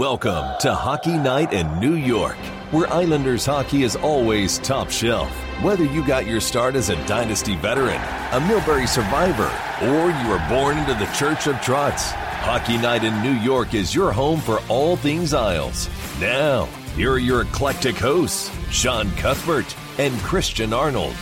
Welcome 0.00 0.58
to 0.60 0.74
Hockey 0.74 1.18
Night 1.18 1.52
in 1.52 1.78
New 1.78 1.92
York, 1.92 2.38
where 2.70 2.90
Islanders 2.90 3.44
hockey 3.44 3.82
is 3.82 3.96
always 3.96 4.56
top 4.60 4.88
shelf. 4.88 5.30
Whether 5.62 5.84
you 5.84 6.02
got 6.06 6.24
your 6.24 6.40
start 6.40 6.74
as 6.74 6.88
a 6.88 6.96
Dynasty 7.06 7.54
veteran, 7.54 8.00
a 8.32 8.40
Milbury 8.40 8.88
survivor, 8.88 9.52
or 9.82 10.10
you 10.10 10.28
were 10.30 10.42
born 10.48 10.78
into 10.78 10.94
the 10.94 11.04
Church 11.12 11.46
of 11.46 11.56
Trotz, 11.56 12.12
Hockey 12.12 12.78
Night 12.78 13.04
in 13.04 13.22
New 13.22 13.38
York 13.42 13.74
is 13.74 13.94
your 13.94 14.10
home 14.10 14.40
for 14.40 14.60
all 14.70 14.96
things 14.96 15.34
Isles. 15.34 15.90
Now, 16.18 16.64
here 16.96 17.12
are 17.12 17.18
your 17.18 17.42
eclectic 17.42 17.96
hosts, 17.96 18.50
Sean 18.70 19.10
Cuthbert 19.16 19.76
and 19.98 20.18
Christian 20.20 20.72
Arnold. 20.72 21.14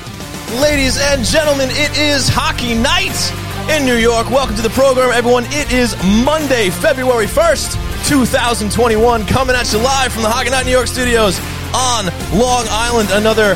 Ladies 0.60 1.01
and 1.01 1.24
gentlemen, 1.24 1.69
it 1.73 1.99
is 1.99 2.29
Hockey 2.29 2.77
Night 2.77 3.19
in 3.77 3.85
New 3.85 3.97
York. 3.97 4.30
Welcome 4.30 4.55
to 4.55 4.63
the 4.63 4.71
program, 4.71 5.10
everyone. 5.10 5.47
It 5.49 5.73
is 5.73 5.97
Monday, 6.24 6.71
February 6.71 7.27
1st, 7.27 7.88
2021, 8.09 9.27
coming 9.27 9.55
at 9.55 9.71
you 9.71 9.79
live 9.80 10.11
from 10.11 10.23
the 10.23 10.30
Hockey 10.30 10.49
Night 10.49 10.65
New 10.65 10.73
York 10.73 10.87
studios 10.87 11.39
on 11.77 12.07
Long 12.33 12.65
Island. 12.71 13.11
Another 13.12 13.55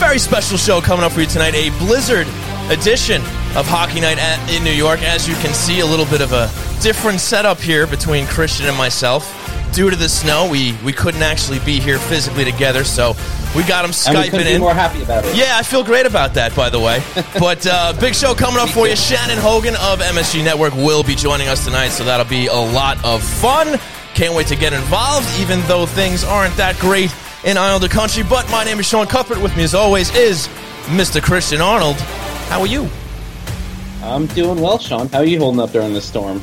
very 0.00 0.18
special 0.18 0.56
show 0.56 0.80
coming 0.80 1.04
up 1.04 1.12
for 1.12 1.20
you 1.20 1.26
tonight, 1.26 1.54
a 1.54 1.68
Blizzard 1.78 2.26
edition 2.72 3.20
of 3.52 3.66
Hockey 3.68 4.00
Night 4.00 4.16
at, 4.16 4.40
in 4.50 4.64
New 4.64 4.72
York. 4.72 5.02
As 5.02 5.28
you 5.28 5.34
can 5.36 5.52
see, 5.52 5.80
a 5.80 5.86
little 5.86 6.06
bit 6.06 6.22
of 6.22 6.32
a 6.32 6.48
different 6.80 7.20
setup 7.20 7.60
here 7.60 7.86
between 7.86 8.26
Christian 8.26 8.64
and 8.64 8.78
myself. 8.78 9.45
Due 9.76 9.90
to 9.90 9.96
the 9.96 10.08
snow, 10.08 10.48
we, 10.50 10.72
we 10.82 10.90
couldn't 10.90 11.20
actually 11.22 11.58
be 11.58 11.78
here 11.78 11.98
physically 11.98 12.46
together, 12.46 12.82
so 12.82 13.14
we 13.54 13.62
got 13.62 13.84
him 13.84 13.90
And 14.06 14.16
we 14.16 14.24
Skyping 14.30 14.46
in. 14.46 14.54
be 14.54 14.58
more 14.58 14.72
happy 14.72 15.02
about 15.02 15.26
it. 15.26 15.36
Yeah, 15.36 15.58
I 15.58 15.62
feel 15.62 15.84
great 15.84 16.06
about 16.06 16.32
that, 16.32 16.56
by 16.56 16.70
the 16.70 16.80
way. 16.80 17.02
But 17.38 17.66
uh, 17.66 17.92
big 18.00 18.14
show 18.14 18.34
coming 18.34 18.58
up 18.58 18.70
for 18.70 18.88
you. 18.88 18.96
Shannon 18.96 19.36
Hogan 19.36 19.74
of 19.74 19.98
MSG 20.00 20.42
Network 20.42 20.74
will 20.74 21.02
be 21.02 21.14
joining 21.14 21.48
us 21.48 21.62
tonight, 21.66 21.88
so 21.88 22.04
that'll 22.04 22.24
be 22.24 22.46
a 22.46 22.54
lot 22.54 22.96
of 23.04 23.22
fun. 23.22 23.78
Can't 24.14 24.34
wait 24.34 24.46
to 24.46 24.56
get 24.56 24.72
involved, 24.72 25.28
even 25.40 25.60
though 25.68 25.84
things 25.84 26.24
aren't 26.24 26.56
that 26.56 26.78
great 26.78 27.14
in 27.44 27.58
Islander 27.58 27.88
country. 27.88 28.22
But 28.22 28.50
my 28.50 28.64
name 28.64 28.80
is 28.80 28.86
Sean 28.86 29.06
Cuthbert. 29.06 29.42
With 29.42 29.54
me, 29.58 29.64
as 29.64 29.74
always, 29.74 30.08
is 30.16 30.48
Mr. 30.86 31.22
Christian 31.22 31.60
Arnold. 31.60 31.96
How 32.48 32.60
are 32.62 32.66
you? 32.66 32.88
I'm 34.02 34.24
doing 34.28 34.58
well, 34.58 34.78
Sean. 34.78 35.08
How 35.08 35.18
are 35.18 35.26
you 35.26 35.38
holding 35.38 35.60
up 35.60 35.70
during 35.72 35.92
this 35.92 36.06
storm? 36.06 36.42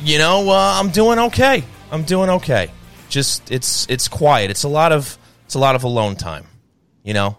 You 0.00 0.18
know, 0.18 0.50
uh, 0.50 0.80
I'm 0.80 0.90
doing 0.90 1.20
okay. 1.20 1.62
I'm 1.90 2.02
doing 2.04 2.30
okay. 2.30 2.70
Just 3.08 3.50
it's 3.50 3.86
it's 3.88 4.08
quiet. 4.08 4.50
It's 4.50 4.64
a 4.64 4.68
lot 4.68 4.92
of 4.92 5.16
it's 5.44 5.54
a 5.54 5.58
lot 5.58 5.74
of 5.76 5.84
alone 5.84 6.16
time. 6.16 6.46
You 7.04 7.14
know. 7.14 7.38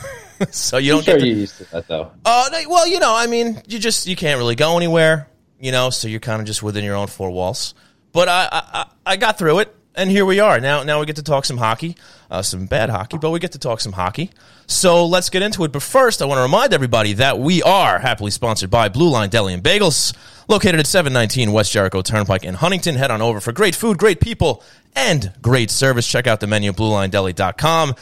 so 0.50 0.78
you 0.78 0.92
I'm 0.92 0.96
don't 0.98 1.04
sure 1.04 1.14
get 1.14 1.20
to 1.20 1.26
you're 1.28 1.36
used 1.38 1.58
to 1.58 1.64
that, 1.70 1.86
though. 1.88 2.10
Uh, 2.24 2.48
no, 2.50 2.62
well, 2.68 2.86
you 2.88 2.98
know, 2.98 3.14
I 3.14 3.26
mean, 3.26 3.62
you 3.66 3.78
just 3.78 4.06
you 4.06 4.16
can't 4.16 4.38
really 4.38 4.56
go 4.56 4.76
anywhere, 4.76 5.28
you 5.60 5.70
know, 5.72 5.90
so 5.90 6.08
you're 6.08 6.20
kind 6.20 6.40
of 6.40 6.46
just 6.46 6.62
within 6.62 6.82
your 6.84 6.96
own 6.96 7.06
four 7.06 7.30
walls. 7.30 7.74
But 8.12 8.28
I 8.28 8.48
I- 8.52 8.86
I 9.06 9.16
got 9.16 9.38
through 9.38 9.60
it, 9.60 9.74
and 9.94 10.10
here 10.10 10.24
we 10.24 10.40
are. 10.40 10.60
Now 10.60 10.82
now 10.82 11.00
we 11.00 11.06
get 11.06 11.16
to 11.16 11.22
talk 11.22 11.44
some 11.44 11.56
hockey, 11.56 11.96
uh, 12.30 12.42
some 12.42 12.66
bad 12.66 12.90
hockey, 12.90 13.18
but 13.18 13.30
we 13.30 13.38
get 13.38 13.52
to 13.52 13.58
talk 13.58 13.80
some 13.80 13.92
hockey. 13.92 14.30
So 14.66 15.06
let's 15.06 15.30
get 15.30 15.42
into 15.42 15.64
it. 15.64 15.72
But 15.72 15.82
first, 15.82 16.22
I 16.22 16.24
want 16.24 16.38
to 16.38 16.42
remind 16.42 16.72
everybody 16.72 17.14
that 17.14 17.38
we 17.38 17.62
are 17.62 17.98
happily 17.98 18.30
sponsored 18.30 18.70
by 18.70 18.88
Blue 18.88 19.10
Line 19.10 19.28
Deli 19.28 19.52
and 19.52 19.62
Bagels, 19.62 20.14
located 20.48 20.80
at 20.80 20.86
719 20.86 21.52
West 21.52 21.72
Jericho 21.72 22.02
Turnpike 22.02 22.44
in 22.44 22.54
Huntington. 22.54 22.94
Head 22.94 23.10
on 23.10 23.20
over 23.20 23.40
for 23.40 23.52
great 23.52 23.74
food, 23.74 23.98
great 23.98 24.20
people, 24.20 24.62
and 24.96 25.32
great 25.42 25.70
service. 25.70 26.06
Check 26.06 26.26
out 26.26 26.40
the 26.40 26.46
menu 26.46 26.70
at 26.70 26.76
BlueLineDeli.com. 26.76 27.94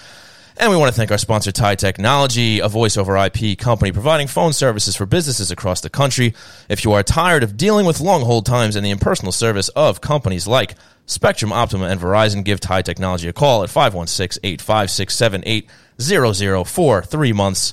And 0.59 0.71
we 0.71 0.77
want 0.77 0.93
to 0.93 0.97
thank 0.97 1.11
our 1.11 1.19
sponsor, 1.19 1.51
Tie 1.51 1.77
Technology, 1.77 2.61
a 2.61 2.69
voice 2.69 2.97
over 2.97 3.17
IP 3.17 3.59
company 3.59 3.91
providing 3.91 4.27
phone 4.27 4.53
services 4.53 4.95
for 4.95 5.07
businesses 5.07 5.51
across 5.51 5.81
the 5.81 5.89
country. 5.89 6.35
If 6.69 6.85
you 6.85 6.93
are 6.93 7.03
tired 7.03 7.43
of 7.43 7.57
dealing 7.57 7.87
with 7.87 8.01
long 8.01 8.23
hold 8.23 8.45
times 8.45 8.77
and 8.77 8.85
the 8.85 8.91
impersonal 8.91 9.33
service 9.33 9.71
of 9.71 10.03
companies 10.03 10.47
like 10.47 10.75
Spectrum, 11.07 11.53
Optimum, 11.53 11.91
and 11.91 12.01
Verizon, 12.01 12.45
give 12.45 12.61
Tie 12.61 12.83
Technology 12.83 13.29
a 13.29 13.33
call 13.33 13.63
at 13.63 13.71
516 13.71 14.41
856 14.45 15.15
7800 15.17 16.65
for 16.65 17.03
three 17.03 17.33
months 17.33 17.73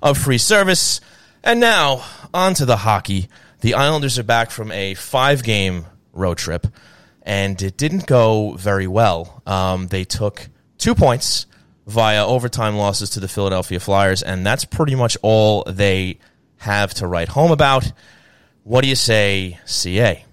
of 0.00 0.16
free 0.16 0.38
service. 0.38 1.00
And 1.42 1.58
now, 1.58 2.04
on 2.32 2.54
to 2.54 2.64
the 2.64 2.78
hockey. 2.78 3.28
The 3.60 3.74
Islanders 3.74 4.18
are 4.18 4.24
back 4.24 4.50
from 4.50 4.70
a 4.70 4.94
five 4.94 5.42
game 5.42 5.86
road 6.12 6.38
trip, 6.38 6.66
and 7.22 7.60
it 7.60 7.76
didn't 7.76 8.06
go 8.06 8.52
very 8.54 8.86
well. 8.86 9.42
Um, 9.44 9.88
they 9.88 10.04
took 10.04 10.48
two 10.78 10.94
points 10.94 11.46
via 11.86 12.26
overtime 12.26 12.76
losses 12.76 13.10
to 13.10 13.20
the 13.20 13.28
Philadelphia 13.28 13.80
Flyers, 13.80 14.22
and 14.22 14.46
that's 14.46 14.64
pretty 14.64 14.94
much 14.94 15.16
all 15.22 15.64
they 15.66 16.18
have 16.58 16.94
to 16.94 17.06
write 17.06 17.28
home 17.28 17.50
about. 17.50 17.92
What 18.64 18.82
do 18.82 18.88
you 18.88 18.94
say, 18.94 19.58
CA? 19.64 20.24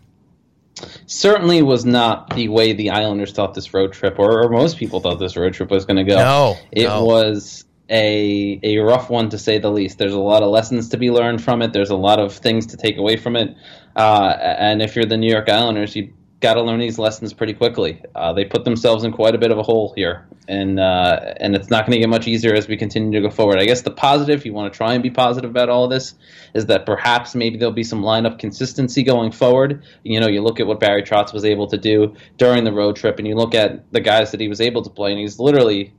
Certainly 1.07 1.63
was 1.63 1.83
not 1.83 2.35
the 2.35 2.47
way 2.47 2.73
the 2.73 2.91
Islanders 2.91 3.33
thought 3.33 3.53
this 3.53 3.73
road 3.73 3.91
trip, 3.91 4.19
or, 4.19 4.43
or 4.43 4.49
most 4.49 4.77
people 4.77 4.99
thought 5.01 5.19
this 5.19 5.35
road 5.35 5.53
trip 5.53 5.71
was 5.71 5.85
going 5.85 5.97
to 5.97 6.03
go. 6.03 6.15
No, 6.15 6.57
it 6.71 6.85
no. 6.85 7.03
was 7.03 7.65
a 7.89 8.59
a 8.63 8.77
rough 8.77 9.09
one 9.09 9.29
to 9.29 9.37
say 9.37 9.57
the 9.57 9.71
least. 9.71 9.97
There's 9.97 10.13
a 10.13 10.19
lot 10.19 10.43
of 10.43 10.51
lessons 10.51 10.89
to 10.89 10.97
be 10.97 11.09
learned 11.11 11.43
from 11.43 11.61
it. 11.61 11.73
There's 11.73 11.89
a 11.89 11.95
lot 11.95 12.19
of 12.19 12.33
things 12.33 12.67
to 12.67 12.77
take 12.77 12.97
away 12.97 13.17
from 13.17 13.35
it. 13.35 13.55
Uh, 13.95 14.37
and 14.39 14.81
if 14.81 14.95
you're 14.95 15.05
the 15.05 15.17
New 15.17 15.29
York 15.29 15.49
Islanders, 15.49 15.95
you 15.95 16.13
got 16.41 16.53
to 16.53 16.61
learn 16.61 16.79
these 16.79 16.97
lessons 16.97 17.33
pretty 17.33 17.53
quickly. 17.53 18.01
Uh, 18.15 18.31
they 18.31 18.45
put 18.45 18.63
themselves 18.63 19.03
in 19.03 19.11
quite 19.11 19.35
a 19.35 19.37
bit 19.37 19.51
of 19.51 19.57
a 19.57 19.63
hole 19.63 19.93
here, 19.95 20.27
and 20.47 20.79
uh, 20.79 21.33
and 21.37 21.55
it's 21.55 21.69
not 21.69 21.85
going 21.85 21.93
to 21.93 21.99
get 21.99 22.09
much 22.09 22.27
easier 22.27 22.53
as 22.53 22.67
we 22.67 22.77
continue 22.77 23.11
to 23.21 23.27
go 23.27 23.33
forward. 23.33 23.59
I 23.59 23.65
guess 23.65 23.81
the 23.81 23.91
positive, 23.91 24.39
if 24.39 24.45
you 24.45 24.53
want 24.53 24.71
to 24.71 24.77
try 24.77 24.93
and 24.93 25.03
be 25.03 25.09
positive 25.09 25.49
about 25.49 25.69
all 25.69 25.83
of 25.85 25.89
this, 25.89 26.15
is 26.53 26.67
that 26.67 26.85
perhaps 26.85 27.35
maybe 27.35 27.57
there'll 27.57 27.73
be 27.73 27.83
some 27.83 28.01
lineup 28.01 28.39
consistency 28.39 29.03
going 29.03 29.31
forward. 29.31 29.83
You 30.03 30.19
know, 30.19 30.27
you 30.27 30.41
look 30.41 30.59
at 30.59 30.67
what 30.67 30.79
Barry 30.79 31.03
Trotz 31.03 31.33
was 31.33 31.43
able 31.43 31.67
to 31.67 31.77
do 31.77 32.15
during 32.37 32.63
the 32.63 32.73
road 32.73 32.95
trip, 32.95 33.19
and 33.19 33.27
you 33.27 33.35
look 33.35 33.53
at 33.53 33.91
the 33.91 34.01
guys 34.01 34.31
that 34.31 34.39
he 34.39 34.47
was 34.47 34.61
able 34.61 34.81
to 34.83 34.89
play, 34.89 35.11
and 35.11 35.19
he's 35.19 35.39
literally, 35.39 35.93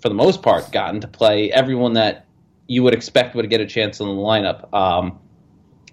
for 0.00 0.08
the 0.08 0.14
most 0.14 0.42
part, 0.42 0.72
gotten 0.72 1.00
to 1.00 1.08
play 1.08 1.52
everyone 1.52 1.92
that 1.92 2.26
you 2.66 2.82
would 2.84 2.94
expect 2.94 3.34
would 3.34 3.50
get 3.50 3.60
a 3.60 3.66
chance 3.66 4.00
in 4.00 4.06
the 4.06 4.12
lineup. 4.12 4.72
Um, 4.72 5.18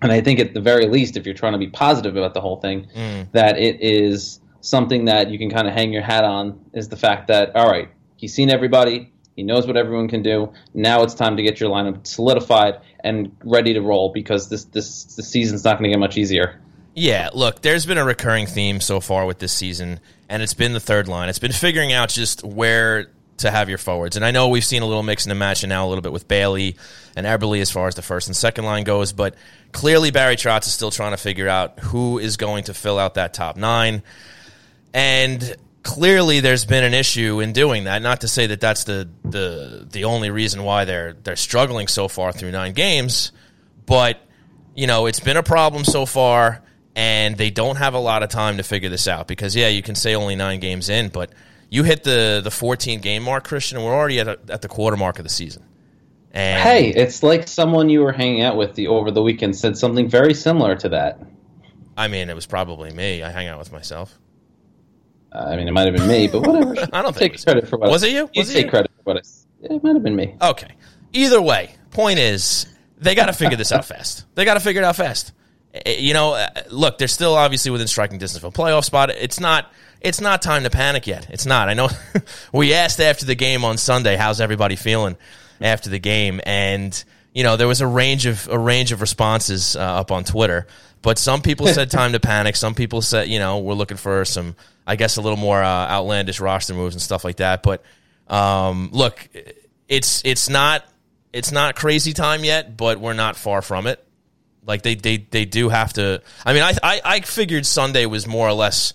and 0.01 0.11
I 0.11 0.21
think 0.21 0.39
at 0.39 0.53
the 0.53 0.61
very 0.61 0.87
least, 0.87 1.17
if 1.17 1.25
you're 1.25 1.35
trying 1.35 1.53
to 1.53 1.59
be 1.59 1.67
positive 1.67 2.15
about 2.15 2.33
the 2.33 2.41
whole 2.41 2.57
thing, 2.57 2.87
mm. 2.95 3.31
that 3.31 3.57
it 3.57 3.81
is 3.81 4.39
something 4.61 5.05
that 5.05 5.29
you 5.31 5.37
can 5.37 5.49
kind 5.49 5.67
of 5.67 5.73
hang 5.73 5.93
your 5.93 6.01
hat 6.01 6.23
on 6.23 6.59
is 6.73 6.89
the 6.89 6.97
fact 6.97 7.27
that 7.27 7.55
all 7.55 7.69
right, 7.69 7.89
he's 8.15 8.33
seen 8.33 8.49
everybody, 8.49 9.11
he 9.35 9.43
knows 9.43 9.67
what 9.67 9.77
everyone 9.77 10.07
can 10.07 10.23
do. 10.23 10.51
Now 10.73 11.03
it's 11.03 11.13
time 11.13 11.37
to 11.37 11.43
get 11.43 11.59
your 11.59 11.69
lineup 11.69 12.05
solidified 12.05 12.81
and 13.01 13.35
ready 13.43 13.73
to 13.73 13.81
roll 13.81 14.11
because 14.11 14.49
this 14.49 14.65
this 14.65 15.03
the 15.15 15.23
season's 15.23 15.63
not 15.63 15.77
going 15.77 15.83
to 15.85 15.89
get 15.89 15.99
much 15.99 16.17
easier. 16.17 16.59
Yeah, 16.95 17.29
look, 17.31 17.61
there's 17.61 17.85
been 17.85 17.99
a 17.99 18.03
recurring 18.03 18.47
theme 18.47 18.81
so 18.81 18.99
far 18.99 19.27
with 19.27 19.37
this 19.37 19.53
season, 19.53 19.99
and 20.29 20.41
it's 20.41 20.55
been 20.55 20.73
the 20.73 20.79
third 20.79 21.07
line. 21.07 21.29
It's 21.29 21.37
been 21.37 21.51
figuring 21.51 21.93
out 21.93 22.09
just 22.09 22.43
where 22.43 23.11
to 23.37 23.51
have 23.51 23.69
your 23.69 23.77
forwards. 23.77 24.15
And 24.15 24.25
I 24.25 24.31
know 24.31 24.49
we've 24.49 24.65
seen 24.65 24.81
a 24.81 24.85
little 24.85 25.03
mix 25.03 25.25
in 25.25 25.29
the 25.29 25.35
match 25.35 25.61
and 25.61 25.69
now 25.69 25.85
a 25.85 25.89
little 25.89 26.01
bit 26.01 26.11
with 26.11 26.27
Bailey 26.27 26.75
and 27.17 27.25
Eberle 27.25 27.59
as 27.59 27.71
far 27.71 27.87
as 27.87 27.95
the 27.95 28.03
first 28.03 28.27
and 28.27 28.35
second 28.35 28.63
line 28.63 28.83
goes, 28.83 29.11
but 29.11 29.33
clearly 29.71 30.11
Barry 30.11 30.35
Trotz 30.35 30.67
is 30.67 30.73
still 30.73 30.91
trying 30.91 31.11
to 31.11 31.17
figure 31.17 31.49
out 31.49 31.79
who 31.79 32.19
is 32.19 32.37
going 32.37 32.65
to 32.65 32.75
fill 32.75 32.99
out 32.99 33.15
that 33.15 33.33
top 33.33 33.57
nine. 33.57 34.03
And 34.93 35.55
clearly 35.81 36.41
there's 36.41 36.63
been 36.63 36.83
an 36.83 36.93
issue 36.93 37.39
in 37.39 37.53
doing 37.53 37.85
that. 37.85 38.03
Not 38.03 38.21
to 38.21 38.27
say 38.27 38.45
that 38.47 38.61
that's 38.61 38.83
the 38.83 39.09
the 39.25 39.87
the 39.91 40.03
only 40.03 40.29
reason 40.29 40.61
why 40.61 40.85
they're 40.85 41.13
they're 41.13 41.35
struggling 41.35 41.87
so 41.87 42.07
far 42.07 42.31
through 42.31 42.51
nine 42.51 42.73
games, 42.73 43.31
but 43.87 44.21
you 44.75 44.85
know 44.85 45.07
it's 45.07 45.19
been 45.19 45.37
a 45.37 45.43
problem 45.43 45.85
so 45.85 46.05
far, 46.05 46.61
and 46.95 47.35
they 47.35 47.49
don't 47.49 47.77
have 47.77 47.95
a 47.95 47.99
lot 47.99 48.21
of 48.21 48.29
time 48.29 48.57
to 48.57 48.63
figure 48.63 48.89
this 48.89 49.07
out. 49.07 49.27
Because 49.27 49.55
yeah, 49.55 49.69
you 49.69 49.81
can 49.81 49.95
say 49.95 50.13
only 50.13 50.35
nine 50.35 50.59
games 50.59 50.87
in, 50.87 51.09
but 51.09 51.31
you 51.71 51.81
hit 51.81 52.03
the 52.03 52.41
the 52.43 52.51
14 52.51 52.99
game 52.99 53.23
mark, 53.23 53.43
Christian, 53.45 53.79
and 53.79 53.85
we're 53.87 53.95
already 53.95 54.19
at, 54.19 54.27
a, 54.27 54.39
at 54.49 54.61
the 54.61 54.67
quarter 54.67 54.97
mark 54.97 55.17
of 55.17 55.23
the 55.23 55.29
season. 55.29 55.63
And 56.37 56.61
Hey, 56.61 56.89
it's 56.89 57.23
like 57.23 57.47
someone 57.47 57.89
you 57.89 58.01
were 58.01 58.11
hanging 58.11 58.43
out 58.43 58.57
with 58.57 58.75
the 58.75 58.87
over 58.89 59.09
the 59.09 59.23
weekend 59.23 59.55
said 59.55 59.75
something 59.75 60.07
very 60.07 60.35
similar 60.35 60.75
to 60.75 60.89
that. 60.89 61.19
I 61.97 62.07
mean, 62.09 62.29
it 62.29 62.35
was 62.35 62.45
probably 62.45 62.91
me. 62.93 63.23
I 63.23 63.31
hang 63.31 63.47
out 63.47 63.57
with 63.57 63.71
myself. 63.71 64.15
Uh, 65.33 65.39
I 65.49 65.55
mean, 65.55 65.67
it 65.67 65.71
might 65.71 65.87
have 65.87 65.95
been 65.95 66.07
me, 66.07 66.27
but 66.27 66.45
whatever. 66.45 66.75
I 66.93 67.01
don't 67.01 67.15
take 67.15 67.33
it 67.33 67.43
credit 67.43 67.67
for 67.67 67.77
what. 67.79 67.89
Was 67.89 68.03
it 68.03 68.11
you? 68.11 68.29
You 68.33 68.41
Was 68.41 68.51
it 68.51 68.53
take 68.53 68.65
you? 68.65 68.69
credit 68.69 68.91
for 68.97 69.01
what 69.03 69.17
I. 69.17 69.21
It 69.73 69.83
might 69.83 69.95
have 69.95 70.03
been 70.03 70.15
me. 70.15 70.35
Okay. 70.39 70.69
Either 71.13 71.41
way, 71.41 71.73
point 71.89 72.19
is 72.19 72.67
they 72.99 73.15
got 73.15 73.25
to 73.25 73.33
figure 73.33 73.57
this 73.57 73.71
out 73.71 73.85
fast. 73.85 74.25
They 74.35 74.45
got 74.45 74.53
to 74.53 74.59
figure 74.59 74.83
it 74.83 74.85
out 74.85 74.95
fast. 74.95 75.31
Eh, 75.73 75.97
You 75.97 76.13
know, 76.13 76.33
uh, 76.33 76.49
look, 76.69 76.99
they're 76.99 77.07
still 77.07 77.33
obviously 77.33 77.71
within 77.71 77.87
striking 77.87 78.19
distance 78.19 78.43
of 78.43 78.53
a 78.53 78.55
playoff 78.55 78.83
spot. 78.83 79.09
It's 79.09 79.39
not. 79.39 79.71
It's 80.01 80.21
not 80.21 80.43
time 80.43 80.61
to 80.63 80.69
panic 80.69 81.07
yet. 81.07 81.27
It's 81.31 81.47
not. 81.47 81.67
I 81.67 81.73
know. 81.73 81.89
we 82.53 82.75
asked 82.75 82.99
after 83.01 83.25
the 83.25 83.33
game 83.33 83.65
on 83.65 83.77
Sunday, 83.79 84.15
"How's 84.15 84.39
everybody 84.39 84.75
feeling 84.75 85.17
after 85.61 85.89
the 85.89 85.99
game?" 85.99 86.41
And 86.45 87.03
you 87.33 87.43
know, 87.43 87.55
there 87.55 87.67
was 87.67 87.81
a 87.81 87.87
range 87.87 88.25
of 88.25 88.47
a 88.49 88.57
range 88.57 88.91
of 88.91 89.01
responses 89.01 89.75
uh, 89.75 89.79
up 89.79 90.11
on 90.11 90.23
Twitter. 90.23 90.67
But 91.01 91.17
some 91.19 91.41
people 91.41 91.67
said 91.67 91.91
time 91.91 92.13
to 92.13 92.19
panic. 92.19 92.55
Some 92.55 92.73
people 92.75 93.01
said, 93.01 93.27
you 93.27 93.39
know, 93.39 93.59
we're 93.59 93.75
looking 93.75 93.97
for 93.97 94.25
some, 94.25 94.55
I 94.85 94.95
guess, 94.95 95.17
a 95.17 95.21
little 95.21 95.37
more 95.37 95.61
uh, 95.61 95.87
outlandish 95.87 96.39
roster 96.39 96.73
moves 96.73 96.95
and 96.95 97.01
stuff 97.01 97.23
like 97.23 97.37
that. 97.37 97.63
But 97.63 97.83
um, 98.27 98.89
look, 98.91 99.29
it's 99.87 100.21
it's 100.25 100.49
not 100.49 100.83
it's 101.31 101.51
not 101.51 101.75
crazy 101.75 102.13
time 102.13 102.43
yet, 102.43 102.75
but 102.75 102.99
we're 102.99 103.13
not 103.13 103.35
far 103.35 103.61
from 103.61 103.87
it. 103.87 104.03
Like 104.65 104.81
they 104.81 104.95
they 104.95 105.17
they 105.17 105.45
do 105.45 105.69
have 105.69 105.93
to. 105.93 106.21
I 106.45 106.53
mean, 106.53 106.63
I 106.63 106.73
I, 106.81 107.01
I 107.05 107.19
figured 107.21 107.65
Sunday 107.65 108.05
was 108.05 108.27
more 108.27 108.47
or 108.47 108.53
less 108.53 108.93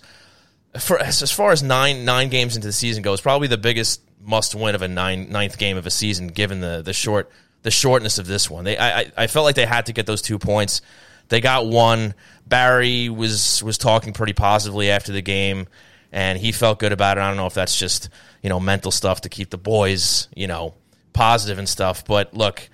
for 0.79 0.99
as, 0.99 1.23
as 1.23 1.31
far 1.31 1.51
as 1.51 1.63
nine 1.63 2.05
nine 2.05 2.29
games 2.29 2.55
into 2.55 2.67
the 2.67 2.73
season 2.73 3.01
goes, 3.03 3.21
probably 3.21 3.47
the 3.47 3.57
biggest 3.57 4.01
must 4.23 4.55
win 4.55 4.75
of 4.75 4.81
a 4.81 4.87
nine 4.87 5.29
ninth 5.29 5.57
game 5.57 5.77
of 5.77 5.85
a 5.85 5.91
season, 5.91 6.27
given 6.27 6.61
the 6.61 6.81
the 6.81 6.93
short 6.93 7.31
the 7.63 7.71
shortness 7.71 8.19
of 8.19 8.27
this 8.27 8.49
one. 8.49 8.63
They 8.63 8.77
I 8.77 9.11
I 9.17 9.27
felt 9.27 9.45
like 9.45 9.55
they 9.55 9.65
had 9.65 9.87
to 9.87 9.93
get 9.93 10.05
those 10.05 10.21
two 10.21 10.39
points. 10.39 10.81
They 11.29 11.41
got 11.41 11.65
one. 11.65 12.13
Barry 12.45 13.09
was 13.09 13.63
was 13.63 13.77
talking 13.77 14.13
pretty 14.13 14.33
positively 14.33 14.91
after 14.91 15.11
the 15.11 15.21
game, 15.21 15.67
and 16.11 16.37
he 16.37 16.51
felt 16.51 16.79
good 16.79 16.91
about 16.91 17.17
it. 17.17 17.21
I 17.21 17.27
don't 17.27 17.37
know 17.37 17.47
if 17.47 17.53
that's 17.53 17.77
just 17.77 18.09
you 18.41 18.49
know 18.49 18.59
mental 18.59 18.91
stuff 18.91 19.21
to 19.21 19.29
keep 19.29 19.49
the 19.49 19.57
boys 19.57 20.27
you 20.35 20.47
know 20.47 20.75
positive 21.13 21.57
and 21.57 21.67
stuff. 21.67 22.05
But 22.05 22.33
look, 22.33 22.69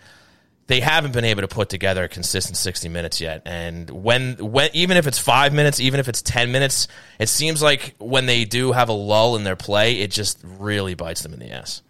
they 0.69 0.80
haven't 0.81 1.13
been 1.13 1.25
able 1.25 1.42
to 1.42 1.48
put 1.48 1.68
together 1.68 2.04
a 2.04 2.07
consistent 2.07 2.56
60 2.56 2.89
minutes 2.89 3.19
yet. 3.19 3.42
And 3.45 3.89
when 3.89 4.36
when 4.36 4.69
even 4.74 4.98
if 4.98 5.07
it's 5.07 5.18
5 5.18 5.51
minutes, 5.51 5.80
even 5.80 6.00
if 6.00 6.07
it's 6.07 6.21
10 6.21 6.51
minutes, 6.51 6.88
it 7.18 7.27
seems 7.27 7.63
like 7.63 7.95
when 7.98 8.27
they 8.27 8.45
do 8.45 8.71
have 8.71 8.88
a 8.88 8.94
lull 8.94 9.36
in 9.36 9.44
their 9.44 9.56
play, 9.56 10.00
it 10.00 10.12
just 10.12 10.39
really 10.44 10.94
bites 10.94 11.24
them 11.24 11.33
in 11.33 11.39
the 11.39 11.50
ass. 11.50 11.81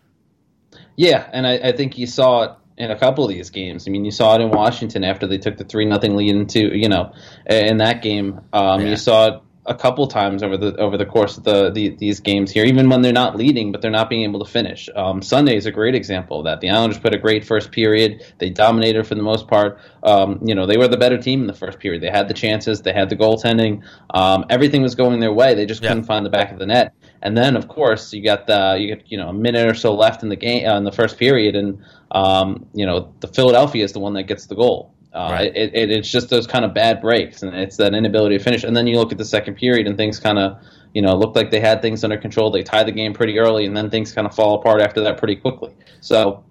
Yeah, 0.96 1.30
and 1.34 1.46
I, 1.46 1.56
I 1.58 1.72
think 1.74 1.98
you 1.98 2.08
saw 2.08 2.44
it 2.44 2.52
in 2.78 2.90
a 2.90 2.98
couple 2.98 3.26
of 3.26 3.30
these 3.30 3.50
games. 3.50 3.86
I 3.86 3.92
mean, 3.92 4.06
you 4.06 4.12
saw 4.12 4.36
it 4.36 4.42
in 4.42 4.50
Washington 4.50 5.04
after 5.04 5.28
they 5.28 5.38
took 5.38 5.58
the 5.58 5.66
three 5.66 5.84
nothing 5.84 6.16
lead 6.16 6.34
into 6.34 6.74
you 6.74 6.88
know 6.88 7.12
in 7.48 7.78
that 7.80 8.02
game. 8.02 8.40
Um, 8.54 8.80
yeah. 8.80 8.92
You 8.92 8.96
saw 8.96 9.28
it 9.28 9.42
a 9.70 9.76
couple 9.76 10.08
times 10.08 10.42
over 10.42 10.58
the 10.58 10.76
over 10.78 10.98
the 10.98 11.06
course 11.06 11.38
of 11.38 11.44
the, 11.44 11.70
the, 11.70 11.90
these 11.90 12.20
games 12.20 12.52
here, 12.52 12.66
even 12.66 12.90
when 12.90 13.04
they're 13.04 13.14
not 13.14 13.36
leading, 13.36 13.72
but 13.72 13.82
they're 13.82 13.92
not 13.92 14.10
being 14.10 14.24
able 14.24 14.44
to 14.44 14.52
finish. 14.52 14.90
Um, 14.96 15.22
Sunday 15.22 15.56
is 15.56 15.68
a 15.68 15.72
great 15.72 15.94
example 15.94 16.40
of 16.40 16.46
that. 16.46 16.60
The 16.60 16.72
Islanders 16.72 17.00
put 17.00 17.14
a 17.14 17.18
great 17.18 17.46
first 17.46 17.72
period. 17.72 18.26
They 18.40 18.50
dominated 18.50 19.06
for 19.06 19.14
the 19.14 19.22
most 19.22 19.48
part. 19.48 19.80
Um, 20.02 20.40
you 20.44 20.56
know, 20.56 20.66
they 20.66 20.78
were 20.78 20.88
the 20.88 20.98
better 20.98 21.20
team 21.20 21.42
in 21.42 21.48
the 21.48 21.54
first 21.54 21.78
period. 21.78 22.02
They 22.02 22.10
had 22.10 22.28
the 22.28 22.34
chances. 22.34 22.82
They 22.82 22.94
had 22.94 23.10
the 23.10 23.16
goaltending. 23.16 23.84
Um, 24.16 24.44
everything 24.50 24.82
was 24.82 24.96
going 24.96 25.20
their 25.20 25.34
way. 25.34 25.54
They 25.54 25.68
just 25.68 25.84
couldn't 25.84 26.06
find 26.06 26.26
the 26.26 26.32
back 26.32 26.52
of 26.52 26.58
the 26.58 26.66
net. 26.66 26.96
And 27.22 27.38
then, 27.38 27.56
of 27.56 27.68
course, 27.68 28.12
you 28.12 28.24
got 28.24 28.48
the 28.48 28.76
you 28.80 28.96
get 28.96 29.12
you 29.12 29.18
know 29.18 29.30
a 29.30 29.34
minute 29.34 29.68
or 29.68 29.76
so 29.76 29.94
left 29.94 30.24
in 30.24 30.30
the 30.30 30.36
game 30.36 30.68
uh, 30.68 30.78
in 30.78 30.84
the 30.84 30.92
first 30.92 31.18
period, 31.20 31.56
and 31.56 31.84
um, 32.12 32.66
you 32.74 32.86
know 32.86 33.14
the 33.20 33.28
Philadelphia 33.28 33.84
is 33.84 33.94
the 33.94 34.00
one 34.00 34.14
that 34.14 34.24
gets 34.24 34.48
the 34.48 34.56
goal. 34.56 34.96
Uh, 35.14 35.30
right. 35.32 35.56
it, 35.56 35.74
it, 35.74 35.90
it's 35.90 36.10
just 36.10 36.30
those 36.30 36.46
kind 36.46 36.64
of 36.64 36.74
bad 36.74 37.02
breaks, 37.02 37.42
and 37.42 37.56
it's 37.56 37.78
that 37.78 37.94
inability 37.94 38.38
to 38.38 38.44
finish. 38.44 38.64
And 38.64 38.78
then 38.78 38.86
you 38.86 38.98
look 38.98 39.12
at 39.12 39.18
the 39.18 39.26
second 39.26 39.56
period, 39.56 39.88
and 39.88 39.98
things 39.98 40.20
kind 40.20 40.38
of, 40.38 40.58
you 40.94 41.02
know, 41.02 41.16
looked 41.16 41.36
like 41.36 41.50
they 41.50 41.60
had 41.60 41.82
things 41.82 42.04
under 42.04 42.18
control. 42.18 42.52
They 42.52 42.64
tie 42.64 42.84
the 42.84 42.92
game 42.92 43.14
pretty 43.14 43.40
early, 43.40 43.66
and 43.66 43.76
then 43.76 43.90
things 43.90 44.12
kind 44.12 44.28
of 44.28 44.36
fall 44.36 44.60
apart 44.60 44.82
after 44.82 45.02
that 45.02 45.18
pretty 45.18 45.36
quickly. 45.36 45.74
So 46.02 46.44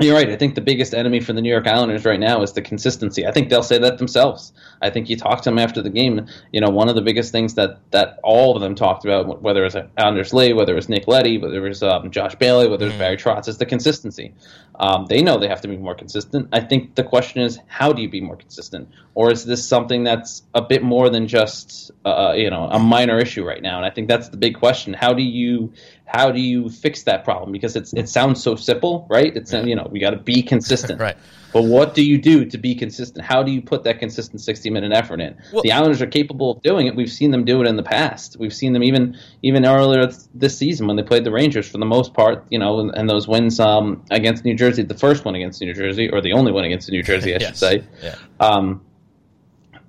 you're 0.00 0.14
right. 0.14 0.30
I 0.30 0.36
think 0.36 0.54
the 0.54 0.60
biggest 0.60 0.94
enemy 0.94 1.20
for 1.20 1.32
the 1.32 1.42
New 1.42 1.50
York 1.50 1.66
Islanders 1.66 2.04
right 2.04 2.18
now 2.18 2.42
is 2.42 2.52
the 2.52 2.62
consistency. 2.62 3.26
I 3.26 3.32
think 3.32 3.48
they'll 3.48 3.62
say 3.62 3.78
that 3.78 3.98
themselves. 3.98 4.52
I 4.82 4.90
think 4.90 5.08
you 5.08 5.16
talked 5.16 5.44
to 5.44 5.50
them 5.50 5.58
after 5.58 5.82
the 5.82 5.90
game. 5.90 6.26
You 6.52 6.60
know, 6.60 6.70
one 6.70 6.88
of 6.88 6.94
the 6.94 7.02
biggest 7.02 7.32
things 7.32 7.54
that, 7.54 7.78
that 7.90 8.18
all 8.22 8.56
of 8.56 8.62
them 8.62 8.74
talked 8.74 9.04
about, 9.04 9.42
whether 9.42 9.62
it 9.62 9.74
was 9.74 9.76
Anders 9.96 10.32
Lee, 10.32 10.52
whether 10.52 10.72
it 10.72 10.76
was 10.76 10.88
Nick 10.88 11.06
Leddy, 11.06 11.38
whether 11.38 11.64
it 11.64 11.68
was 11.68 11.82
um, 11.82 12.10
Josh 12.10 12.34
Bailey, 12.36 12.68
whether 12.68 12.86
it 12.86 12.88
was 12.88 12.94
mm. 12.96 12.98
Barry 12.98 13.16
Trotz, 13.16 13.48
is 13.48 13.58
the 13.58 13.66
consistency. 13.66 14.32
Um, 14.80 15.04
they 15.06 15.20
know 15.20 15.38
they 15.38 15.48
have 15.48 15.60
to 15.60 15.68
be 15.68 15.76
more 15.76 15.94
consistent. 15.94 16.48
I 16.52 16.60
think 16.60 16.94
the 16.94 17.04
question 17.04 17.42
is, 17.42 17.58
how 17.66 17.92
do 17.92 18.00
you 18.00 18.08
be 18.08 18.22
more 18.22 18.36
consistent, 18.36 18.88
or 19.14 19.30
is 19.30 19.44
this 19.44 19.66
something 19.66 20.04
that's 20.04 20.42
a 20.54 20.62
bit 20.62 20.82
more 20.82 21.10
than 21.10 21.28
just 21.28 21.90
uh, 22.06 22.32
you 22.34 22.48
know 22.48 22.64
a 22.64 22.78
minor 22.78 23.18
issue 23.18 23.44
right 23.44 23.60
now? 23.60 23.76
And 23.76 23.84
I 23.84 23.90
think 23.90 24.08
that's 24.08 24.30
the 24.30 24.38
big 24.38 24.56
question. 24.56 24.94
How 24.94 25.12
do 25.12 25.22
you 25.22 25.74
how 26.10 26.32
do 26.32 26.40
you 26.40 26.68
fix 26.68 27.04
that 27.04 27.22
problem? 27.24 27.52
Because 27.52 27.76
it's 27.76 27.92
it 27.92 28.08
sounds 28.08 28.42
so 28.42 28.56
simple, 28.56 29.06
right? 29.08 29.34
It's 29.36 29.52
you 29.52 29.76
know 29.76 29.88
we 29.90 30.00
got 30.00 30.10
to 30.10 30.16
be 30.16 30.42
consistent, 30.42 31.00
right? 31.06 31.16
But 31.52 31.62
what 31.62 31.94
do 31.94 32.04
you 32.04 32.18
do 32.18 32.44
to 32.44 32.58
be 32.58 32.74
consistent? 32.74 33.24
How 33.24 33.42
do 33.42 33.52
you 33.52 33.62
put 33.62 33.84
that 33.84 34.00
consistent 34.00 34.40
sixty 34.40 34.70
minute 34.70 34.92
effort 34.92 35.20
in? 35.20 35.36
Well, 35.52 35.62
the 35.62 35.70
Islanders 35.70 36.02
are 36.02 36.06
capable 36.06 36.50
of 36.50 36.62
doing 36.62 36.88
it. 36.88 36.96
We've 36.96 37.10
seen 37.10 37.30
them 37.30 37.44
do 37.44 37.60
it 37.60 37.68
in 37.68 37.76
the 37.76 37.82
past. 37.84 38.36
We've 38.38 38.52
seen 38.52 38.72
them 38.72 38.82
even 38.82 39.16
even 39.42 39.64
earlier 39.64 40.10
this 40.34 40.58
season 40.58 40.88
when 40.88 40.96
they 40.96 41.04
played 41.04 41.24
the 41.24 41.32
Rangers 41.32 41.68
for 41.68 41.78
the 41.78 41.86
most 41.86 42.12
part, 42.12 42.44
you 42.50 42.58
know, 42.58 42.80
and, 42.80 42.90
and 42.96 43.08
those 43.08 43.28
wins 43.28 43.60
um, 43.60 44.04
against 44.10 44.44
New 44.44 44.54
Jersey, 44.54 44.82
the 44.82 44.98
first 44.98 45.24
one 45.24 45.36
against 45.36 45.60
New 45.60 45.72
Jersey, 45.74 46.10
or 46.10 46.20
the 46.20 46.32
only 46.32 46.50
one 46.50 46.64
against 46.64 46.90
New 46.90 47.04
Jersey, 47.04 47.34
I 47.34 47.38
yes. 47.38 47.48
should 47.50 47.56
say. 47.56 47.84
Yeah. 48.02 48.16
Um, 48.40 48.82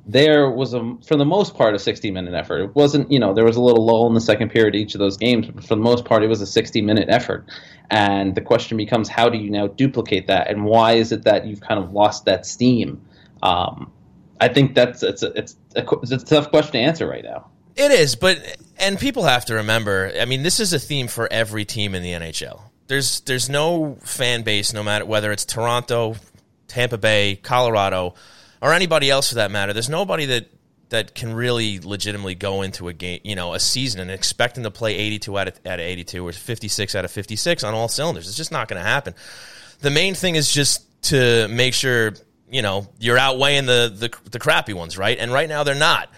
there 0.06 0.50
was 0.50 0.74
a 0.74 0.98
for 1.06 1.15
the 1.15 1.25
most 1.25 1.56
part 1.56 1.75
a 1.75 1.80
60 1.80 2.12
minute 2.12 2.33
effort. 2.33 2.62
It 2.62 2.75
wasn't 2.75 3.12
you 3.12 3.19
know 3.19 3.33
there 3.33 3.45
was 3.45 3.56
a 3.56 3.62
little 3.62 3.86
lull 3.86 4.07
in 4.07 4.13
the 4.13 4.21
second 4.21 4.50
period 4.50 4.75
each 4.75 4.95
of 4.95 5.00
those 5.00 5.18
games, 5.18 5.48
but 5.48 5.63
for 5.63 5.75
the 5.75 5.81
most 5.81 6.06
part 6.06 6.24
it 6.24 6.27
was 6.27 6.42
a 6.42 6.48
60 6.48 6.81
minute 6.81 7.09
effort. 7.09 7.45
And 7.89 8.36
the 8.36 8.42
question 8.42 8.77
becomes 8.77 9.09
how 9.09 9.30
do 9.30 9.38
you 9.38 9.50
now 9.50 9.68
duplicate 9.68 10.27
that, 10.27 10.50
and 10.50 10.65
why 10.65 10.94
is 10.94 11.12
it 11.12 11.24
that 11.24 11.45
you've 11.45 11.62
kind 11.62 11.83
of 11.83 11.92
lost 11.92 12.25
that 12.25 12.45
steam? 12.45 13.01
Um, 13.44 13.92
I 14.39 14.48
think 14.48 14.75
that's 14.75 15.03
it's 15.03 15.24
a, 15.24 15.38
it's 15.38 15.56
a, 15.75 15.86
it's 16.01 16.12
a 16.12 16.18
tough 16.18 16.50
question 16.50 16.74
to 16.74 16.80
answer 16.80 17.07
right 17.07 17.24
now. 17.24 17.50
It 17.75 17.92
is, 17.92 18.15
but 18.15 18.39
and 18.77 18.97
people 18.97 19.24
have 19.24 19.45
to 19.45 19.56
remember. 19.56 20.12
I 20.19 20.25
mean, 20.25 20.44
this 20.44 20.59
is 20.59 20.74
a 20.74 20.80
theme 20.80 21.07
for 21.07 21.31
every 21.31 21.65
team 21.65 21.94
in 21.94 22.01
the 22.01 22.12
NHL. 22.13 22.62
There's 22.88 23.21
there's 23.21 23.50
no 23.50 23.97
fan 24.01 24.42
base, 24.42 24.74
no 24.74 24.83
matter 24.83 25.06
whether 25.06 25.31
it's 25.31 25.45
Toronto, 25.45 26.15
Tampa 26.68 26.97
Bay, 26.97 27.36
Colorado 27.36 28.15
or 28.61 28.73
anybody 28.73 29.09
else 29.09 29.29
for 29.29 29.35
that 29.35 29.51
matter. 29.51 29.73
There's 29.73 29.89
nobody 29.89 30.25
that 30.27 30.47
that 30.91 31.15
can 31.15 31.33
really 31.33 31.79
legitimately 31.79 32.35
go 32.35 32.61
into 32.61 32.89
a 32.89 32.93
game, 32.93 33.21
you 33.23 33.33
know, 33.33 33.53
a 33.53 33.59
season 33.59 34.01
and 34.01 34.11
expect 34.11 34.55
them 34.55 34.65
to 34.65 34.71
play 34.71 34.93
82 34.95 35.39
out 35.39 35.47
of, 35.47 35.59
out 35.65 35.79
of 35.79 35.85
82 35.85 36.27
or 36.27 36.33
56 36.33 36.95
out 36.95 37.05
of 37.05 37.11
56 37.11 37.63
on 37.63 37.73
all 37.73 37.87
cylinders. 37.87 38.27
It's 38.27 38.35
just 38.35 38.51
not 38.51 38.67
going 38.67 38.81
to 38.81 38.87
happen. 38.87 39.15
The 39.79 39.89
main 39.89 40.15
thing 40.15 40.35
is 40.35 40.51
just 40.51 40.85
to 41.03 41.47
make 41.47 41.73
sure, 41.73 42.13
you 42.49 42.61
know, 42.61 42.89
you're 42.99 43.17
outweighing 43.17 43.65
the, 43.67 43.91
the, 43.95 44.29
the 44.31 44.39
crappy 44.39 44.73
ones, 44.73 44.97
right? 44.97 45.17
And 45.17 45.31
right 45.31 45.47
now 45.47 45.63
they're 45.63 45.75
not. 45.75 46.09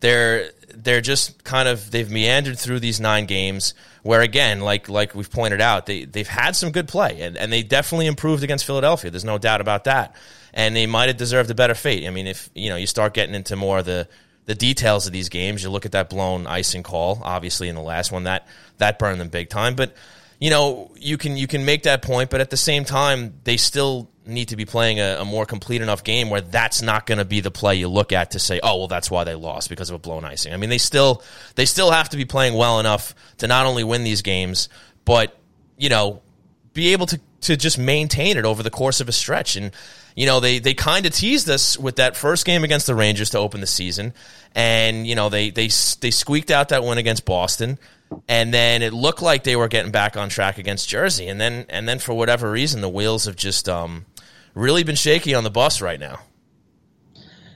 They're 0.00 0.50
they're 0.74 1.02
just 1.02 1.44
kind 1.44 1.68
of 1.68 1.90
they've 1.90 2.10
meandered 2.10 2.58
through 2.58 2.80
these 2.80 3.00
nine 3.00 3.26
games 3.26 3.74
where 4.02 4.22
again, 4.22 4.60
like 4.60 4.88
like 4.88 5.14
we've 5.14 5.30
pointed 5.30 5.60
out, 5.60 5.86
they 5.86 6.06
they've 6.06 6.26
had 6.26 6.56
some 6.56 6.72
good 6.72 6.88
play 6.88 7.20
and, 7.20 7.36
and 7.36 7.52
they 7.52 7.62
definitely 7.62 8.06
improved 8.06 8.42
against 8.42 8.64
Philadelphia. 8.64 9.10
There's 9.10 9.24
no 9.24 9.38
doubt 9.38 9.60
about 9.60 9.84
that 9.84 10.16
and 10.54 10.76
they 10.76 10.86
might 10.86 11.08
have 11.08 11.16
deserved 11.16 11.50
a 11.50 11.54
better 11.54 11.74
fate. 11.74 12.06
I 12.06 12.10
mean, 12.10 12.26
if 12.26 12.50
you 12.54 12.68
know 12.68 12.76
you 12.76 12.86
start 12.86 13.14
getting 13.14 13.34
into 13.34 13.56
more 13.56 13.78
of 13.78 13.84
the 13.84 14.08
the 14.44 14.54
details 14.54 15.06
of 15.06 15.12
these 15.12 15.28
games, 15.28 15.62
you 15.62 15.70
look 15.70 15.86
at 15.86 15.92
that 15.92 16.10
blown 16.10 16.46
icing 16.46 16.82
call, 16.82 17.20
obviously 17.22 17.68
in 17.68 17.74
the 17.74 17.82
last 17.82 18.12
one 18.12 18.24
that 18.24 18.46
that 18.78 18.98
burned 18.98 19.20
them 19.20 19.28
big 19.28 19.48
time. 19.48 19.74
But 19.74 19.94
you 20.38 20.50
know 20.50 20.90
you 20.96 21.16
can 21.16 21.36
you 21.36 21.46
can 21.46 21.64
make 21.64 21.84
that 21.84 22.02
point, 22.02 22.30
but 22.30 22.40
at 22.40 22.50
the 22.50 22.56
same 22.56 22.84
time, 22.84 23.34
they 23.44 23.56
still 23.56 24.08
need 24.24 24.48
to 24.48 24.56
be 24.56 24.64
playing 24.64 25.00
a, 25.00 25.16
a 25.20 25.24
more 25.24 25.44
complete 25.44 25.82
enough 25.82 26.04
game 26.04 26.30
where 26.30 26.40
that's 26.40 26.80
not 26.80 27.06
going 27.06 27.18
to 27.18 27.24
be 27.24 27.40
the 27.40 27.50
play 27.50 27.74
you 27.74 27.88
look 27.88 28.12
at 28.12 28.32
to 28.32 28.38
say, 28.38 28.60
oh 28.62 28.78
well, 28.78 28.88
that's 28.88 29.10
why 29.10 29.24
they 29.24 29.34
lost 29.34 29.68
because 29.68 29.90
of 29.90 29.96
a 29.96 29.98
blown 29.98 30.24
icing. 30.24 30.52
I 30.52 30.56
mean, 30.56 30.70
they 30.70 30.78
still 30.78 31.22
they 31.54 31.64
still 31.64 31.90
have 31.90 32.10
to 32.10 32.16
be 32.16 32.24
playing 32.24 32.54
well 32.54 32.78
enough 32.78 33.14
to 33.38 33.46
not 33.46 33.66
only 33.66 33.84
win 33.84 34.04
these 34.04 34.22
games, 34.22 34.68
but 35.04 35.36
you 35.78 35.88
know 35.88 36.20
be 36.74 36.92
able 36.92 37.06
to 37.06 37.20
to 37.42 37.56
just 37.56 37.78
maintain 37.78 38.36
it 38.36 38.44
over 38.44 38.62
the 38.62 38.70
course 38.70 39.00
of 39.00 39.08
a 39.08 39.12
stretch 39.12 39.56
and 39.56 39.72
you 40.14 40.26
know, 40.26 40.40
they, 40.40 40.58
they 40.58 40.74
kind 40.74 41.06
of 41.06 41.12
teased 41.12 41.48
us 41.48 41.78
with 41.78 41.96
that 41.96 42.16
first 42.16 42.44
game 42.44 42.64
against 42.64 42.86
the 42.86 42.94
Rangers 42.94 43.30
to 43.30 43.38
open 43.38 43.60
the 43.60 43.66
season. 43.66 44.12
And, 44.54 45.06
you 45.06 45.14
know, 45.14 45.28
they, 45.28 45.50
they, 45.50 45.68
they 46.00 46.10
squeaked 46.10 46.50
out 46.50 46.68
that 46.70 46.84
win 46.84 46.98
against 46.98 47.24
Boston. 47.24 47.78
And 48.28 48.52
then 48.52 48.82
it 48.82 48.92
looked 48.92 49.22
like 49.22 49.44
they 49.44 49.56
were 49.56 49.68
getting 49.68 49.90
back 49.90 50.16
on 50.16 50.28
track 50.28 50.58
against 50.58 50.88
Jersey. 50.88 51.28
And 51.28 51.40
then, 51.40 51.66
and 51.68 51.88
then 51.88 51.98
for 51.98 52.12
whatever 52.12 52.50
reason, 52.50 52.82
the 52.82 52.88
wheels 52.88 53.24
have 53.24 53.36
just 53.36 53.68
um, 53.68 54.04
really 54.54 54.82
been 54.82 54.96
shaky 54.96 55.34
on 55.34 55.44
the 55.44 55.50
bus 55.50 55.80
right 55.80 55.98
now. 55.98 56.20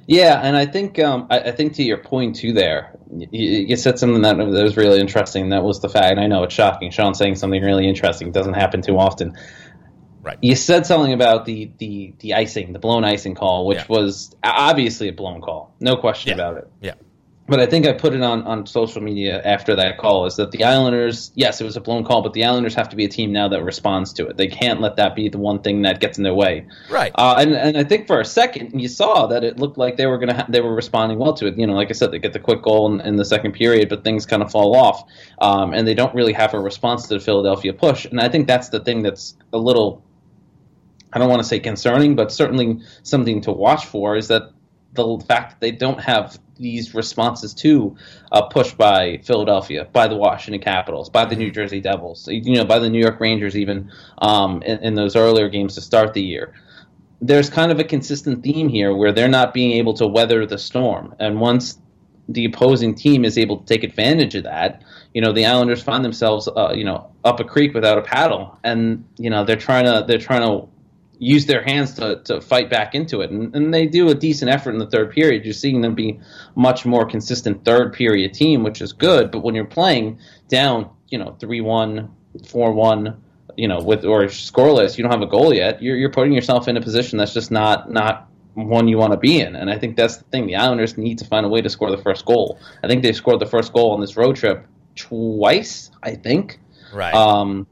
Yeah, 0.09 0.41
and 0.41 0.57
I 0.57 0.67
think 0.67 1.01
um, 1.01 1.27
I, 1.31 1.41
I, 1.41 1.51
think 1.51 1.75
to 1.75 1.83
your 1.83 1.99
point 1.99 2.37
too. 2.37 2.53
There, 2.53 2.97
you, 3.11 3.67
you, 3.67 3.77
said 3.77 3.99
something 3.99 4.23
that, 4.23 4.37
that 4.37 4.63
was 4.63 4.77
really 4.77 5.01
interesting. 5.01 5.49
That 5.49 5.65
was 5.65 5.81
the 5.81 5.89
fact. 5.89 6.19
I 6.19 6.29
know 6.29 6.45
it's 6.45 6.55
shocking. 6.55 6.93
Sean 6.93 7.13
saying 7.13 7.35
something 7.35 7.61
really 7.61 7.89
interesting 7.89 8.31
doesn't 8.31 8.55
happen 8.55 8.83
too 8.83 8.99
often. 8.99 9.37
Right. 10.27 10.39
You 10.43 10.57
said 10.57 10.87
something 10.87 11.13
about 11.13 11.45
the 11.45 11.71
the 11.79 12.13
the 12.19 12.35
icing, 12.35 12.73
the 12.73 12.81
blown 12.81 13.05
icing 13.05 13.37
call, 13.37 13.65
which 13.65 13.79
yeah. 13.79 13.87
was 13.89 14.35
obviously 14.43 15.07
a 15.07 15.13
blown 15.13 15.41
call, 15.41 15.73
no 15.79 15.97
question 15.97 16.31
yeah. 16.31 16.35
about 16.35 16.57
it. 16.57 16.69
Yeah. 16.81 16.95
But 17.49 17.61
I 17.61 17.67
think 17.67 17.87
I 17.87 17.93
put 17.93 18.13
it 18.13 18.23
on, 18.23 18.43
on 18.43 18.67
social 18.67 19.01
media 19.01 19.41
after 19.41 19.77
that 19.77 19.99
call 19.99 20.27
is 20.27 20.35
that 20.35 20.51
the 20.51 20.65
Islanders, 20.65 21.31
yes, 21.37 21.61
it 21.61 21.65
was 21.65 21.77
a 21.77 21.81
blown 21.81 22.03
call, 22.03 22.23
but 22.23 22.33
the 22.33 22.45
Islanders 22.45 22.75
have 22.75 22.89
to 22.89 22.97
be 22.97 23.05
a 23.05 23.09
team 23.09 23.31
now 23.31 23.47
that 23.47 23.63
responds 23.63 24.13
to 24.15 24.27
it. 24.27 24.37
They 24.37 24.49
can't 24.49 24.81
let 24.81 24.97
that 24.97 25.15
be 25.15 25.29
the 25.29 25.39
one 25.39 25.61
thing 25.61 25.83
that 25.83 26.01
gets 26.01 26.19
in 26.19 26.25
their 26.25 26.35
way. 26.35 26.67
Right. 26.91 27.13
Uh, 27.15 27.37
and 27.39 27.55
and 27.55 27.77
I 27.77 27.85
think 27.85 28.09
for 28.09 28.21
a 28.21 28.25
second 28.25 28.81
you 28.81 28.89
saw 28.89 29.29
that 29.29 29.45
it 29.45 29.61
looked 29.61 29.79
like 29.79 29.97
they 29.97 30.07
were 30.07 30.19
gonna 30.19 30.35
ha- 30.35 30.47
they 30.49 30.61
were 30.61 30.75
responding 30.75 31.19
well 31.19 31.35
to 31.35 31.47
it. 31.47 31.57
You 31.57 31.69
know, 31.69 31.75
like 31.75 31.91
I 31.91 31.93
said, 31.93 32.11
they 32.11 32.19
get 32.19 32.33
the 32.33 32.41
quick 32.41 32.63
goal 32.63 32.93
in, 32.93 33.01
in 33.01 33.15
the 33.15 33.25
second 33.25 33.53
period, 33.53 33.89
but 33.89 34.03
things 34.03 34.27
kind 34.27 34.43
of 34.43 34.51
fall 34.51 34.75
off, 34.75 35.05
um, 35.41 35.73
and 35.73 35.87
they 35.87 35.95
don't 35.95 36.17
really 36.17 36.33
have 36.33 36.53
a 36.53 36.59
response 36.59 37.07
to 37.07 37.15
the 37.15 37.21
Philadelphia 37.21 37.73
push. 37.73 38.07
And 38.07 38.21
I 38.21 38.29
think 38.29 38.49
that's 38.49 38.71
the 38.71 38.81
thing 38.81 39.05
that's 39.05 39.37
a 39.53 39.59
little 39.59 40.03
I 41.17 41.19
don't 41.19 41.31
want 41.31 41.41
to 41.41 41.49
say 41.49 41.61
concerning, 41.61 42.15
but 42.15 42.31
certainly 42.31 42.79
something 43.03 43.41
to 43.41 43.51
watch 43.51 43.87
for 43.87 44.17
is 44.17 44.29
that 44.29 44.51
the 44.93 45.19
fact 45.27 45.53
that 45.53 45.61
they 45.61 45.71
don't 45.71 45.99
have 45.99 46.39
these 46.59 46.95
responses 46.95 47.55
to 47.55 47.97
uh, 48.33 48.43
pushed 48.43 48.77
by 48.77 49.21
Philadelphia, 49.25 49.89
by 49.95 50.09
the 50.09 50.15
Washington 50.15 50.61
Capitals, 50.61 51.09
by 51.09 51.25
the 51.25 51.35
New 51.35 51.51
Jersey 51.51 51.81
Devils, 51.81 52.29
you 52.31 52.57
know, 52.57 52.67
by 52.67 52.79
the 52.79 52.91
New 52.91 53.01
York 53.01 53.19
Rangers, 53.19 53.57
even 53.57 53.91
um, 54.19 54.63
in, 54.63 54.79
in, 54.81 54.95
those 54.95 55.17
earlier 55.17 55.49
games 55.49 55.75
to 55.77 55.81
start 55.81 56.13
the 56.13 56.21
year. 56.21 56.53
There's 57.23 57.49
kind 57.49 57.73
of 57.73 57.81
a 57.81 57.85
consistent 57.85 58.43
theme 58.43 58.69
here 58.69 58.95
where 58.95 59.11
they're 59.11 59.27
not 59.27 59.55
being 59.55 59.73
able 59.73 59.95
to 59.95 60.07
weather 60.07 60.45
the 60.45 60.59
storm, 60.59 61.15
and 61.19 61.41
once 61.41 61.79
the 62.29 62.45
opposing 62.45 62.95
team 62.95 63.25
is 63.25 63.39
able 63.39 63.57
to 63.57 63.65
take 63.65 63.85
advantage 63.85 64.35
of 64.35 64.45
that, 64.45 64.83
you 65.15 65.23
know, 65.23 65.33
the 65.33 65.47
Islanders 65.47 65.83
find 65.83 66.05
themselves, 66.05 66.47
uh, 66.47 66.73
you 66.75 66.85
know, 66.85 67.11
up 67.25 67.41
a 67.41 67.45
creek 67.45 67.73
without 67.73 67.97
a 67.97 68.03
paddle, 68.03 68.59
and 68.65 69.03
you 69.17 69.31
know 69.31 69.47
they're 69.47 69.57
trying 69.57 69.87
to 69.87 70.05
they're 70.07 70.19
trying 70.19 70.43
to 70.43 70.69
use 71.19 71.47
their 71.47 71.63
hands 71.63 71.95
to, 71.95 72.21
to 72.25 72.41
fight 72.41 72.69
back 72.69 72.95
into 72.95 73.21
it. 73.21 73.31
And, 73.31 73.55
and 73.55 73.73
they 73.73 73.87
do 73.87 74.09
a 74.11 74.15
decent 74.15 74.51
effort 74.51 74.71
in 74.71 74.79
the 74.79 74.87
third 74.87 75.11
period. 75.11 75.45
You're 75.45 75.55
seeing 75.55 75.81
them 75.81 75.95
be 75.95 76.21
much 76.55 76.85
more 76.85 77.07
consistent 77.07 77.65
third 77.65 77.93
period 77.93 78.35
team, 78.35 78.63
which 78.63 78.81
is 78.81 78.93
good. 78.93 79.31
But 79.31 79.43
when 79.43 79.55
you're 79.55 79.65
playing 79.65 80.19
down, 80.49 80.91
you 81.09 81.19
know, 81.19 81.37
3 81.41 81.61
1, 81.61 82.11
4 82.47 82.73
1, 82.73 83.23
you 83.57 83.69
know, 83.69 83.79
with 83.79 84.05
or 84.05 84.25
scoreless, 84.25 84.99
you 84.99 85.03
don't 85.03 85.13
have 85.13 85.23
a 85.23 85.27
goal 85.27 85.55
yet, 85.55 85.83
you're, 85.83 85.97
you're 85.97 86.11
putting 86.11 86.33
yourself 86.33 86.69
in 86.69 86.77
a 86.77 86.83
position 86.83 87.19
that's 87.19 87.33
just 87.33 87.51
not 87.51 87.91
not 87.91 88.29
one 88.55 88.89
you 88.89 88.97
want 88.97 89.13
to 89.13 89.19
be 89.19 89.41
in. 89.41 89.55
And 89.55 89.71
I 89.71 89.79
think 89.79 89.97
that's 89.97 90.17
the 90.17 90.25
thing. 90.25 90.47
The 90.47 90.57
Islanders 90.57 90.97
need 90.97 91.19
to 91.19 91.27
find 91.27 91.45
a 91.45 91.49
way 91.49 91.61
to 91.61 91.69
score 91.69 91.91
the 91.91 92.03
first 92.03 92.25
goal. 92.25 92.59
I 92.83 92.89
think 92.89 93.03
they 93.03 93.13
scored 93.13 93.41
the 93.41 93.47
first 93.47 93.73
goal 93.73 93.93
on 93.93 94.01
this 94.01 94.17
road 94.17 94.37
trip 94.37 94.67
twice, 94.95 95.91
I 96.03 96.15
think. 96.15 96.59
Right. 96.93 97.15
Um, 97.15 97.67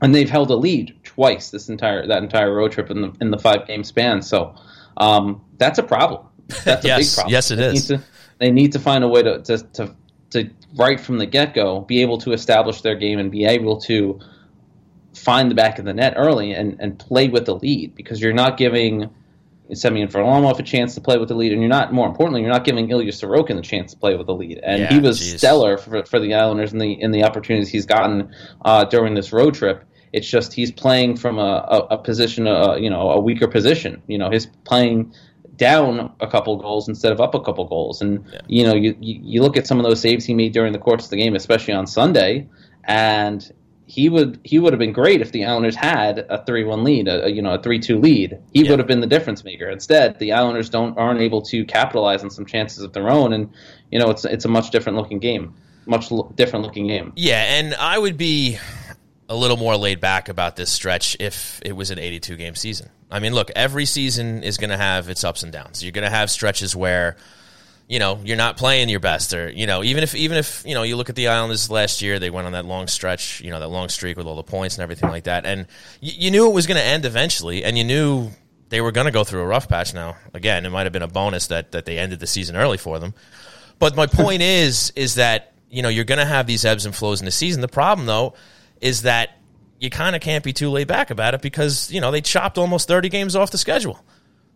and 0.00 0.12
they've 0.12 0.28
held 0.28 0.50
a 0.50 0.56
lead 0.56 0.96
twice 1.14 1.50
this 1.50 1.68
entire 1.68 2.06
that 2.06 2.22
entire 2.22 2.52
road 2.54 2.72
trip 2.72 2.90
in 2.90 3.02
the 3.02 3.12
in 3.20 3.30
the 3.30 3.38
five 3.38 3.66
game 3.66 3.84
span. 3.84 4.22
So 4.22 4.54
um, 4.96 5.42
that's 5.58 5.78
a 5.78 5.82
problem. 5.82 6.26
That's 6.64 6.84
a 6.84 6.88
yes, 6.88 6.98
big 7.10 7.14
problem. 7.14 7.32
Yes, 7.32 7.50
it 7.50 7.56
they 7.56 7.66
is. 7.66 7.90
Need 7.90 7.98
to, 7.98 8.04
they 8.38 8.50
need 8.50 8.72
to 8.72 8.78
find 8.78 9.04
a 9.04 9.08
way 9.08 9.22
to 9.22 9.42
to, 9.42 9.58
to, 9.58 9.94
to 10.30 10.50
right 10.76 10.98
from 10.98 11.18
the 11.18 11.26
get 11.26 11.54
go 11.54 11.80
be 11.80 12.02
able 12.02 12.18
to 12.18 12.32
establish 12.32 12.80
their 12.80 12.96
game 12.96 13.18
and 13.18 13.30
be 13.30 13.44
able 13.44 13.80
to 13.82 14.20
find 15.14 15.50
the 15.50 15.54
back 15.54 15.78
of 15.78 15.84
the 15.84 15.92
net 15.92 16.14
early 16.16 16.52
and, 16.52 16.80
and 16.80 16.98
play 16.98 17.28
with 17.28 17.44
the 17.44 17.54
lead 17.54 17.94
because 17.94 18.20
you're 18.20 18.32
not 18.32 18.56
giving 18.56 19.10
Semyon 19.74 20.08
Varlamov 20.08 20.58
a 20.58 20.62
chance 20.62 20.94
to 20.96 21.00
play 21.00 21.16
with 21.18 21.28
the 21.28 21.34
lead, 21.34 21.52
and 21.52 21.60
you're 21.62 21.68
not. 21.68 21.92
More 21.92 22.06
importantly, 22.06 22.42
you're 22.42 22.50
not 22.50 22.64
giving 22.64 22.90
Ilya 22.90 23.12
Sorokin 23.12 23.56
the 23.56 23.62
chance 23.62 23.92
to 23.92 23.98
play 23.98 24.16
with 24.16 24.26
the 24.26 24.34
lead, 24.34 24.58
and 24.62 24.82
Yeah, 24.82 24.92
he 24.92 24.98
was 24.98 25.18
geez. 25.18 25.38
stellar 25.38 25.78
for, 25.78 26.04
for 26.04 26.18
the 26.20 26.34
Islanders 26.34 26.72
in 26.72 26.78
the 26.78 26.92
in 27.00 27.10
the 27.10 27.24
opportunities 27.24 27.68
he's 27.70 27.86
gotten 27.86 28.34
uh, 28.64 28.84
during 28.84 29.14
this 29.14 29.32
road 29.32 29.54
trip. 29.54 29.84
It's 30.12 30.28
just 30.28 30.52
he's 30.52 30.70
playing 30.70 31.16
from 31.16 31.38
a, 31.38 31.42
a, 31.68 31.78
a 31.94 31.98
position, 31.98 32.46
uh, 32.46 32.74
you 32.74 32.90
know, 32.90 33.10
a 33.10 33.20
weaker 33.20 33.48
position. 33.48 34.02
You 34.06 34.18
know, 34.18 34.30
he's 34.30 34.46
playing 34.64 35.14
down 35.56 36.12
a 36.20 36.26
couple 36.26 36.56
goals 36.56 36.88
instead 36.88 37.12
of 37.12 37.20
up 37.20 37.34
a 37.34 37.40
couple 37.40 37.64
goals, 37.66 38.00
and 38.02 38.24
you 38.46 38.64
know, 38.64 38.74
you, 38.74 38.94
you 39.00 39.42
look 39.42 39.56
at 39.56 39.66
some 39.66 39.78
of 39.78 39.84
those 39.84 40.00
saves 40.00 40.24
he 40.24 40.34
made 40.34 40.52
during 40.52 40.72
the 40.72 40.78
course 40.78 41.04
of 41.04 41.10
the 41.10 41.16
game, 41.16 41.34
especially 41.36 41.74
on 41.74 41.86
Sunday, 41.86 42.48
and 42.84 43.52
he 43.86 44.08
would 44.08 44.40
he 44.44 44.58
would 44.58 44.72
have 44.72 44.78
been 44.80 44.92
great 44.92 45.20
if 45.20 45.32
the 45.32 45.44
Islanders 45.44 45.76
had 45.76 46.20
a 46.30 46.44
three 46.44 46.64
one 46.64 46.82
lead, 46.84 47.08
a, 47.08 47.26
a, 47.26 47.28
you 47.28 47.42
know 47.42 47.54
a 47.54 47.62
three 47.62 47.78
two 47.78 47.98
lead. 47.98 48.38
He 48.52 48.62
Yeah. 48.64 48.70
would 48.70 48.78
have 48.78 48.88
been 48.88 49.00
the 49.00 49.06
difference 49.06 49.44
maker. 49.44 49.68
Instead, 49.68 50.18
the 50.18 50.32
Islanders 50.32 50.70
don't 50.70 50.96
aren't 50.98 51.20
able 51.20 51.42
to 51.42 51.64
capitalize 51.64 52.22
on 52.22 52.30
some 52.30 52.46
chances 52.46 52.82
of 52.82 52.92
their 52.92 53.10
own, 53.10 53.32
and 53.32 53.50
you 53.90 53.98
know 53.98 54.08
it's 54.10 54.24
it's 54.24 54.44
a 54.44 54.48
much 54.48 54.70
different 54.70 54.96
looking 54.98 55.18
game, 55.18 55.54
much 55.86 56.10
lo- 56.10 56.32
different 56.34 56.64
looking 56.64 56.86
game. 56.86 57.12
Yeah, 57.16 57.42
and 57.58 57.74
I 57.74 57.98
would 57.98 58.16
be 58.16 58.56
a 59.32 59.36
little 59.36 59.56
more 59.56 59.76
laid 59.76 59.98
back 59.98 60.28
about 60.28 60.56
this 60.56 60.70
stretch 60.70 61.16
if 61.18 61.58
it 61.64 61.72
was 61.72 61.90
an 61.90 61.98
82 61.98 62.36
game 62.36 62.54
season. 62.54 62.90
I 63.10 63.18
mean, 63.18 63.32
look, 63.32 63.50
every 63.56 63.86
season 63.86 64.42
is 64.42 64.58
going 64.58 64.68
to 64.68 64.76
have 64.76 65.08
its 65.08 65.24
ups 65.24 65.42
and 65.42 65.50
downs. 65.50 65.82
You're 65.82 65.92
going 65.92 66.04
to 66.04 66.10
have 66.10 66.30
stretches 66.30 66.76
where 66.76 67.16
you 67.88 67.98
know 67.98 68.20
you're 68.22 68.36
not 68.36 68.58
playing 68.58 68.90
your 68.90 69.00
best, 69.00 69.32
or 69.32 69.48
you 69.48 69.66
know 69.66 69.82
even 69.82 70.02
if 70.02 70.14
even 70.14 70.36
if 70.36 70.64
you 70.66 70.74
know 70.74 70.82
you 70.82 70.96
look 70.96 71.08
at 71.08 71.16
the 71.16 71.28
Islanders 71.28 71.70
last 71.70 72.02
year, 72.02 72.18
they 72.18 72.28
went 72.28 72.46
on 72.46 72.52
that 72.52 72.66
long 72.66 72.88
stretch, 72.88 73.40
you 73.40 73.50
know 73.50 73.58
that 73.58 73.68
long 73.68 73.88
streak 73.88 74.18
with 74.18 74.26
all 74.26 74.36
the 74.36 74.42
points 74.42 74.76
and 74.76 74.82
everything 74.82 75.08
like 75.08 75.24
that, 75.24 75.46
and 75.46 75.66
you, 76.00 76.12
you 76.26 76.30
knew 76.30 76.50
it 76.50 76.54
was 76.54 76.66
going 76.66 76.78
to 76.78 76.84
end 76.84 77.06
eventually, 77.06 77.64
and 77.64 77.78
you 77.78 77.84
knew 77.84 78.30
they 78.68 78.82
were 78.82 78.92
going 78.92 79.06
to 79.06 79.10
go 79.10 79.24
through 79.24 79.40
a 79.40 79.46
rough 79.46 79.66
patch. 79.66 79.94
Now, 79.94 80.16
again, 80.34 80.66
it 80.66 80.70
might 80.70 80.84
have 80.84 80.92
been 80.92 81.02
a 81.02 81.08
bonus 81.08 81.46
that 81.46 81.72
that 81.72 81.86
they 81.86 81.98
ended 81.98 82.20
the 82.20 82.26
season 82.26 82.54
early 82.54 82.78
for 82.78 82.98
them. 82.98 83.14
But 83.78 83.96
my 83.96 84.06
point 84.06 84.42
is, 84.60 84.92
is 84.94 85.14
that 85.14 85.54
you 85.70 85.82
know 85.82 85.88
you're 85.88 86.04
going 86.04 86.20
to 86.20 86.26
have 86.26 86.46
these 86.46 86.66
ebbs 86.66 86.84
and 86.84 86.94
flows 86.94 87.20
in 87.20 87.24
the 87.24 87.30
season. 87.30 87.62
The 87.62 87.68
problem, 87.68 88.06
though, 88.06 88.34
is 88.82 89.02
that 89.02 89.30
you 89.80 89.88
kind 89.88 90.14
of 90.14 90.20
can't 90.20 90.44
be 90.44 90.52
too 90.52 90.68
laid 90.68 90.86
back 90.88 91.10
about 91.10 91.32
it 91.32 91.40
because 91.40 91.90
you 91.90 92.00
know 92.02 92.10
they 92.10 92.20
chopped 92.20 92.58
almost 92.58 92.86
30 92.88 93.08
games 93.08 93.34
off 93.34 93.50
the 93.50 93.56
schedule. 93.58 93.98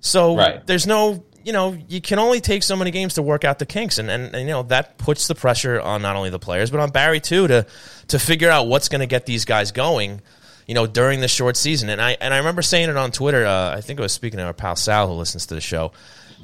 So 0.01 0.37
Right. 0.37 0.65
there's 0.67 0.87
no, 0.87 1.25
you 1.43 1.53
know, 1.53 1.77
you 1.89 2.01
can 2.03 2.19
only 2.19 2.41
take 2.41 2.63
so 2.63 2.77
many 2.77 2.91
games 2.91 3.15
to 3.15 3.23
work 3.23 3.45
out 3.45 3.59
the 3.59 3.67
kinks, 3.67 3.99
and, 3.99 4.11
and, 4.11 4.35
and 4.35 4.47
you 4.47 4.53
know 4.55 4.65
that 4.65 4.99
puts 4.99 5.27
the 5.27 5.35
pressure 5.35 5.81
on 5.81 6.03
not 6.03 6.17
only 6.17 6.29
the 6.31 6.39
players 6.39 6.71
but 6.71 6.81
on 6.81 6.91
Barry 6.91 7.21
too 7.21 7.47
to 7.49 7.67
to 8.09 8.19
figure 8.19 8.51
out 8.51 8.67
what's 8.69 8.89
going 8.91 9.01
to 9.01 9.07
get 9.07 9.25
these 9.25 9.45
guys 9.47 9.73
going. 9.73 10.21
You 10.67 10.75
know, 10.75 10.89
during 10.89 11.21
the 11.21 11.29
short 11.29 11.57
season, 11.57 11.89
and 11.91 12.03
I 12.03 12.17
and 12.21 12.35
I 12.35 12.39
remember 12.39 12.61
saying 12.61 12.91
it 12.91 12.97
on 12.97 13.13
Twitter. 13.13 13.47
Uh, 13.47 13.77
I 13.77 13.81
think 13.81 14.01
I 14.01 14.03
was 14.03 14.13
speaking 14.13 14.39
to 14.39 14.45
our 14.45 14.53
pal 14.53 14.75
Sal, 14.75 15.07
who 15.07 15.15
listens 15.15 15.47
to 15.47 15.55
the 15.55 15.61
show, 15.61 15.93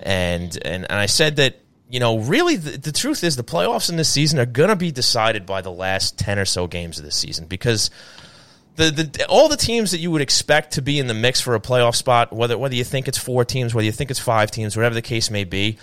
and 0.00 0.56
and, 0.64 0.84
and 0.88 0.92
I 0.92 1.06
said 1.06 1.36
that 1.36 1.56
you 1.92 2.00
know, 2.00 2.18
really, 2.18 2.56
the, 2.56 2.78
the 2.78 2.90
truth 2.90 3.22
is 3.22 3.36
the 3.36 3.44
playoffs 3.44 3.90
in 3.90 3.96
this 3.96 4.08
season 4.08 4.38
are 4.38 4.46
going 4.46 4.70
to 4.70 4.76
be 4.76 4.90
decided 4.90 5.44
by 5.44 5.60
the 5.60 5.70
last 5.70 6.18
10 6.18 6.38
or 6.38 6.46
so 6.46 6.66
games 6.66 6.98
of 6.98 7.04
this 7.04 7.14
season 7.14 7.44
because 7.44 7.90
the, 8.76 8.90
the 8.90 9.26
all 9.28 9.50
the 9.50 9.58
teams 9.58 9.90
that 9.90 9.98
you 9.98 10.10
would 10.10 10.22
expect 10.22 10.72
to 10.72 10.82
be 10.82 10.98
in 10.98 11.06
the 11.06 11.12
mix 11.12 11.42
for 11.42 11.54
a 11.54 11.60
playoff 11.60 11.94
spot, 11.94 12.32
whether 12.32 12.56
whether 12.56 12.74
you 12.74 12.82
think 12.82 13.08
it's 13.08 13.18
four 13.18 13.44
teams, 13.44 13.74
whether 13.74 13.84
you 13.84 13.92
think 13.92 14.10
it's 14.10 14.18
five 14.18 14.50
teams, 14.50 14.74
whatever 14.74 14.94
the 14.94 15.02
case 15.02 15.30
may 15.30 15.44
be, 15.44 15.76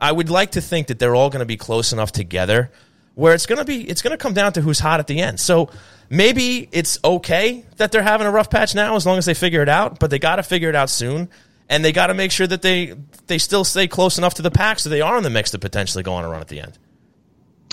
I 0.00 0.10
would 0.10 0.28
like 0.28 0.50
to 0.52 0.60
think 0.60 0.88
that 0.88 0.98
they're 0.98 1.14
all 1.14 1.30
going 1.30 1.38
to 1.38 1.46
be 1.46 1.56
close 1.56 1.92
enough 1.92 2.10
together 2.10 2.72
where 3.14 3.32
it's 3.32 3.46
going 3.46 3.60
to 3.60 3.64
be 3.64 3.88
it's 3.88 4.02
going 4.02 4.10
to 4.10 4.16
come 4.16 4.34
down 4.34 4.54
to 4.54 4.60
who's 4.60 4.80
hot 4.80 4.98
at 4.98 5.06
the 5.06 5.20
end. 5.20 5.38
So 5.38 5.70
maybe 6.10 6.68
it's 6.72 6.98
okay 7.04 7.64
that 7.76 7.92
they're 7.92 8.02
having 8.02 8.26
a 8.26 8.32
rough 8.32 8.50
patch 8.50 8.74
now 8.74 8.96
as 8.96 9.06
long 9.06 9.18
as 9.18 9.26
they 9.26 9.34
figure 9.34 9.62
it 9.62 9.68
out, 9.68 10.00
but 10.00 10.10
they 10.10 10.18
got 10.18 10.36
to 10.36 10.42
figure 10.42 10.68
it 10.68 10.74
out 10.74 10.90
soon. 10.90 11.28
And 11.68 11.84
they 11.84 11.92
got 11.92 12.08
to 12.08 12.14
make 12.14 12.30
sure 12.30 12.46
that 12.46 12.62
they 12.62 12.94
they 13.26 13.38
still 13.38 13.64
stay 13.64 13.88
close 13.88 14.18
enough 14.18 14.34
to 14.34 14.42
the 14.42 14.50
pack 14.50 14.78
so 14.78 14.90
they 14.90 15.00
are 15.00 15.16
in 15.16 15.22
the 15.22 15.30
mix 15.30 15.50
to 15.52 15.58
potentially 15.58 16.02
go 16.02 16.12
on 16.12 16.24
a 16.24 16.28
run 16.28 16.40
at 16.40 16.48
the 16.48 16.60
end. 16.60 16.78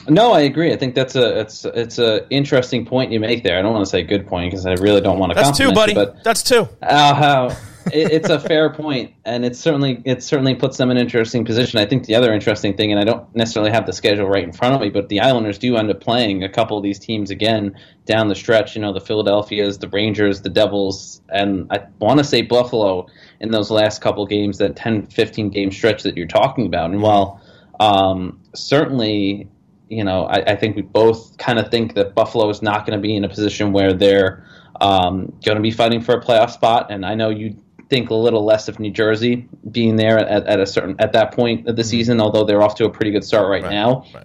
No, 0.07 0.31
I 0.31 0.41
agree. 0.41 0.74
I 0.74 0.77
think 0.77 0.95
that's 0.95 1.15
a 1.15 1.39
it's 1.39 1.65
it's 1.65 2.00
a 2.00 2.27
interesting 2.29 2.86
point 2.86 3.12
you 3.12 3.19
make 3.19 3.43
there. 3.43 3.57
I 3.57 3.62
don't 3.62 3.74
want 3.74 3.86
to 3.86 3.89
say 3.89 4.01
good 4.03 4.27
point 4.27 4.51
because 4.51 4.65
I 4.65 4.74
really 4.74 5.01
don't 5.01 5.19
want 5.19 5.31
to. 5.31 5.36
That's 5.36 5.57
two, 5.57 5.71
buddy. 5.71 5.91
You, 5.91 5.95
but 5.95 6.24
That's 6.24 6.41
two. 6.41 6.67
Uh, 6.81 7.53
it, 7.93 8.12
it's 8.12 8.29
a 8.29 8.39
fair 8.39 8.71
point, 8.71 9.13
and 9.25 9.45
it 9.45 9.55
certainly 9.55 10.01
it 10.05 10.24
certainly 10.24 10.55
puts 10.55 10.77
them 10.77 10.89
in 10.89 10.98
an 10.98 11.03
interesting 11.03 11.45
position. 11.45 11.79
I 11.79 11.86
think 11.86 12.05
the 12.05 12.15
other 12.15 12.33
interesting 12.33 12.75
thing, 12.75 12.91
and 12.91 13.00
I 13.00 13.03
don't 13.03 13.36
necessarily 13.36 13.71
have 13.71 13.86
the 13.86 13.93
schedule 13.93 14.27
right 14.27 14.43
in 14.43 14.53
front 14.53 14.74
of 14.74 14.81
me, 14.81 14.89
but 14.89 15.10
the 15.10 15.19
Islanders 15.19 15.60
do 15.60 15.75
end 15.77 15.91
up 15.91 16.01
playing 16.01 16.43
a 16.43 16.50
couple 16.50 16.77
of 16.77 16.83
these 16.83 16.98
teams 16.98 17.29
again 17.29 17.75
down 18.05 18.27
the 18.27 18.36
stretch. 18.36 18.75
You 18.75 18.81
know, 18.81 18.93
the 18.93 19.01
Philadelphia's, 19.01 19.77
the 19.77 19.89
Rangers, 19.89 20.41
the 20.41 20.50
Devils, 20.50 21.21
and 21.29 21.67
I 21.69 21.86
want 22.00 22.17
to 22.17 22.24
say 22.24 22.41
Buffalo 22.41 23.07
in 23.41 23.51
those 23.51 23.69
last 23.69 24.01
couple 24.01 24.25
games, 24.25 24.60
that 24.60 24.77
10, 24.77 25.07
15 25.07 25.50
game 25.50 25.71
stretch 25.71 26.03
that 26.03 26.15
you're 26.15 26.27
talking 26.27 26.65
about. 26.65 26.91
And 26.91 27.01
while 27.01 27.41
um, 27.79 28.39
certainly 28.55 29.50
you 29.91 30.05
know, 30.05 30.24
I, 30.25 30.53
I 30.53 30.55
think 30.55 30.77
we 30.77 30.83
both 30.83 31.38
kind 31.38 31.60
of 31.60 31.69
think 31.69 31.95
that 31.95 32.15
Buffalo 32.15 32.50
is 32.50 32.62
not 32.62 32.86
going 32.86 32.98
to 32.98 33.01
be 33.01 33.13
in 33.13 33.25
a 33.25 33.29
position 33.29 33.74
where 33.74 33.91
they're 33.91 34.45
um, 34.79 35.38
going 35.43 35.57
to 35.57 35.62
be 35.62 35.69
fighting 35.69 36.00
for 36.00 36.15
a 36.15 36.21
playoff 36.21 36.51
spot. 36.51 36.89
And 36.89 37.05
I 37.05 37.13
know 37.13 37.29
you 37.29 37.57
think 37.89 38.10
a 38.10 38.15
little 38.15 38.45
less 38.45 38.69
of 38.69 38.79
New 38.79 38.89
Jersey 38.89 39.50
being 39.69 39.98
there 39.98 40.17
at, 40.17 40.48
at 40.48 40.60
a 40.62 40.65
certain 40.65 40.95
at 41.00 41.12
that 41.12 41.33
point 41.33 41.67
of 41.67 41.75
the 41.75 41.83
season, 41.83 42.21
although 42.21 42.45
they're 42.45 42.63
off 42.63 42.75
to 42.75 42.86
a 42.86 42.89
pretty 42.89 43.12
good 43.12 43.25
start 43.25 43.50
right, 43.50 43.62
Right, 43.62 43.71
now. 43.71 44.05
right. 44.15 44.24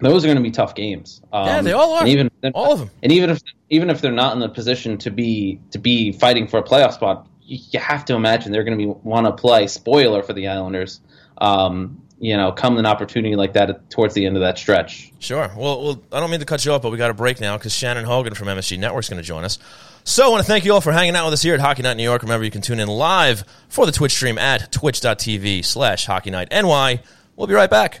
Those 0.00 0.24
are 0.24 0.28
going 0.28 0.36
to 0.36 0.42
be 0.42 0.50
tough 0.50 0.74
games. 0.74 1.22
Um, 1.32 1.46
Yeah, 1.46 1.62
they 1.62 1.72
all 1.72 1.92
are. 1.94 2.00
And 2.00 2.08
even 2.08 2.30
All 2.54 2.72
of 2.72 2.80
them. 2.80 2.90
And 3.02 3.12
even 3.12 3.30
if 3.30 3.40
even 3.70 3.90
if 3.90 4.00
they're 4.00 4.10
not 4.12 4.32
in 4.32 4.40
the 4.40 4.48
position 4.48 4.98
to 4.98 5.10
be 5.10 5.60
to 5.70 5.78
be 5.78 6.10
fighting 6.10 6.48
for 6.48 6.58
a 6.58 6.62
playoff 6.62 6.92
spot, 6.94 7.28
you, 7.48 7.80
have 7.80 8.04
to 8.04 8.14
imagine 8.14 8.52
they're 8.52 8.64
going 8.64 8.78
to 8.78 8.84
be 8.84 8.92
want 9.02 9.26
to 9.26 9.32
play 9.32 9.66
spoiler 9.66 10.22
for 10.22 10.32
the 10.32 10.48
Islanders. 10.48 11.00
Um, 11.38 12.02
you 12.20 12.36
know, 12.36 12.50
come 12.50 12.78
an 12.78 12.86
opportunity 12.86 13.36
like 13.36 13.52
that 13.52 13.90
towards 13.90 14.12
the 14.14 14.26
end 14.26 14.36
of 14.36 14.42
that 14.42 14.58
stretch. 14.58 15.12
Sure. 15.20 15.50
Well, 15.56 15.82
well, 15.82 16.02
I 16.12 16.20
don't 16.20 16.30
mean 16.30 16.40
to 16.40 16.46
cut 16.46 16.64
you 16.64 16.72
off, 16.72 16.82
but 16.82 16.90
we 16.90 16.98
got 16.98 17.10
a 17.10 17.14
break 17.14 17.40
now 17.40 17.56
because 17.56 17.72
Shannon 17.72 18.04
Hogan 18.04 18.34
from 18.34 18.48
MSG 18.48 18.78
Network 18.78 19.04
is 19.04 19.08
going 19.08 19.22
to 19.22 19.26
join 19.26 19.44
us. 19.44 19.58
So 20.04 20.26
I 20.26 20.28
want 20.28 20.44
to 20.44 20.46
thank 20.46 20.64
you 20.64 20.72
all 20.72 20.80
for 20.80 20.92
hanging 20.92 21.14
out 21.14 21.26
with 21.26 21.34
us 21.34 21.42
here 21.42 21.54
at 21.54 21.60
Hockey 21.60 21.82
Night 21.82 21.96
New 21.96 22.02
York. 22.02 22.22
Remember, 22.22 22.44
you 22.44 22.50
can 22.50 22.62
tune 22.62 22.80
in 22.80 22.88
live 22.88 23.44
for 23.68 23.86
the 23.86 23.92
Twitch 23.92 24.12
stream 24.12 24.36
at 24.36 24.72
twitch.tv 24.72 25.64
slash 25.64 26.06
Hockey 26.06 26.30
Night 26.30 26.48
NY. 26.50 27.00
We'll 27.36 27.46
be 27.46 27.54
right 27.54 27.70
back. 27.70 28.00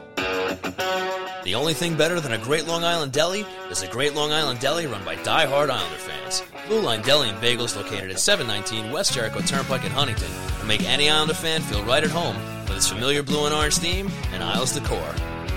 The 0.63 1.55
only 1.55 1.73
thing 1.73 1.95
better 1.95 2.19
than 2.19 2.33
a 2.33 2.37
great 2.37 2.67
Long 2.67 2.83
Island 2.83 3.11
deli 3.11 3.45
is 3.69 3.81
a 3.81 3.87
great 3.87 4.13
Long 4.13 4.31
Island 4.31 4.59
deli 4.59 4.85
run 4.85 5.03
by 5.03 5.15
die-hard 5.15 5.69
Islander 5.69 5.97
fans. 5.97 6.43
Blue 6.67 6.81
Line 6.81 7.01
Deli 7.01 7.29
and 7.29 7.37
Bagels, 7.39 7.75
located 7.75 8.11
at 8.11 8.19
719 8.19 8.91
West 8.91 9.13
Jericho 9.13 9.41
Turnpike 9.41 9.83
in 9.83 9.91
Huntington, 9.91 10.29
will 10.59 10.67
make 10.67 10.83
any 10.83 11.09
Islander 11.09 11.33
fan 11.33 11.61
feel 11.61 11.83
right 11.83 12.03
at 12.03 12.11
home 12.11 12.35
with 12.67 12.77
its 12.77 12.87
familiar 12.87 13.23
blue 13.23 13.45
and 13.45 13.55
orange 13.55 13.77
theme 13.77 14.09
and 14.31 14.43
Isles 14.43 14.73
decor. 14.73 15.13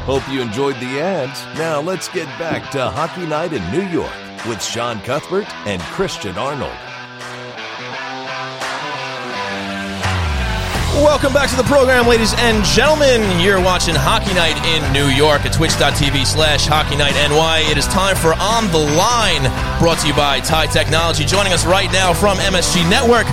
Hope 0.04 0.28
you 0.28 0.42
enjoyed 0.42 0.74
the 0.80 0.98
ads. 0.98 1.44
Now 1.56 1.80
let's 1.80 2.08
get 2.08 2.26
back 2.36 2.72
to 2.72 2.90
Hockey 2.90 3.24
Night 3.24 3.52
in 3.52 3.62
New 3.70 3.86
York 3.86 4.12
with 4.46 4.60
Sean 4.60 4.98
Cuthbert 5.02 5.46
and 5.64 5.80
Christian 5.94 6.36
Arnold. 6.36 6.74
Welcome 11.06 11.32
back 11.32 11.50
to 11.50 11.56
the 11.56 11.62
program, 11.62 12.08
ladies 12.08 12.34
and 12.34 12.64
gentlemen. 12.64 13.22
You're 13.40 13.62
watching 13.62 13.94
Hockey 13.94 14.34
Night 14.34 14.58
in 14.66 14.92
New 14.92 15.06
York 15.06 15.46
at 15.46 15.52
twitch.tv 15.52 16.26
slash 16.26 16.66
Hockey 16.66 16.96
Night 16.96 17.14
NY. 17.14 17.70
It 17.70 17.78
is 17.78 17.86
time 17.86 18.16
for 18.16 18.34
On 18.34 18.66
the 18.72 18.82
Line, 18.98 19.42
brought 19.78 20.00
to 20.00 20.08
you 20.08 20.14
by 20.14 20.40
Tie 20.40 20.66
Technology. 20.66 21.24
Joining 21.24 21.52
us 21.52 21.64
right 21.64 21.90
now 21.92 22.12
from 22.12 22.38
MSG 22.38 22.90
Network, 22.90 23.26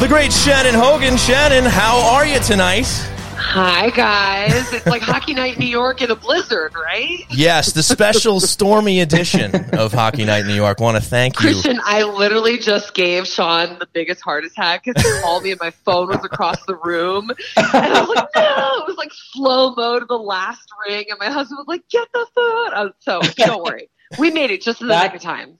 the 0.00 0.06
great 0.06 0.32
Shannon 0.32 0.74
Hogan. 0.74 1.16
Shannon, 1.16 1.64
how 1.64 1.98
are 2.14 2.24
you 2.24 2.38
tonight? 2.38 3.11
Hi 3.44 3.90
guys, 3.90 4.72
it's 4.72 4.86
like 4.86 5.02
Hockey 5.02 5.34
Night 5.34 5.54
in 5.54 5.60
New 5.60 5.66
York 5.68 6.00
in 6.00 6.10
a 6.10 6.16
blizzard, 6.16 6.74
right? 6.74 7.18
Yes, 7.30 7.72
the 7.72 7.82
special 7.82 8.40
stormy 8.40 9.00
edition 9.00 9.54
of 9.74 9.92
Hockey 9.92 10.24
Night 10.24 10.40
in 10.42 10.46
New 10.46 10.54
York. 10.54 10.80
Want 10.80 10.96
to 10.96 11.02
thank 11.02 11.34
you. 11.34 11.40
Christian, 11.50 11.78
I 11.84 12.02
literally 12.04 12.56
just 12.58 12.94
gave 12.94 13.26
Sean 13.26 13.78
the 13.78 13.86
biggest 13.92 14.22
heart 14.22 14.44
attack 14.44 14.84
because 14.84 15.02
he 15.04 15.20
called 15.20 15.42
me 15.42 15.50
and 15.50 15.60
my 15.60 15.70
phone 15.70 16.08
was 16.08 16.24
across 16.24 16.64
the 16.66 16.76
room, 16.76 17.30
and 17.56 17.66
I 17.74 18.00
was 18.00 18.08
like, 18.16 18.28
no, 18.36 18.78
it 18.78 18.86
was 18.86 18.96
like 18.96 19.10
slow 19.32 19.74
mo 19.74 19.98
to 19.98 20.06
the 20.06 20.16
last 20.18 20.66
ring, 20.88 21.04
and 21.10 21.18
my 21.18 21.26
husband 21.30 21.58
was 21.58 21.66
like, 21.68 21.86
get 21.90 22.08
the 22.14 22.26
phone. 22.34 22.74
Um, 22.74 22.92
so 23.00 23.20
don't 23.36 23.62
worry, 23.62 23.90
we 24.18 24.30
made 24.30 24.50
it 24.50 24.62
just 24.62 24.80
in 24.80 24.86
the 24.88 24.94
That- 24.94 25.12
nick 25.12 25.16
of 25.16 25.22
time. 25.22 25.58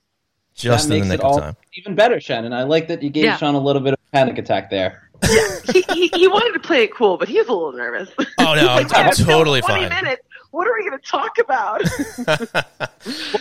Just 0.55 0.89
that 0.89 0.95
in 0.97 1.01
the 1.03 1.07
nick 1.09 1.21
it 1.21 1.25
of 1.25 1.31
all 1.33 1.41
time. 1.41 1.57
even 1.77 1.95
better, 1.95 2.21
Shannon. 2.21 2.53
I 2.53 2.63
like 2.63 2.89
that 2.89 3.03
you 3.03 3.11
gave 3.11 3.25
Yeah. 3.25 3.37
Sean 3.39 3.55
a 3.55 3.59
little 3.61 3.81
bit 3.83 3.95
of 3.95 3.99
a 4.09 4.17
panic 4.17 4.39
attack 4.39 4.71
there. 4.71 5.09
He, 5.73 5.83
he, 5.93 6.09
he 6.09 6.29
wanted 6.29 6.53
to 6.55 6.59
play 6.61 6.83
it 6.83 6.93
cool, 6.95 7.17
but 7.17 7.29
he 7.29 7.39
was 7.39 7.47
a 7.49 7.53
little 7.53 7.73
nervous. 7.73 8.11
Oh, 8.39 8.55
no, 8.55 8.77
He's 8.79 8.93
I'm- 8.93 9.09
I'm 9.09 9.15
totally 9.15 9.63
fine." 9.63 9.89
Minutes. 9.89 10.23
What 10.53 10.69
are 10.69 10.73
we 10.79 10.89
going 10.89 10.99
to 11.01 11.05
talk 11.05 11.39
about? 11.39 11.83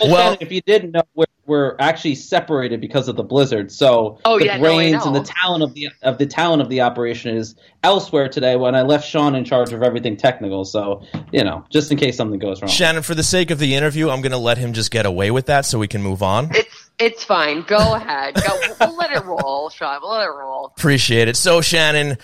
Well, 0.00 0.10
Well- 0.10 0.16
Shannon, 0.24 0.38
if 0.40 0.50
you 0.50 0.60
didn't 0.62 0.90
know, 0.90 1.02
we're, 1.14 1.26
we're 1.46 1.76
actually 1.78 2.16
separated 2.16 2.80
because 2.80 3.06
of 3.06 3.14
the 3.14 3.22
blizzard. 3.22 3.70
So 3.70 4.18
Oh, 4.24 4.38
the 4.40 4.46
yeah, 4.46 4.56
no, 4.56 4.62
brains 4.64 5.06
and 5.06 5.14
the 5.14 5.22
talent 5.22 5.62
of 5.62 5.72
the 5.74 5.88
of 6.02 6.18
the 6.18 6.26
talent 6.26 6.62
of 6.62 6.68
the 6.68 6.80
operation 6.80 7.36
is 7.36 7.54
elsewhere 7.84 8.28
today. 8.28 8.56
When 8.56 8.74
I 8.74 8.82
left 8.82 9.06
Sean 9.08 9.36
in 9.36 9.44
charge 9.44 9.72
of 9.72 9.82
everything 9.84 10.16
technical, 10.16 10.64
so 10.64 11.02
you 11.30 11.44
know, 11.44 11.64
just 11.70 11.92
in 11.92 11.98
case 11.98 12.16
something 12.16 12.40
goes 12.40 12.60
wrong. 12.60 12.68
Shannon, 12.70 13.02
for 13.04 13.14
the 13.14 13.22
sake 13.22 13.52
of 13.52 13.60
the 13.60 13.74
interview, 13.76 14.10
I'm 14.10 14.20
going 14.20 14.32
to 14.32 14.38
let 14.38 14.58
him 14.58 14.72
just 14.72 14.90
get 14.90 15.06
away 15.06 15.30
with 15.30 15.46
that 15.46 15.64
so 15.64 15.78
we 15.78 15.86
can 15.88 16.02
move 16.02 16.24
on. 16.24 16.50
it's 16.54 16.90
it's 16.98 17.22
fine. 17.24 17.62
Go 17.62 17.94
ahead. 17.94 18.34
Go. 18.34 18.60
We'll 18.80 18.96
let 18.96 19.12
it 19.12 19.24
roll, 19.24 19.70
Sean. 19.70 20.00
We'll 20.02 20.10
let 20.12 20.24
it 20.26 20.30
roll. 20.30 20.72
Appreciate 20.76 21.28
it. 21.28 21.36
So, 21.36 21.60
Shannon, 21.60 22.18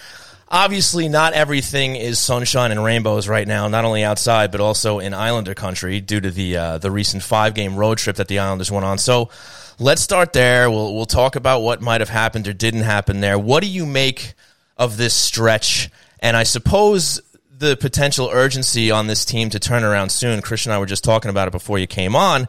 obviously, 0.51 1.09
not 1.09 1.33
everything 1.33 1.97
is 1.97 2.19
sunshine 2.19 2.71
and 2.71 2.83
rainbows 2.83 3.29
right 3.29 3.47
now. 3.47 3.69
Not 3.69 3.85
only 3.85 4.05
outside, 4.05 4.51
but 4.51 4.61
also 4.61 4.99
in 4.99 5.15
Islander 5.15 5.55
country 5.55 6.01
due 6.01 6.21
to 6.21 6.31
the 6.31 6.57
uh, 6.57 6.79
the 6.79 6.91
recent 6.91 7.23
five 7.23 7.55
game 7.55 7.77
road 7.77 7.99
trip 7.99 8.17
that 8.17 8.29
the 8.29 8.39
Islanders 8.39 8.71
went 8.71 8.85
on. 8.85 8.99
So, 8.99 9.31
let's 9.79 10.03
start 10.03 10.33
there. 10.33 10.71
We'll 10.71 10.95
we'll 10.95 11.07
talk 11.07 11.37
about 11.37 11.61
what 11.61 11.81
might 11.81 12.01
have 12.01 12.09
happened 12.09 12.49
or 12.49 12.53
didn't 12.53 12.83
happen 12.83 13.21
there. 13.21 13.39
What 13.39 13.63
do 13.63 13.69
you 13.69 13.87
make 13.87 14.35
of 14.77 14.97
this 14.97 15.15
stretch? 15.15 15.91
And 16.21 16.37
I 16.37 16.43
suppose 16.43 17.21
the 17.59 17.77
potential 17.77 18.29
urgency 18.33 18.91
on 18.91 19.07
this 19.07 19.25
team 19.25 19.51
to 19.51 19.59
turn 19.59 19.85
around 19.85 20.11
soon. 20.11 20.41
Christian 20.43 20.71
and 20.71 20.77
I 20.77 20.79
were 20.79 20.87
just 20.87 21.05
talking 21.05 21.31
about 21.31 21.49
it 21.49 21.53
before 21.53 21.79
you 21.79 21.87
came 21.87 22.15
on. 22.15 22.49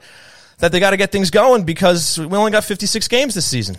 That 0.59 0.71
they 0.71 0.79
got 0.79 0.89
to 0.89 0.97
get 0.97 1.11
things 1.11 1.31
going 1.31 1.63
because 1.63 2.19
we 2.19 2.37
only 2.37 2.51
got 2.51 2.65
56 2.65 3.07
games 3.07 3.33
this 3.33 3.45
season. 3.45 3.77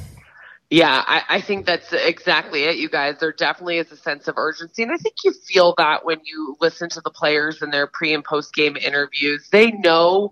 Yeah, 0.70 1.02
I, 1.04 1.22
I 1.28 1.40
think 1.40 1.66
that's 1.66 1.92
exactly 1.92 2.62
it, 2.62 2.76
you 2.76 2.88
guys. 2.88 3.18
There 3.18 3.32
definitely 3.32 3.78
is 3.78 3.90
a 3.90 3.96
sense 3.96 4.28
of 4.28 4.38
urgency. 4.38 4.84
And 4.84 4.92
I 4.92 4.96
think 4.98 5.16
you 5.24 5.32
feel 5.32 5.74
that 5.78 6.04
when 6.04 6.20
you 6.24 6.56
listen 6.60 6.88
to 6.90 7.00
the 7.00 7.10
players 7.10 7.60
in 7.60 7.70
their 7.70 7.88
pre 7.88 8.14
and 8.14 8.24
post 8.24 8.54
game 8.54 8.76
interviews. 8.76 9.48
They 9.50 9.72
know 9.72 10.30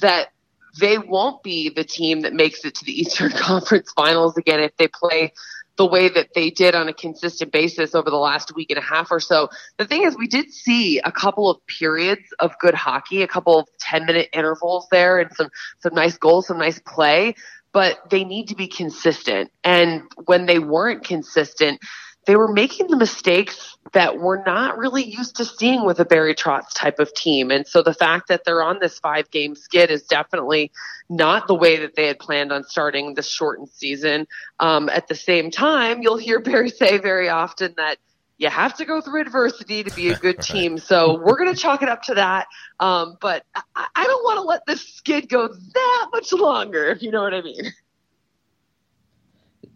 that 0.00 0.32
they 0.80 0.98
won't 0.98 1.42
be 1.44 1.68
the 1.68 1.84
team 1.84 2.22
that 2.22 2.32
makes 2.32 2.64
it 2.64 2.74
to 2.76 2.84
the 2.84 2.92
Eastern 3.00 3.30
Conference 3.30 3.92
finals 3.94 4.36
again 4.36 4.58
if 4.58 4.76
they 4.76 4.88
play 4.88 5.32
the 5.76 5.86
way 5.86 6.08
that 6.08 6.30
they 6.34 6.50
did 6.50 6.74
on 6.74 6.88
a 6.88 6.92
consistent 6.92 7.52
basis 7.52 7.94
over 7.94 8.10
the 8.10 8.16
last 8.16 8.54
week 8.56 8.70
and 8.70 8.78
a 8.78 8.82
half 8.82 9.10
or 9.10 9.20
so. 9.20 9.50
The 9.76 9.84
thing 9.84 10.04
is, 10.04 10.16
we 10.16 10.26
did 10.26 10.50
see 10.50 10.98
a 11.00 11.12
couple 11.12 11.50
of 11.50 11.58
periods 11.66 12.22
of 12.38 12.58
good 12.58 12.74
hockey, 12.74 13.22
a 13.22 13.28
couple 13.28 13.58
of 13.58 13.68
10 13.80 14.06
minute 14.06 14.30
intervals 14.32 14.86
there 14.90 15.18
and 15.18 15.30
some, 15.34 15.48
some 15.80 15.94
nice 15.94 16.16
goals, 16.16 16.46
some 16.46 16.58
nice 16.58 16.80
play 16.80 17.34
but 17.76 18.08
they 18.08 18.24
need 18.24 18.48
to 18.48 18.54
be 18.54 18.68
consistent. 18.68 19.52
And 19.62 20.04
when 20.24 20.46
they 20.46 20.58
weren't 20.58 21.04
consistent, 21.04 21.78
they 22.26 22.34
were 22.34 22.50
making 22.50 22.86
the 22.86 22.96
mistakes 22.96 23.76
that 23.92 24.18
we're 24.18 24.42
not 24.44 24.78
really 24.78 25.04
used 25.04 25.36
to 25.36 25.44
seeing 25.44 25.84
with 25.84 26.00
a 26.00 26.06
Barry 26.06 26.34
Trotz 26.34 26.72
type 26.74 26.98
of 27.00 27.12
team. 27.12 27.50
And 27.50 27.66
so 27.66 27.82
the 27.82 27.92
fact 27.92 28.28
that 28.28 28.44
they're 28.46 28.62
on 28.62 28.78
this 28.80 28.98
five 28.98 29.30
game 29.30 29.54
skid 29.54 29.90
is 29.90 30.04
definitely 30.04 30.72
not 31.10 31.48
the 31.48 31.54
way 31.54 31.76
that 31.80 31.96
they 31.96 32.06
had 32.06 32.18
planned 32.18 32.50
on 32.50 32.64
starting 32.64 33.12
this 33.12 33.28
shortened 33.28 33.68
season. 33.68 34.26
Um, 34.58 34.88
at 34.88 35.08
the 35.08 35.14
same 35.14 35.50
time, 35.50 36.00
you'll 36.00 36.16
hear 36.16 36.40
Barry 36.40 36.70
say 36.70 36.96
very 36.96 37.28
often 37.28 37.74
that 37.76 37.98
you 38.38 38.48
have 38.48 38.74
to 38.76 38.84
go 38.84 39.00
through 39.00 39.20
adversity 39.22 39.84
to 39.84 39.90
be 39.92 40.10
a 40.10 40.14
good 40.18 40.40
team. 40.40 40.78
So 40.78 41.18
we're 41.18 41.38
going 41.38 41.54
to 41.54 41.60
chalk 41.60 41.82
it 41.82 41.88
up 41.88 42.02
to 42.04 42.14
that. 42.14 42.46
Um, 42.80 43.16
but 43.20 43.44
I, 43.54 43.86
I 43.94 44.04
don't 44.04 44.24
want 44.24 44.38
to 44.38 44.42
let 44.42 44.66
this 44.66 44.94
skid 44.94 45.28
go 45.28 45.48
that 45.48 46.08
much 46.12 46.32
longer, 46.32 46.86
if 46.86 47.02
you 47.02 47.10
know 47.10 47.22
what 47.22 47.34
I 47.34 47.42
mean. 47.42 47.72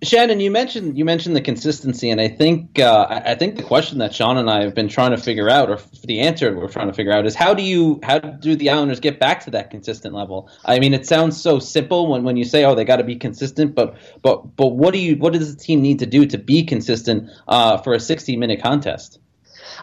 Shannon, 0.02 0.40
you 0.40 0.50
mentioned 0.50 0.96
you 0.96 1.04
mentioned 1.04 1.36
the 1.36 1.42
consistency, 1.42 2.08
and 2.08 2.20
I 2.20 2.28
think 2.28 2.78
uh, 2.78 3.22
I 3.26 3.34
think 3.34 3.56
the 3.56 3.62
question 3.62 3.98
that 3.98 4.14
Sean 4.14 4.38
and 4.38 4.48
I 4.48 4.62
have 4.62 4.74
been 4.74 4.88
trying 4.88 5.10
to 5.10 5.18
figure 5.18 5.50
out, 5.50 5.68
or 5.68 5.78
the 6.04 6.20
answer 6.20 6.56
we're 6.56 6.68
trying 6.68 6.86
to 6.86 6.94
figure 6.94 7.12
out, 7.12 7.26
is 7.26 7.34
how 7.34 7.52
do 7.52 7.62
you 7.62 8.00
how 8.02 8.18
do 8.18 8.56
the 8.56 8.70
Islanders 8.70 9.00
get 9.00 9.20
back 9.20 9.44
to 9.44 9.50
that 9.50 9.70
consistent 9.70 10.14
level? 10.14 10.48
I 10.64 10.78
mean, 10.78 10.94
it 10.94 11.06
sounds 11.06 11.38
so 11.38 11.58
simple 11.58 12.06
when, 12.06 12.22
when 12.22 12.38
you 12.38 12.44
say, 12.44 12.64
"Oh, 12.64 12.74
they 12.74 12.84
got 12.84 12.96
to 12.96 13.04
be 13.04 13.16
consistent," 13.16 13.74
but 13.74 13.94
but 14.22 14.56
but 14.56 14.68
what 14.68 14.94
do 14.94 15.00
you 15.00 15.16
what 15.16 15.34
does 15.34 15.54
the 15.54 15.62
team 15.62 15.82
need 15.82 15.98
to 15.98 16.06
do 16.06 16.24
to 16.24 16.38
be 16.38 16.64
consistent 16.64 17.30
uh, 17.46 17.76
for 17.76 17.92
a 17.92 18.00
sixty 18.00 18.38
minute 18.38 18.62
contest? 18.62 19.18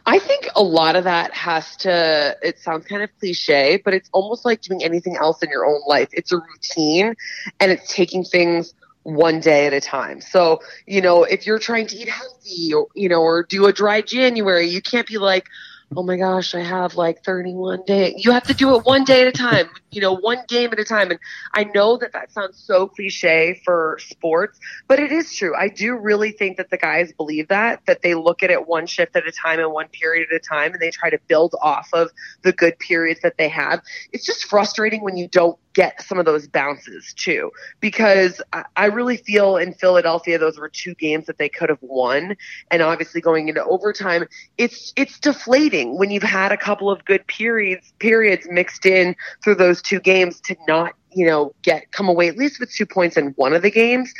I 0.06 0.18
think 0.20 0.48
a 0.56 0.64
lot 0.64 0.96
of 0.96 1.04
that 1.04 1.34
has 1.34 1.76
to, 1.78 2.38
it 2.42 2.60
sounds 2.60 2.86
kind 2.86 3.04
of 3.04 3.10
cliche, 3.20 3.82
but 3.84 3.94
it's 3.94 4.10
almost 4.14 4.46
like 4.46 4.62
doing 4.62 4.84
anything 4.84 5.18
else 5.18 5.42
in 5.44 5.50
your 5.50 5.66
own 5.66 5.82
life. 5.88 6.10
It's 6.12 6.32
a 6.32 6.38
routine 6.38 7.16
and 7.60 7.72
it's 7.72 7.94
taking 7.94 8.24
things 8.24 8.74
one 9.08 9.40
day 9.40 9.66
at 9.66 9.74
a 9.74 9.80
time. 9.80 10.20
So, 10.20 10.60
you 10.86 11.00
know, 11.00 11.24
if 11.24 11.48
you're 11.48 11.60
trying 11.60 11.88
to 11.88 11.96
eat 11.96 12.10
healthy 12.10 12.74
or, 12.74 12.88
you 12.94 13.08
know, 13.08 13.22
or 13.22 13.44
do 13.44 13.66
a 13.66 13.72
dry 13.72 14.02
January, 14.02 14.68
you 14.68 14.82
can't 14.82 15.08
be 15.08 15.18
like, 15.18 15.48
oh 15.96 16.04
my 16.04 16.18
gosh, 16.18 16.54
I 16.54 16.60
have 16.60 16.96
like 16.96 17.24
31 17.24 17.86
days. 17.86 18.26
You 18.26 18.34
have 18.34 18.44
to 18.44 18.54
do 18.54 18.76
it 18.76 18.86
one 18.86 19.06
day 19.06 19.22
at 19.22 19.28
a 19.28 19.32
time, 19.32 19.70
you 19.92 20.02
know, 20.02 20.14
one 20.14 20.40
game 20.50 20.74
at 20.74 20.80
a 20.80 20.84
time. 20.84 21.12
And 21.12 21.20
I 21.54 21.64
know 21.64 21.96
that 21.96 22.12
that 22.12 22.34
sounds 22.34 22.62
so 22.62 22.88
cliche 22.88 23.62
for 23.64 23.98
sports, 24.02 24.60
but 24.90 25.00
it 25.00 25.14
is 25.14 25.34
true. 25.34 25.56
I 25.56 25.70
do 25.70 25.96
really 25.96 26.34
think 26.34 26.58
that 26.58 26.70
the 26.70 26.78
guys 26.78 27.14
believe 27.14 27.48
that, 27.48 27.86
that 27.88 28.02
they 28.02 28.14
look 28.14 28.44
at 28.44 28.50
it 28.50 28.68
one 28.68 28.88
shift 28.88 29.16
at 29.16 29.26
a 29.26 29.32
time 29.32 29.60
and 29.60 29.72
one 29.72 29.88
period 29.88 30.28
at 30.30 30.36
a 30.36 30.40
time 30.40 30.74
and 30.74 30.82
they 30.82 30.92
try 30.92 31.10
to 31.10 31.20
build 31.28 31.56
off 31.62 31.88
of 31.94 32.10
the 32.42 32.52
good 32.52 32.78
periods 32.80 33.22
that 33.22 33.38
they 33.38 33.48
have. 33.48 33.82
It's 34.12 34.26
just 34.26 34.48
frustrating 34.48 35.02
when 35.02 35.16
you 35.16 35.30
don't 35.30 35.58
get 35.78 36.02
some 36.02 36.18
of 36.18 36.26
those 36.26 36.48
bounces 36.48 37.14
too, 37.14 37.52
because 37.82 38.42
I 38.76 38.88
really 38.88 39.18
feel 39.18 39.58
in 39.58 39.76
Philadelphia 39.76 40.40
those 40.40 40.58
were 40.58 40.70
two 40.70 40.96
games 40.96 41.28
that 41.28 41.38
they 41.38 41.50
could 41.50 41.70
have 41.70 41.82
won, 41.82 42.36
and 42.72 42.82
obviously 42.82 43.22
going 43.22 43.48
into 43.48 43.64
overtime, 43.64 44.26
it's 44.58 44.92
it's 44.96 45.20
deflating 45.20 45.96
when 45.96 46.10
you've 46.10 46.24
had 46.24 46.52
a 46.52 46.58
couple 46.58 46.90
of 46.90 47.06
good 47.06 47.28
periods 47.28 47.94
periods 48.00 48.48
mixed 48.50 48.88
in 48.88 49.16
through 49.44 49.54
those 49.54 49.84
two 49.84 50.00
games 50.00 50.42
to 50.42 50.56
not 50.68 50.94
you 51.12 51.28
know 51.28 51.54
get 51.62 51.92
come 51.92 52.10
away 52.10 52.28
at 52.28 52.38
least 52.38 52.60
with 52.60 52.74
two 52.74 52.88
points 52.88 53.16
in 53.16 53.28
one 53.36 53.54
of 53.54 53.62
the 53.62 53.72
games. 53.72 54.12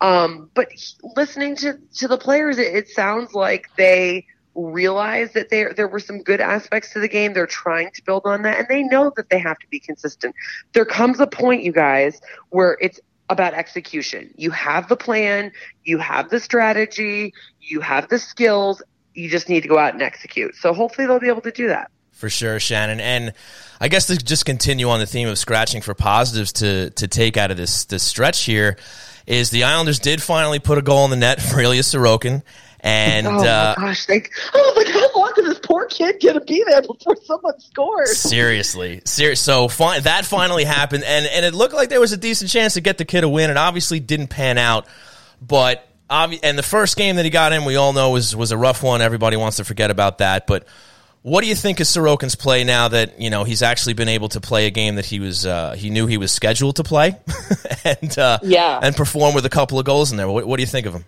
Um, 0.00 0.50
but 0.54 0.68
listening 1.14 1.54
to 1.56 1.78
to 1.98 2.08
the 2.08 2.18
players, 2.18 2.58
it, 2.58 2.74
it 2.74 2.88
sounds 2.88 3.34
like 3.34 3.70
they 3.76 4.26
realize 4.54 5.32
that 5.32 5.50
there 5.50 5.72
there 5.74 5.88
were 5.88 6.00
some 6.00 6.22
good 6.22 6.40
aspects 6.40 6.92
to 6.92 7.00
the 7.00 7.08
game. 7.08 7.32
They're 7.32 7.46
trying 7.46 7.90
to 7.92 8.02
build 8.04 8.22
on 8.24 8.42
that, 8.42 8.58
and 8.58 8.68
they 8.68 8.82
know 8.82 9.12
that 9.16 9.30
they 9.30 9.38
have 9.38 9.58
to 9.58 9.66
be 9.68 9.80
consistent. 9.80 10.34
There 10.72 10.84
comes 10.84 11.20
a 11.20 11.26
point, 11.26 11.62
you 11.62 11.72
guys, 11.72 12.20
where 12.50 12.78
it's 12.80 13.00
about 13.30 13.54
execution. 13.54 14.32
You 14.36 14.50
have 14.50 14.88
the 14.88 14.96
plan, 14.96 15.52
you 15.84 15.98
have 15.98 16.30
the 16.30 16.40
strategy, 16.40 17.32
you 17.60 17.80
have 17.80 18.08
the 18.08 18.18
skills. 18.18 18.82
You 19.14 19.28
just 19.28 19.48
need 19.48 19.62
to 19.62 19.68
go 19.68 19.78
out 19.78 19.94
and 19.94 20.02
execute. 20.02 20.56
So 20.56 20.72
hopefully 20.72 21.06
they'll 21.06 21.20
be 21.20 21.28
able 21.28 21.42
to 21.42 21.52
do 21.52 21.68
that. 21.68 21.90
For 22.10 22.28
sure, 22.28 22.60
Shannon. 22.60 23.00
And 23.00 23.32
I 23.80 23.88
guess 23.88 24.06
to 24.06 24.16
just 24.16 24.44
continue 24.44 24.88
on 24.88 25.00
the 25.00 25.06
theme 25.06 25.28
of 25.28 25.38
scratching 25.38 25.82
for 25.82 25.94
positives 25.94 26.52
to 26.54 26.90
to 26.90 27.08
take 27.08 27.36
out 27.36 27.50
of 27.50 27.56
this 27.56 27.84
this 27.84 28.02
stretch 28.02 28.44
here 28.44 28.76
is 29.26 29.50
the 29.50 29.64
Islanders 29.64 29.98
did 29.98 30.22
finally 30.22 30.58
put 30.58 30.78
a 30.78 30.82
goal 30.82 31.04
in 31.04 31.10
the 31.10 31.16
net 31.16 31.40
for 31.40 31.60
Ilya 31.60 31.82
Sorokin. 31.82 32.42
And 32.84 33.26
oh 33.26 33.38
uh, 33.38 33.74
my 33.78 33.86
gosh, 33.86 34.06
like 34.10 34.30
oh 34.52 34.72
my 34.76 34.84
god, 34.84 34.92
how 34.92 35.18
long 35.18 35.32
is 35.38 35.44
this 35.46 35.58
poor 35.60 35.86
kid 35.86 36.20
gonna 36.22 36.42
be 36.42 36.62
there 36.68 36.82
before 36.82 37.16
someone 37.24 37.58
scores? 37.58 38.18
Seriously, 38.18 39.00
ser- 39.06 39.36
so 39.36 39.68
fi- 39.68 40.00
that 40.00 40.26
finally 40.26 40.64
happened, 40.64 41.02
and 41.02 41.24
and 41.24 41.46
it 41.46 41.54
looked 41.54 41.72
like 41.72 41.88
there 41.88 41.98
was 41.98 42.12
a 42.12 42.18
decent 42.18 42.50
chance 42.50 42.74
to 42.74 42.82
get 42.82 42.98
the 42.98 43.06
kid 43.06 43.24
a 43.24 43.28
win. 43.28 43.48
It 43.48 43.56
obviously 43.56 44.00
didn't 44.00 44.26
pan 44.26 44.58
out, 44.58 44.86
but 45.40 45.88
obvi- 46.10 46.40
and 46.42 46.58
the 46.58 46.62
first 46.62 46.98
game 46.98 47.16
that 47.16 47.24
he 47.24 47.30
got 47.30 47.54
in, 47.54 47.64
we 47.64 47.76
all 47.76 47.94
know 47.94 48.10
was 48.10 48.36
was 48.36 48.52
a 48.52 48.58
rough 48.58 48.82
one. 48.82 49.00
Everybody 49.00 49.38
wants 49.38 49.56
to 49.56 49.64
forget 49.64 49.90
about 49.90 50.18
that, 50.18 50.46
but. 50.46 50.66
What 51.26 51.40
do 51.40 51.48
you 51.48 51.54
think 51.54 51.80
of 51.80 51.86
Sorokin's 51.86 52.34
play 52.34 52.64
now 52.64 52.88
that 52.88 53.18
you 53.18 53.30
know 53.30 53.44
he's 53.44 53.62
actually 53.62 53.94
been 53.94 54.10
able 54.10 54.28
to 54.28 54.42
play 54.42 54.66
a 54.66 54.70
game 54.70 54.96
that 54.96 55.06
he 55.06 55.20
was 55.20 55.46
uh, 55.46 55.72
he 55.72 55.88
knew 55.88 56.06
he 56.06 56.18
was 56.18 56.30
scheduled 56.30 56.76
to 56.76 56.84
play, 56.84 57.16
and 57.86 58.18
uh, 58.18 58.40
yeah, 58.42 58.78
and 58.82 58.94
perform 58.94 59.34
with 59.34 59.46
a 59.46 59.48
couple 59.48 59.78
of 59.78 59.86
goals 59.86 60.10
in 60.10 60.18
there? 60.18 60.28
What, 60.28 60.46
what 60.46 60.58
do 60.58 60.62
you 60.62 60.66
think 60.66 60.84
of 60.84 60.92
him? 60.92 61.06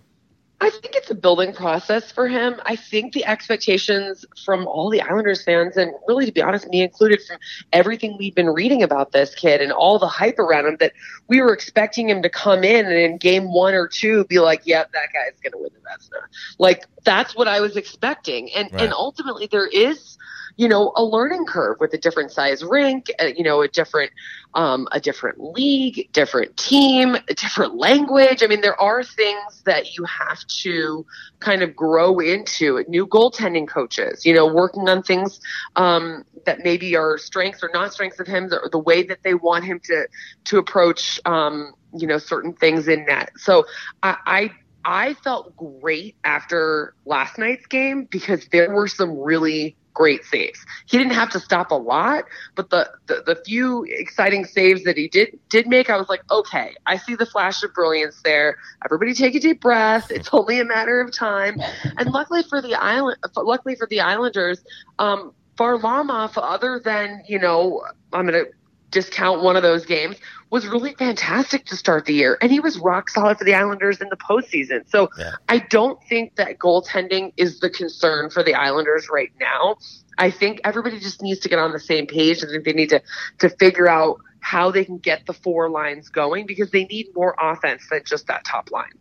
I 0.58 0.70
think 0.70 0.94
it's 0.94 1.10
a 1.10 1.14
building 1.14 1.52
process 1.52 2.10
for 2.10 2.28
him. 2.28 2.60
I 2.64 2.76
think 2.76 3.12
the 3.12 3.26
expectations 3.26 4.24
from 4.44 4.66
all 4.66 4.88
the 4.88 5.02
Islanders 5.02 5.44
fans, 5.44 5.76
and 5.76 5.92
really, 6.08 6.24
to 6.24 6.32
be 6.32 6.40
honest, 6.40 6.66
me 6.68 6.82
included, 6.82 7.20
from 7.22 7.36
everything 7.74 8.16
we've 8.18 8.34
been 8.34 8.48
reading 8.48 8.82
about 8.82 9.12
this 9.12 9.34
kid 9.34 9.60
and 9.60 9.70
all 9.70 9.98
the 9.98 10.08
hype 10.08 10.38
around 10.38 10.66
him, 10.66 10.76
that 10.80 10.92
we 11.28 11.42
were 11.42 11.52
expecting 11.52 12.08
him 12.08 12.22
to 12.22 12.30
come 12.30 12.64
in 12.64 12.86
and 12.86 12.94
in 12.94 13.18
game 13.18 13.52
one 13.52 13.74
or 13.74 13.86
two 13.86 14.24
be 14.24 14.38
like, 14.38 14.62
"Yep, 14.64 14.90
yeah, 14.94 15.00
that 15.00 15.12
guy's 15.12 15.38
going 15.40 15.52
to 15.52 15.58
win 15.58 15.70
the 15.74 15.80
Vezina." 15.80 16.22
Like 16.58 16.86
that's 17.04 17.36
what 17.36 17.48
I 17.48 17.60
was 17.60 17.76
expecting, 17.76 18.50
and 18.54 18.72
right. 18.72 18.82
and 18.82 18.94
ultimately 18.94 19.48
there 19.48 19.66
is 19.66 20.15
you 20.56 20.68
know, 20.68 20.92
a 20.96 21.04
learning 21.04 21.44
curve 21.44 21.76
with 21.80 21.92
a 21.92 21.98
different 21.98 22.32
size 22.32 22.64
rink, 22.64 23.10
uh, 23.20 23.26
you 23.26 23.44
know, 23.44 23.60
a 23.60 23.68
different, 23.68 24.10
um, 24.54 24.88
a 24.90 24.98
different 24.98 25.38
league, 25.38 26.08
different 26.12 26.56
team, 26.56 27.14
a 27.14 27.34
different 27.34 27.76
language. 27.76 28.42
I 28.42 28.46
mean, 28.46 28.62
there 28.62 28.80
are 28.80 29.04
things 29.04 29.62
that 29.66 29.96
you 29.96 30.04
have 30.04 30.46
to 30.62 31.04
kind 31.40 31.62
of 31.62 31.76
grow 31.76 32.18
into. 32.20 32.82
New 32.88 33.06
goaltending 33.06 33.68
coaches, 33.68 34.24
you 34.24 34.34
know, 34.34 34.46
working 34.46 34.88
on 34.88 35.02
things 35.02 35.40
um, 35.76 36.24
that 36.46 36.60
maybe 36.60 36.96
are 36.96 37.18
strengths 37.18 37.62
or 37.62 37.70
not 37.74 37.92
strengths 37.92 38.18
of 38.18 38.26
him, 38.26 38.50
or 38.52 38.70
the 38.70 38.78
way 38.78 39.02
that 39.02 39.22
they 39.22 39.34
want 39.34 39.64
him 39.64 39.78
to 39.80 40.08
to 40.44 40.58
approach, 40.58 41.20
um, 41.26 41.74
you 41.94 42.06
know, 42.06 42.18
certain 42.18 42.54
things 42.54 42.88
in 42.88 43.04
net. 43.04 43.30
So 43.36 43.66
I, 44.02 44.16
I 44.26 44.50
I 44.86 45.14
felt 45.14 45.56
great 45.56 46.16
after 46.24 46.94
last 47.04 47.38
night's 47.38 47.66
game 47.66 48.04
because 48.04 48.46
there 48.52 48.72
were 48.72 48.86
some 48.86 49.18
really 49.18 49.76
great 49.96 50.24
saves. 50.24 50.64
He 50.86 50.98
didn't 50.98 51.14
have 51.14 51.30
to 51.30 51.40
stop 51.40 51.70
a 51.70 51.74
lot, 51.74 52.24
but 52.54 52.68
the, 52.70 52.88
the, 53.06 53.22
the 53.26 53.36
few 53.44 53.84
exciting 53.88 54.44
saves 54.44 54.84
that 54.84 54.96
he 54.96 55.08
did 55.08 55.38
did 55.48 55.66
make, 55.66 55.88
I 55.88 55.96
was 55.96 56.08
like, 56.08 56.20
okay, 56.30 56.74
I 56.86 56.98
see 56.98 57.16
the 57.16 57.26
flash 57.26 57.62
of 57.62 57.72
brilliance 57.72 58.20
there. 58.22 58.56
Everybody 58.84 59.14
take 59.14 59.34
a 59.34 59.40
deep 59.40 59.60
breath. 59.60 60.10
It's 60.10 60.28
only 60.32 60.60
a 60.60 60.64
matter 60.64 61.00
of 61.00 61.12
time. 61.12 61.60
And 61.96 62.10
luckily 62.12 62.42
for 62.42 62.60
the 62.60 62.74
island, 62.74 63.16
luckily 63.36 63.74
for 63.74 63.86
the 63.88 64.00
Islanders, 64.00 64.62
um, 64.98 65.32
Varlamov, 65.56 66.32
other 66.36 66.78
than 66.78 67.22
you 67.26 67.38
know, 67.38 67.82
I'm 68.12 68.26
gonna 68.26 68.44
discount 68.90 69.42
one 69.42 69.56
of 69.56 69.62
those 69.62 69.84
games, 69.84 70.16
was 70.50 70.66
really 70.66 70.94
fantastic 70.94 71.64
to 71.66 71.76
start 71.76 72.04
the 72.04 72.14
year. 72.14 72.38
And 72.40 72.52
he 72.52 72.60
was 72.60 72.78
rock 72.78 73.10
solid 73.10 73.38
for 73.38 73.44
the 73.44 73.54
Islanders 73.54 74.00
in 74.00 74.08
the 74.08 74.16
postseason. 74.16 74.88
So 74.88 75.10
yeah. 75.18 75.32
I 75.48 75.58
don't 75.58 76.02
think 76.04 76.36
that 76.36 76.58
goaltending 76.58 77.32
is 77.36 77.60
the 77.60 77.70
concern 77.70 78.30
for 78.30 78.42
the 78.42 78.54
Islanders 78.54 79.08
right 79.10 79.32
now. 79.40 79.76
I 80.18 80.30
think 80.30 80.60
everybody 80.64 81.00
just 81.00 81.20
needs 81.20 81.40
to 81.40 81.48
get 81.48 81.58
on 81.58 81.72
the 81.72 81.80
same 81.80 82.06
page. 82.06 82.42
I 82.42 82.46
think 82.46 82.64
they 82.64 82.72
need 82.72 82.90
to, 82.90 83.02
to 83.38 83.50
figure 83.50 83.88
out 83.88 84.20
how 84.40 84.70
they 84.70 84.84
can 84.84 84.98
get 84.98 85.26
the 85.26 85.32
four 85.32 85.68
lines 85.68 86.08
going 86.08 86.46
because 86.46 86.70
they 86.70 86.84
need 86.84 87.08
more 87.14 87.34
offense 87.40 87.88
than 87.90 88.02
just 88.04 88.28
that 88.28 88.44
top 88.44 88.70
line. 88.70 88.92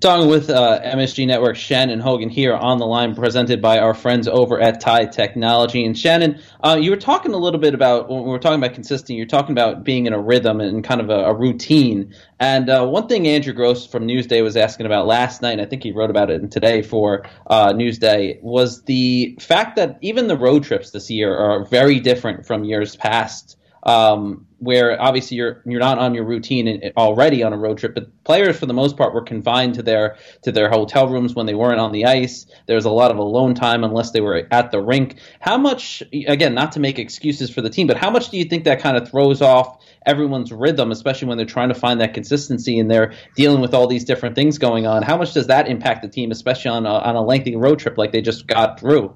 Talking 0.00 0.28
with 0.28 0.48
uh, 0.48 0.80
MSG 0.80 1.26
Network, 1.26 1.56
Shannon 1.56 1.98
Hogan 1.98 2.28
here 2.28 2.54
on 2.54 2.78
the 2.78 2.86
line, 2.86 3.16
presented 3.16 3.60
by 3.60 3.80
our 3.80 3.94
friends 3.94 4.28
over 4.28 4.60
at 4.60 4.80
Tie 4.80 5.06
Technology. 5.06 5.84
And 5.84 5.98
Shannon, 5.98 6.40
uh, 6.62 6.78
you 6.80 6.92
were 6.92 6.96
talking 6.96 7.34
a 7.34 7.36
little 7.36 7.58
bit 7.58 7.74
about 7.74 8.08
when 8.08 8.22
we 8.22 8.28
were 8.28 8.38
talking 8.38 8.60
about 8.60 8.74
consistency. 8.74 9.14
You're 9.14 9.26
talking 9.26 9.50
about 9.50 9.82
being 9.82 10.06
in 10.06 10.12
a 10.12 10.20
rhythm 10.20 10.60
and 10.60 10.84
kind 10.84 11.00
of 11.00 11.10
a, 11.10 11.24
a 11.24 11.34
routine. 11.34 12.14
And 12.38 12.70
uh, 12.70 12.86
one 12.86 13.08
thing 13.08 13.26
Andrew 13.26 13.52
Gross 13.52 13.88
from 13.88 14.06
Newsday 14.06 14.40
was 14.40 14.56
asking 14.56 14.86
about 14.86 15.08
last 15.08 15.42
night, 15.42 15.54
and 15.54 15.62
I 15.62 15.66
think 15.66 15.82
he 15.82 15.90
wrote 15.90 16.10
about 16.10 16.30
it 16.30 16.48
today 16.52 16.80
for 16.80 17.26
uh, 17.48 17.72
Newsday, 17.72 18.40
was 18.40 18.82
the 18.84 19.36
fact 19.40 19.74
that 19.74 19.98
even 20.00 20.28
the 20.28 20.38
road 20.38 20.62
trips 20.62 20.92
this 20.92 21.10
year 21.10 21.36
are 21.36 21.64
very 21.64 21.98
different 21.98 22.46
from 22.46 22.62
years 22.62 22.94
past 22.94 23.57
um, 23.82 24.46
where 24.58 25.00
obviously 25.00 25.36
you're 25.36 25.62
you're 25.64 25.80
not 25.80 25.98
on 25.98 26.14
your 26.14 26.24
routine 26.24 26.90
already 26.96 27.42
on 27.42 27.52
a 27.52 27.56
road 27.56 27.78
trip, 27.78 27.94
but 27.94 28.24
players 28.24 28.58
for 28.58 28.66
the 28.66 28.74
most 28.74 28.96
part 28.96 29.14
were 29.14 29.22
confined 29.22 29.74
to 29.74 29.82
their 29.82 30.16
to 30.42 30.52
their 30.52 30.68
hotel 30.68 31.08
rooms 31.08 31.34
when 31.34 31.46
they 31.46 31.54
weren't 31.54 31.78
on 31.78 31.92
the 31.92 32.04
ice. 32.04 32.46
There 32.66 32.76
was 32.76 32.84
a 32.84 32.90
lot 32.90 33.10
of 33.10 33.18
alone 33.18 33.54
time 33.54 33.84
unless 33.84 34.10
they 34.10 34.20
were 34.20 34.46
at 34.50 34.70
the 34.70 34.82
rink. 34.82 35.18
How 35.40 35.56
much 35.56 36.02
again, 36.26 36.54
not 36.54 36.72
to 36.72 36.80
make 36.80 36.98
excuses 36.98 37.50
for 37.50 37.60
the 37.62 37.70
team, 37.70 37.86
but 37.86 37.96
how 37.96 38.10
much 38.10 38.30
do 38.30 38.36
you 38.36 38.44
think 38.44 38.64
that 38.64 38.80
kind 38.80 38.96
of 38.96 39.08
throws 39.08 39.40
off 39.40 39.78
everyone's 40.06 40.50
rhythm, 40.50 40.90
especially 40.90 41.28
when 41.28 41.36
they're 41.36 41.46
trying 41.46 41.68
to 41.68 41.74
find 41.74 42.00
that 42.00 42.14
consistency 42.14 42.78
and 42.78 42.90
they're 42.90 43.12
dealing 43.36 43.60
with 43.60 43.74
all 43.74 43.86
these 43.86 44.04
different 44.04 44.34
things 44.34 44.58
going 44.58 44.86
on? 44.86 45.02
How 45.02 45.16
much 45.16 45.34
does 45.34 45.46
that 45.46 45.68
impact 45.68 46.02
the 46.02 46.08
team, 46.08 46.30
especially 46.30 46.70
on 46.70 46.86
a, 46.86 46.90
on 46.90 47.14
a 47.14 47.22
lengthy 47.22 47.54
road 47.54 47.78
trip 47.78 47.96
like 47.96 48.10
they 48.10 48.22
just 48.22 48.46
got 48.46 48.80
through? 48.80 49.14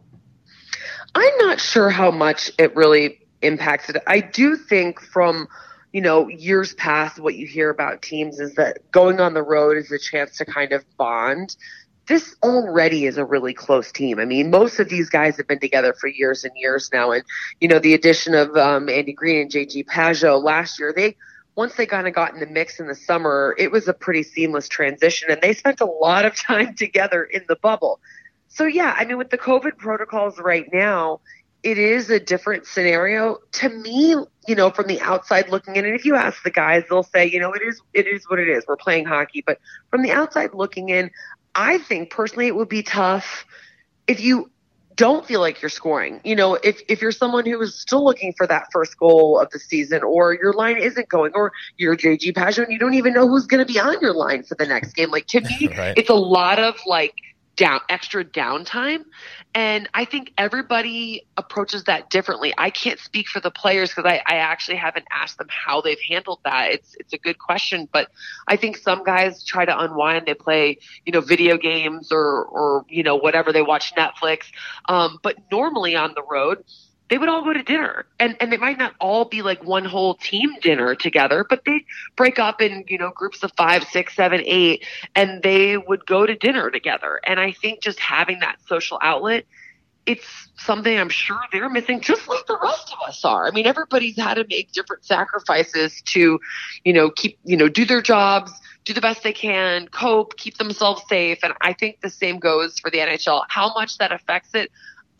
I'm 1.15 1.37
not 1.39 1.61
sure 1.61 1.91
how 1.91 2.11
much 2.11 2.51
it 2.59 2.75
really 2.77 3.22
impacts 3.43 3.89
it. 3.89 3.97
I 4.07 4.21
do 4.21 4.57
think 4.57 5.01
from 5.01 5.49
you 5.93 6.01
know 6.01 6.29
years 6.29 6.75
past, 6.75 7.21
what 7.21 7.35
you 7.35 7.47
hear 7.47 7.71
about 7.71 8.03
teams 8.03 8.41
is 8.41 8.55
that 8.55 8.91
going 8.91 9.21
on 9.21 9.35
the 9.35 9.43
road 9.43 9.77
is 9.77 9.91
a 9.91 9.99
chance 9.99 10.37
to 10.39 10.45
kind 10.45 10.73
of 10.73 10.85
bond. 10.97 11.57
This 12.07 12.35
already 12.43 13.07
is 13.07 13.17
a 13.17 13.25
really 13.25 13.55
close 13.55 13.93
team. 13.93 14.19
I 14.19 14.25
mean, 14.25 14.51
most 14.51 14.81
of 14.81 14.89
these 14.89 15.09
guys 15.09 15.37
have 15.37 15.47
been 15.47 15.61
together 15.61 15.95
for 15.95 16.09
years 16.09 16.45
and 16.45 16.53
years 16.57 16.91
now, 16.93 17.13
and 17.13 17.23
you 17.61 17.69
know 17.69 17.79
the 17.79 17.95
addition 17.95 18.35
of 18.35 18.57
um, 18.57 18.89
Andy 18.89 19.13
Greene 19.13 19.43
and 19.43 19.51
JG 19.51 19.87
Pageau 19.87 20.43
last 20.43 20.79
year, 20.79 20.93
they 20.95 21.17
once 21.55 21.75
they 21.75 21.87
kind 21.87 22.09
of 22.09 22.15
got 22.15 22.33
in 22.33 22.41
the 22.41 22.47
mix 22.47 22.81
in 22.81 22.87
the 22.87 22.95
summer, 22.95 23.55
it 23.59 23.71
was 23.71 23.87
a 23.87 23.93
pretty 23.93 24.23
seamless 24.23 24.69
transition, 24.69 25.31
and 25.31 25.41
they 25.43 25.53
spent 25.53 25.81
a 25.81 25.87
lot 25.87 26.25
of 26.25 26.35
time 26.49 26.75
together 26.75 27.25
in 27.25 27.43
the 27.49 27.57
bubble. 27.57 28.01
So 28.49 28.65
yeah, 28.65 28.95
I 28.99 29.05
mean, 29.05 29.17
with 29.17 29.31
the 29.31 29.39
COVID 29.39 29.79
protocols 29.79 30.39
right 30.39 30.67
now, 30.73 31.21
it 31.63 31.79
is 31.79 32.11
a 32.11 32.19
different 32.19 32.67
scenario. 32.67 33.39
To 33.53 33.69
me 33.69 34.17
you 34.49 34.55
know 34.55 34.71
from 34.71 34.87
the 34.87 35.01
outside 35.01 35.49
looking 35.49 35.77
in 35.77 35.85
and 35.85 35.95
if 35.95 36.05
you 36.05 36.17
ask 36.17 36.43
the 36.43 36.51
guys 36.51 36.83
they'll 36.89 37.05
say 37.05 37.27
you 37.27 37.39
know 37.39 37.53
it 37.53 37.63
is 37.63 37.81
it 37.95 38.07
is 38.07 38.29
what 38.29 38.39
it 38.39 38.49
is. 38.49 38.65
We're 38.67 38.77
playing 38.77 39.07
hockey. 39.07 39.43
But 39.47 39.59
from 39.91 40.03
the 40.03 40.11
outside 40.11 40.55
looking 40.55 40.89
in 40.89 41.11
i 41.55 41.77
think 41.79 42.11
personally 42.11 42.47
it 42.47 42.57
would 42.57 42.69
be 42.69 42.83
tough 42.83 43.45
if 44.07 44.21
you 44.21 44.51
don't 44.97 45.27
feel 45.27 45.41
like 45.41 45.63
you're 45.63 45.69
scoring. 45.69 46.21
You 46.25 46.37
know 46.37 46.55
if 46.63 46.81
if 46.89 47.01
you're 47.01 47.13
someone 47.13 47.47
who 47.47 47.61
is 47.61 47.79
still 47.81 48.05
looking 48.05 48.35
for 48.37 48.47
that 48.47 48.67
first 48.73 48.99
goal 48.99 49.39
of 49.39 49.51
the 49.51 49.59
season 49.59 50.03
or 50.03 50.35
your 50.35 50.53
line 50.53 50.77
isn't 50.77 51.09
going 51.09 51.33
or 51.35 51.53
you're 51.77 51.97
jg 51.97 52.33
Pageau 52.35 52.65
and 52.65 52.73
you 52.73 52.79
don't 52.79 52.95
even 52.95 53.13
know 53.15 53.29
who's 53.29 53.47
going 53.47 53.65
to 53.65 53.73
be 53.73 53.81
on 53.81 54.01
your 54.01 54.13
line 54.13 54.43
for 54.43 54.55
the 54.55 54.67
next 54.67 54.95
game. 54.95 55.11
Like 55.11 55.27
to 55.29 55.41
me 55.41 55.69
right. 55.79 55.95
it's 55.97 56.11
a 56.11 56.15
lot 56.15 56.59
of 56.59 56.77
like 56.87 57.15
down 57.57 57.81
extra 57.89 58.25
downtime. 58.25 59.05
And 59.55 59.89
i 59.93 60.05
think 60.05 60.33
everybody 60.39 61.27
approaches 61.37 61.85
that 61.85 62.11
differently. 62.11 62.55
I 62.57 62.71
can't 62.71 62.99
speak 62.99 63.29
for 63.29 63.41
the 63.41 63.51
players 63.51 63.91
because 63.91 64.05
I, 64.07 64.23
I 64.27 64.37
actually 64.37 64.77
haven't 64.77 65.07
asked 65.13 65.39
them 65.39 65.49
how 65.51 65.81
they've 65.81 66.01
handled 66.09 66.41
that. 66.45 66.73
It's 66.73 66.95
it's 66.99 67.13
a 67.13 67.19
good 67.19 67.39
question 67.39 67.89
but 67.93 68.09
i 68.49 68.57
think 68.57 68.77
some 68.77 69.05
guys 69.05 69.45
try 69.45 69.65
to 69.65 69.79
unwind. 69.79 70.27
They 70.27 70.35
play 70.35 70.79
you 71.05 71.13
know 71.13 71.21
video 71.21 71.57
games 71.59 72.11
or 72.11 72.45
or 72.45 72.85
you 72.89 73.03
know 73.03 73.17
whatever. 73.17 73.53
They 73.53 73.63
watch 73.63 73.95
netflix. 73.95 74.47
Um, 74.89 75.19
but 75.23 75.37
normally 75.51 75.95
on 75.97 76.15
the 76.15 76.23
road 76.31 76.65
they 77.13 77.19
would 77.19 77.29
all 77.29 77.45
go 77.45 77.53
to 77.53 77.63
dinner 77.63 78.07
and 78.19 78.35
and 78.41 78.55
it 78.55 78.59
might 78.59 78.79
not 78.79 78.95
all 78.99 79.27
be 79.27 79.43
like 79.43 79.63
one 79.63 79.85
whole 79.85 80.15
team 80.15 80.51
dinner 80.63 80.95
together 80.95 81.45
but 81.47 81.63
they 81.67 81.85
break 82.17 82.39
up 82.39 82.63
in 82.63 82.87
you 82.89 82.97
know 82.97 83.11
groups 83.11 83.43
of 83.43 83.53
five 83.55 83.85
six 83.85 84.17
seven 84.17 84.41
eight 84.47 84.83
and 85.15 85.43
they 85.43 85.77
would 85.77 86.07
go 86.07 86.25
to 86.25 86.35
dinner 86.35 86.71
together 86.71 87.21
and 87.27 87.39
i 87.39 87.53
think 87.53 87.83
just 87.83 88.01
having 88.01 88.41
that 88.41 88.57
social 88.67 88.99
outlet 89.03 89.45
it's 90.07 90.49
something 90.57 90.99
i'm 90.99 91.11
sure 91.11 91.39
they're 91.53 91.69
missing 91.69 92.01
just 92.01 92.27
like 92.29 92.47
the 92.47 92.59
rest 92.63 92.91
of 92.95 93.07
us 93.07 93.23
are 93.27 93.47
i 93.47 93.51
mean 93.51 93.67
everybody's 93.67 94.17
had 94.17 94.35
to 94.35 94.47
make 94.49 94.73
different 94.73 95.05
sacrifices 95.05 96.01
to 96.07 96.41
you 96.83 96.95
know 96.95 97.11
keep 97.11 97.39
you 97.45 97.59
know 97.59 97.69
do 97.69 97.85
their 97.85 98.01
jobs 98.01 98.51
do 98.85 98.93
the 98.93 99.01
best 99.01 99.23
they 99.23 99.33
can, 99.33 99.87
cope, 99.87 100.37
keep 100.37 100.59
themselves 100.59 101.03
safe. 101.09 101.39
And 101.45 101.53
I 101.61 101.73
think 101.73 102.01
the 102.01 102.11
same 102.11 102.41
goes 102.41 102.81
for 102.81 102.91
the 102.91 102.99
NHL. 102.99 103.45
How 103.49 103.73
much 103.75 103.99
that 103.99 104.11
affects 104.11 104.57
it, 104.57 104.73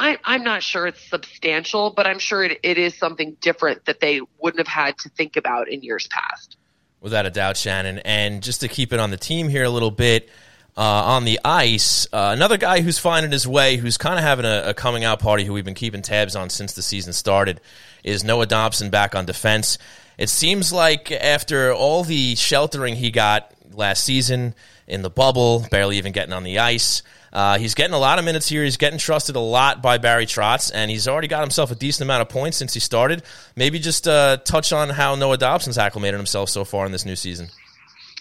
I, 0.03 0.19
I'm 0.25 0.43
not 0.43 0.65
sure 0.65 0.89
it's 0.89 1.01
substantial, 1.01 1.91
but 1.91 2.09
I'm 2.09 2.19
sure 2.19 2.43
it, 2.43 2.59
it 2.65 2.77
is 2.77 2.99
something 2.99 3.37
different 3.41 3.85
that 3.85 4.01
they 4.01 4.21
wouldn't 4.41 4.59
have 4.59 4.67
had 4.67 4.99
to 4.99 5.09
think 5.11 5.37
about 5.37 5.69
in 5.69 5.81
years 5.83 6.09
past. 6.09 6.57
Without 7.01 7.25
a 7.25 7.31
doubt, 7.31 7.57
Shannon. 7.57 8.01
And 8.01 8.43
just 8.43 8.63
to 8.63 8.69
keep 8.69 8.93
it 8.93 8.99
on 8.99 9.13
the 9.13 9.17
team 9.17 9.49
here 9.49 9.63
a 9.63 9.71
little 9.71 9.93
bit, 9.93 10.29
uh, 10.77 10.81
on 10.81 11.25
the 11.25 11.39
ice, 11.45 12.09
uh, 12.13 12.31
another 12.35 12.57
guy 12.57 12.81
who's 12.81 12.99
finding 12.99 13.31
his 13.31 13.47
way, 13.47 13.77
who's 13.77 13.97
kind 13.97 14.19
of 14.19 14.25
having 14.25 14.45
a, 14.45 14.71
a, 14.71 14.75
coming 14.75 15.05
out 15.05 15.21
party, 15.21 15.45
who 15.45 15.53
we've 15.53 15.65
been 15.65 15.73
keeping 15.73 16.03
tabs 16.03 16.35
on 16.35 16.51
since 16.51 16.73
the 16.73 16.83
season 16.83 17.13
started, 17.13 17.61
is 18.03 18.25
Noah 18.25 18.47
Dobson 18.47 18.91
back 18.91 19.15
on 19.15 19.25
defense. 19.25 19.79
It 20.19 20.31
seems 20.31 20.73
like 20.73 21.13
after 21.13 21.73
all 21.73 22.03
the 22.03 22.35
sheltering 22.35 22.97
he 22.97 23.13
got 23.13 23.53
last 23.73 24.03
season 24.03 24.57
in 24.89 25.03
the 25.03 25.11
bubble, 25.11 25.65
barely 25.71 25.99
even 25.99 26.11
getting 26.11 26.33
on 26.33 26.43
the 26.43 26.59
ice, 26.59 27.03
uh, 27.33 27.59
he's 27.59 27.75
getting 27.75 27.95
a 27.95 27.99
lot 27.99 28.19
of 28.19 28.25
minutes 28.25 28.49
here. 28.49 28.65
He's 28.65 28.77
getting 28.77 28.99
trusted 28.99 29.37
a 29.37 29.41
lot 29.41 29.83
by 29.83 29.99
Barry 29.99 30.27
Trotz, 30.27 30.71
and 30.75 30.91
he's 30.91 31.09
already 31.09 31.29
got 31.29 31.41
himself 31.41 31.71
a 31.71 31.75
decent 31.75 32.03
amount 32.03 32.23
of 32.23 32.29
points 32.29 32.57
since 32.57 32.75
he 32.75 32.81
started. 32.81 33.23
Maybe 33.57 33.79
just 33.79 34.07
uh, 34.07 34.37
touch 34.39 34.73
on 34.73 34.91
how 34.91 35.15
Noah 35.15 35.39
Dobson's 35.39 35.79
acclimated 35.79 36.19
himself 36.19 36.49
so 36.51 36.65
far 36.65 36.87
in 36.87 36.93
this 36.93 37.05
new 37.07 37.17
season 37.17 37.49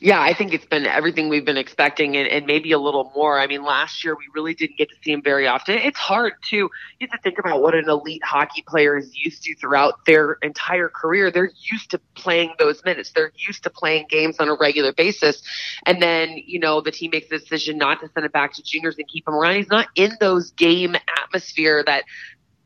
yeah, 0.03 0.19
I 0.19 0.33
think 0.33 0.51
it's 0.51 0.65
been 0.65 0.87
everything 0.87 1.29
we've 1.29 1.45
been 1.45 1.57
expecting 1.57 2.17
and, 2.17 2.27
and, 2.27 2.47
maybe 2.47 2.71
a 2.71 2.79
little 2.79 3.11
more. 3.15 3.39
I 3.39 3.45
mean, 3.45 3.63
last 3.63 4.03
year 4.03 4.15
we 4.15 4.23
really 4.33 4.55
didn't 4.55 4.75
get 4.75 4.89
to 4.89 4.95
see 5.03 5.11
him 5.11 5.21
very 5.21 5.47
often. 5.47 5.77
It's 5.77 5.99
hard 5.99 6.33
too. 6.41 6.71
You 6.99 7.07
have 7.07 7.11
to 7.11 7.19
think 7.21 7.37
about 7.37 7.61
what 7.61 7.75
an 7.75 7.87
elite 7.87 8.23
hockey 8.23 8.63
player 8.67 8.97
is 8.97 9.15
used 9.15 9.43
to 9.43 9.55
throughout 9.55 10.03
their 10.07 10.39
entire 10.41 10.89
career. 10.89 11.29
They're 11.29 11.51
used 11.71 11.91
to 11.91 11.99
playing 12.15 12.55
those 12.57 12.83
minutes. 12.83 13.11
They're 13.11 13.31
used 13.35 13.61
to 13.63 13.69
playing 13.69 14.07
games 14.09 14.37
on 14.39 14.49
a 14.49 14.55
regular 14.55 14.91
basis. 14.91 15.43
And 15.85 16.01
then, 16.01 16.35
you 16.47 16.59
know, 16.59 16.81
the 16.81 16.91
team 16.91 17.11
makes 17.11 17.29
the 17.29 17.37
decision 17.37 17.77
not 17.77 18.01
to 18.01 18.09
send 18.11 18.25
it 18.25 18.31
back 18.31 18.53
to 18.55 18.63
juniors 18.63 18.95
and 18.97 19.07
keep 19.07 19.27
him 19.27 19.35
around. 19.35 19.57
He's 19.57 19.69
not 19.69 19.87
in 19.95 20.17
those 20.19 20.49
game 20.49 20.95
atmosphere 21.21 21.83
that 21.85 22.05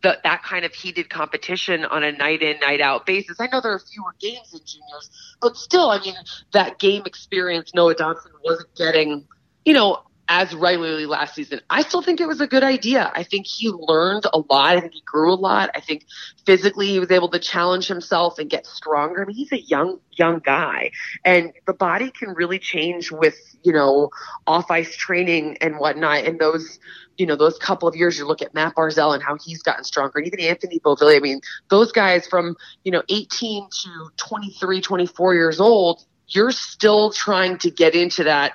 the, 0.06 0.20
that 0.24 0.44
kind 0.44 0.66
of 0.66 0.74
heated 0.74 1.10
competition 1.10 1.84
on 1.84 2.04
a 2.04 2.12
night 2.12 2.44
in, 2.44 2.60
night 2.60 2.80
out 2.80 3.08
basis. 3.08 3.40
I 3.40 3.48
know 3.48 3.60
there 3.60 3.74
are 3.74 3.80
fewer 3.80 4.14
games 4.20 4.54
in 4.54 4.60
juniors, 4.64 5.10
but 5.42 5.58
still, 5.58 5.90
I 5.90 6.00
mean, 6.00 6.14
that 6.54 6.78
game 6.78 7.04
experience 7.08 7.74
Noah 7.74 7.96
Dobson 7.96 8.32
wasn't 8.44 8.76
getting, 8.76 9.28
you 9.66 9.74
know, 9.74 10.04
as 10.28 10.54
regularly 10.54 11.08
last 11.08 11.34
season. 11.34 11.62
I 11.70 11.82
still 11.82 12.04
think 12.04 12.22
it 12.22 12.28
was 12.28 12.40
a 12.40 12.48
good 12.48 12.64
idea. 12.64 13.12
I 13.16 13.24
think 13.24 13.48
he 13.48 13.70
learned 13.70 14.26
a 14.32 14.38
lot. 14.38 14.78
I 14.78 14.82
think 14.82 14.94
he 14.94 15.02
grew 15.06 15.34
a 15.34 15.36
lot. 15.36 15.72
I 15.74 15.82
think 15.82 16.06
physically 16.46 16.88
he 16.88 17.00
was 17.00 17.12
able 17.12 17.30
to 17.30 17.40
challenge 17.40 17.88
himself 17.88 18.38
and 18.38 18.50
get 18.50 18.66
stronger. 18.68 19.24
I 19.24 19.26
mean, 19.26 19.36
he's 19.36 19.52
a 19.52 19.60
young, 19.60 20.00
young 20.12 20.40
guy 20.40 20.92
and 21.24 21.52
the 21.66 21.74
body 21.74 22.12
can 22.12 22.30
really 22.30 22.60
change 22.60 23.12
with, 23.12 23.38
you 23.64 23.74
know, 23.74 24.10
off 24.46 24.70
ice 24.70 24.96
training 24.96 25.58
and 25.62 25.78
whatnot. 25.78 26.26
And 26.26 26.40
those, 26.40 26.80
you 27.18 27.26
know, 27.26 27.36
those 27.36 27.58
couple 27.58 27.88
of 27.88 27.96
years, 27.96 28.18
you 28.18 28.28
look 28.28 28.42
at 28.42 28.54
Mat 28.54 28.74
Barzal 28.76 29.14
and 29.14 29.24
how 29.24 29.38
he's 29.44 29.62
gotten 29.62 29.84
stronger, 29.84 30.20
and 30.20 30.28
even 30.28 30.40
Anthony 30.40 30.80
Beauvillier. 30.80 31.18
I 31.18 31.20
mean, 31.20 31.42
those 31.70 31.92
guys 31.92 32.28
from, 32.28 32.56
you 32.84 32.92
know, 32.92 33.04
18 33.10 33.68
to 33.84 34.10
23, 34.18 34.82
24 34.82 35.34
years 35.34 35.60
old, 35.60 36.04
you're 36.28 36.52
still 36.52 37.12
trying 37.12 37.58
to 37.60 37.72
get 37.72 37.96
into 37.96 38.24
that, 38.24 38.54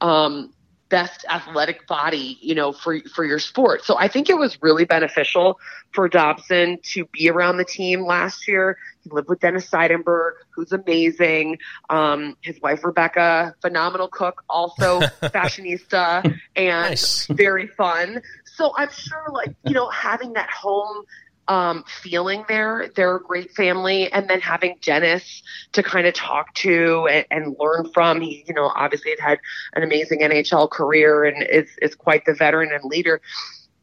um, 0.00 0.52
best 0.92 1.24
athletic 1.30 1.86
body, 1.86 2.36
you 2.42 2.54
know, 2.54 2.70
for 2.70 3.00
for 3.14 3.24
your 3.24 3.38
sport. 3.38 3.82
So 3.82 3.96
I 3.98 4.08
think 4.08 4.28
it 4.28 4.36
was 4.36 4.58
really 4.60 4.84
beneficial 4.84 5.58
for 5.92 6.06
Dobson 6.06 6.78
to 6.92 7.06
be 7.06 7.30
around 7.30 7.56
the 7.56 7.64
team 7.64 8.04
last 8.04 8.46
year. 8.46 8.76
He 9.02 9.08
lived 9.08 9.30
with 9.30 9.40
Dennis 9.40 9.68
Seidenberg, 9.70 10.32
who's 10.50 10.70
amazing. 10.70 11.58
Um, 11.88 12.36
his 12.42 12.60
wife 12.60 12.84
Rebecca, 12.84 13.54
phenomenal 13.62 14.08
cook, 14.08 14.44
also 14.50 15.00
fashionista 15.22 16.38
and 16.54 16.90
nice. 16.90 17.26
very 17.26 17.68
fun. 17.68 18.20
So 18.44 18.74
I'm 18.76 18.90
sure, 18.90 19.30
like 19.32 19.56
you 19.64 19.72
know, 19.72 19.88
having 19.88 20.34
that 20.34 20.50
home 20.50 21.04
um, 21.48 21.84
feeling 21.86 22.44
there. 22.48 22.90
They're 22.94 23.16
a 23.16 23.22
great 23.22 23.52
family, 23.52 24.12
and 24.12 24.28
then 24.28 24.40
having 24.40 24.76
Dennis 24.80 25.42
to 25.72 25.82
kind 25.82 26.06
of 26.06 26.14
talk 26.14 26.54
to 26.54 27.08
and, 27.10 27.26
and, 27.30 27.56
learn 27.58 27.90
from. 27.92 28.20
He, 28.20 28.44
you 28.46 28.54
know, 28.54 28.70
obviously 28.74 29.10
had 29.10 29.20
had 29.20 29.38
an 29.74 29.82
amazing 29.82 30.20
NHL 30.20 30.70
career 30.70 31.24
and 31.24 31.42
is 31.42 31.68
is 31.80 31.94
quite 31.94 32.24
the 32.24 32.34
veteran 32.34 32.72
and 32.72 32.84
leader. 32.84 33.20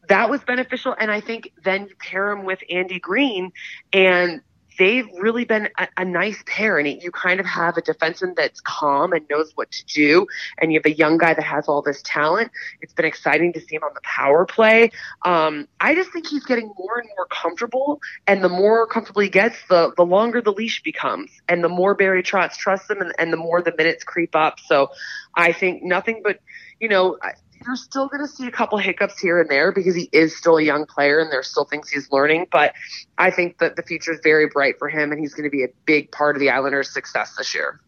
That 0.08 0.30
was 0.30 0.40
beneficial, 0.42 0.94
and 0.98 1.10
I 1.10 1.20
think 1.20 1.52
then 1.62 1.86
you 1.88 1.94
pair 1.96 2.30
him 2.30 2.44
with 2.44 2.60
Andy 2.70 2.98
Greene, 2.98 3.52
and 3.92 4.40
they've 4.80 5.06
really 5.20 5.44
been 5.44 5.68
a, 5.78 5.88
a, 5.98 6.04
nice 6.06 6.42
pair. 6.46 6.78
And 6.78 6.88
you 7.02 7.10
kind 7.12 7.38
of 7.38 7.44
have 7.44 7.76
a 7.76 7.82
defenseman 7.82 8.34
that's 8.34 8.62
calm 8.62 9.12
and 9.12 9.28
knows 9.28 9.52
what 9.54 9.70
to 9.70 9.84
do, 9.84 10.26
and 10.58 10.72
you 10.72 10.80
have 10.82 10.90
a 10.90 10.96
young 10.96 11.18
guy 11.18 11.34
that 11.34 11.44
has 11.44 11.68
all 11.68 11.82
this 11.82 12.00
talent. 12.02 12.50
It's 12.80 12.94
been 12.94 13.04
exciting 13.04 13.52
to 13.52 13.60
see 13.60 13.76
him 13.76 13.84
on 13.84 13.92
the 13.94 14.00
power 14.02 14.46
play. 14.46 14.90
Um, 15.22 15.68
I 15.78 15.94
just 15.94 16.12
think 16.12 16.26
he's 16.26 16.46
getting 16.46 16.72
more 16.78 16.98
and 16.98 17.08
more 17.14 17.26
comfortable, 17.26 18.00
and 18.26 18.42
the 18.42 18.48
more 18.48 18.86
comfortable 18.86 19.20
he 19.20 19.28
gets, 19.28 19.56
the 19.68 19.92
the 19.96 20.04
longer 20.04 20.40
the 20.40 20.52
leash 20.52 20.82
becomes, 20.82 21.30
and 21.46 21.62
the 21.62 21.68
more 21.68 21.94
Barry 21.94 22.22
Trotz 22.22 22.56
trusts 22.56 22.88
him, 22.88 23.02
and, 23.02 23.12
and 23.18 23.30
the 23.30 23.36
more 23.36 23.60
the 23.60 23.74
minutes 23.76 24.02
creep 24.02 24.34
up. 24.34 24.58
So 24.60 24.88
I 25.36 25.52
think 25.52 25.82
nothing 25.82 26.22
but 26.24 26.40
you 26.80 26.88
know 26.88 27.18
you're 27.66 27.76
still 27.76 28.08
going 28.08 28.22
to 28.22 28.28
see 28.28 28.46
a 28.46 28.50
couple 28.50 28.78
hiccups 28.78 29.18
here 29.18 29.40
and 29.40 29.50
there 29.50 29.72
because 29.72 29.94
he 29.94 30.08
is 30.12 30.36
still 30.36 30.56
a 30.56 30.62
young 30.62 30.86
player 30.86 31.20
and 31.20 31.30
there's 31.30 31.48
still 31.48 31.64
things 31.64 31.88
he's 31.88 32.10
learning. 32.10 32.46
But 32.50 32.74
I 33.18 33.30
think 33.30 33.58
that 33.58 33.76
the 33.76 33.82
future 33.82 34.12
is 34.12 34.20
very 34.22 34.48
bright 34.48 34.78
for 34.78 34.88
him 34.88 35.12
and 35.12 35.20
he's 35.20 35.34
going 35.34 35.44
to 35.44 35.50
be 35.50 35.64
a 35.64 35.68
big 35.84 36.10
part 36.10 36.36
of 36.36 36.40
the 36.40 36.50
Islanders' 36.50 36.90
success 36.90 37.34
this 37.36 37.54
year. 37.54 37.80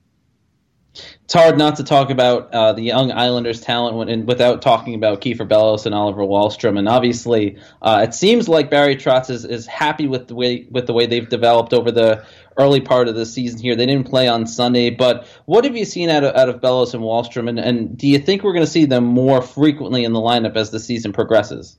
It's 0.95 1.33
hard 1.33 1.57
not 1.57 1.77
to 1.77 1.85
talk 1.85 2.11
about 2.11 2.53
uh, 2.53 2.73
the 2.75 2.83
young 2.83 3.13
Islanders' 3.13 3.63
talent 3.63 3.97
when, 3.97 4.27
without 4.27 4.61
talking 4.61 4.95
about 4.95 5.23
Kiefer 5.23 5.49
Bellows 5.49 5.87
and 5.87 5.95
Oliver 5.95 6.23
Wahlstrom. 6.23 6.79
And 6.79 6.89
obviously, 6.89 7.57
uh, 7.81 8.05
it 8.07 8.13
seems 8.13 8.49
like 8.49 8.71
Barry 8.71 8.97
Trotz 8.97 9.31
is, 9.31 9.47
is 9.47 9.67
happy 9.67 10.07
with 10.07 10.29
the 10.29 10.35
way 10.35 10.67
with 10.71 10.87
the 10.87 10.93
way 10.93 11.07
they've 11.07 11.29
developed 11.29 11.73
over 11.73 11.91
the 11.91 12.27
early 12.59 12.83
part 12.83 13.09
of 13.09 13.15
the 13.15 13.25
season 13.25 13.61
here. 13.61 13.75
They 13.75 13.87
didn't 13.87 14.09
play 14.09 14.29
on 14.29 14.47
Sunday, 14.47 14.91
but 14.91 15.27
what 15.47 15.65
have 15.65 15.77
you 15.77 15.87
seen 15.87 16.11
out 16.11 16.25
of, 16.25 16.37
out 16.37 16.51
of 16.51 16.61
Bellows 16.61 16.93
and 16.93 17.03
Wahlstrom? 17.03 17.49
And, 17.49 17.59
and 17.59 17.97
do 17.97 18.07
you 18.07 18.19
think 18.19 18.43
we're 18.43 18.53
going 18.53 18.67
to 18.67 18.71
see 18.71 18.85
them 18.85 19.05
more 19.05 19.41
frequently 19.41 20.05
in 20.05 20.13
the 20.13 20.21
lineup 20.21 20.57
as 20.57 20.71
the 20.71 20.81
season 20.81 21.15
progresses? 21.15 21.79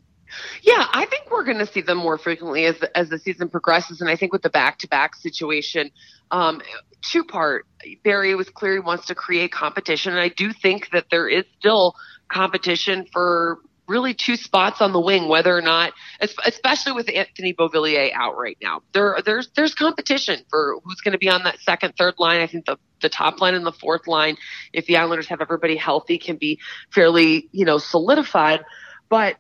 Yeah, 0.62 0.86
I 0.92 1.06
think 1.06 1.32
we're 1.32 1.44
going 1.44 1.60
to 1.60 1.66
see 1.66 1.82
them 1.82 1.98
more 1.98 2.18
frequently 2.18 2.66
as 2.66 2.76
as 2.96 3.10
the 3.10 3.20
season 3.20 3.50
progresses, 3.50 4.02
and 4.02 4.10
I 4.10 4.16
think 4.16 4.32
with 4.32 4.42
the 4.42 4.50
back 4.50 4.80
to 4.80 4.88
back 4.88 5.16
situation, 5.16 5.92
um, 6.32 6.62
two 7.02 7.24
part 7.24 7.66
Barry 8.04 8.36
was 8.36 8.50
clear 8.50 8.74
he 8.74 8.80
wants 8.80 9.08
to 9.08 9.16
create 9.16 9.52
competition, 9.52 10.14
and 10.14 10.22
I 10.22 10.30
do 10.30 10.52
think 10.54 10.90
that 10.92 11.06
there 11.10 11.28
is 11.28 11.46
still 11.60 11.96
competition 12.30 13.06
for 13.12 13.60
really 13.88 14.14
two 14.14 14.36
spots 14.36 14.82
on 14.82 14.94
the 14.94 15.00
wing, 15.00 15.28
whether 15.28 15.56
or 15.56 15.62
not, 15.62 15.94
especially 16.46 16.94
with 16.94 17.10
Anthony 17.14 17.54
Beauvillier 17.54 18.12
out 18.14 18.38
right 18.38 18.58
now, 18.62 18.82
there 18.94 19.18
there's 19.26 19.50
there's 19.56 19.76
competition 19.76 20.44
for 20.50 20.80
who's 20.84 21.02
going 21.02 21.12
to 21.12 21.18
be 21.18 21.30
on 21.30 21.44
that 21.44 21.60
second, 21.60 21.96
third 21.98 22.16
line. 22.18 22.42
I 22.42 22.48
think 22.48 22.66
the 22.66 22.78
the 23.02 23.10
top 23.10 23.42
line 23.42 23.54
and 23.54 23.66
the 23.66 23.74
fourth 23.74 24.08
line, 24.08 24.38
if 24.72 24.86
the 24.86 24.98
Islanders 24.98 25.28
have 25.28 25.42
everybody 25.42 25.76
healthy, 25.76 26.18
can 26.18 26.38
be 26.38 26.60
fairly 26.92 27.50
you 27.52 27.66
know 27.66 27.78
solidified. 27.78 28.64
But 29.10 29.36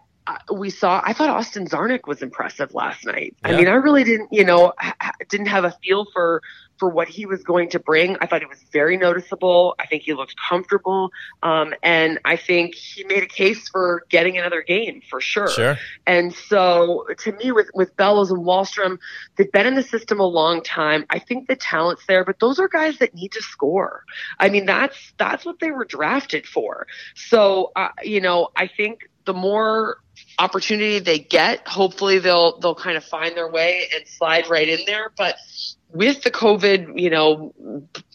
we 0.53 0.69
saw. 0.69 1.01
I 1.03 1.13
thought 1.13 1.29
Austin 1.29 1.67
Czarnik 1.67 2.07
was 2.07 2.21
impressive 2.21 2.73
last 2.73 3.05
night. 3.05 3.35
Yeah. 3.43 3.51
I 3.51 3.57
mean, 3.57 3.67
I 3.67 3.73
really 3.73 4.03
didn't, 4.03 4.31
you 4.31 4.43
know, 4.43 4.73
ha- 4.77 5.13
didn't 5.29 5.47
have 5.47 5.65
a 5.65 5.71
feel 5.83 6.05
for 6.13 6.41
for 6.79 6.89
what 6.89 7.07
he 7.07 7.25
was 7.25 7.43
going 7.43 7.69
to 7.69 7.79
bring. 7.79 8.17
I 8.19 8.25
thought 8.25 8.41
he 8.41 8.45
was 8.45 8.63
very 8.71 8.97
noticeable. 8.97 9.75
I 9.79 9.85
think 9.85 10.03
he 10.03 10.13
looked 10.13 10.35
comfortable. 10.49 11.11
Um, 11.41 11.73
and 11.83 12.19
I 12.25 12.35
think 12.35 12.75
he 12.75 13.03
made 13.05 13.23
a 13.23 13.27
case 13.27 13.69
for 13.69 14.05
getting 14.09 14.37
another 14.37 14.61
game 14.61 15.01
for 15.09 15.21
sure. 15.21 15.47
Sure. 15.47 15.77
And 16.05 16.33
so 16.33 17.05
to 17.19 17.31
me, 17.33 17.51
with, 17.51 17.69
with 17.73 17.95
Bellows 17.95 18.31
and 18.31 18.43
Wahlstrom 18.43 18.97
they've 19.37 19.51
been 19.51 19.65
in 19.65 19.75
the 19.75 19.83
system 19.83 20.19
a 20.19 20.25
long 20.25 20.61
time. 20.61 21.05
I 21.09 21.19
think 21.19 21.47
the 21.47 21.55
talent's 21.55 22.05
there, 22.07 22.25
but 22.25 22.39
those 22.39 22.59
are 22.59 22.67
guys 22.67 22.97
that 22.97 23.13
need 23.13 23.31
to 23.33 23.41
score. 23.41 24.03
I 24.39 24.49
mean, 24.49 24.65
that's, 24.65 25.13
that's 25.17 25.45
what 25.45 25.59
they 25.59 25.71
were 25.71 25.85
drafted 25.85 26.45
for. 26.45 26.87
So, 27.15 27.71
uh, 27.75 27.89
you 28.03 28.19
know, 28.19 28.49
I 28.55 28.67
think 28.67 29.09
the 29.25 29.33
more 29.33 29.97
opportunity 30.39 30.99
they 30.99 31.19
get, 31.19 31.67
hopefully 31.67 32.19
they'll 32.19 32.59
they'll 32.59 32.75
kind 32.75 32.97
of 32.97 33.03
find 33.03 33.35
their 33.35 33.49
way 33.49 33.87
and 33.95 34.07
slide 34.07 34.49
right 34.49 34.67
in 34.67 34.79
there. 34.85 35.11
But 35.17 35.35
with 35.91 36.23
the 36.23 36.31
COVID, 36.31 36.99
you 36.99 37.09
know, 37.09 37.53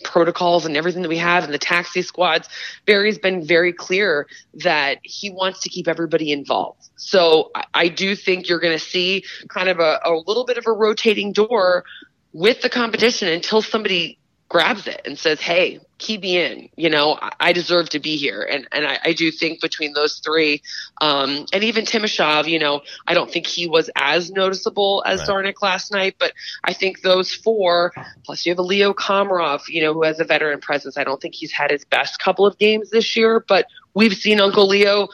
protocols 0.04 0.66
and 0.66 0.76
everything 0.76 1.02
that 1.02 1.08
we 1.08 1.18
have 1.18 1.44
and 1.44 1.54
the 1.54 1.58
taxi 1.58 2.02
squads, 2.02 2.48
Barry's 2.86 3.18
been 3.18 3.46
very 3.46 3.72
clear 3.72 4.26
that 4.54 4.98
he 5.02 5.30
wants 5.30 5.60
to 5.60 5.68
keep 5.68 5.86
everybody 5.86 6.32
involved. 6.32 6.88
So 6.96 7.50
I, 7.54 7.64
I 7.74 7.88
do 7.88 8.16
think 8.16 8.48
you're 8.48 8.58
going 8.58 8.76
to 8.76 8.84
see 8.84 9.24
kind 9.48 9.68
of 9.68 9.78
a, 9.78 10.00
a 10.04 10.12
little 10.26 10.44
bit 10.44 10.58
of 10.58 10.66
a 10.66 10.72
rotating 10.72 11.32
door 11.32 11.84
with 12.32 12.60
the 12.62 12.68
competition 12.68 13.28
until 13.28 13.62
somebody 13.62 14.18
grabs 14.48 14.86
it 14.86 15.02
and 15.04 15.18
says, 15.18 15.40
"Hey, 15.40 15.80
keep 15.98 16.22
me 16.22 16.38
in." 16.38 16.68
You 16.76 16.90
know, 16.90 17.18
I 17.38 17.52
deserve 17.52 17.90
to 17.90 17.98
be 17.98 18.16
here, 18.16 18.42
and 18.42 18.66
and 18.72 18.86
I, 18.86 18.98
I 19.04 19.12
do 19.12 19.30
think 19.30 19.60
between 19.60 19.92
those 19.92 20.18
three, 20.18 20.62
um, 21.00 21.46
and 21.52 21.64
even 21.64 21.84
Timashov, 21.84 22.48
you 22.48 22.58
know, 22.58 22.82
I 23.06 23.14
don't 23.14 23.30
think 23.30 23.46
he 23.46 23.66
was 23.66 23.90
as 23.96 24.30
noticeable 24.30 25.02
as 25.06 25.20
Right. 25.20 25.28
Czarnik 25.28 25.62
last 25.62 25.92
night, 25.92 26.16
but 26.18 26.32
I 26.64 26.72
think 26.72 27.02
those 27.02 27.32
four, 27.32 27.92
plus 28.24 28.46
you 28.46 28.52
have 28.52 28.58
a 28.58 28.62
Leo 28.62 28.92
Komarov, 28.92 29.68
you 29.68 29.82
know, 29.82 29.92
who 29.92 30.04
has 30.04 30.20
a 30.20 30.24
veteran 30.24 30.60
presence. 30.60 30.96
I 30.96 31.04
don't 31.04 31.20
think 31.20 31.34
he's 31.34 31.52
had 31.52 31.70
his 31.70 31.84
best 31.84 32.18
couple 32.18 32.46
of 32.46 32.58
games 32.58 32.90
this 32.90 33.16
year, 33.16 33.44
but 33.46 33.66
we've 33.94 34.14
seen 34.14 34.40
Uncle 34.40 34.66
Leo. 34.66 35.08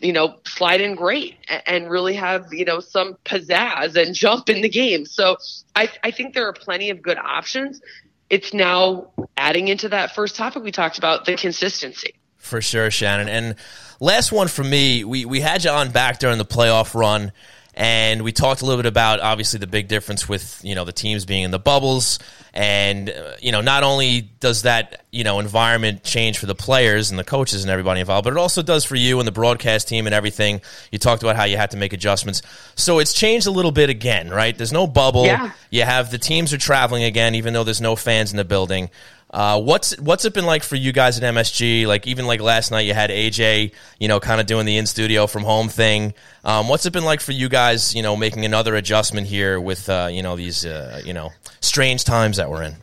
You 0.00 0.14
know, 0.14 0.36
slide 0.46 0.80
in 0.80 0.94
great 0.94 1.36
and 1.66 1.90
really 1.90 2.14
have 2.14 2.46
you 2.52 2.64
know 2.64 2.80
some 2.80 3.16
pizzazz 3.26 3.96
and 3.96 4.14
jump 4.14 4.48
in 4.48 4.62
the 4.62 4.68
game. 4.68 5.04
So 5.04 5.36
I, 5.76 5.90
I 6.02 6.10
think 6.10 6.32
there 6.32 6.46
are 6.46 6.54
plenty 6.54 6.88
of 6.88 7.02
good 7.02 7.18
options 7.18 7.82
it's 8.30 8.54
now 8.54 9.10
adding 9.36 9.68
into 9.68 9.88
that 9.90 10.14
first 10.14 10.36
topic 10.36 10.62
we 10.62 10.70
talked 10.70 10.96
about 10.96 11.26
the 11.26 11.36
consistency. 11.36 12.14
For 12.36 12.62
sure, 12.62 12.90
Shannon. 12.90 13.28
And 13.28 13.56
last 13.98 14.32
one 14.32 14.48
for 14.48 14.64
me, 14.64 15.04
we, 15.04 15.24
we 15.24 15.40
had 15.40 15.64
you 15.64 15.70
on 15.70 15.90
back 15.90 16.18
during 16.20 16.38
the 16.38 16.46
playoff 16.46 16.94
run, 16.94 17.32
and 17.80 18.20
we 18.20 18.30
talked 18.30 18.60
a 18.60 18.66
little 18.66 18.78
bit 18.78 18.86
about 18.86 19.20
obviously 19.20 19.58
the 19.58 19.66
big 19.66 19.88
difference 19.88 20.28
with 20.28 20.60
you 20.62 20.74
know 20.74 20.84
the 20.84 20.92
teams 20.92 21.24
being 21.24 21.44
in 21.44 21.50
the 21.50 21.58
bubbles, 21.58 22.18
and 22.52 23.08
uh, 23.08 23.36
you 23.40 23.52
know 23.52 23.62
not 23.62 23.82
only 23.82 24.20
does 24.20 24.62
that 24.62 25.02
you 25.10 25.24
know 25.24 25.40
environment 25.40 26.04
change 26.04 26.36
for 26.36 26.44
the 26.44 26.54
players 26.54 27.08
and 27.08 27.18
the 27.18 27.24
coaches 27.24 27.64
and 27.64 27.70
everybody 27.70 28.00
involved, 28.00 28.24
but 28.24 28.34
it 28.34 28.38
also 28.38 28.60
does 28.60 28.84
for 28.84 28.96
you 28.96 29.18
and 29.18 29.26
the 29.26 29.32
broadcast 29.32 29.88
team 29.88 30.06
and 30.06 30.14
everything. 30.14 30.60
You 30.92 30.98
talked 30.98 31.22
about 31.22 31.36
how 31.36 31.44
you 31.44 31.56
had 31.56 31.70
to 31.70 31.78
make 31.78 31.94
adjustments, 31.94 32.42
so 32.74 32.98
it's 32.98 33.14
changed 33.14 33.46
a 33.46 33.50
little 33.50 33.72
bit 33.72 33.88
again, 33.88 34.28
right? 34.28 34.54
There's 34.54 34.74
no 34.74 34.86
bubble. 34.86 35.24
Yeah. 35.24 35.50
You 35.70 35.84
have 35.84 36.10
the 36.10 36.18
teams 36.18 36.52
are 36.52 36.58
traveling 36.58 37.04
again, 37.04 37.34
even 37.34 37.54
though 37.54 37.64
there's 37.64 37.80
no 37.80 37.96
fans 37.96 38.30
in 38.30 38.36
the 38.36 38.44
building. 38.44 38.90
Uh, 39.32 39.60
what's 39.60 39.96
what's 40.00 40.24
it 40.24 40.34
been 40.34 40.46
like 40.46 40.64
for 40.64 40.74
you 40.74 40.92
guys 40.92 41.20
at 41.20 41.34
MSG? 41.34 41.86
Like 41.86 42.06
even 42.06 42.26
like 42.26 42.40
last 42.40 42.70
night, 42.70 42.82
you 42.82 42.94
had 42.94 43.10
AJ, 43.10 43.72
you 43.98 44.08
know, 44.08 44.18
kind 44.18 44.40
of 44.40 44.46
doing 44.46 44.66
the 44.66 44.76
in 44.76 44.86
studio 44.86 45.26
from 45.28 45.44
home 45.44 45.68
thing. 45.68 46.14
Um, 46.44 46.68
what's 46.68 46.84
it 46.84 46.92
been 46.92 47.04
like 47.04 47.20
for 47.20 47.32
you 47.32 47.48
guys? 47.48 47.94
You 47.94 48.02
know, 48.02 48.16
making 48.16 48.44
another 48.44 48.74
adjustment 48.74 49.28
here 49.28 49.60
with 49.60 49.88
uh, 49.88 50.08
you 50.10 50.22
know 50.22 50.36
these 50.36 50.66
uh, 50.66 51.00
you 51.04 51.12
know 51.12 51.30
strange 51.60 52.04
times 52.04 52.38
that 52.38 52.50
we're 52.50 52.64
in. 52.64 52.76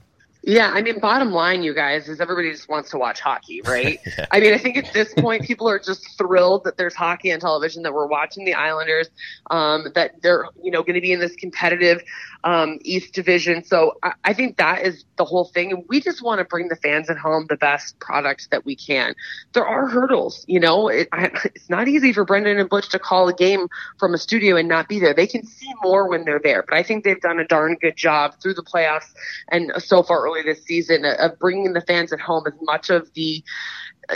Yeah, 0.47 0.71
I 0.73 0.81
mean, 0.81 0.99
bottom 0.99 1.33
line, 1.33 1.61
you 1.61 1.73
guys, 1.73 2.07
is 2.07 2.21
everybody 2.21 2.49
just 2.49 2.69
wants 2.69 2.89
to 2.91 2.97
watch 2.97 3.19
hockey, 3.19 3.61
right? 3.65 3.99
I 4.31 4.39
mean, 4.39 4.53
I 4.53 4.57
think 4.57 4.77
at 4.77 4.93
this 4.93 5.13
point, 5.13 5.43
people 5.43 5.67
are 5.67 5.77
just 5.77 6.17
thrilled 6.17 6.63
that 6.63 6.77
there's 6.77 6.95
hockey 6.95 7.33
on 7.33 7.41
television, 7.41 7.83
that 7.83 7.93
we're 7.93 8.07
watching 8.07 8.45
the 8.45 8.53
Islanders, 8.53 9.09
um, 9.51 9.87
that 9.93 10.21
they're, 10.21 10.45
you 10.63 10.71
know, 10.71 10.83
going 10.83 10.93
to 10.93 11.01
be 11.01 11.11
in 11.11 11.19
this 11.19 11.35
competitive 11.35 12.01
um, 12.45 12.79
East 12.83 13.13
Division. 13.13 13.61
So 13.65 13.97
I, 14.03 14.13
I 14.23 14.33
think 14.33 14.55
that 14.55 14.83
is 14.83 15.03
the 15.17 15.25
whole 15.25 15.43
thing. 15.43 15.73
And 15.73 15.83
we 15.89 15.99
just 15.99 16.21
want 16.21 16.39
to 16.39 16.45
bring 16.45 16.69
the 16.69 16.77
fans 16.77 17.09
at 17.09 17.17
home 17.17 17.47
the 17.49 17.57
best 17.57 17.99
product 17.99 18.49
that 18.51 18.65
we 18.65 18.73
can. 18.77 19.15
There 19.51 19.65
are 19.65 19.87
hurdles, 19.87 20.45
you 20.47 20.61
know, 20.61 20.87
it, 20.87 21.09
I, 21.11 21.29
it's 21.43 21.69
not 21.69 21.89
easy 21.89 22.13
for 22.13 22.23
Brendan 22.23 22.57
and 22.57 22.69
Butch 22.69 22.87
to 22.89 22.99
call 22.99 23.27
a 23.27 23.33
game 23.33 23.67
from 23.99 24.13
a 24.13 24.17
studio 24.17 24.55
and 24.55 24.69
not 24.69 24.87
be 24.87 24.97
there. 24.97 25.13
They 25.13 25.27
can 25.27 25.45
see 25.45 25.73
more 25.83 26.07
when 26.07 26.23
they're 26.23 26.39
there, 26.41 26.63
but 26.63 26.77
I 26.77 26.83
think 26.83 27.03
they've 27.03 27.19
done 27.19 27.37
a 27.39 27.45
darn 27.45 27.75
good 27.81 27.97
job 27.97 28.35
through 28.41 28.53
the 28.53 28.63
playoffs 28.63 29.13
and 29.49 29.73
so 29.79 30.03
far 30.03 30.23
early 30.23 30.36
this 30.43 30.63
season 30.63 31.05
of 31.05 31.37
bringing 31.39 31.73
the 31.73 31.81
fans 31.81 32.13
at 32.13 32.19
home 32.19 32.43
as 32.47 32.53
much 32.61 32.89
of 32.89 33.11
the 33.13 33.43
uh, 34.09 34.15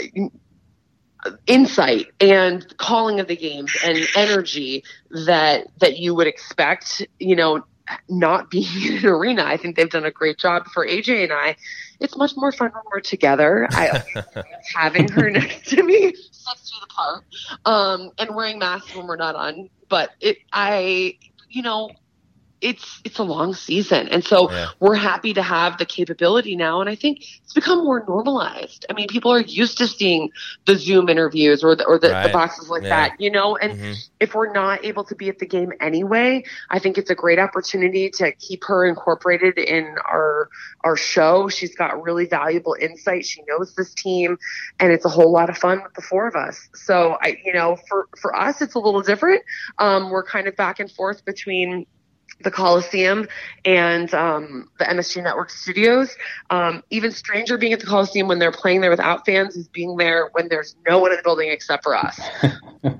insight 1.46 2.08
and 2.20 2.76
calling 2.78 3.20
of 3.20 3.28
the 3.28 3.36
games 3.36 3.76
and 3.84 3.98
energy 4.16 4.82
that 5.26 5.66
that 5.78 5.98
you 5.98 6.14
would 6.14 6.26
expect 6.26 7.06
you 7.20 7.36
know 7.36 7.62
not 8.08 8.50
being 8.50 8.66
in 8.86 8.98
an 8.98 9.06
arena. 9.06 9.44
I 9.44 9.56
think 9.56 9.76
they've 9.76 9.90
done 9.90 10.04
a 10.04 10.10
great 10.10 10.38
job. 10.38 10.66
For 10.72 10.86
aj 10.86 11.22
and 11.22 11.32
i 11.32 11.56
it's 12.00 12.16
much 12.16 12.32
more 12.36 12.50
fun 12.50 12.72
when 12.72 12.82
we're 12.92 13.00
together. 13.00 13.68
I 13.70 14.02
having 14.74 15.08
her 15.08 15.30
next 15.30 15.68
to 15.70 15.82
me 15.82 16.12
six 16.14 16.70
feet 16.70 16.82
apart 16.82 17.24
um 17.64 18.10
and 18.18 18.34
wearing 18.34 18.58
masks 18.58 18.94
when 18.94 19.06
we're 19.06 19.16
not 19.16 19.36
on. 19.36 19.68
But 19.88 20.10
it 20.20 20.38
i 20.52 21.18
you 21.48 21.62
know 21.62 21.90
it's 22.62 23.00
it's 23.04 23.18
a 23.18 23.22
long 23.24 23.54
season. 23.54 24.08
And 24.08 24.24
so 24.24 24.50
Yeah. 24.50 24.68
we're 24.80 24.94
happy 24.94 25.34
to 25.34 25.42
have 25.42 25.78
the 25.78 25.84
capability 25.84 26.56
now. 26.56 26.80
And 26.80 26.88
i 26.88 26.94
think 26.94 27.18
it's 27.42 27.52
become 27.52 27.84
more 27.84 28.04
normalized. 28.08 28.86
I 28.88 28.92
mean 28.94 29.08
people 29.08 29.32
are 29.32 29.40
used 29.40 29.78
to 29.78 29.86
seeing 29.86 30.30
the 30.66 30.76
zoom 30.76 31.08
interviews 31.08 31.62
or 31.64 31.74
the, 31.74 31.84
or 31.84 31.98
the, 31.98 32.08
the 32.08 32.30
boxes 32.32 32.68
like 32.70 32.84
Yeah. 32.84 32.88
that 32.90 33.20
you 33.20 33.30
know? 33.30 33.56
And 33.56 33.72
Mhm. 33.72 33.94
if 34.20 34.34
we're 34.34 34.52
not 34.52 34.84
able 34.84 35.04
to 35.04 35.14
be 35.14 35.28
at 35.28 35.38
the 35.38 35.46
game 35.46 35.72
anyway 35.80 36.44
i 36.70 36.78
think 36.78 36.96
it's 36.96 37.10
a 37.10 37.14
great 37.14 37.38
opportunity 37.38 38.08
to 38.10 38.32
keep 38.32 38.64
her 38.64 38.84
incorporated 38.86 39.58
in 39.58 39.96
our 40.06 40.48
our 40.84 40.96
show. 40.96 41.48
She's 41.48 41.74
got 41.76 42.02
really 42.02 42.26
valuable 42.26 42.76
insight. 42.80 43.24
She 43.24 43.42
knows 43.48 43.74
this 43.74 43.94
team 43.94 44.36
and 44.80 44.92
it's 44.92 45.04
a 45.04 45.08
whole 45.08 45.30
lot 45.32 45.48
of 45.48 45.56
fun 45.56 45.82
with 45.82 45.94
the 45.94 46.02
four 46.02 46.26
of 46.26 46.34
us. 46.34 46.68
So 46.74 47.16
i 47.22 47.36
you 47.44 47.52
know 47.52 47.76
for 47.88 48.08
for 48.20 48.34
us 48.36 48.62
it's 48.62 48.74
a 48.74 48.78
little 48.78 49.02
different. 49.02 49.42
Um, 49.78 50.10
we're 50.10 50.24
kind 50.24 50.46
of 50.48 50.56
back 50.56 50.80
and 50.80 50.90
forth 50.90 51.24
between 51.24 51.86
the 52.44 52.50
Coliseum 52.50 53.28
and 53.64 54.12
um, 54.14 54.70
the 54.78 54.84
MSG 54.84 55.22
Network 55.22 55.50
studios. 55.50 56.16
Um, 56.50 56.82
even 56.90 57.10
stranger 57.12 57.58
being 57.58 57.72
at 57.72 57.80
the 57.80 57.86
Coliseum 57.86 58.28
when 58.28 58.38
they're 58.38 58.52
playing 58.52 58.80
there 58.80 58.90
without 58.90 59.24
fans 59.26 59.56
is 59.56 59.68
being 59.68 59.96
there 59.96 60.28
when 60.32 60.48
there's 60.48 60.76
no 60.88 60.98
one 60.98 61.10
in 61.10 61.16
the 61.18 61.22
building 61.22 61.50
except 61.50 61.82
for 61.82 61.96
us. 61.96 62.20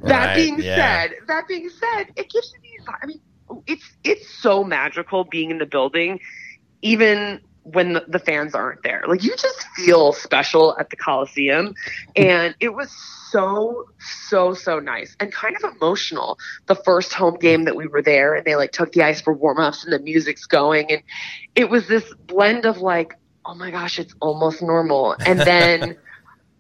That 0.03 0.37
being 0.37 0.63
yeah. 0.63 0.77
said, 0.77 1.15
that 1.27 1.49
being 1.49 1.69
said, 1.69 2.13
it 2.15 2.31
gives 2.31 2.53
you 2.53 2.61
the. 2.61 2.93
I 3.03 3.07
mean, 3.07 3.21
it's 3.67 3.83
it's 4.05 4.29
so 4.29 4.63
magical 4.63 5.25
being 5.25 5.51
in 5.51 5.59
the 5.59 5.67
building, 5.67 6.21
even 6.83 7.41
when 7.65 7.95
the, 7.95 8.05
the 8.09 8.19
fans 8.19 8.55
aren't 8.55 8.83
there. 8.83 9.05
Like 9.07 9.23
you 9.23 9.35
just 9.37 9.63
feel 9.77 10.13
special 10.13 10.77
at 10.79 10.91
the 10.91 10.97
Coliseum, 10.97 11.75
and 12.17 12.55
it 12.61 12.71
was 12.71 12.91
so 13.31 13.89
so 13.99 14.53
so 14.53 14.79
nice 14.79 15.17
and 15.21 15.33
kind 15.33 15.57
of 15.57 15.75
emotional. 15.77 16.39
The 16.67 16.75
first 16.75 17.13
home 17.13 17.37
game 17.37 17.65
that 17.65 17.77
we 17.77 17.87
were 17.87 18.03
there, 18.03 18.35
and 18.35 18.45
they 18.45 18.57
like 18.57 18.73
took 18.73 18.93
the 18.93 19.03
ice 19.03 19.21
for 19.21 19.33
warm 19.33 19.59
ups, 19.59 19.85
and 19.85 19.93
the 19.93 19.99
music's 19.99 20.47
going, 20.47 20.91
and 20.91 21.03
it 21.55 21.71
was 21.71 21.89
this 21.89 22.13
blend 22.27 22.67
of 22.67 22.79
like, 22.79 23.15
oh 23.47 23.55
my 23.55 23.71
gosh, 23.71 23.99
it's 23.99 24.15
almost 24.21 24.63
normal, 24.63 25.17
and 25.25 25.41
then. 25.41 25.97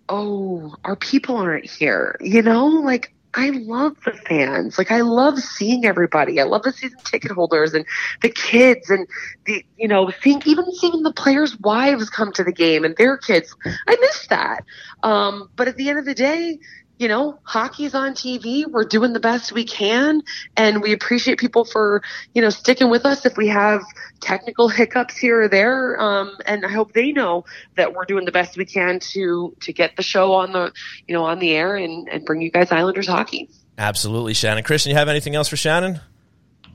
oh, 0.08 0.74
our 0.84 0.96
people 0.96 1.36
aren't 1.36 1.64
here. 1.64 2.16
You 2.20 2.42
know, 2.42 2.66
like 2.66 3.14
I 3.34 3.50
love 3.50 3.96
the 4.04 4.12
fans. 4.12 4.76
Like 4.76 4.90
I 4.90 5.00
love 5.00 5.38
seeing 5.38 5.86
everybody. 5.86 6.38
I 6.38 6.44
love 6.44 6.62
the 6.62 6.72
season 6.72 6.98
ticket 7.04 7.30
holders 7.30 7.72
and 7.72 7.86
the 8.20 8.28
kids 8.28 8.90
and 8.90 9.06
the 9.46 9.64
you 9.78 9.88
know, 9.88 10.10
seeing 10.22 10.42
even 10.44 10.70
seeing 10.74 11.02
the 11.02 11.12
players' 11.12 11.58
wives 11.60 12.10
come 12.10 12.32
to 12.32 12.44
the 12.44 12.52
game 12.52 12.84
and 12.84 12.96
their 12.96 13.16
kids. 13.16 13.54
I 13.64 13.96
miss 14.00 14.26
that. 14.28 14.64
Um, 15.02 15.48
but 15.56 15.66
at 15.68 15.76
the 15.76 15.88
end 15.88 15.98
of 15.98 16.04
the 16.04 16.14
day, 16.14 16.58
you 17.02 17.08
know, 17.08 17.36
hockey's 17.42 17.96
on 17.96 18.12
TV. 18.12 18.64
We're 18.64 18.84
doing 18.84 19.12
the 19.12 19.18
best 19.18 19.50
we 19.50 19.64
can, 19.64 20.22
and 20.56 20.80
we 20.80 20.92
appreciate 20.92 21.36
people 21.36 21.64
for 21.64 22.00
you 22.32 22.40
know 22.40 22.48
sticking 22.48 22.90
with 22.90 23.04
us 23.04 23.26
if 23.26 23.36
we 23.36 23.48
have 23.48 23.82
technical 24.20 24.68
hiccups 24.78 25.16
here 25.16 25.42
or 25.42 25.48
there. 25.48 26.00
Um, 26.00 26.36
and 26.46 26.64
I 26.64 26.68
hope 26.68 26.92
they 26.92 27.10
know 27.10 27.44
that 27.74 27.92
we're 27.92 28.04
doing 28.04 28.24
the 28.24 28.30
best 28.30 28.56
we 28.56 28.64
can 28.64 29.00
to 29.00 29.56
to 29.62 29.72
get 29.72 29.96
the 29.96 30.04
show 30.04 30.34
on 30.34 30.52
the 30.52 30.72
you 31.08 31.12
know 31.12 31.24
on 31.24 31.40
the 31.40 31.50
air 31.50 31.74
and 31.74 32.08
and 32.08 32.24
bring 32.24 32.40
you 32.40 32.52
guys 32.52 32.70
Islanders 32.70 33.08
hockey. 33.08 33.50
Absolutely, 33.76 34.32
Shannon. 34.32 34.62
Christian, 34.62 34.90
you 34.90 34.96
have 34.96 35.08
anything 35.08 35.34
else 35.34 35.48
for 35.48 35.56
Shannon? 35.56 36.00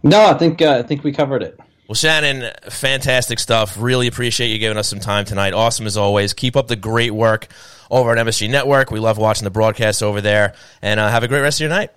No, 0.04 0.26
I 0.26 0.34
think 0.34 0.62
uh, 0.62 0.82
I 0.84 0.84
think 0.84 1.06
we 1.06 1.14
covered 1.14 1.42
it. 1.42 1.58
Well, 1.88 1.96
Shannon, 1.96 2.52
fantastic 2.70 3.40
stuff. 3.40 3.78
Really 3.80 4.08
appreciate 4.08 4.48
you 4.48 4.58
giving 4.60 4.78
us 4.78 4.90
some 4.90 5.00
time 5.00 5.24
tonight. 5.24 5.54
Awesome 5.54 5.86
as 5.86 5.96
always. 5.96 6.34
Keep 6.34 6.58
up 6.58 6.68
the 6.68 6.76
great 6.76 7.12
work 7.14 7.48
over 7.90 8.12
at 8.12 8.18
MSG 8.28 8.50
Network. 8.50 8.92
We 8.92 9.00
love 9.00 9.18
watching 9.18 9.46
the 9.46 9.52
broadcast 9.52 10.04
over 10.04 10.20
there. 10.20 10.54
And 10.82 11.00
uh, 11.00 11.10
have 11.10 11.24
a 11.24 11.28
great 11.30 11.42
rest 11.42 11.58
of 11.58 11.62
your 11.62 11.70
night. 11.70 11.92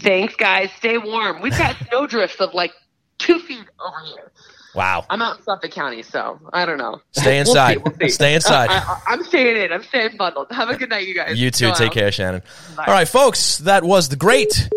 Thanks, 0.00 0.34
guys. 0.34 0.70
Stay 0.78 0.98
warm. 0.98 1.40
We've 1.40 1.56
got 1.56 1.76
snowdrifts 1.88 2.40
of 2.40 2.52
like 2.52 2.72
two 3.18 3.38
feet 3.40 3.64
over 3.84 4.06
here. 4.06 4.32
Wow. 4.74 5.06
I'm 5.08 5.22
out 5.22 5.38
in 5.38 5.42
Suffolk 5.44 5.70
County, 5.70 6.02
so 6.02 6.38
I 6.52 6.66
don't 6.66 6.78
know. 6.78 7.00
Stay 7.12 7.36
We'll 7.36 7.44
see, 7.46 7.50
inside. 7.50 7.84
we'll 7.84 7.94
see. 8.00 8.08
Stay 8.10 8.34
inside. 8.36 8.70
I, 8.70 9.00
I, 9.08 9.12
am 9.12 9.22
staying 9.24 9.56
in. 9.56 9.72
I'm 9.72 9.82
staying 9.84 10.16
bundled. 10.16 10.48
Have 10.50 10.68
a 10.68 10.76
good 10.76 10.90
night, 10.90 11.06
you 11.06 11.14
guys. 11.14 11.40
You 11.40 11.50
too. 11.50 11.68
Go 11.68 11.74
Take 11.74 11.88
out. 11.88 11.94
care, 11.94 12.12
Shannon. 12.12 12.42
Bye. 12.76 12.84
All 12.86 12.92
right, 12.92 13.08
folks, 13.08 13.58
that 13.58 13.82
was 13.84 14.08
the 14.08 14.16
great 14.16 14.68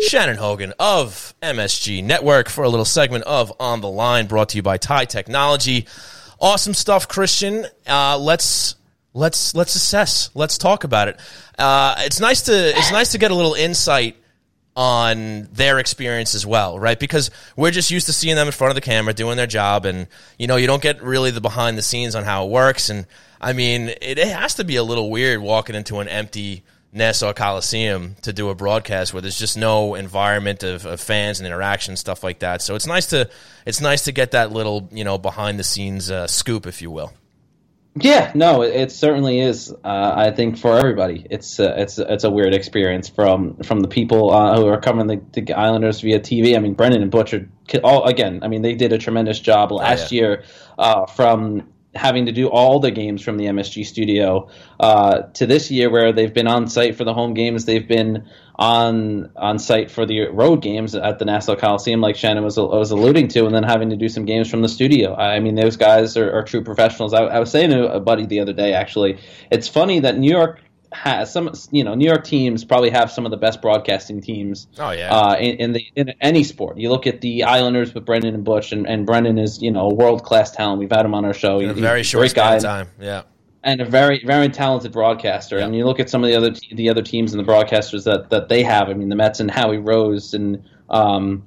Shannon 0.00 0.36
Hogan 0.36 0.72
of 0.78 1.34
MSG 1.40 2.02
Network 2.02 2.48
for 2.48 2.64
a 2.64 2.68
little 2.68 2.84
segment 2.84 3.24
of 3.24 3.52
On 3.60 3.80
the 3.80 3.88
Line 3.88 4.26
brought 4.26 4.50
to 4.50 4.56
you 4.56 4.62
by 4.62 4.76
Tie 4.76 5.04
Technology. 5.04 5.86
Awesome 6.40 6.74
stuff, 6.74 7.08
Christian. 7.08 7.66
Uh, 7.86 8.18
let's 8.18 8.74
let's 9.12 9.54
let's 9.54 9.74
assess. 9.74 10.30
Let's 10.34 10.58
talk 10.58 10.84
about 10.84 11.08
it. 11.08 11.18
Uh, 11.58 11.94
it's 11.98 12.20
nice 12.20 12.42
to 12.42 12.52
it's 12.52 12.92
nice 12.92 13.12
to 13.12 13.18
get 13.18 13.30
a 13.30 13.34
little 13.34 13.54
insight 13.54 14.16
on 14.76 15.48
their 15.52 15.78
experience 15.78 16.34
as 16.34 16.44
well, 16.44 16.78
right? 16.78 16.98
Because 16.98 17.30
we're 17.56 17.70
just 17.70 17.90
used 17.90 18.06
to 18.06 18.12
seeing 18.12 18.34
them 18.34 18.48
in 18.48 18.52
front 18.52 18.70
of 18.70 18.74
the 18.74 18.80
camera 18.80 19.14
doing 19.14 19.36
their 19.36 19.46
job, 19.46 19.84
and 19.86 20.08
you 20.38 20.46
know, 20.46 20.56
you 20.56 20.66
don't 20.66 20.82
get 20.82 21.02
really 21.02 21.30
the 21.30 21.40
behind 21.40 21.78
the 21.78 21.82
scenes 21.82 22.14
on 22.14 22.24
how 22.24 22.44
it 22.44 22.50
works. 22.50 22.90
And 22.90 23.06
I 23.40 23.52
mean, 23.52 23.88
it, 23.88 24.18
it 24.18 24.28
has 24.28 24.54
to 24.54 24.64
be 24.64 24.76
a 24.76 24.82
little 24.82 25.10
weird 25.10 25.40
walking 25.40 25.76
into 25.76 26.00
an 26.00 26.08
empty 26.08 26.64
Nassau 26.94 27.32
Coliseum 27.32 28.14
to 28.22 28.32
do 28.32 28.48
a 28.50 28.54
broadcast 28.54 29.12
where 29.12 29.20
there's 29.20 29.38
just 29.38 29.58
no 29.58 29.96
environment 29.96 30.62
of, 30.62 30.86
of 30.86 31.00
fans 31.00 31.40
and 31.40 31.46
interaction 31.46 31.96
stuff 31.96 32.22
like 32.22 32.38
that. 32.38 32.62
So 32.62 32.76
it's 32.76 32.86
nice 32.86 33.06
to 33.06 33.28
it's 33.66 33.80
nice 33.80 34.04
to 34.04 34.12
get 34.12 34.30
that 34.30 34.52
little 34.52 34.88
you 34.92 35.04
know 35.04 35.18
behind 35.18 35.58
the 35.58 35.64
scenes 35.64 36.10
uh, 36.10 36.28
scoop, 36.28 36.66
if 36.66 36.80
you 36.80 36.90
will. 36.90 37.12
Yeah, 37.96 38.32
no, 38.34 38.62
it, 38.62 38.74
it 38.74 38.92
certainly 38.92 39.38
is. 39.38 39.72
Uh, 39.72 40.12
I 40.16 40.32
think 40.32 40.58
for 40.58 40.76
everybody, 40.76 41.26
it's 41.30 41.60
uh, 41.60 41.74
it's 41.76 41.98
it's 41.98 42.24
a 42.24 42.30
weird 42.30 42.54
experience 42.54 43.08
from 43.08 43.56
from 43.62 43.80
the 43.80 43.88
people 43.88 44.30
uh, 44.32 44.56
who 44.56 44.66
are 44.66 44.80
covering 44.80 45.06
the, 45.06 45.40
the, 45.40 45.52
Islanders 45.52 46.00
via 46.00 46.18
TV. 46.18 46.56
I 46.56 46.58
mean, 46.58 46.74
Brendan 46.74 47.02
and 47.02 47.10
Butcher, 47.10 47.48
all 47.84 48.04
again. 48.04 48.40
I 48.42 48.48
mean, 48.48 48.62
they 48.62 48.74
did 48.74 48.92
a 48.92 48.98
tremendous 48.98 49.38
job 49.38 49.70
last 49.70 50.12
oh, 50.12 50.14
yeah. 50.14 50.20
year 50.20 50.44
uh, 50.76 51.06
from 51.06 51.68
having 51.94 52.26
to 52.26 52.32
do 52.32 52.48
all 52.48 52.80
the 52.80 52.90
games 52.90 53.22
from 53.22 53.36
the 53.36 53.46
MSG 53.46 53.86
studio 53.86 54.48
uh, 54.80 55.22
to 55.34 55.46
this 55.46 55.70
year, 55.70 55.90
where 55.90 56.12
they've 56.12 56.32
been 56.32 56.48
on 56.48 56.68
site 56.68 56.96
for 56.96 57.04
the 57.04 57.14
home 57.14 57.34
games. 57.34 57.64
They've 57.64 57.86
been 57.86 58.28
on 58.56 59.30
on 59.36 59.58
site 59.58 59.90
for 59.90 60.06
the 60.06 60.28
road 60.28 60.62
games 60.62 60.94
at 60.94 61.18
the 61.18 61.24
Nassau 61.24 61.56
Coliseum, 61.56 62.00
like 62.00 62.16
Shannon 62.16 62.44
was 62.44 62.56
was 62.56 62.90
alluding 62.90 63.28
to, 63.28 63.46
and 63.46 63.54
then 63.54 63.62
having 63.62 63.90
to 63.90 63.96
do 63.96 64.08
some 64.08 64.24
games 64.24 64.50
from 64.50 64.62
the 64.62 64.68
studio. 64.68 65.14
I 65.14 65.40
mean, 65.40 65.54
those 65.54 65.76
guys 65.76 66.16
are, 66.16 66.32
are 66.32 66.42
true 66.42 66.62
professionals. 66.62 67.12
I, 67.12 67.24
I, 67.24 67.38
was 67.38 67.50
saying 67.50 67.70
to 67.70 67.92
a 67.92 68.00
buddy 68.00 68.26
the 68.26 68.40
other 68.40 68.52
day, 68.52 68.72
actually, 68.72 69.18
it's 69.50 69.68
funny 69.68 70.00
that 70.00 70.18
New 70.18 70.30
York 70.30 70.60
has 70.94 71.32
some, 71.32 71.50
you 71.70 71.84
know, 71.84 71.94
New 71.94 72.06
York 72.06 72.24
teams 72.24 72.64
probably 72.64 72.90
have 72.90 73.10
some 73.10 73.24
of 73.24 73.30
the 73.30 73.36
best 73.36 73.60
broadcasting 73.60 74.20
teams. 74.20 74.66
Oh 74.78 74.90
yeah, 74.90 75.14
uh, 75.14 75.36
in, 75.36 75.56
in, 75.56 75.72
the 75.72 75.86
in 75.96 76.14
any 76.20 76.44
sport. 76.44 76.78
You 76.78 76.90
look 76.90 77.06
at 77.06 77.20
the 77.20 77.44
Islanders 77.44 77.94
with 77.94 78.04
Brendan 78.04 78.34
and 78.34 78.44
Butch, 78.44 78.72
and, 78.72 78.86
and 78.86 79.06
Brendan 79.06 79.38
is 79.38 79.60
you 79.60 79.70
know 79.70 79.90
a 79.90 79.94
world 79.94 80.24
class 80.24 80.50
talent. 80.50 80.78
We've 80.78 80.90
had 80.90 81.04
him 81.04 81.14
on 81.14 81.24
our 81.24 81.34
show. 81.34 81.60
A 81.60 81.72
very 81.72 82.02
short 82.02 82.34
guy. 82.34 82.58
time. 82.58 82.88
Yeah 83.00 83.22
and 83.64 83.80
a 83.80 83.84
very 83.84 84.22
very 84.24 84.48
talented 84.48 84.92
broadcaster. 84.92 85.58
Yeah. 85.58 85.66
Mean, 85.66 85.74
you 85.74 85.86
look 85.86 85.98
at 85.98 86.10
some 86.10 86.22
of 86.22 86.30
the 86.30 86.36
other 86.36 86.52
the 86.72 86.90
other 86.90 87.02
teams 87.02 87.32
and 87.32 87.44
the 87.44 87.50
broadcasters 87.50 88.04
that 88.04 88.30
that 88.30 88.48
they 88.48 88.62
have. 88.62 88.88
I 88.88 88.94
mean, 88.94 89.08
the 89.08 89.16
Mets 89.16 89.40
and 89.40 89.50
Howie 89.50 89.78
Rose 89.78 90.34
and 90.34 90.62
um, 90.90 91.44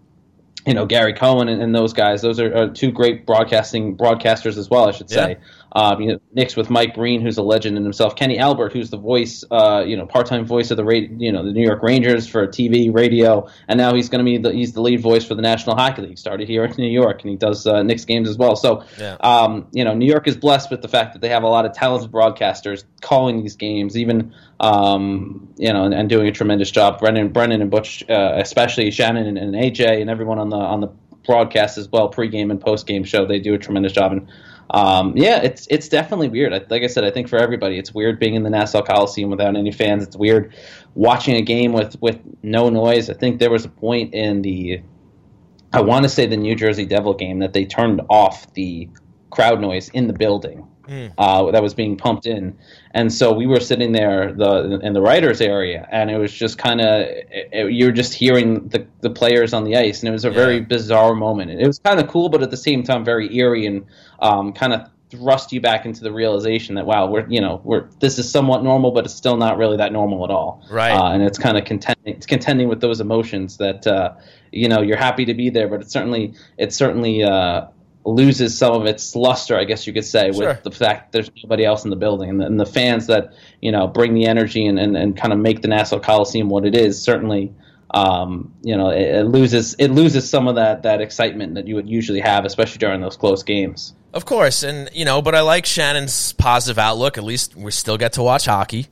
you 0.66 0.74
know 0.74 0.86
Gary 0.86 1.14
Cohen 1.14 1.48
and, 1.48 1.62
and, 1.62 1.74
those 1.74 1.94
guys. 1.94 2.22
Those 2.22 2.40
are, 2.40 2.54
are, 2.56 2.70
two 2.70 2.92
great 2.92 3.26
broadcasting 3.26 3.96
broadcasters 3.96 4.58
as 4.58 4.70
well, 4.70 4.90
I 4.90 4.92
should 4.92 5.10
say. 5.10 5.30
Yeah. 5.30 5.48
Um, 5.74 6.02
you 6.02 6.12
know, 6.14 6.20
Knicks 6.34 6.56
with 6.56 6.70
Mike 6.70 6.96
Breen, 6.96 7.22
who's 7.22 7.38
a 7.38 7.44
legend 7.44 7.78
in 7.78 7.84
himself. 7.84 8.16
Kenny 8.16 8.40
Albert, 8.40 8.74
who's 8.74 8.90
the 8.90 8.98
voice, 8.98 9.44
uh, 9.52 9.84
you 9.86 9.98
know, 9.98 10.06
part-time 10.06 10.46
voice 10.46 10.72
of 10.72 10.78
the 10.78 10.86
you 11.18 11.32
know 11.32 11.44
the 11.44 11.52
New 11.52 11.64
York 11.64 11.84
Rangers 11.84 12.28
for 12.28 12.48
TV, 12.48 12.94
radio, 12.94 13.48
and 13.68 13.78
now 13.78 13.94
he's 13.94 14.10
going 14.10 14.20
to 14.20 14.26
be 14.26 14.38
the, 14.38 14.54
he's 14.54 14.74
the 14.74 14.82
lead 14.82 15.02
voice 15.02 15.26
for 15.26 15.36
the 15.36 15.42
National 15.42 15.76
Hockey 15.76 16.02
League. 16.02 16.18
Started 16.18 16.48
here 16.48 16.66
in 16.66 16.72
New 16.78 16.88
York, 16.88 17.22
and 17.22 17.32
he 17.32 17.36
does 17.36 17.68
uh, 17.68 17.84
Knicks 17.84 18.06
games 18.06 18.30
as 18.30 18.38
well. 18.38 18.56
So, 18.56 18.84
yeah. 18.98 19.18
um, 19.20 19.68
you 19.72 19.84
know, 19.84 19.94
New 19.94 20.08
York 20.08 20.28
is 20.28 20.38
blessed 20.38 20.72
with 20.72 20.82
the 20.82 20.88
fact 20.88 21.14
that 21.14 21.22
they 21.22 21.30
have 21.30 21.44
a 21.44 21.48
lot 21.48 21.66
of 21.66 21.74
talented 21.74 22.12
broadcasters 22.12 22.84
calling 23.02 23.42
these 23.42 23.56
games, 23.56 23.98
even 23.98 24.34
um, 24.60 25.54
you 25.58 25.72
know, 25.72 25.84
and, 25.84 25.94
and, 25.94 26.10
doing 26.10 26.28
a 26.28 26.32
tremendous 26.32 26.72
job. 26.72 27.00
Brennan, 27.00 27.30
Brendan, 27.30 27.62
and 27.62 27.70
Butch, 27.70 28.04
uh, 28.10 28.34
especially 28.38 28.90
Shannon 28.90 29.28
and, 29.28 29.38
and 29.38 29.54
AJ, 29.54 30.02
and 30.02 30.10
everyone 30.10 30.40
on 30.40 30.50
the 30.50 30.58
on 30.58 30.82
the 30.82 30.88
broadcast 31.26 31.78
as 31.78 31.90
well, 31.90 32.12
pregame 32.12 32.50
and 32.50 32.60
postgame 32.60 33.06
show. 33.06 33.26
They 33.26 33.40
do 33.40 33.54
a 33.54 33.60
tremendous 33.60 33.92
job, 33.92 34.14
and 34.14 34.28
um, 34.72 35.16
yeah, 35.16 35.42
it's 35.42 35.68
it's 35.70 35.88
definitely 35.88 36.28
weird. 36.28 36.52
Like 36.70 36.84
I 36.84 36.88
said, 36.88 37.04
I 37.04 37.12
think 37.12 37.30
for 37.30 37.38
everybody, 37.38 37.78
it's 37.78 37.94
weird 37.94 38.20
being 38.20 38.36
in 38.36 38.44
the 38.44 38.50
Nassau 38.50 38.82
Coliseum 38.82 39.30
without 39.30 39.56
any 39.56 39.72
fans. 39.72 40.04
It's 40.04 40.18
weird 40.18 40.54
watching 40.96 41.36
a 41.36 41.42
game 41.42 41.74
with 41.74 42.00
with 42.02 42.20
no 42.44 42.70
noise. 42.70 43.10
I 43.10 43.14
think 43.14 43.40
there 43.40 43.52
was 43.52 43.66
a 43.66 43.70
point 43.70 44.14
in 44.14 44.42
the, 44.42 44.82
I 45.72 45.82
want 45.82 46.04
to 46.04 46.10
say 46.10 46.26
the 46.26 46.38
New 46.38 46.56
Jersey 46.56 46.86
Devil 46.86 47.14
game 47.14 47.40
that 47.40 47.54
they 47.54 47.66
turned 47.66 48.02
off 48.10 48.52
the 48.54 48.90
crowd 49.30 49.62
noise 49.62 49.90
in 49.90 50.08
the 50.08 50.14
building 50.14 50.68
mm. 50.88 51.14
uh, 51.18 51.52
that 51.52 51.62
was 51.62 51.74
being 51.74 51.98
pumped 51.98 52.26
in, 52.26 52.58
and 52.92 53.12
so 53.12 53.34
we 53.34 53.46
were 53.46 53.60
sitting 53.60 53.92
there 53.92 54.34
the 54.34 54.80
in 54.82 54.94
the 54.94 55.02
writers 55.02 55.42
area, 55.42 55.88
and 55.92 56.10
it 56.10 56.18
was 56.18 56.34
just 56.34 56.58
kind 56.58 56.82
of 56.82 57.08
you're 57.54 57.92
just 57.92 58.14
hearing 58.14 58.68
the 58.70 58.86
the 59.02 59.10
players 59.10 59.54
on 59.54 59.64
the 59.64 59.76
ice, 59.76 60.00
and 60.00 60.10
it 60.10 60.12
was 60.12 60.26
a 60.26 60.30
yeah. 60.30 60.34
very 60.36 60.62
bizarre 60.62 61.16
moment. 61.16 61.52
It 61.52 61.68
was 61.68 61.80
kind 61.80 62.00
of 62.00 62.08
cool, 62.08 62.30
but 62.30 62.42
at 62.42 62.52
the 62.52 62.58
same 62.58 62.84
time 62.84 63.06
very 63.06 63.36
eerie 63.36 63.66
and 63.66 63.86
um, 64.20 64.54
kind 64.54 64.74
of 64.74 64.90
thrust 65.10 65.54
you 65.54 65.62
back 65.62 65.86
into 65.86 66.02
the 66.02 66.12
realization 66.12 66.76
that 66.76 66.86
wow, 66.86 67.08
we're 67.08 67.28
you 67.28 67.42
know 67.42 67.62
we're 67.64 67.88
this 68.00 68.20
is 68.20 68.30
somewhat 68.30 68.64
normal, 68.64 68.92
but 68.92 69.06
it's 69.06 69.14
still 69.14 69.38
not 69.38 69.58
really 69.58 69.78
that 69.78 69.92
normal 69.92 70.24
at 70.24 70.32
all. 70.32 70.64
Right. 70.70 70.92
Uh, 70.92 71.12
and 71.12 71.24
it's 71.24 71.38
kind 71.38 71.58
of 71.58 71.66
contending, 71.66 72.16
it's 72.16 72.26
contending 72.26 72.68
with 72.68 72.82
those 72.82 73.00
emotions 73.00 73.58
that 73.58 73.88
uh, 73.88 74.16
you 74.52 74.68
know 74.68 74.82
you're 74.82 74.98
happy 74.98 75.26
to 75.26 75.34
be 75.34 75.50
there, 75.50 75.68
but 75.68 75.82
it's 75.82 75.92
certainly 75.92 76.34
it's 76.58 76.76
certainly 76.76 77.24
uh, 77.24 77.68
loses 78.08 78.58
some 78.58 78.74
of 78.74 78.86
its 78.86 79.16
luster, 79.16 79.58
I 79.58 79.66
guess 79.66 79.86
you 79.86 79.94
could 79.94 80.06
say, 80.06 80.32
sure. 80.32 80.48
with 80.48 80.64
the 80.64 80.72
fact 80.72 81.12
there's 81.12 81.30
nobody 81.44 81.66
else 81.66 81.84
in 81.84 81.90
the 81.90 81.98
building 81.98 82.30
and 82.30 82.40
the, 82.40 82.46
and 82.46 82.60
the 82.60 82.66
fans 82.66 83.08
that 83.08 83.34
you 83.62 83.72
know 83.72 83.88
bring 83.88 84.14
the 84.14 84.26
energy 84.26 84.66
and, 84.66 84.80
and, 84.80 84.96
and 84.96 85.18
kind 85.18 85.34
of 85.34 85.40
make 85.40 85.62
the 85.62 85.68
Nassau 85.68 86.00
Coliseum 86.00 86.50
what 86.50 86.66
it 86.66 86.76
is. 86.76 87.02
Certainly, 87.02 87.54
um, 87.92 88.54
you 88.64 88.78
know, 88.78 88.90
it, 88.90 89.02
it, 89.02 89.24
loses 89.28 89.76
it 89.78 89.90
loses 89.90 90.30
some 90.30 90.48
of 90.48 90.56
that 90.56 90.84
that 90.84 91.02
excitement 91.02 91.56
that 91.56 91.68
you 91.68 91.76
would 91.76 91.90
usually 91.90 92.22
have, 92.22 92.46
especially 92.46 92.78
during 92.78 93.02
those 93.02 93.18
close 93.18 93.44
games. 93.44 93.94
Of 94.14 94.26
course, 94.26 94.64
and 94.64 94.90
you 94.94 95.04
know, 95.04 95.22
but 95.22 95.36
I 95.36 95.42
like 95.42 95.66
Shannon's 95.66 96.32
positive 96.34 96.80
outlook. 96.80 97.18
At 97.18 97.26
least 97.26 97.56
we 97.56 97.72
still 97.72 97.98
get 97.98 98.14
to 98.14 98.24
watch 98.24 98.46
hockey. 98.46 98.88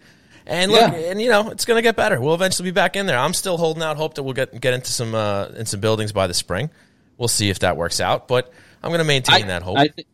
And 0.45 0.72
look, 0.72 0.91
yeah. 0.91 1.09
and 1.09 1.22
you 1.22 1.30
know, 1.30 1.49
it's 1.49 1.66
going 1.66 1.78
to 1.78 1.82
get 1.82 1.95
better. 1.95 2.22
We'll 2.22 2.36
eventually 2.36 2.70
be 2.70 2.74
back 2.74 2.95
in 2.95 3.07
there. 3.07 3.18
I'm 3.18 3.34
still 3.34 3.57
holding 3.57 3.82
out 3.82 3.97
hope 3.97 4.16
that 4.16 4.24
we'll 4.24 4.34
get 4.34 4.59
get 4.59 4.74
into 4.74 4.91
some 4.91 5.16
uh, 5.16 5.47
in 5.55 5.66
some 5.66 5.80
buildings 5.80 6.11
by 6.11 6.28
the 6.28 6.34
spring. 6.34 6.70
We'll 7.18 7.30
see 7.30 7.49
if 7.49 7.59
that 7.59 7.78
works 7.78 8.01
out, 8.01 8.28
but 8.28 8.51
I'm 8.86 8.91
going 8.91 8.99
to 8.99 9.03
maintain 9.03 9.45
I, 9.45 9.47
that 9.47 9.63
hope. 9.63 9.77
I 9.77 9.88
th- 9.88 10.07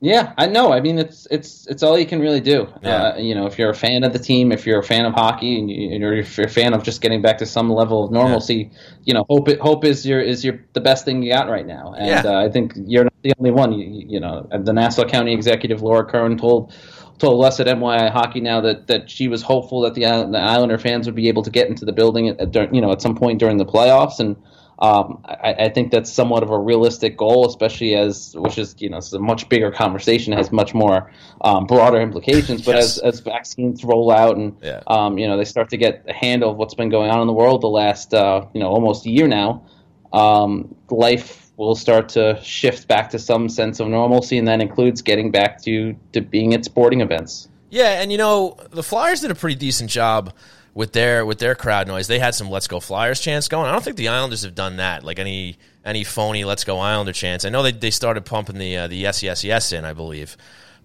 yeah, 0.00 0.32
I 0.38 0.46
know. 0.46 0.72
I 0.72 0.80
mean, 0.80 0.96
it's 0.96 1.26
it's 1.28 1.66
it's 1.66 1.82
all 1.82 1.98
you 1.98 2.06
can 2.06 2.20
really 2.20 2.40
do. 2.40 2.68
Yeah. 2.82 3.02
Uh, 3.02 3.16
you 3.16 3.34
know, 3.34 3.46
if 3.46 3.58
you're 3.58 3.70
a 3.70 3.74
fan 3.74 4.04
of 4.04 4.12
the 4.12 4.18
team, 4.20 4.52
if 4.52 4.64
you're 4.64 4.78
a 4.78 4.84
fan 4.84 5.04
of 5.06 5.12
hockey, 5.12 5.58
and, 5.58 5.68
you, 5.68 6.06
are 6.06 6.12
if 6.12 6.38
you're 6.38 6.46
a 6.46 6.50
fan 6.50 6.72
of 6.72 6.84
just 6.84 7.00
getting 7.00 7.20
back 7.20 7.38
to 7.38 7.46
some 7.46 7.68
level 7.68 8.04
of 8.04 8.12
normalcy, 8.12 8.70
yeah. 8.70 8.78
you 9.06 9.14
know, 9.14 9.24
hope 9.28 9.48
it, 9.48 9.58
hope 9.58 9.84
is 9.84 10.06
your 10.06 10.20
is 10.20 10.44
your 10.44 10.60
the 10.74 10.80
best 10.80 11.04
thing 11.04 11.20
you 11.22 11.32
got 11.32 11.48
right 11.48 11.66
now. 11.66 11.94
And 11.98 12.24
yeah. 12.24 12.30
uh, 12.30 12.44
I 12.44 12.48
think 12.48 12.74
you're 12.76 13.04
not 13.04 13.22
the 13.22 13.34
only 13.40 13.50
one. 13.50 13.72
You, 13.72 14.04
you 14.06 14.20
know, 14.20 14.46
the 14.56 14.72
Nassau 14.72 15.04
County 15.04 15.32
executive 15.32 15.82
Laura 15.82 16.04
Curran 16.04 16.38
told 16.38 16.72
told 17.18 17.44
us 17.44 17.58
at 17.58 17.66
NYI 17.66 18.10
Hockey 18.10 18.40
now 18.40 18.60
that, 18.60 18.86
that 18.86 19.10
she 19.10 19.26
was 19.26 19.42
hopeful 19.42 19.80
that 19.80 19.94
the, 19.94 20.02
the 20.02 20.38
Islander 20.38 20.78
fans 20.78 21.06
would 21.06 21.16
be 21.16 21.26
able 21.26 21.42
to 21.42 21.50
get 21.50 21.68
into 21.68 21.84
the 21.84 21.92
building 21.92 22.28
at, 22.28 22.56
at 22.56 22.72
you 22.72 22.80
know 22.80 22.92
at 22.92 23.02
some 23.02 23.16
point 23.16 23.40
during 23.40 23.56
the 23.56 23.66
playoffs 23.66 24.20
and 24.20 24.36
um, 24.80 25.24
I, 25.24 25.54
I, 25.54 25.68
think 25.70 25.90
that's 25.90 26.12
somewhat 26.12 26.44
of 26.44 26.50
a 26.50 26.58
realistic 26.58 27.16
goal, 27.16 27.48
especially 27.48 27.96
as 27.96 28.36
which 28.36 28.58
is 28.58 28.76
you 28.78 28.88
know 28.88 28.98
it's 28.98 29.12
a 29.12 29.18
much 29.18 29.48
bigger 29.48 29.72
conversation, 29.72 30.32
has 30.34 30.52
much 30.52 30.72
more 30.72 31.12
um, 31.40 31.66
broader 31.66 32.00
implications. 32.00 32.62
But 32.62 32.76
yes. 32.76 32.98
as, 32.98 33.16
as 33.16 33.20
vaccines 33.20 33.82
roll 33.82 34.12
out 34.12 34.36
and 34.36 34.56
yeah. 34.62 34.82
um, 34.86 35.18
you 35.18 35.26
know 35.26 35.36
they 35.36 35.44
start 35.44 35.70
to 35.70 35.76
get 35.76 36.04
a 36.06 36.12
handle 36.12 36.50
of 36.50 36.58
what's 36.58 36.74
been 36.74 36.90
going 36.90 37.10
on 37.10 37.20
in 37.20 37.26
the 37.26 37.32
world 37.32 37.60
the 37.60 37.68
last 37.68 38.14
uh, 38.14 38.46
you 38.54 38.60
know 38.60 38.68
almost 38.68 39.04
a 39.04 39.10
year 39.10 39.26
now, 39.26 39.66
um, 40.12 40.76
life 40.90 41.50
will 41.56 41.74
start 41.74 42.08
to 42.10 42.38
shift 42.40 42.86
back 42.86 43.10
to 43.10 43.18
some 43.18 43.48
sense 43.48 43.80
of 43.80 43.88
normalcy, 43.88 44.38
and 44.38 44.46
that 44.46 44.60
includes 44.60 45.02
getting 45.02 45.32
back 45.32 45.60
to 45.62 45.96
to 46.12 46.20
being 46.20 46.54
at 46.54 46.64
sporting 46.64 47.00
events. 47.00 47.48
Yeah, 47.68 48.00
and 48.00 48.12
you 48.12 48.18
know 48.18 48.56
the 48.70 48.84
Flyers 48.84 49.22
did 49.22 49.32
a 49.32 49.34
pretty 49.34 49.56
decent 49.56 49.90
job 49.90 50.32
with 50.78 50.92
their 50.92 51.26
with 51.26 51.40
their 51.40 51.56
crowd 51.56 51.88
noise. 51.88 52.06
They 52.06 52.20
had 52.20 52.36
some 52.36 52.50
"Let's 52.50 52.68
Go 52.68 52.78
Flyers" 52.78 53.20
chants 53.20 53.48
going. 53.48 53.66
I 53.66 53.72
don't 53.72 53.82
think 53.82 53.96
the 53.96 54.08
Islanders 54.08 54.44
have 54.44 54.54
done 54.54 54.76
that, 54.76 55.02
like 55.02 55.18
any 55.18 55.56
any 55.84 56.04
phony 56.04 56.44
"Let's 56.44 56.62
Go 56.62 56.78
Islander" 56.78 57.12
chants. 57.12 57.44
I 57.44 57.48
know 57.48 57.64
they 57.64 57.72
they 57.72 57.90
started 57.90 58.24
pumping 58.24 58.58
the 58.58 58.76
uh, 58.76 58.86
the 58.86 58.94
yes 58.94 59.20
yes 59.20 59.42
yes 59.42 59.72
in, 59.72 59.84
I 59.84 59.92
believe, 59.92 60.36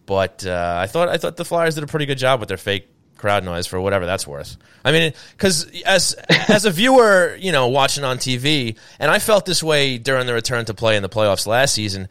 but 0.07 0.47
uh, 0.47 0.79
I 0.81 0.87
thought 0.87 1.09
I 1.09 1.17
thought 1.17 1.37
the 1.37 1.45
Flyers 1.45 1.75
did 1.75 1.83
a 1.83 1.87
pretty 1.87 2.07
good 2.07 2.17
job 2.17 2.39
with 2.39 2.49
their 2.49 2.57
fake 2.57 2.89
crowd 3.17 3.43
noise 3.43 3.67
for 3.67 3.79
whatever 3.79 4.07
that's 4.07 4.25
worth. 4.25 4.57
I 4.83 4.91
mean, 4.91 5.13
because 5.37 5.69
as 5.85 6.13
as 6.49 6.65
a 6.65 6.71
viewer, 6.71 7.37
you 7.39 7.51
know, 7.51 7.67
watching 7.67 8.03
on 8.03 8.17
TV, 8.17 8.75
and 8.97 9.11
I 9.11 9.19
felt 9.19 9.45
this 9.45 9.61
way 9.61 9.99
during 9.99 10.25
the 10.25 10.33
return 10.33 10.65
to 10.65 10.73
play 10.73 10.95
in 10.95 11.03
the 11.03 11.09
playoffs 11.09 11.45
last 11.45 11.75
season. 11.75 12.09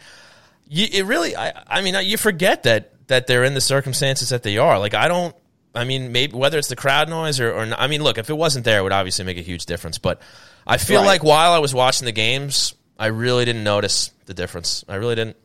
You, 0.68 0.86
it 0.90 1.04
really, 1.04 1.36
I, 1.36 1.64
I 1.66 1.82
mean, 1.82 1.96
you 2.04 2.16
forget 2.16 2.62
that 2.62 2.92
that 3.08 3.26
they're 3.26 3.42
in 3.42 3.54
the 3.54 3.60
circumstances 3.60 4.28
that 4.28 4.44
they 4.44 4.56
are. 4.56 4.78
Like 4.78 4.94
I 4.94 5.08
don't 5.08 5.34
I 5.74 5.84
mean, 5.84 6.12
maybe 6.12 6.36
whether 6.36 6.58
it's 6.58 6.68
the 6.68 6.76
crowd 6.76 7.08
noise 7.08 7.40
or, 7.40 7.52
or 7.52 7.66
not, 7.66 7.80
I 7.80 7.86
mean, 7.86 8.02
look, 8.02 8.18
if 8.18 8.28
it 8.28 8.36
wasn't 8.36 8.64
there, 8.64 8.80
it 8.80 8.82
would 8.82 8.92
obviously 8.92 9.24
make 9.24 9.38
a 9.38 9.42
huge 9.42 9.66
difference. 9.66 9.98
But 9.98 10.20
I 10.66 10.76
feel 10.76 11.00
right. 11.00 11.06
like 11.06 11.24
while 11.24 11.52
I 11.52 11.58
was 11.58 11.74
watching 11.74 12.04
the 12.04 12.12
games, 12.12 12.74
I 12.98 13.06
really 13.06 13.44
didn't 13.44 13.64
notice 13.64 14.10
the 14.26 14.34
difference. 14.34 14.84
I 14.88 14.96
really 14.96 15.14
didn't. 15.14 15.36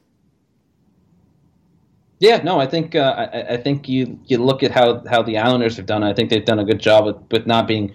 Yeah, 2.20 2.38
no, 2.38 2.60
I 2.60 2.66
think 2.66 2.96
uh, 2.96 3.30
I, 3.32 3.54
I, 3.54 3.58
think 3.58 3.88
you 3.88 4.20
you 4.26 4.40
look 4.40 4.64
at 4.64 4.72
how 4.72 5.04
how 5.06 5.22
the 5.22 5.38
Islanders 5.38 5.78
have 5.78 5.86
done. 5.86 6.04
I 6.04 6.14
think 6.14 6.32
they've 6.32 6.44
done 6.44 6.58
a 6.58 6.66
good 6.66 6.80
job 6.80 7.06
with, 7.06 7.18
with 7.32 7.46
not 7.46 7.68
being 7.68 7.94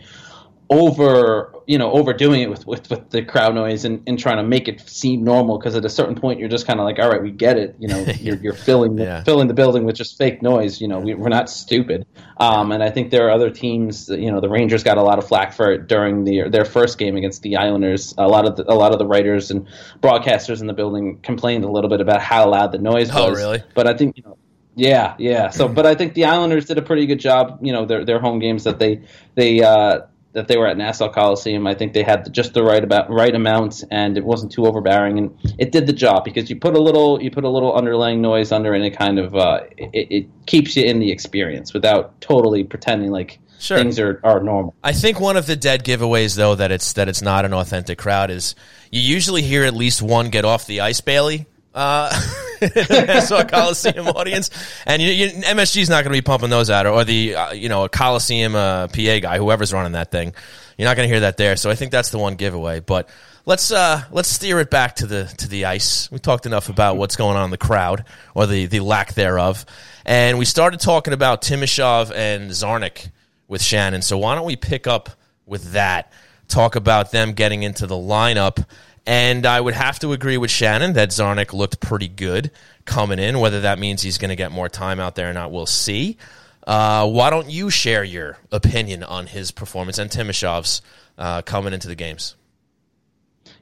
over 0.71 1.53
you 1.67 1.79
know 1.79 1.91
overdoing 1.93 2.41
it 2.41 2.51
with 2.51 2.67
with, 2.67 2.89
with 2.91 3.11
the 3.11 3.23
crowd 3.23 3.55
noise 3.55 3.85
and, 3.85 4.03
and 4.07 4.19
trying 4.19 4.37
to 4.39 4.43
make 4.43 4.69
it 4.69 4.81
seem 4.89 5.23
normal 5.25 5.59
because 5.59 5.75
at 5.77 5.85
a 5.85 5.89
certain 5.89 6.15
point 6.15 6.39
you're 6.41 6.49
just 6.49 6.67
kind 6.67 6.81
of 6.81 6.85
like 6.85 6.99
all 6.99 7.09
right 7.11 7.23
we 7.23 7.31
get 7.31 7.57
it 7.59 7.77
you 7.79 7.89
know 7.89 7.99
you're, 8.21 8.37
you're 8.37 8.53
filling 8.55 8.97
the, 8.97 9.05
Yeah. 9.05 9.25
filling 9.25 9.49
the 9.49 9.55
building 9.55 9.85
with 9.85 9.97
just 9.97 10.19
fake 10.19 10.43
noise 10.43 10.81
you 10.81 10.89
know 10.89 10.99
we, 11.01 11.15
we're 11.15 11.29
not 11.29 11.49
stupid 11.51 12.07
um, 12.39 12.73
and 12.73 12.83
I 12.83 12.91
think 12.91 13.11
there 13.11 13.27
are 13.27 13.31
other 13.31 13.51
teams 13.51 14.07
that, 14.07 14.19
you 14.21 14.31
know 14.31 14.41
the 14.41 14.49
Rangers 14.49 14.83
got 14.83 14.99
a 14.99 15.03
lot 15.03 15.19
of 15.19 15.27
flack 15.27 15.53
for 15.53 15.71
it 15.73 15.87
during 15.87 16.25
the 16.25 16.49
their 16.49 16.65
first 16.65 16.99
game 16.99 17.17
against 17.17 17.43
the 17.43 17.57
Islanders 17.57 18.15
a 18.19 18.27
lot 18.29 18.47
of 18.47 18.57
the, 18.57 18.71
a 18.71 18.75
lot 18.75 18.93
of 18.93 18.99
the 18.99 19.07
writers 19.07 19.51
and 19.51 19.67
broadcasters 20.01 20.61
in 20.61 20.67
the 20.67 20.73
building 20.73 21.19
complained 21.23 21.65
a 21.65 21.71
little 21.71 21.91
bit 21.91 22.01
about 22.01 22.21
how 22.23 22.49
loud 22.51 22.73
the 22.73 22.79
noise 22.79 23.11
Oh, 23.13 23.31
was 23.31 23.39
really? 23.39 23.63
but 23.75 23.87
I 23.87 23.95
think 23.95 24.17
you 24.17 24.23
know 24.25 24.37
yeah, 24.75 25.17
yeah. 25.19 25.51
So, 25.51 25.69
but 25.79 25.85
I 25.85 25.95
think 25.95 26.15
the 26.15 26.25
Islanders 26.25 26.65
did 26.65 26.79
a 26.79 26.83
pretty 26.83 27.05
good 27.05 27.21
job. 27.21 27.59
You 27.61 27.75
know, 27.75 27.85
their 27.85 28.07
their 28.07 28.19
home 28.19 28.39
games 28.39 28.65
that 28.65 28.79
they 28.79 29.03
they 29.35 29.61
uh, 29.63 30.01
that 30.33 30.49
they 30.49 30.57
were 30.57 30.67
at 30.67 30.77
Nassau 30.77 31.11
Coliseum. 31.11 31.67
I 31.67 31.75
think 31.75 31.93
they 31.93 32.03
had 32.03 32.33
just 32.33 32.55
the 32.55 32.63
right 32.63 32.83
about 32.83 33.11
right 33.11 33.35
amount, 33.35 33.85
and 33.91 34.17
it 34.17 34.25
wasn't 34.25 34.53
too 34.53 34.67
overbearing, 34.67 35.19
and 35.19 35.39
it 35.59 35.73
did 35.73 35.87
the 35.87 35.93
job 35.93 36.25
because 36.25 36.49
you 36.49 36.57
put 36.57 36.75
a 36.75 36.81
little 36.81 37.23
you 37.23 37.31
put 37.31 37.45
a 37.45 37.49
little 37.49 37.75
underlying 37.75 38.21
noise 38.21 38.53
under, 38.53 38.75
and 38.75 38.85
it 38.85 38.97
kind 38.97 39.19
of 39.19 39.35
uh, 39.35 39.61
it, 39.77 40.09
it 40.11 40.47
keeps 40.47 40.77
you 40.77 40.85
in 40.85 40.99
the 40.99 41.11
experience 41.11 41.75
without 41.75 42.21
totally 42.21 42.65
pretending 42.65 43.11
like 43.11 43.39
Sure. 43.63 43.79
things 43.79 44.01
are, 44.01 44.21
are 44.25 44.43
normal. 44.43 44.75
I 44.83 44.93
think 44.93 45.21
one 45.21 45.37
of 45.37 45.47
the 45.47 45.55
dead 45.55 45.85
giveaways, 45.85 46.37
though, 46.37 46.57
that 46.57 46.73
it's 46.73 46.95
that 46.95 47.09
it's 47.09 47.23
not 47.23 47.45
an 47.45 47.55
authentic 47.55 47.97
crowd 47.97 48.29
is 48.29 48.57
you 48.91 49.01
usually 49.01 49.41
hear 49.41 49.63
at 49.63 49.73
least 49.73 50.03
one 50.03 50.31
get 50.31 50.45
off 50.45 50.67
the 50.67 50.81
ice, 50.81 51.01
Bailey. 51.01 51.47
Uh, 51.75 52.11
so 53.21 53.39
a 53.39 53.45
Coliseum 53.45 54.09
audience, 54.09 54.51
and 54.87 55.01
you, 55.01 55.11
you, 55.11 55.29
MSG's 55.29 55.89
not 55.89 56.05
going 56.05 56.15
to 56.15 56.19
be 56.19 56.23
pumping 56.23 56.51
those 56.51 56.71
out, 56.71 56.87
or 56.87 57.05
the 57.05 57.35
uh, 57.35 57.53
you 57.53 57.69
know 57.69 57.85
a 57.85 57.89
Coliseum 57.89 58.55
uh, 58.55 58.89
PA 58.89 59.19
guy, 59.19 59.39
whoever's 59.39 59.73
running 59.73 59.93
that 59.93 60.11
thing. 60.11 60.35
You're 60.77 60.89
not 60.89 60.97
going 60.97 61.09
to 61.09 61.13
hear 61.13 61.21
that 61.21 61.37
there, 61.37 61.57
so 61.57 61.71
I 61.71 61.75
think 61.75 61.91
that's 61.91 62.11
the 62.11 62.19
one 62.19 62.35
giveaway. 62.35 62.81
But 62.81 63.09
let's 63.47 63.73
uh, 63.73 64.03
let's 64.11 64.29
steer 64.29 64.61
it 64.61 64.71
back 64.71 64.97
to 64.97 65.07
the 65.07 65.25
to 65.39 65.49
the 65.49 65.65
ice. 65.65 66.11
We 66.11 66.19
talked 66.19 66.47
enough 66.47 66.69
about 66.69 66.97
what's 66.97 67.17
going 67.17 67.37
on 67.37 67.45
in 67.47 67.51
the 67.51 67.59
crowd 67.59 68.05
or 68.35 68.47
the 68.47 68.67
the 68.67 68.81
lack 68.81 69.15
thereof, 69.15 69.65
and 70.05 70.39
we 70.39 70.45
started 70.45 70.81
talking 70.81 71.15
about 71.15 71.43
Timashov 71.43 72.15
and 72.15 72.51
Czarnik 72.51 73.11
with 73.49 73.63
Shannon. 73.63 74.03
So 74.03 74.19
why 74.19 74.35
don't 74.35 74.47
we 74.47 74.57
pick 74.57 74.87
up 74.87 75.11
with 75.47 75.73
that? 75.73 76.13
Talk 76.49 76.77
about 76.77 77.13
them 77.13 77.33
getting 77.33 77.63
into 77.63 77.87
the 77.87 77.95
lineup. 77.95 78.65
And 79.05 79.47
I 79.47 79.61
would 79.61 79.75
have 79.75 79.99
to 80.01 80.13
agree 80.13 80.37
with 80.37 80.51
Shannon 80.51 80.93
that 80.93 81.09
Czarnik 81.11 81.53
looked 81.53 81.81
pretty 81.81 82.09
good 82.09 82.53
coming 82.85 83.19
in. 83.19 83.41
Whether 83.41 83.63
that 83.63 83.79
means 83.79 84.03
he's 84.03 84.19
going 84.19 84.29
to 84.29 84.37
get 84.37 84.53
more 84.53 84.69
time 84.69 85.01
out 85.01 85.17
there 85.17 85.31
or 85.31 85.33
not, 85.33 85.51
we'll 85.51 85.67
see. 85.67 86.19
Uh, 86.67 87.09
why 87.09 87.31
don't 87.31 87.51
you 87.51 87.71
share 87.71 88.05
your 88.05 88.39
opinion 88.53 89.03
on 89.03 89.27
his 89.27 89.51
performance 89.51 89.99
and 89.99 90.11
Timashov's 90.11 90.83
uh, 91.19 91.43
coming 91.43 91.73
into 91.73 91.89
the 91.89 91.97
games? 91.97 92.37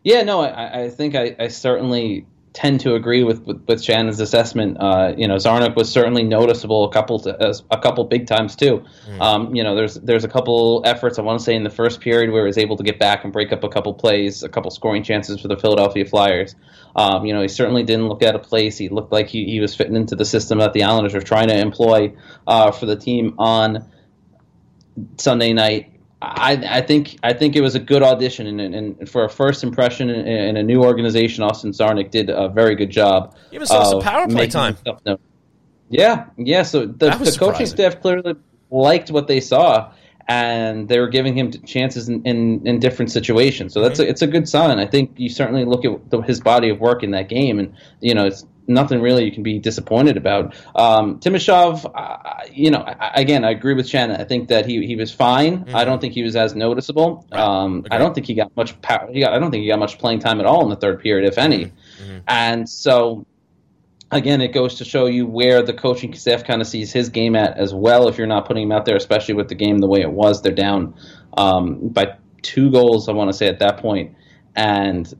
Yeah, 0.03 0.23
no, 0.23 0.41
I, 0.41 0.85
I 0.85 0.91
think 0.91 1.15
I, 1.15 1.37
I 1.39 1.49
certainly 1.49 2.27
tend 2.53 2.81
to 2.81 2.95
agree 2.95 3.23
with, 3.23 3.47
with, 3.47 3.63
with 3.69 3.83
Shannon's 3.83 4.19
assessment. 4.19 4.77
Uh, 4.81 5.15
you 5.17 5.29
know, 5.29 5.37
Czarnik 5.37 5.77
was 5.77 5.91
certainly 5.91 6.25
noticeable 6.25 6.85
a 6.85 6.93
couple 6.93 7.21
to, 7.21 7.39
uh, 7.39 7.55
a 7.71 7.79
couple 7.79 8.05
big 8.05 8.27
times 8.27 8.57
too. 8.57 8.85
Um, 9.21 9.55
you 9.55 9.63
know, 9.63 9.77
there's 9.77 9.95
there's 9.95 10.25
a 10.25 10.29
couple 10.29 10.83
efforts 10.85 11.19
I 11.19 11.23
want 11.23 11.39
to 11.39 11.45
say 11.45 11.55
in 11.55 11.63
the 11.63 11.71
first 11.71 12.01
period 12.01 12.31
where 12.33 12.43
he 12.43 12.47
was 12.47 12.59
able 12.59 12.77
to 12.77 12.83
get 12.83 12.99
back 12.99 13.23
and 13.23 13.33
break 13.33 13.53
up 13.53 13.63
a 13.63 13.69
couple 13.69 13.95
plays, 13.95 14.43
a 14.43 14.49
couple 14.49 14.71
scoring 14.71 15.05
chances 15.05 15.41
for 15.41 15.49
the 15.49 15.57
Philadelphia 15.57 16.05
Flyers. 16.05 16.57
Um, 16.97 17.25
you 17.25 17.33
know, 17.33 17.43
he 17.43 17.49
certainly 17.49 17.85
didn't 17.85 18.09
look 18.09 18.23
out 18.25 18.35
of 18.35 18.43
place. 18.43 18.77
He 18.77 18.89
looked 18.89 19.13
like 19.13 19.29
he, 19.29 19.45
he 19.45 19.61
was 19.61 19.77
fitting 19.77 19.95
into 19.95 20.17
the 20.17 20.25
system 20.25 20.59
that 20.59 20.73
the 20.73 20.83
Islanders 20.83 21.15
are 21.15 21.23
trying 21.23 21.49
to 21.49 21.57
employ 21.57 22.15
uh, 22.49 22.73
for 22.73 22.87
the 22.87 22.97
team 22.97 23.37
on 23.39 23.89
Sunday 25.19 25.53
night. 25.53 25.90
I, 26.23 26.53
I 26.69 26.81
think 26.83 27.17
I 27.23 27.33
think 27.33 27.57
it 27.57 27.63
was 27.63 27.75
a 27.75 27.79
good 27.79 28.03
audition, 28.03 28.47
and, 28.47 28.75
and 28.75 29.09
for 29.09 29.25
a 29.25 29.31
first 29.31 29.65
impression 29.65 30.11
in, 30.11 30.27
in 30.27 30.57
a 30.59 30.63
new 30.63 30.83
organization, 30.83 31.43
Austin 31.43 31.73
Czarnik 31.73 32.11
did 32.11 32.29
a 32.29 32.49
very 32.49 32.75
good 32.75 32.91
job. 32.91 33.35
Give 33.51 33.63
himself 33.63 33.89
some 33.89 34.01
power 34.03 34.29
play 34.29 34.47
time. 34.47 34.77
Yeah, 35.89 36.27
yeah. 36.37 36.63
So 36.63 36.81
the, 36.85 37.11
the 37.11 37.11
coaching 37.11 37.27
surprising. 37.27 37.67
staff 37.67 38.01
clearly 38.03 38.35
liked 38.71 39.11
what 39.11 39.29
they 39.29 39.41
saw, 39.41 39.93
and 40.29 40.89
they 40.89 41.01
were 41.01 41.09
giving 41.09 41.37
him 41.37 41.51
chances 41.65 42.09
in, 42.09 42.23
in, 42.25 42.67
in 42.67 42.79
different 42.81 43.11
situations. 43.11 43.73
So 43.73 43.81
that's 43.81 43.99
Mm-hmm. 43.99 44.07
a, 44.07 44.11
it's 44.11 44.23
a 44.23 44.27
good 44.27 44.49
sign. 44.49 44.79
I 44.79 44.87
think 44.87 45.15
you 45.17 45.29
certainly 45.31 45.65
look 45.65 45.85
at 45.85 46.11
the, 46.11 46.21
his 46.21 46.41
body 46.41 46.69
of 46.69 46.81
work 46.81 47.03
in 47.03 47.13
that 47.13 47.29
game, 47.29 47.59
and 47.59 47.75
you 48.01 48.15
know 48.15 48.27
it's 48.27 48.45
nothing 48.71 49.01
really 49.01 49.25
you 49.25 49.33
can 49.33 49.43
be 49.43 49.59
disappointed 49.59 50.17
about. 50.17 50.55
Um, 50.75 51.21
Timashov, 51.21 51.91
uh, 51.95 52.45
you 52.53 52.71
know, 52.71 52.79
I, 52.79 53.13
again, 53.17 53.45
I 53.45 53.51
agree 53.51 53.75
with 53.75 53.89
Shannon. 53.89 54.21
I 54.21 54.25
think 54.25 54.49
that 54.49 54.65
he 54.67 54.87
he 54.87 54.97
was 54.97 55.13
fine. 55.13 55.67
I 55.75 55.85
don't 55.85 56.01
think 56.01 56.15
he 56.15 56.23
was 56.23 56.37
as 56.37 56.55
noticeable. 56.55 57.27
Um, 57.33 57.85
I 57.91 58.01
Mm-hmm. 58.01 58.05
Don't 58.05 58.15
think 58.15 58.27
he 58.27 58.35
got 58.35 58.57
much 58.57 58.81
power. 58.81 59.11
He 59.13 59.21
got, 59.21 59.35
I 59.35 59.39
don't 59.39 59.51
think 59.51 59.63
he 59.63 59.69
got 59.69 59.79
much 59.79 59.99
playing 59.99 60.21
time 60.21 60.41
at 60.41 60.47
all 60.47 60.63
in 60.65 60.71
the 60.71 60.77
third 60.77 61.01
period, 61.01 61.31
if 61.31 61.37
any. 61.37 61.67
Mm-hmm. 61.67 62.19
And 62.27 62.69
so 62.69 63.27
again, 64.11 64.41
it 64.41 64.53
goes 64.53 64.77
to 64.77 64.85
show 64.85 65.07
you 65.07 65.27
where 65.27 65.63
the 65.63 65.73
coaching 65.73 66.15
staff 66.15 66.45
kind 66.45 66.61
of 66.61 66.67
sees 66.67 66.93
his 66.93 67.09
game 67.11 67.37
at 67.37 67.59
as 67.59 67.73
well. 67.75 68.09
If 68.09 68.19
you're 68.19 68.27
not 68.27 68.47
putting 68.47 68.65
him 68.65 68.73
out 68.73 68.85
there, 68.85 68.97
especially 68.97 69.35
with 69.35 69.49
the 69.49 69.55
game 69.55 69.79
the 69.79 69.87
way 69.87 70.01
it 70.01 70.11
was, 70.11 70.43
they're 70.43 70.53
down 70.53 70.95
um, 71.37 71.89
by 71.89 72.17
two 72.43 72.71
goals. 72.71 73.09
I 73.09 73.13
want 73.13 73.31
to 73.31 73.37
say 73.37 73.47
at 73.49 73.59
that 73.61 73.79
point, 73.79 74.17
and 74.57 75.13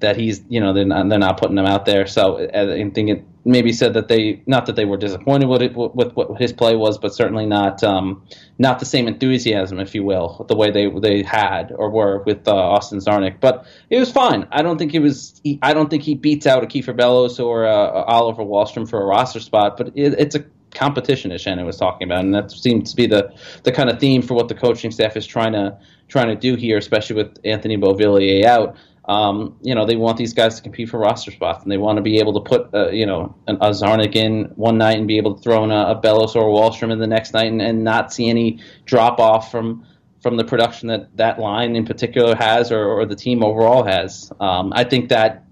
that 0.00 0.16
he's 0.16 0.42
you 0.48 0.60
know 0.60 0.72
they're 0.72 0.84
not, 0.84 1.08
they're 1.08 1.18
not 1.18 1.38
putting 1.38 1.58
him 1.58 1.66
out 1.66 1.84
there. 1.84 2.06
So 2.06 2.38
I 2.38 2.74
I 2.74 2.90
think 2.90 3.10
it 3.10 3.24
maybe 3.44 3.72
said 3.72 3.94
that 3.94 4.08
they 4.08 4.42
not 4.46 4.66
that 4.66 4.76
they 4.76 4.84
were 4.84 4.96
disappointed 4.96 5.48
with 5.48 5.62
it 5.62 5.74
with 5.74 6.12
what 6.12 6.38
his 6.38 6.52
play 6.52 6.76
was, 6.76 6.98
but 6.98 7.14
certainly 7.14 7.46
not 7.46 7.82
um, 7.82 8.22
not 8.58 8.78
the 8.78 8.84
same 8.84 9.08
enthusiasm, 9.08 9.80
if 9.80 9.94
you 9.94 10.04
will, 10.04 10.44
the 10.48 10.54
way 10.54 10.70
they 10.70 10.88
they 11.00 11.22
had 11.22 11.72
or 11.72 11.90
were 11.90 12.22
with 12.24 12.46
uh, 12.46 12.54
Austin 12.54 12.98
Czarnik. 12.98 13.40
But 13.40 13.66
it 13.90 13.98
was 13.98 14.12
fine. 14.12 14.46
I 14.52 14.62
don't 14.62 14.78
think 14.78 14.92
he 14.92 14.98
was. 14.98 15.40
He, 15.42 15.58
I 15.62 15.72
don't 15.72 15.90
think 15.90 16.02
he 16.02 16.14
beats 16.14 16.46
out 16.46 16.62
a 16.62 16.66
Kiefer 16.66 16.96
Bellows 16.96 17.40
or 17.40 17.66
uh, 17.66 18.04
Oliver 18.04 18.44
Wahlstrom 18.44 18.88
for 18.88 19.02
a 19.02 19.06
roster 19.06 19.40
spot. 19.40 19.76
But 19.76 19.88
it, 19.88 20.14
it's 20.18 20.34
a 20.34 20.44
competition, 20.74 21.32
as 21.32 21.40
Shannon 21.40 21.66
was 21.66 21.76
talking 21.76 22.06
about, 22.06 22.24
and 22.24 22.34
that 22.34 22.50
seems 22.50 22.90
to 22.90 22.96
be 22.96 23.06
the 23.06 23.32
the 23.64 23.72
kind 23.72 23.90
of 23.90 23.98
theme 23.98 24.22
for 24.22 24.34
what 24.34 24.48
the 24.48 24.54
coaching 24.54 24.90
staff 24.90 25.16
is 25.16 25.26
trying 25.26 25.52
to 25.52 25.78
trying 26.08 26.28
to 26.28 26.36
do 26.36 26.54
here, 26.54 26.78
especially 26.78 27.16
with 27.16 27.38
Anthony 27.44 27.76
Beauvillier 27.76 28.44
out. 28.44 28.76
Um, 29.08 29.56
you 29.62 29.74
know, 29.74 29.86
they 29.86 29.96
want 29.96 30.18
these 30.18 30.34
guys 30.34 30.56
to 30.56 30.62
compete 30.62 30.90
for 30.90 30.98
roster 30.98 31.30
spots, 31.30 31.62
and 31.62 31.72
they 31.72 31.78
want 31.78 31.96
to 31.96 32.02
be 32.02 32.18
able 32.18 32.34
to 32.34 32.40
put, 32.40 32.74
uh, 32.74 32.90
you 32.90 33.06
know, 33.06 33.34
an, 33.46 33.56
a 33.56 33.70
Czarnik 33.70 34.14
in 34.14 34.52
one 34.54 34.76
night 34.76 34.98
and 34.98 35.08
be 35.08 35.16
able 35.16 35.34
to 35.34 35.42
throw 35.42 35.64
in 35.64 35.70
a, 35.70 35.92
a 35.92 35.94
Bellows 35.94 36.36
or 36.36 36.46
a 36.46 36.52
Wahlstrom 36.52 36.92
in 36.92 36.98
the 36.98 37.06
next 37.06 37.32
night, 37.32 37.46
and, 37.46 37.62
and 37.62 37.82
not 37.84 38.12
see 38.12 38.28
any 38.28 38.60
drop 38.84 39.18
off 39.18 39.50
from 39.50 39.86
from 40.20 40.36
the 40.36 40.44
production 40.44 40.88
that 40.88 41.16
that 41.16 41.38
line 41.38 41.74
in 41.74 41.86
particular 41.86 42.34
has, 42.34 42.70
or, 42.70 42.84
or 42.84 43.06
the 43.06 43.16
team 43.16 43.42
overall 43.42 43.82
has. 43.84 44.30
Um, 44.40 44.72
I 44.74 44.84
think 44.84 45.08
that 45.08 45.44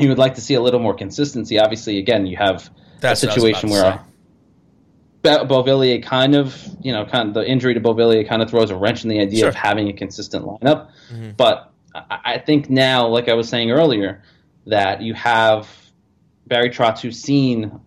you 0.00 0.08
would 0.08 0.18
like 0.18 0.34
to 0.36 0.40
see 0.40 0.54
a 0.54 0.60
little 0.60 0.80
more 0.80 0.94
consistency. 0.94 1.58
Obviously, 1.58 1.98
again, 1.98 2.24
you 2.26 2.36
have 2.38 2.70
That's 3.00 3.22
a 3.22 3.26
what 3.26 3.32
I 3.32 3.34
was 3.34 3.44
about 3.44 3.60
situation 3.60 3.70
where. 3.70 4.00
Beauvillier 5.24 6.02
kind 6.02 6.34
of, 6.34 6.56
you 6.80 6.92
know, 6.92 7.04
kind 7.04 7.28
of 7.28 7.34
the 7.34 7.46
injury 7.46 7.74
to 7.74 7.80
Beauvillier 7.80 8.26
kind 8.26 8.40
of 8.40 8.48
throws 8.48 8.70
a 8.70 8.76
wrench 8.76 9.02
in 9.02 9.10
the 9.10 9.20
idea 9.20 9.40
Sure. 9.40 9.48
of 9.48 9.54
having 9.54 9.88
a 9.88 9.92
consistent 9.92 10.46
lineup. 10.46 10.88
Mm-hmm. 11.12 11.32
But 11.36 11.70
I, 11.94 12.38
think 12.38 12.70
now, 12.70 13.06
like 13.06 13.28
I 13.28 13.34
was 13.34 13.48
saying 13.48 13.70
earlier, 13.70 14.22
that 14.66 15.02
you 15.02 15.14
have 15.14 15.68
Barry 16.46 16.70
Trotz 16.70 17.00
who's 17.00 17.20
seen 17.20 17.80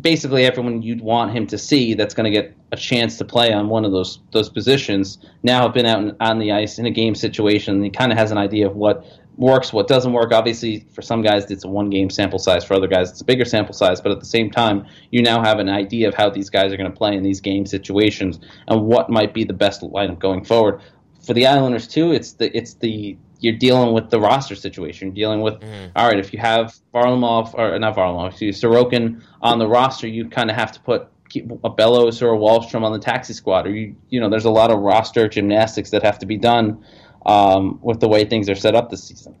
basically 0.00 0.44
everyone 0.44 0.82
you'd 0.82 1.00
want 1.00 1.32
him 1.32 1.46
to 1.46 1.58
see 1.58 1.94
that's 1.94 2.14
going 2.14 2.30
to 2.30 2.30
get 2.30 2.54
a 2.72 2.76
chance 2.76 3.16
to 3.18 3.24
play 3.24 3.52
on 3.52 3.68
one 3.68 3.84
of 3.84 3.92
those 3.92 4.20
those 4.32 4.48
positions. 4.48 5.18
Now 5.42 5.62
have 5.62 5.74
been 5.74 5.86
out 5.86 6.16
on 6.20 6.38
the 6.38 6.52
ice 6.52 6.78
in 6.78 6.86
a 6.86 6.90
game 6.90 7.14
situation. 7.14 7.82
He 7.82 7.90
kind 7.90 8.12
of 8.12 8.18
has 8.18 8.30
an 8.30 8.38
idea 8.38 8.66
of 8.66 8.76
what 8.76 9.04
works, 9.36 9.72
what 9.72 9.86
doesn't 9.88 10.12
work. 10.12 10.32
Obviously, 10.32 10.86
for 10.92 11.02
some 11.02 11.22
guys, 11.22 11.50
it's 11.50 11.64
a 11.64 11.68
one 11.68 11.90
game 11.90 12.10
sample 12.10 12.38
size. 12.38 12.64
For 12.64 12.74
other 12.74 12.86
guys, 12.86 13.10
it's 13.10 13.20
a 13.20 13.24
bigger 13.24 13.44
sample 13.44 13.74
size. 13.74 14.00
But 14.00 14.12
at 14.12 14.20
the 14.20 14.26
same 14.26 14.50
time, 14.50 14.86
you 15.10 15.22
now 15.22 15.42
have 15.42 15.58
an 15.58 15.68
idea 15.68 16.08
of 16.08 16.14
how 16.14 16.30
these 16.30 16.50
guys 16.50 16.72
are 16.72 16.76
going 16.76 16.90
to 16.90 16.96
play 16.96 17.14
in 17.14 17.22
these 17.22 17.40
game 17.40 17.66
situations 17.66 18.40
and 18.68 18.82
what 18.82 19.10
might 19.10 19.34
be 19.34 19.44
the 19.44 19.52
best 19.52 19.82
lineup 19.82 20.18
going 20.18 20.44
forward. 20.44 20.80
For 21.24 21.34
the 21.34 21.46
Islanders 21.46 21.88
too, 21.88 22.12
it's 22.12 22.32
the 22.32 22.56
it's 22.56 22.74
the 22.74 23.16
you're 23.40 23.56
dealing 23.56 23.92
with 23.92 24.10
the 24.10 24.20
roster 24.20 24.54
situation. 24.54 25.08
You're 25.08 25.14
dealing 25.14 25.40
with 25.40 25.62
all 25.94 26.08
right. 26.08 26.18
If 26.18 26.32
you 26.32 26.38
have 26.38 26.74
Varlamov 26.94 27.54
or 27.54 27.78
not 27.78 27.96
Varlamov, 27.96 28.30
excuse 28.30 28.60
Sorokin 28.60 29.22
on 29.42 29.58
the 29.58 29.66
roster, 29.66 30.08
you 30.08 30.28
kind 30.28 30.50
of 30.50 30.56
have 30.56 30.72
to 30.72 30.80
put 30.80 31.08
keep 31.28 31.50
a 31.64 31.70
Bellows 31.70 32.22
or 32.22 32.34
a 32.34 32.38
Wahlstrom 32.38 32.82
on 32.82 32.92
the 32.92 32.98
taxi 32.98 33.32
squad, 33.32 33.66
or 33.66 33.70
you 33.70 33.96
you 34.08 34.20
know 34.20 34.28
there's 34.28 34.44
a 34.44 34.50
lot 34.50 34.70
of 34.70 34.78
roster 34.80 35.28
gymnastics 35.28 35.90
that 35.90 36.02
have 36.02 36.18
to 36.20 36.26
be 36.26 36.36
done 36.36 36.84
um, 37.24 37.78
with 37.82 38.00
the 38.00 38.08
way 38.08 38.24
things 38.24 38.48
are 38.48 38.54
set 38.54 38.74
up 38.74 38.90
this 38.90 39.04
season. 39.04 39.34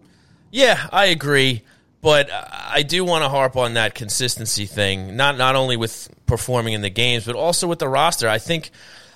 Yeah, 0.50 0.88
I 0.92 1.06
agree, 1.06 1.62
but 2.00 2.28
I 2.32 2.82
do 2.82 3.04
want 3.04 3.24
to 3.24 3.28
harp 3.28 3.56
on 3.56 3.74
that 3.74 3.94
consistency 3.94 4.66
thing. 4.66 5.16
Not 5.16 5.36
not 5.36 5.56
only 5.56 5.76
with 5.76 6.08
performing 6.26 6.74
in 6.74 6.82
the 6.82 6.90
games, 6.90 7.24
but 7.24 7.34
also 7.34 7.66
with 7.66 7.78
the 7.78 7.88
roster. 7.88 8.28
I 8.28 8.38
think, 8.38 8.70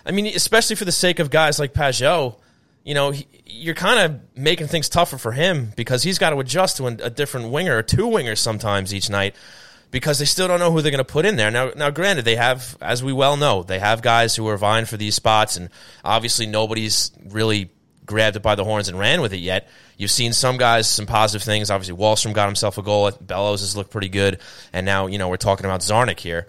I 0.06 0.12
mean, 0.12 0.26
especially 0.26 0.76
for 0.76 0.84
the 0.84 0.92
sake 0.92 1.18
of 1.18 1.30
guys 1.30 1.58
like 1.58 1.74
Pageau, 1.74 2.36
you 2.84 2.94
know, 2.94 3.10
he, 3.10 3.26
you're 3.44 3.74
kind 3.74 4.00
of 4.00 4.38
making 4.38 4.68
things 4.68 4.88
tougher 4.88 5.18
for 5.18 5.32
him 5.32 5.72
because 5.76 6.02
he's 6.02 6.18
got 6.18 6.30
to 6.30 6.38
adjust 6.40 6.78
to 6.78 6.86
a, 6.86 7.10
different 7.10 7.50
winger 7.50 7.76
or 7.76 7.82
two 7.82 8.06
wingers 8.06 8.38
sometimes 8.38 8.94
each 8.94 9.10
night. 9.10 9.34
because 9.90 10.18
they 10.18 10.24
still 10.24 10.48
don't 10.48 10.60
know 10.60 10.70
who 10.70 10.82
they're 10.82 10.92
going 10.92 11.04
to 11.04 11.12
put 11.12 11.26
in 11.26 11.36
there. 11.36 11.50
Now, 11.50 11.72
now, 11.76 11.90
granted, 11.90 12.24
they 12.24 12.36
have, 12.36 12.76
as 12.80 13.02
we 13.02 13.12
well 13.12 13.36
know, 13.36 13.62
they 13.62 13.78
have 13.78 14.02
guys 14.02 14.36
who 14.36 14.46
are 14.48 14.56
vying 14.56 14.84
for 14.84 14.96
these 14.96 15.14
spots, 15.14 15.56
and 15.56 15.68
obviously 16.04 16.46
nobody's 16.46 17.10
really 17.28 17.70
grabbed 18.06 18.36
it 18.36 18.42
by 18.42 18.54
the 18.54 18.64
horns 18.64 18.88
and 18.88 18.98
ran 18.98 19.20
with 19.20 19.32
it 19.32 19.38
yet. 19.38 19.68
You've 19.96 20.10
seen 20.10 20.32
some 20.32 20.56
guys, 20.56 20.88
some 20.88 21.06
positive 21.06 21.44
things. 21.44 21.70
Obviously, 21.70 21.96
Wahlstrom 21.96 22.32
got 22.32 22.46
himself 22.46 22.78
a 22.78 22.82
goal. 22.82 23.10
Bellows 23.20 23.60
has 23.60 23.76
looked 23.76 23.90
pretty 23.90 24.08
good, 24.08 24.40
and 24.72 24.86
now 24.86 25.06
you 25.06 25.18
know 25.18 25.28
we're 25.28 25.36
talking 25.36 25.66
about 25.66 25.80
Czarnik 25.80 26.20
here. 26.20 26.46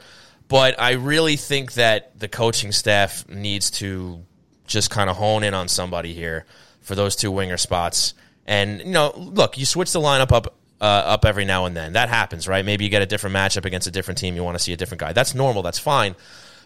But 0.48 0.80
I 0.80 0.94
really 0.94 1.38
think 1.38 1.74
that 1.74 2.20
the 2.20 2.28
coaching 2.28 2.72
staff 2.72 3.28
needs 3.30 3.72
to 3.72 4.26
just 4.72 4.90
kind 4.90 5.10
of 5.10 5.18
hone 5.18 5.44
in 5.44 5.54
on 5.54 5.68
somebody 5.68 6.14
here 6.14 6.46
for 6.82 6.96
those 6.96 7.16
two 7.16 7.32
winger 7.32 7.58
spots. 7.58 8.14
And 8.48 8.80
you 8.80 8.92
know, 8.92 9.14
look, 9.16 9.58
you 9.58 9.66
switch 9.66 9.92
the 9.94 10.00
lineup 10.02 10.32
up 10.32 10.56
uh, 10.82 10.84
up 10.86 11.26
every 11.26 11.46
now 11.46 11.66
and 11.66 11.76
then. 11.78 11.94
That 11.94 12.10
happens, 12.10 12.48
right? 12.48 12.66
Maybe 12.66 12.84
you 12.86 12.90
get 12.90 13.02
a 13.04 13.06
different 13.06 13.36
matchup 13.36 13.66
against 13.66 13.88
a 13.88 13.92
different 13.92 14.18
team. 14.18 14.36
You 14.36 14.44
want 14.44 14.58
to 14.58 14.64
see 14.64 14.74
a 14.74 14.78
different 14.78 15.00
guy. 15.00 15.14
That's 15.14 15.36
normal. 15.36 15.62
That's 15.62 15.78
fine. 15.80 16.16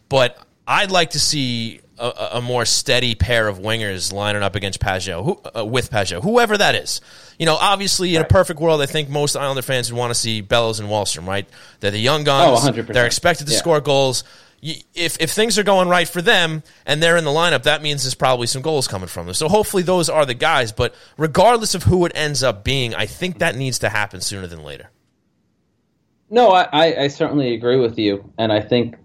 But 0.08 0.38
I'd 0.68 0.90
like 0.90 1.12
to 1.12 1.20
see 1.20 1.82
a, 2.00 2.30
a 2.36 2.42
more 2.42 2.66
steady 2.66 3.14
pair 3.14 3.48
of 3.48 3.60
wingers 3.60 4.14
lining 4.14 4.42
up 4.42 4.56
against 4.56 4.80
Pageau, 4.80 5.24
who, 5.24 5.60
uh, 5.60 5.66
with 5.66 5.92
Pageau, 5.92 6.22
whoever 6.24 6.58
that 6.58 6.76
is. 6.76 7.02
You 7.38 7.46
know, 7.46 7.56
obviously, 7.56 8.16
in 8.16 8.22
a 8.22 8.26
perfect 8.26 8.60
world, 8.62 8.82
I 8.82 8.86
think 8.86 9.10
most 9.10 9.36
Islander 9.36 9.62
fans 9.62 9.92
would 9.92 10.00
want 10.00 10.12
to 10.12 10.16
see 10.20 10.40
Bellows 10.42 10.80
and 10.80 10.88
Wahlstrom, 10.90 11.28
right? 11.28 11.48
They're 11.82 11.92
the 11.92 12.00
young 12.00 12.24
guns. 12.24 12.66
Oh, 12.66 12.72
100%. 12.72 12.94
They're 12.94 13.06
expected 13.06 13.48
to 13.48 13.54
Yeah. 13.54 13.60
score 13.60 13.82
goals. 13.82 14.24
If, 14.96 15.22
if 15.22 15.30
things 15.32 15.60
are 15.60 15.64
going 15.64 15.90
right 15.90 16.08
for 16.08 16.22
them 16.24 16.64
and 16.88 17.02
they're 17.04 17.18
in 17.18 17.24
the 17.24 17.30
lineup, 17.32 17.64
that 17.64 17.84
means 17.84 18.04
there's 18.04 18.16
probably 18.16 18.48
some 18.48 18.64
goals 18.64 18.88
coming 18.88 19.08
from 19.08 19.28
them. 19.28 19.36
So 19.36 19.48
hopefully 19.48 19.84
those 19.84 20.10
are 20.10 20.26
the 20.26 20.34
guys. 20.34 20.72
But 20.72 20.96
regardless 21.18 21.76
of 21.76 21.84
who 21.84 22.04
it 22.06 22.12
ends 22.16 22.42
up 22.42 22.64
being, 22.64 22.96
I 22.96 23.06
think 23.06 23.40
that 23.40 23.56
needs 23.56 23.78
to 23.80 23.90
happen 23.90 24.22
sooner 24.22 24.48
than 24.48 24.64
later. 24.64 24.90
No, 26.32 26.50
I, 26.50 27.04
I, 27.04 27.08
certainly 27.10 27.54
agree 27.54 27.78
with 27.78 28.00
you, 28.00 28.34
and 28.40 28.52
I 28.52 28.60
think 28.60 28.96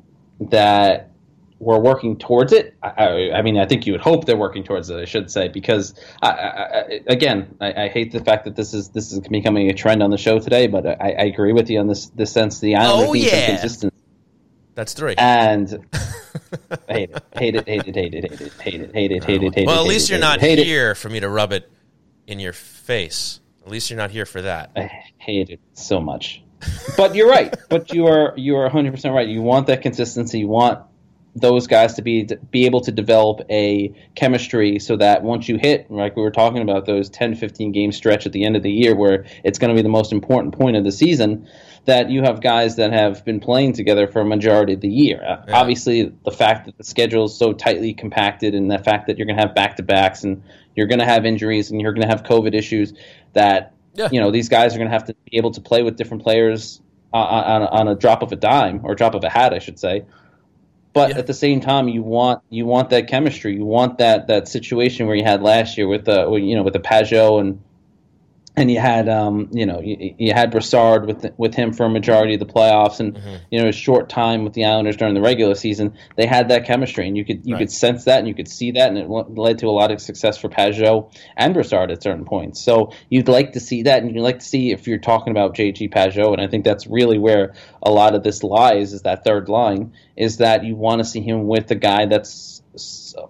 that 0.48 1.11
we're 1.58 1.78
working 1.78 2.16
towards 2.16 2.54
it. 2.54 2.74
I, 2.82 2.88
I, 2.88 3.38
I 3.38 3.42
mean, 3.42 3.58
I 3.58 3.66
think 3.66 3.86
you 3.86 3.92
would 3.92 4.00
hope 4.00 4.24
they're 4.24 4.38
working 4.38 4.64
towards 4.64 4.88
it. 4.88 4.96
I 4.96 5.04
should 5.04 5.30
say 5.30 5.48
because, 5.48 5.94
I, 6.22 7.02
again, 7.06 7.54
I, 7.61 7.84
I 7.84 7.88
hate 7.88 8.12
the 8.12 8.24
fact 8.24 8.46
that 8.46 8.56
this 8.56 8.72
is 8.72 8.88
this 8.88 9.12
is 9.12 9.20
becoming 9.20 9.68
a 9.68 9.74
trend 9.74 10.02
on 10.02 10.11
the 10.11 10.16
show 10.16 10.38
today. 10.38 10.66
But 10.66 10.86
I, 10.86 11.11
I 11.18 11.24
agree 11.24 11.52
with 11.52 11.68
you 11.68 11.78
on 11.78 11.86
this 11.86 12.06
this 12.08 12.32
sense. 12.32 12.61
The 12.61 12.76
Islanders 12.76 13.08
Oh, 13.11 13.12
yeah. 13.12 13.46
consistency, 13.48 13.94
That's 14.74 14.92
three. 14.92 15.14
and 15.18 15.68
hate 16.88 17.10
it, 17.10 17.22
hate 17.34 17.54
it, 17.54 17.66
hate 17.68 17.86
it, 17.86 17.94
hate 17.94 18.14
it, 18.14 18.24
hate 18.24 18.40
it, 18.40 18.52
hate 18.60 18.80
it, 18.80 18.94
hate 18.94 19.12
it, 19.12 19.24
hate 19.24 19.42
it, 19.42 19.54
hate 19.54 19.62
it. 19.64 19.66
well, 19.66 19.80
at 19.80 19.88
least 19.88 20.10
you're 20.10 20.18
not 20.18 20.38
it, 20.38 20.42
hate 20.42 20.58
it. 20.58 20.66
here 20.66 20.94
for 20.94 21.08
me 21.08 21.20
to 21.20 21.28
rub 21.28 21.52
it 21.52 21.70
in 22.26 22.40
your 22.40 22.52
face. 22.52 23.40
At 23.64 23.70
least 23.70 23.90
you're 23.90 23.96
not 23.96 24.10
here 24.10 24.26
for 24.26 24.42
that. 24.42 24.70
I 24.76 24.90
hate 25.18 25.50
it 25.50 25.60
so 25.74 26.00
much. 26.00 26.42
But 26.96 27.14
you're 27.14 27.28
right. 27.28 27.54
but 27.68 27.92
you 27.92 28.06
are 28.06 28.34
you 28.36 28.56
are 28.56 28.64
100 28.64 28.92
percent 28.92 29.14
right. 29.14 29.28
You 29.28 29.42
want 29.42 29.66
that 29.68 29.82
consistency. 29.82 30.40
You 30.40 30.48
want 30.48 30.80
those 31.36 31.66
guys 31.66 31.94
to 31.94 32.02
be 32.02 32.28
be 32.50 32.66
able 32.66 32.80
to 32.82 32.92
develop 32.92 33.40
a 33.50 33.94
chemistry 34.14 34.78
so 34.78 34.96
that 34.96 35.22
once 35.22 35.48
you 35.48 35.56
hit 35.56 35.90
like 35.90 36.16
we 36.16 36.22
were 36.22 36.30
talking 36.30 36.60
about 36.60 36.86
those 36.86 37.08
10 37.08 37.36
15 37.36 37.70
game 37.72 37.92
stretch 37.92 38.26
at 38.26 38.32
the 38.32 38.44
end 38.44 38.56
of 38.56 38.62
the 38.62 38.70
year 38.70 38.96
where 38.96 39.24
it's 39.44 39.58
going 39.58 39.68
to 39.68 39.74
be 39.74 39.82
the 39.82 39.88
most 39.88 40.12
important 40.12 40.52
point 40.52 40.76
of 40.76 40.82
the 40.82 40.90
season 40.90 41.46
that 41.86 42.10
you 42.10 42.22
have 42.22 42.40
guys 42.40 42.76
that 42.76 42.92
have 42.92 43.24
been 43.24 43.40
playing 43.40 43.72
together 43.72 44.06
for 44.06 44.20
a 44.20 44.24
majority 44.24 44.74
of 44.74 44.80
the 44.80 44.88
year 44.88 45.22
Uh, 45.22 45.44
obviously 45.52 46.12
the 46.24 46.30
fact 46.30 46.66
that 46.66 46.76
the 46.78 46.84
schedule 46.84 47.24
is 47.24 47.36
so 47.36 47.52
tightly 47.52 47.94
compacted 47.94 48.54
and 48.54 48.70
the 48.70 48.78
fact 48.78 49.06
that 49.06 49.16
you're 49.18 49.26
going 49.26 49.36
to 49.36 49.42
have 49.42 49.54
back 49.54 49.76
to 49.76 49.82
backs 49.82 50.22
and 50.24 50.42
you're 50.76 50.86
going 50.86 50.98
to 51.00 51.04
have 51.06 51.24
injuries 51.24 51.70
and 51.70 51.80
you're 51.80 51.92
going 51.92 52.06
to 52.06 52.08
have 52.08 52.22
covid 52.22 52.54
issues 52.54 52.92
that 53.32 53.72
Yeah. 53.94 54.08
you 54.12 54.20
know 54.20 54.30
these 54.30 54.48
guys 54.48 54.74
are 54.74 54.78
going 54.78 54.88
to 54.88 54.92
have 54.92 55.06
to 55.06 55.14
be 55.30 55.36
able 55.38 55.50
to 55.52 55.60
play 55.60 55.82
with 55.82 55.96
different 55.96 56.22
players 56.22 56.80
uh, 57.12 57.16
on, 57.16 57.62
on 57.62 57.88
a 57.88 57.94
drop 57.96 58.22
of 58.22 58.30
a 58.30 58.36
dime 58.36 58.80
or 58.84 58.94
drop 58.94 59.14
of 59.16 59.24
a 59.24 59.28
hat, 59.28 59.52
I 59.52 59.58
should 59.58 59.80
say. 59.80 60.04
But 60.92 61.10
Yeah. 61.10 61.18
at 61.18 61.26
the 61.26 61.34
same 61.34 61.60
time, 61.60 61.88
you 61.88 62.02
want 62.02 62.42
you 62.50 62.66
want 62.66 62.90
that 62.90 63.08
chemistry. 63.08 63.54
You 63.54 63.64
want 63.64 63.98
that 63.98 64.26
that 64.28 64.46
situation 64.48 65.06
where 65.06 65.16
you 65.16 65.24
had 65.24 65.42
last 65.42 65.76
year 65.76 65.88
with 65.88 66.04
the 66.04 66.30
you 66.34 66.54
know 66.56 66.62
with 66.62 66.72
the 66.72 66.78
Pageau 66.80 67.40
and 67.40 67.60
and 68.61 68.70
you 68.70 68.78
had 68.78 69.08
um 69.08 69.48
you 69.52 69.66
know 69.66 69.80
you, 69.80 70.14
you 70.18 70.32
had 70.32 70.50
Brassard 70.50 71.06
with 71.06 71.26
with 71.38 71.54
him 71.54 71.72
for 71.72 71.86
a 71.86 71.90
majority 71.90 72.34
of 72.34 72.40
the 72.40 72.46
playoffs 72.46 73.00
and 73.00 73.14
Mm-hmm. 73.14 73.34
you 73.50 73.61
know 73.62 73.68
a 73.68 73.72
short 73.72 74.08
time 74.08 74.44
with 74.44 74.52
the 74.52 74.64
Islanders 74.64 74.96
during 74.96 75.14
the 75.14 75.20
regular 75.20 75.54
season. 75.54 75.94
They 76.16 76.26
had 76.26 76.48
that 76.50 76.64
chemistry 76.66 77.08
and 77.08 77.16
you 77.16 77.24
could 77.24 77.46
you 77.46 77.54
Right. 77.54 77.61
could 77.61 77.72
sense 77.72 78.04
that 78.04 78.18
and 78.20 78.28
you 78.28 78.34
could 78.34 78.48
see 78.48 78.70
that 78.72 78.88
and 78.88 78.98
it 78.98 79.08
led 79.08 79.58
to 79.58 79.66
a 79.66 79.70
lot 79.80 79.90
of 79.90 80.00
success 80.00 80.38
for 80.38 80.48
Pageau 80.48 81.12
and 81.36 81.54
Brassard 81.54 81.90
at 81.90 82.02
certain 82.02 82.24
points. 82.24 82.61
So 82.61 82.92
you'd 83.08 83.28
like 83.28 83.52
to 83.52 83.61
see 83.61 83.82
that 83.84 84.02
and 84.02 84.14
you'd 84.14 84.22
like 84.22 84.38
to 84.40 84.46
see 84.46 84.70
if 84.72 84.86
you're 84.86 84.98
talking 84.98 85.30
about 85.32 85.54
JG 85.56 85.92
Pageau 85.92 86.32
and 86.32 86.40
I 86.40 86.46
think 86.46 86.64
that's 86.64 86.86
really 86.86 87.18
where 87.18 87.54
a 87.82 87.90
lot 87.90 88.14
of 88.14 88.22
this 88.22 88.42
lies 88.42 88.92
is 88.92 89.02
that 89.02 89.24
third 89.24 89.48
line 89.48 89.92
is 90.20 90.36
that 90.36 90.64
you 90.64 90.76
want 90.76 90.98
to 90.98 91.04
see 91.04 91.20
him 91.22 91.46
with 91.48 91.70
a 91.70 91.74
guy 91.74 92.04
that's 92.04 92.62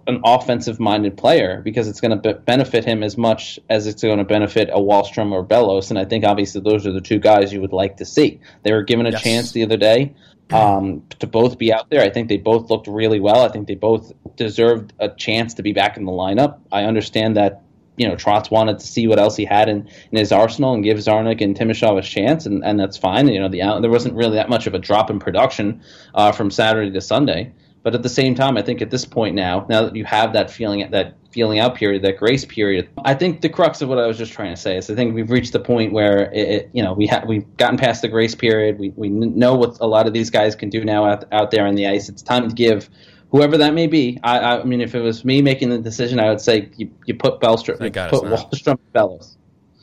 an 0.07 0.21
offensive 0.25 0.77
minded 0.79 1.15
player 1.17 1.61
because 1.63 1.87
it's 1.87 2.01
going 2.01 2.11
to 2.11 2.33
be- 2.33 2.39
benefit 2.39 2.83
him 2.83 3.01
as 3.01 3.17
much 3.17 3.59
as 3.69 3.87
it's 3.87 4.03
going 4.03 4.17
to 4.17 4.25
benefit 4.25 4.69
a 4.69 4.77
Wahlstrom 4.77 5.31
or 5.31 5.41
Bellows. 5.41 5.89
And 5.89 5.97
I 5.97 6.03
think 6.05 6.25
obviously 6.25 6.59
those 6.61 6.85
are 6.85 6.91
the 6.91 6.99
two 7.01 7.17
guys 7.17 7.53
you 7.53 7.61
would 7.61 7.71
like 7.71 7.97
to 7.97 8.05
see. 8.05 8.41
They 8.63 8.73
were 8.73 8.83
given 8.83 9.05
a 9.05 9.11
Yes. 9.11 9.23
chance 9.23 9.51
the 9.53 9.63
other 9.63 9.77
day 9.77 10.13
um, 10.51 11.03
to 11.19 11.27
both 11.27 11.57
be 11.57 11.71
out 11.71 11.89
there. 11.89 12.01
I 12.01 12.09
think 12.09 12.27
they 12.27 12.37
both 12.37 12.69
looked 12.69 12.87
really 12.87 13.21
well. 13.21 13.39
I 13.45 13.47
think 13.47 13.67
they 13.67 13.75
both 13.75 14.11
deserved 14.35 14.91
a 14.99 15.07
chance 15.09 15.53
to 15.55 15.63
be 15.63 15.71
back 15.71 15.95
in 15.95 16.03
the 16.05 16.11
lineup. 16.11 16.59
I 16.71 16.83
understand 16.83 17.37
that. 17.37 17.61
You 18.01 18.07
know, 18.07 18.15
Trotz 18.15 18.49
wanted 18.49 18.79
to 18.79 18.87
see 18.87 19.07
what 19.07 19.19
else 19.19 19.35
he 19.35 19.45
had 19.45 19.69
in, 19.69 19.87
in 20.11 20.17
his 20.17 20.31
arsenal 20.31 20.73
and 20.73 20.83
give 20.83 20.97
Czarnik 20.97 21.41
and 21.41 21.55
Timashov 21.55 21.97
a 21.97 22.01
chance, 22.01 22.45
and, 22.45 22.63
and 22.65 22.79
that's 22.79 22.97
fine. 22.97 23.27
You 23.27 23.39
know, 23.39 23.47
the 23.47 23.79
there 23.79 23.91
wasn't 23.91 24.15
really 24.15 24.35
that 24.35 24.49
much 24.49 24.67
of 24.67 24.73
a 24.73 24.79
drop 24.79 25.09
in 25.09 25.19
production 25.19 25.81
uh, 26.15 26.31
from 26.31 26.49
Saturday 26.51 26.91
to 26.91 27.01
Sunday. 27.01 27.53
But 27.83 27.95
at 27.95 28.03
the 28.03 28.09
same 28.09 28.35
time, 28.35 28.57
I 28.57 28.61
think 28.61 28.81
at 28.81 28.91
this 28.91 29.05
point 29.05 29.35
now, 29.35 29.65
now 29.67 29.83
that 29.83 29.95
you 29.95 30.05
have 30.05 30.33
that 30.33 30.51
feeling, 30.51 30.89
that 30.91 31.15
feeling 31.31 31.59
out 31.59 31.75
period, 31.75 32.03
that 32.03 32.17
grace 32.17 32.45
period, 32.45 32.89
I 33.03 33.15
think 33.15 33.41
the 33.41 33.49
crux 33.49 33.81
of 33.81 33.89
what 33.89 33.97
I 33.97 34.05
was 34.05 34.17
just 34.17 34.33
trying 34.33 34.53
to 34.53 34.61
say 34.61 34.77
is 34.77 34.89
I 34.89 34.95
think 34.95 35.15
we've 35.15 35.31
reached 35.31 35.53
the 35.53 35.59
point 35.59 35.91
where 35.91 36.31
it, 36.31 36.49
it 36.49 36.69
you 36.73 36.83
know 36.83 36.93
we 36.93 37.07
have 37.07 37.27
we've 37.27 37.45
gotten 37.57 37.77
past 37.77 38.03
the 38.03 38.07
grace 38.07 38.35
period. 38.35 38.77
We 38.77 38.89
we 38.95 39.09
know 39.09 39.55
what 39.55 39.77
a 39.79 39.87
lot 39.87 40.05
of 40.05 40.13
these 40.13 40.29
guys 40.29 40.55
can 40.55 40.69
do 40.69 40.85
now 40.85 41.05
out, 41.05 41.25
out 41.31 41.49
there 41.49 41.65
on 41.65 41.75
the 41.75 41.87
ice. 41.87 42.07
It's 42.07 42.21
time 42.21 42.47
to 42.47 42.53
give 42.53 42.89
whoever 43.31 43.57
that 43.57 43.73
may 43.73 43.87
be. 43.87 44.19
I, 44.23 44.39
I 44.57 44.63
mean, 44.63 44.81
if 44.81 44.93
it 44.93 44.99
was 45.01 45.25
me 45.25 45.41
making 45.41 45.69
the 45.69 45.79
decision, 45.79 46.19
I 46.19 46.29
would 46.29 46.41
say 46.41 46.69
you, 46.77 46.91
you 47.05 47.15
put 47.15 47.39
Bellstrom, 47.39 47.81
you 47.81 47.89
put. 47.91 48.23
Wahlstrom, 48.23 48.77
Bellows. 48.93 49.37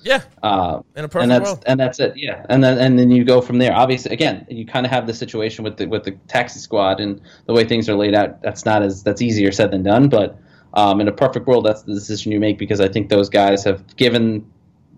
Yeah, 0.05 0.23
Uh, 0.45 0.81
in 0.95 1.05
a 1.05 1.09
perfect 1.09 1.23
and 1.25 1.31
that's 1.33 1.45
world. 1.51 1.65
and 1.67 1.81
that's 1.81 1.99
it. 1.99 2.13
Yeah, 2.17 2.47
and 2.49 2.63
then 2.63 2.79
and 2.79 2.97
then 2.99 3.11
you 3.11 3.25
go 3.25 3.41
from 3.41 3.59
there. 3.59 3.75
Obviously, 3.75 4.13
again, 4.13 4.47
you 4.49 4.65
kind 4.65 4.87
of 4.87 4.93
have 4.93 5.09
the 5.09 5.13
situation 5.13 5.65
with 5.65 5.77
the 5.77 5.87
with 5.87 6.05
the 6.05 6.13
taxi 6.29 6.61
squad 6.61 7.01
and 7.01 7.21
the 7.47 7.53
way 7.53 7.65
things 7.65 7.89
are 7.89 7.97
laid 7.97 8.15
out. 8.15 8.41
That's 8.41 8.65
not 8.65 8.83
as 8.83 9.03
that's 9.03 9.21
easier 9.21 9.51
said 9.51 9.73
than 9.73 9.83
done. 9.83 10.09
But 10.09 10.39
um, 10.75 11.01
in 11.01 11.09
a 11.09 11.13
perfect 11.13 11.47
world, 11.49 11.67
that's 11.67 11.83
the 11.83 11.93
decision 11.95 12.31
you 12.31 12.39
make 12.39 12.59
because 12.59 12.81
I 12.81 12.89
think 12.89 13.09
those 13.09 13.29
guys 13.29 13.65
have 13.65 13.85
given 13.97 14.49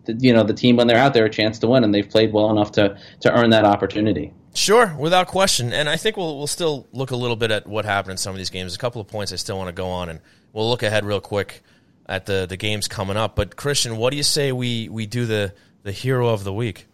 the, 0.05 0.13
you 0.21 0.35
know 0.35 0.45
the 0.45 0.55
team 0.55 0.77
when 0.77 0.87
they're 0.87 0.99
out 0.99 1.15
there 1.15 1.25
a 1.25 1.31
chance 1.31 1.59
to 1.61 1.67
win, 1.67 1.83
and 1.83 1.95
they've 1.95 2.09
played 2.09 2.33
well 2.35 2.51
enough 2.51 2.71
to 2.73 2.97
to 3.21 3.33
earn 3.33 3.51
that 3.51 3.65
opportunity. 3.65 4.35
Sure, 4.55 4.95
without 4.99 5.29
question. 5.29 5.73
And 5.73 5.89
I 5.89 5.97
think 5.97 6.17
we'll 6.17 6.37
we'll 6.39 6.47
still 6.47 6.87
look 6.93 7.11
a 7.11 7.17
little 7.17 7.37
bit 7.37 7.51
at 7.51 7.67
what 7.67 7.85
happened 7.85 8.13
in 8.13 8.17
some 8.17 8.33
of 8.33 8.39
these 8.39 8.51
games. 8.51 8.75
A 8.75 8.79
couple 8.79 9.01
of 9.01 9.07
points 9.07 9.33
I 9.33 9.37
still 9.37 9.57
want 9.57 9.69
to 9.69 9.73
go 9.73 9.89
on, 9.89 10.09
and 10.09 10.21
we'll 10.53 10.69
look 10.69 10.83
ahead 10.83 11.05
real 11.05 11.21
quick 11.21 11.63
at 12.07 12.27
the 12.27 12.47
the 12.49 12.57
games 12.57 12.89
coming 12.89 13.17
up. 13.17 13.37
But 13.37 13.57
Christian, 13.57 13.97
what 13.97 14.11
do 14.11 14.17
you 14.17 14.23
say 14.23 14.53
we 14.53 14.89
we 14.89 15.07
do 15.07 15.25
the 15.25 15.55
the 15.83 15.93
hero 15.93 16.29
of 16.29 16.45
the 16.45 16.53
week? 16.53 16.87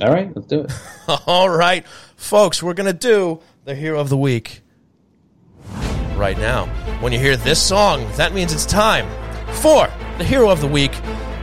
All 0.00 0.10
right, 0.10 0.34
let's 0.34 0.46
do 0.46 0.60
it. 0.60 0.72
All 1.26 1.50
right, 1.50 1.86
folks, 2.16 2.62
we're 2.62 2.74
gonna 2.74 2.92
do 2.92 3.40
the 3.64 3.74
hero 3.74 4.00
of 4.00 4.08
the 4.08 4.16
week 4.16 4.62
right 6.14 6.38
now. 6.38 6.66
When 7.00 7.12
you 7.12 7.18
hear 7.18 7.36
this 7.36 7.60
song, 7.60 8.08
that 8.16 8.32
means 8.32 8.52
it's 8.52 8.64
time 8.64 9.08
for 9.54 9.90
the 10.18 10.24
hero 10.24 10.50
of 10.50 10.60
the 10.60 10.68
week, 10.68 10.92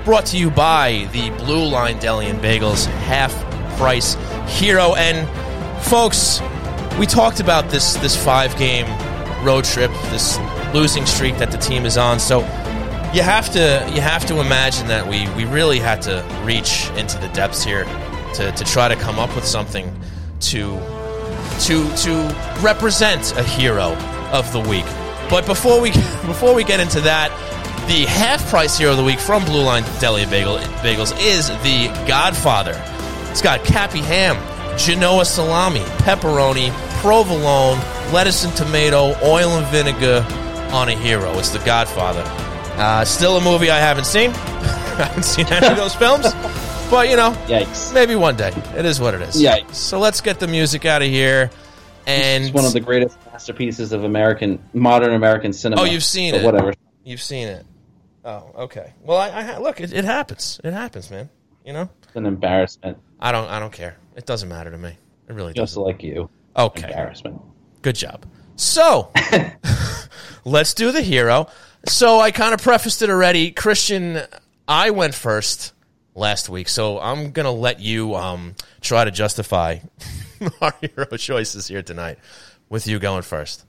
brought 0.05 0.25
to 0.27 0.37
you 0.37 0.49
by 0.49 1.09
the 1.11 1.29
Blue 1.31 1.65
Line 1.65 1.99
Deli 1.99 2.27
and 2.27 2.39
Bagels 2.39 2.85
half 2.85 3.33
price 3.77 4.15
hero. 4.47 4.95
And 4.95 5.27
folks, 5.85 6.41
we 6.99 7.05
talked 7.05 7.39
about 7.39 7.69
this 7.69 7.95
this 7.95 8.15
five 8.21 8.57
game 8.57 8.87
road 9.45 9.63
trip, 9.63 9.91
this 10.11 10.37
losing 10.73 11.05
streak 11.05 11.37
that 11.37 11.51
the 11.51 11.57
team 11.57 11.85
is 11.85 11.97
on. 11.97 12.19
So 12.19 12.39
you 13.13 13.21
have 13.21 13.49
to 13.53 13.89
you 13.93 14.01
have 14.01 14.25
to 14.25 14.39
imagine 14.39 14.87
that 14.87 15.07
we 15.07 15.29
we 15.35 15.45
really 15.45 15.79
had 15.79 16.01
to 16.03 16.25
reach 16.43 16.89
into 16.97 17.17
the 17.19 17.29
depths 17.29 17.63
here 17.63 17.85
to, 18.35 18.51
to 18.51 18.63
try 18.65 18.87
to 18.87 18.95
come 18.95 19.17
up 19.19 19.33
with 19.35 19.45
something 19.45 19.87
to 20.41 20.77
to 21.61 21.95
to 21.97 22.35
represent 22.61 23.35
a 23.37 23.43
hero 23.43 23.93
of 24.31 24.51
the 24.51 24.59
week. 24.59 24.85
But 25.29 25.45
before 25.45 25.79
we 25.79 25.91
before 26.25 26.53
we 26.53 26.63
get 26.63 26.79
into 26.79 27.01
that, 27.01 27.31
the 27.87 28.05
half 28.05 28.45
price 28.49 28.77
hero 28.77 28.91
of 28.91 28.97
the 28.97 29.03
week 29.03 29.19
from 29.19 29.45
Blue 29.45 29.63
Line 29.63 29.83
Deli 29.99 30.25
Bagel, 30.25 30.57
Bagels 30.83 31.15
is 31.19 31.47
the 31.47 31.87
Godfather. 32.07 32.73
It's 33.37 33.43
got 33.43 33.63
Cappy 33.63 33.99
ham, 33.99 34.35
Genoa 34.79 35.23
salami, 35.23 35.81
pepperoni, 36.01 36.71
provolone, 37.01 37.77
lettuce 38.11 38.43
and 38.43 38.55
tomato, 38.55 39.13
oil 39.23 39.59
and 39.59 39.67
vinegar 39.67 40.25
on 40.71 40.89
a 40.89 40.95
hero. 40.95 41.37
It's 41.37 41.51
the 41.51 41.59
Godfather. 41.59 42.23
Uh, 42.81 43.05
still 43.05 43.37
a 43.37 43.43
movie 43.43 43.69
I 43.69 43.77
haven't 43.77 44.05
seen. 44.07 44.31
I 44.33 45.03
haven't 45.05 45.21
seen 45.21 45.45
any 45.53 45.67
of 45.67 45.77
those 45.77 45.93
films. 46.03 46.23
But, 46.89 47.09
you 47.09 47.15
know, 47.15 47.29
Yikes. 47.45 47.93
maybe 47.93 48.15
one 48.15 48.35
day. 48.35 48.51
It 48.75 48.85
is 48.85 48.99
what 48.99 49.13
it 49.13 49.21
is. 49.21 49.35
Yikes. 49.35 49.75
So 49.75 49.99
let's 49.99 50.19
get 50.19 50.39
the 50.39 50.47
music 50.47 50.85
out 50.85 51.03
of 51.03 51.07
here. 51.07 51.51
And 52.07 52.45
It's 52.45 52.53
one 52.55 52.65
of 52.65 52.73
the 52.73 52.79
greatest 52.79 53.23
masterpieces 53.27 53.91
of 53.91 54.03
American 54.03 54.57
modern 54.73 55.13
American 55.13 55.53
cinema. 55.53 55.83
Oh, 55.83 55.85
you've 55.85 56.03
seen 56.03 56.33
it. 56.33 56.43
Whatever. 56.43 56.73
You've 57.03 57.21
seen 57.21 57.49
it. 57.49 57.67
Oh, 58.25 58.51
okay. 58.61 58.93
Well, 59.03 59.19
I, 59.19 59.29
I 59.29 59.57
look. 59.59 59.79
It, 59.79 59.93
it 59.93 60.05
happens. 60.05 60.59
It 60.63 60.73
happens, 60.73 61.11
man. 61.11 61.29
You 61.63 61.73
know, 61.73 61.89
It's 62.03 62.15
an 62.15 62.25
embarrassment, 62.25 62.97
I 63.19 63.31
don't. 63.31 63.47
I 63.49 63.59
don't 63.59 63.73
care. 63.73 63.97
It 64.15 64.25
doesn't 64.25 64.49
matter 64.49 64.71
to 64.71 64.77
me. 64.77 64.95
It 65.27 65.33
really 65.33 65.53
just 65.53 65.75
doesn't. 65.75 65.83
like 65.83 66.03
you. 66.03 66.29
Okay. 66.55 66.87
Embarrassment. 66.87 67.41
Good 67.81 67.95
job. 67.95 68.25
So, 68.55 69.11
let's 70.45 70.73
do 70.73 70.91
the 70.91 71.01
hero. 71.01 71.47
So 71.87 72.19
I 72.19 72.31
kind 72.31 72.53
of 72.53 72.61
prefaced 72.61 73.01
it 73.01 73.09
already. 73.09 73.51
Christian, 73.51 74.21
I 74.67 74.89
went 74.89 75.13
first 75.13 75.73
last 76.15 76.49
week, 76.49 76.67
so 76.67 76.99
I'm 76.99 77.31
gonna 77.31 77.51
let 77.51 77.79
you 77.79 78.15
um, 78.15 78.55
try 78.81 79.05
to 79.05 79.11
justify 79.11 79.79
our 80.61 80.73
hero 80.81 81.17
choices 81.17 81.67
here 81.67 81.83
tonight 81.83 82.17
with 82.69 82.87
you 82.87 82.99
going 82.99 83.21
first. 83.21 83.65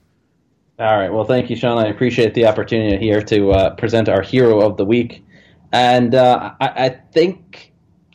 All 0.79 0.97
right. 0.97 1.11
Well, 1.11 1.25
thank 1.25 1.49
you, 1.49 1.57
Sean. 1.57 1.77
I 1.77 1.87
appreciate 1.87 2.33
the 2.33 2.45
opportunity 2.45 2.97
here 2.97 3.21
to 3.23 3.51
uh, 3.51 3.75
present 3.75 4.07
our 4.07 4.21
hero 4.21 4.61
of 4.61 4.77
the 4.77 4.85
week. 4.85 5.25
And 5.73 6.15
uh, 6.15 6.53
I, 6.61 6.67
I 6.85 6.89
think, 7.11 7.68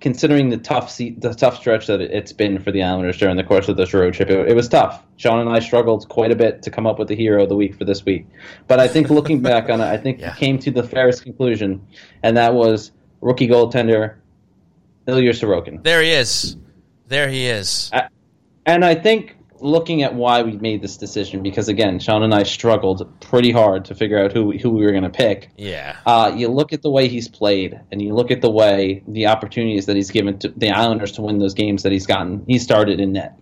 considering 0.04 0.50
the 0.50 0.58
tough 0.58 0.90
se- 0.90 1.16
the 1.18 1.32
tough 1.32 1.56
stretch 1.56 1.86
that 1.86 2.00
it's 2.02 2.30
been 2.32 2.58
for 2.62 2.70
the 2.70 2.82
Islanders 2.82 3.16
during 3.16 3.36
the 3.38 3.42
course 3.42 3.68
of 3.70 3.78
this 3.78 3.94
road 3.94 4.12
trip, 4.12 4.28
it, 4.28 4.50
it 4.50 4.54
was 4.54 4.68
tough. 4.68 5.02
Sean 5.16 5.38
and 5.40 5.48
I 5.48 5.60
struggled 5.60 6.06
quite 6.10 6.30
a 6.30 6.36
bit 6.36 6.62
to 6.62 6.70
come 6.70 6.86
up 6.86 6.98
with 6.98 7.08
the 7.08 7.16
hero 7.16 7.42
of 7.44 7.48
the 7.48 7.56
week 7.56 7.74
for 7.74 7.86
this 7.86 8.04
week. 8.04 8.26
But 8.68 8.78
I 8.80 8.86
think 8.86 9.08
looking 9.08 9.40
back 9.50 9.70
on 9.70 9.80
it, 9.80 9.84
I 9.86 9.96
think 9.96 10.20
Yeah. 10.20 10.34
we 10.34 10.38
came 10.38 10.58
to 10.58 10.70
the 10.70 10.82
fairest 10.82 11.22
conclusion, 11.22 11.80
and 12.22 12.36
that 12.36 12.52
was 12.52 12.92
rookie 13.22 13.48
goaltender 13.48 14.16
Ilya 15.08 15.32
Sorokin. 15.32 15.82
There 15.82 16.02
he 16.02 16.10
is. 16.10 16.56
There 17.08 17.28
he 17.30 17.46
is. 17.46 17.90
And 18.66 18.84
I 18.84 18.94
think 18.94 19.36
looking 19.64 20.02
at 20.02 20.14
why 20.14 20.42
we 20.42 20.52
made 20.52 20.82
this 20.82 20.98
decision, 20.98 21.42
because 21.42 21.68
again, 21.68 21.98
Sean 21.98 22.22
and 22.22 22.34
I 22.34 22.42
struggled 22.42 23.10
pretty 23.20 23.50
hard 23.50 23.86
to 23.86 23.94
figure 23.94 24.22
out 24.22 24.32
who 24.32 24.52
who 24.52 24.70
we 24.70 24.84
were 24.84 24.92
going 24.92 25.04
to 25.04 25.10
pick. 25.10 25.50
Yeah. 25.56 25.96
Uh, 26.04 26.32
you 26.36 26.48
look 26.48 26.72
at 26.72 26.82
the 26.82 26.90
way 26.90 27.08
he's 27.08 27.28
played, 27.28 27.80
and 27.90 28.00
you 28.00 28.14
look 28.14 28.30
at 28.30 28.42
the 28.42 28.50
way 28.50 29.02
the 29.08 29.26
opportunities 29.26 29.86
that 29.86 29.96
he's 29.96 30.10
given 30.10 30.38
to 30.40 30.50
the 30.50 30.70
Islanders 30.70 31.12
to 31.12 31.22
win 31.22 31.38
those 31.38 31.54
games 31.54 31.82
that 31.82 31.92
he's 31.92 32.06
gotten. 32.06 32.44
He 32.46 32.58
started 32.58 33.00
in 33.00 33.14
net, 33.14 33.38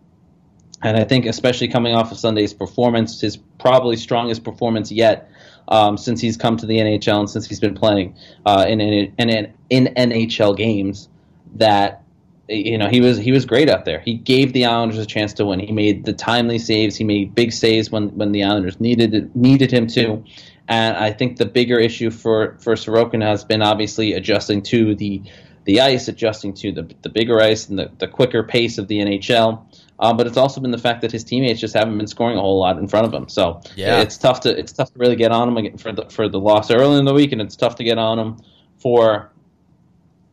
and 0.80 0.96
I 0.96 1.04
think 1.04 1.26
especially 1.26 1.68
coming 1.68 1.94
off 1.94 2.12
of 2.12 2.18
Sunday's 2.18 2.54
performance, 2.54 3.20
his 3.20 3.36
probably 3.36 3.96
strongest 3.96 4.44
performance 4.44 4.90
yet. 4.90 5.28
Um, 5.68 5.96
since 5.96 6.20
he's 6.20 6.36
come 6.36 6.56
to 6.56 6.66
the 6.66 6.78
NHL 6.78 7.20
and 7.20 7.30
since 7.30 7.46
he's 7.46 7.60
been 7.60 7.76
playing 7.76 8.16
uh, 8.44 8.66
in, 8.68 8.80
in, 8.80 9.14
in 9.16 9.54
in 9.70 9.94
NHL 9.94 10.56
games, 10.56 11.08
that 11.54 12.02
you 12.48 12.76
know 12.78 12.88
he 12.88 13.00
was 13.00 13.18
he 13.18 13.32
was 13.32 13.44
great 13.46 13.68
out 13.70 13.84
there. 13.84 14.00
He 14.00 14.14
gave 14.14 14.52
the 14.52 14.64
Islanders 14.66 14.98
a 14.98 15.06
chance 15.06 15.32
to 15.34 15.46
win. 15.46 15.60
He 15.60 15.72
made 15.72 16.04
the 16.04 16.12
timely 16.12 16.58
saves. 16.58 16.96
He 16.96 17.04
made 17.04 17.34
big 17.34 17.52
saves 17.52 17.90
when 17.90 18.08
when 18.16 18.32
the 18.32 18.44
Islanders 18.44 18.80
needed 18.80 19.34
needed 19.36 19.72
him 19.72 19.86
to. 19.88 20.24
And 20.68 20.96
I 20.96 21.12
think 21.12 21.36
the 21.38 21.44
bigger 21.46 21.78
issue 21.78 22.10
for 22.10 22.56
for 22.60 22.74
Sorokin 22.74 23.22
has 23.22 23.44
been 23.44 23.62
obviously 23.62 24.12
adjusting 24.12 24.62
to 24.62 24.94
the 24.94 25.22
the 25.64 25.80
ice, 25.80 26.08
adjusting 26.08 26.54
to 26.54 26.72
the 26.72 26.94
the 27.02 27.08
bigger 27.08 27.40
ice 27.40 27.68
and 27.68 27.78
the, 27.78 27.90
the 27.98 28.08
quicker 28.08 28.42
pace 28.42 28.78
of 28.78 28.88
the 28.88 28.98
NHL. 28.98 29.64
Uh, 29.98 30.12
but 30.12 30.26
it's 30.26 30.36
also 30.36 30.60
been 30.60 30.72
the 30.72 30.78
fact 30.78 31.02
that 31.02 31.12
his 31.12 31.22
teammates 31.22 31.60
just 31.60 31.74
haven't 31.74 31.96
been 31.96 32.08
scoring 32.08 32.36
a 32.36 32.40
whole 32.40 32.58
lot 32.58 32.76
in 32.78 32.88
front 32.88 33.06
of 33.06 33.14
him. 33.14 33.28
So 33.28 33.60
Yeah. 33.76 34.00
it's 34.00 34.18
tough 34.18 34.40
to 34.40 34.58
it's 34.58 34.72
tough 34.72 34.92
to 34.92 34.98
really 34.98 35.16
get 35.16 35.30
on 35.30 35.56
him 35.56 35.78
for 35.78 35.92
the 35.92 36.06
for 36.10 36.28
the 36.28 36.40
loss 36.40 36.70
early 36.70 36.98
in 36.98 37.04
the 37.04 37.14
week, 37.14 37.32
and 37.32 37.40
it's 37.40 37.56
tough 37.56 37.76
to 37.76 37.84
get 37.84 37.98
on 37.98 38.18
him 38.18 38.36
for 38.78 39.31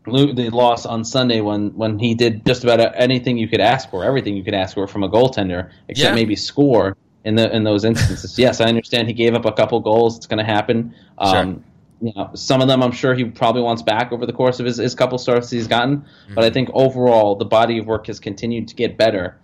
the 0.06 0.50
loss 0.52 0.86
on 0.86 1.04
Sunday 1.04 1.42
when 1.42 1.70
when 1.76 2.00
he 2.00 2.16
did 2.16 2.46
just 2.46 2.64
about 2.64 2.80
anything 2.96 3.38
you 3.38 3.48
could 3.48 3.62
ask 3.62 3.90
for, 3.90 4.04
everything 4.04 4.36
you 4.36 4.44
could 4.44 4.54
ask 4.56 4.74
for 4.76 4.88
from 4.88 5.04
a 5.04 5.10
goaltender, 5.10 5.70
except 5.88 6.10
Yeah. 6.10 6.16
maybe 6.16 6.36
score 6.36 6.98
in 7.26 7.36
the 7.36 7.54
in 7.56 7.64
those 7.64 7.84
instances. 7.86 8.38
yes, 8.46 8.62
I 8.62 8.66
understand 8.66 9.08
he 9.08 9.14
gave 9.14 9.36
up 9.36 9.46
a 9.46 9.52
couple 9.52 9.80
goals. 9.82 10.18
It's 10.18 10.28
going 10.28 10.44
to 10.46 10.52
happen. 10.52 10.94
Um, 11.18 11.64
You 12.02 12.14
know, 12.16 12.30
some 12.34 12.62
of 12.62 12.70
them 12.70 12.82
I'm 12.82 12.94
sure 12.94 13.14
he 13.14 13.26
probably 13.26 13.62
wants 13.62 13.82
back 13.82 14.14
over 14.14 14.26
the 14.26 14.32
course 14.32 14.62
of 14.62 14.66
his, 14.66 14.78
his 14.78 14.96
couple 14.96 15.18
starts 15.18 15.50
he's 15.50 15.68
gotten. 15.68 16.06
But 16.34 16.46
I 16.46 16.50
think 16.50 16.70
overall 16.74 17.36
the 17.36 17.44
body 17.44 17.78
of 17.78 17.88
work 17.88 18.08
has 18.08 18.22
continued 18.22 18.70
to 18.70 18.76
get 18.76 18.98
better 18.98 19.38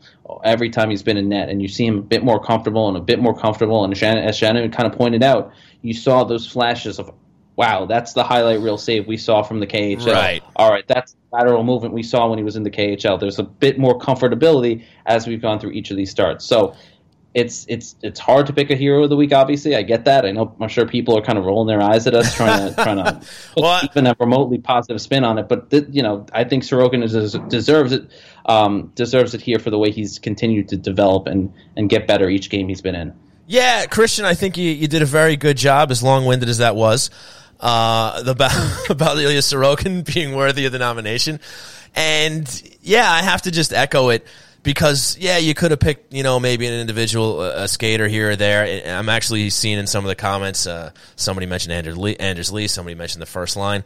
every 0.46 0.70
time 0.70 0.90
he's 0.90 1.04
been 1.04 1.18
in 1.18 1.28
net, 1.28 1.50
and 1.50 1.62
you 1.62 1.68
see 1.68 1.86
him 1.86 1.98
a 1.98 2.02
bit 2.02 2.24
more 2.24 2.42
comfortable 2.42 2.88
and 2.88 2.96
a 2.96 3.02
bit 3.02 3.20
more 3.20 3.38
comfortable. 3.38 3.84
And 3.84 3.96
Shannon, 3.98 4.24
as 4.24 4.38
Shannon 4.38 4.72
kind 4.72 4.90
of 4.90 4.98
pointed 4.98 5.22
out, 5.22 5.52
you 5.82 5.94
saw 5.94 6.24
those 6.24 6.48
flashes 6.48 6.98
of, 6.98 7.12
wow, 7.56 7.86
that's 7.86 8.14
the 8.14 8.24
highlight 8.24 8.60
reel 8.60 8.78
save 8.78 9.08
we 9.08 9.18
saw 9.18 9.44
from 9.44 9.60
the 9.60 9.68
KHL. 9.68 10.14
Right. 10.14 10.44
All 10.56 10.72
right, 10.72 10.88
that's 10.88 11.14
the 11.14 11.38
lateral 11.38 11.64
movement 11.64 11.94
we 11.94 12.04
saw 12.04 12.28
when 12.30 12.38
he 12.38 12.44
was 12.44 12.56
in 12.56 12.64
the 12.64 12.72
KHL. 12.72 13.20
There's 13.20 13.40
a 13.40 13.44
bit 13.44 13.78
more 13.78 13.98
comfortability 13.98 14.84
as 15.06 15.28
we've 15.28 15.42
gone 15.42 15.60
through 15.60 15.72
each 15.72 15.92
of 15.92 15.98
these 15.98 16.12
starts. 16.12 16.46
So 16.46 16.76
it's 17.34 17.66
it's 17.68 17.98
it's 18.02 18.20
hard 18.20 18.48
to 18.48 18.54
pick 18.54 18.72
a 18.72 18.76
hero 18.76 19.04
of 19.04 19.10
the 19.10 19.16
week. 19.18 19.34
Obviously, 19.34 19.76
I 19.76 19.82
get 19.82 20.06
that. 20.06 20.26
I 20.26 20.32
know 20.32 20.56
I'm 20.60 20.70
sure 20.70 20.88
people 20.88 21.18
are 21.18 21.22
kind 21.22 21.38
of 21.38 21.44
rolling 21.44 21.68
their 21.68 21.86
eyes 21.86 22.08
at 22.08 22.16
us 22.16 22.34
trying 22.34 22.70
to 22.70 22.76
trying 22.84 22.98
to 22.98 23.22
Well, 23.58 23.82
even 23.84 24.08
a 24.08 24.16
remotely 24.18 24.58
positive 24.58 25.02
spin 25.02 25.26
on 25.26 25.38
it. 25.38 25.50
But 25.50 25.70
th- 25.70 25.88
you 25.92 26.02
know, 26.02 26.26
I 26.32 26.46
think 26.46 26.64
Sorokin 26.64 27.04
is, 27.04 27.34
deserves 27.50 27.92
it 27.92 28.10
um, 28.46 28.94
deserves 28.96 29.34
it 29.34 29.42
here 29.42 29.60
for 29.60 29.70
the 29.70 29.78
way 29.78 29.92
he's 29.92 30.18
continued 30.18 30.70
to 30.70 30.78
develop 30.78 31.28
and 31.28 31.54
and 31.76 31.90
get 31.90 32.08
better 32.08 32.30
each 32.30 32.50
game 32.50 32.70
he's 32.70 32.82
been 32.82 32.96
in. 32.96 33.14
Yeah, 33.48 33.86
Christian, 33.86 34.26
I 34.26 34.34
think 34.34 34.58
you, 34.58 34.72
you 34.72 34.88
did 34.88 35.02
a 35.02 35.06
very 35.06 35.36
good 35.36 35.58
job, 35.58 35.92
as 35.92 36.02
long 36.02 36.26
winded 36.26 36.50
as 36.50 36.60
that 36.60 36.76
was, 36.76 37.12
uh, 37.60 38.24
about, 38.26 38.90
about 38.90 39.18
Ilya 39.18 39.40
Sorokin 39.40 40.04
being 40.14 40.36
worthy 40.36 40.66
of 40.66 40.72
the 40.72 40.80
nomination. 40.80 41.40
And 41.96 42.78
yeah, 42.82 43.10
I 43.10 43.22
have 43.22 43.44
to 43.44 43.52
just 43.52 43.74
echo 43.74 44.10
it 44.10 44.26
because, 44.64 45.18
yeah, 45.18 45.38
you 45.38 45.54
could 45.54 45.72
have 45.72 45.80
picked, 45.80 46.14
you 46.14 46.24
know, 46.24 46.40
maybe 46.40 46.68
an 46.68 46.74
individual, 46.74 47.42
a 47.42 47.68
skater 47.68 48.08
here 48.08 48.32
or 48.32 48.36
there. 48.36 48.88
I'm 48.88 49.10
actually 49.10 49.50
seeing 49.50 49.78
in 49.78 49.88
some 49.88 50.04
of 50.04 50.10
the 50.10 50.16
comments, 50.16 50.68
uh, 50.68 50.92
somebody 51.16 51.46
mentioned 51.46 51.74
Anders 51.74 51.98
Lee, 51.98 52.16
Anders 52.18 52.52
Lee, 52.52 52.68
somebody 52.68 52.96
mentioned 52.96 53.22
the 53.22 53.28
first 53.28 53.56
line. 53.56 53.84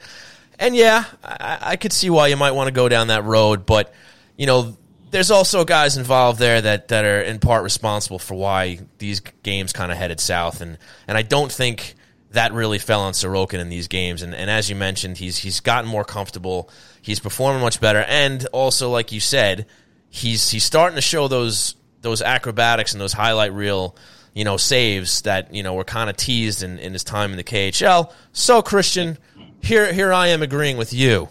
And 0.57 0.75
yeah, 0.75 1.05
I, 1.23 1.57
I 1.61 1.75
could 1.75 1.93
see 1.93 2.09
why 2.09 2.27
you 2.27 2.37
might 2.37 2.51
want 2.51 2.67
to 2.67 2.73
go 2.73 2.89
down 2.89 3.07
that 3.07 3.23
road, 3.23 3.65
but, 3.65 3.93
you 4.37 4.45
know, 4.45 4.75
there's 5.11 5.31
also 5.31 5.65
guys 5.65 5.97
involved 5.97 6.39
there 6.39 6.61
that, 6.61 6.89
that 6.89 7.05
are 7.05 7.21
in 7.21 7.39
part 7.39 7.63
responsible 7.63 8.19
for 8.19 8.35
why 8.35 8.79
these 8.97 9.21
games 9.43 9.73
kind 9.73 9.91
of 9.91 9.97
headed 9.97 10.19
south, 10.19 10.61
and 10.61 10.77
and 11.07 11.17
I 11.17 11.21
don't 11.21 11.51
think 11.51 11.95
that 12.31 12.53
really 12.53 12.79
fell 12.79 13.01
on 13.01 13.13
Sorokin 13.13 13.59
in 13.59 13.69
these 13.69 13.87
games. 13.87 14.21
And, 14.21 14.35
and 14.35 14.49
as 14.49 14.69
you 14.69 14.75
mentioned, 14.75 15.17
he's 15.17 15.37
he's 15.37 15.59
gotten 15.59 15.89
more 15.89 16.03
comfortable, 16.03 16.69
he's 17.01 17.19
performing 17.19 17.61
much 17.61 17.81
better, 17.81 17.99
and 18.07 18.45
also 18.53 18.89
like 18.89 19.11
you 19.11 19.19
said, 19.19 19.65
he's 20.09 20.49
he's 20.49 20.63
starting 20.63 20.95
to 20.95 21.01
show 21.01 21.27
those 21.27 21.75
those 22.01 22.21
acrobatics 22.21 22.93
and 22.93 23.01
those 23.01 23.13
highlight 23.13 23.53
reel 23.53 23.95
you 24.33 24.43
know 24.45 24.57
saves 24.57 25.23
that 25.23 25.53
you 25.53 25.63
know 25.63 25.73
were 25.73 25.83
kind 25.83 26.09
of 26.09 26.17
teased 26.17 26.63
in, 26.63 26.79
in 26.79 26.93
his 26.93 27.03
time 27.03 27.31
in 27.31 27.37
the 27.37 27.43
KHL. 27.43 28.11
So 28.31 28.61
Christian, 28.61 29.17
here 29.61 29.91
here 29.91 30.13
I 30.13 30.27
am 30.27 30.41
agreeing 30.41 30.77
with 30.77 30.93
you, 30.93 31.29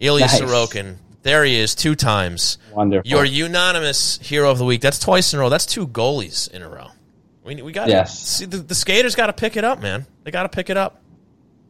Ilya 0.00 0.26
Nice. 0.26 0.40
Sorokin. 0.40 0.96
There 1.22 1.44
he 1.44 1.56
is, 1.56 1.76
two 1.76 1.94
times. 1.94 2.58
Wonderful. 2.72 3.08
Your 3.08 3.24
unanimous 3.24 4.18
hero 4.18 4.50
of 4.50 4.58
the 4.58 4.64
week. 4.64 4.80
That's 4.80 4.98
twice 4.98 5.32
in 5.32 5.38
a 5.38 5.42
row. 5.42 5.48
That's 5.48 5.66
two 5.66 5.86
goalies 5.86 6.50
in 6.50 6.62
a 6.62 6.68
row. 6.68 6.88
We, 7.44 7.60
we 7.62 7.72
got 7.72 7.88
Yes. 7.88 8.18
See, 8.18 8.44
the, 8.44 8.58
the 8.58 8.74
skaters 8.74 9.14
got 9.14 9.26
to 9.26 9.32
pick 9.32 9.56
it 9.56 9.64
up, 9.64 9.80
man. 9.80 10.06
They 10.24 10.30
got 10.30 10.44
to 10.44 10.48
pick 10.48 10.70
it 10.70 10.76
up. 10.76 11.00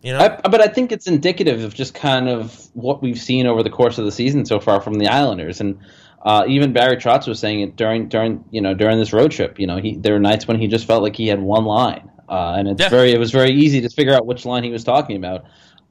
You 0.02 0.12
know. 0.12 0.18
I, 0.18 0.48
but 0.48 0.60
I 0.60 0.66
think 0.66 0.90
it's 0.92 1.06
indicative 1.06 1.62
of 1.62 1.74
just 1.74 1.94
kind 1.94 2.28
of 2.28 2.68
what 2.74 3.02
we've 3.02 3.18
seen 3.18 3.46
over 3.46 3.62
the 3.62 3.70
course 3.70 3.98
of 3.98 4.04
the 4.04 4.12
season 4.12 4.44
so 4.44 4.58
far 4.58 4.80
from 4.80 4.94
the 4.94 5.06
Islanders, 5.06 5.60
and 5.60 5.78
uh, 6.22 6.44
even 6.48 6.72
Barry 6.72 6.96
Trotz 6.96 7.28
was 7.28 7.38
saying 7.38 7.60
it 7.60 7.76
during 7.76 8.08
during 8.08 8.44
you 8.50 8.60
know 8.60 8.74
during 8.74 8.98
this 8.98 9.12
road 9.12 9.30
trip. 9.30 9.60
You 9.60 9.68
know, 9.68 9.76
he 9.76 9.94
there 9.96 10.14
were 10.14 10.18
nights 10.18 10.46
when 10.48 10.58
he 10.58 10.66
just 10.66 10.86
felt 10.86 11.02
like 11.04 11.14
he 11.14 11.28
had 11.28 11.40
one 11.40 11.64
line, 11.64 12.10
uh, 12.28 12.54
and 12.58 12.66
it's 12.68 12.80
Yeah. 12.80 12.88
very 12.88 13.12
it 13.12 13.18
was 13.18 13.30
very 13.30 13.52
easy 13.52 13.80
to 13.82 13.88
figure 13.88 14.12
out 14.12 14.26
which 14.26 14.44
line 14.44 14.64
he 14.64 14.70
was 14.70 14.82
talking 14.82 15.16
about, 15.16 15.44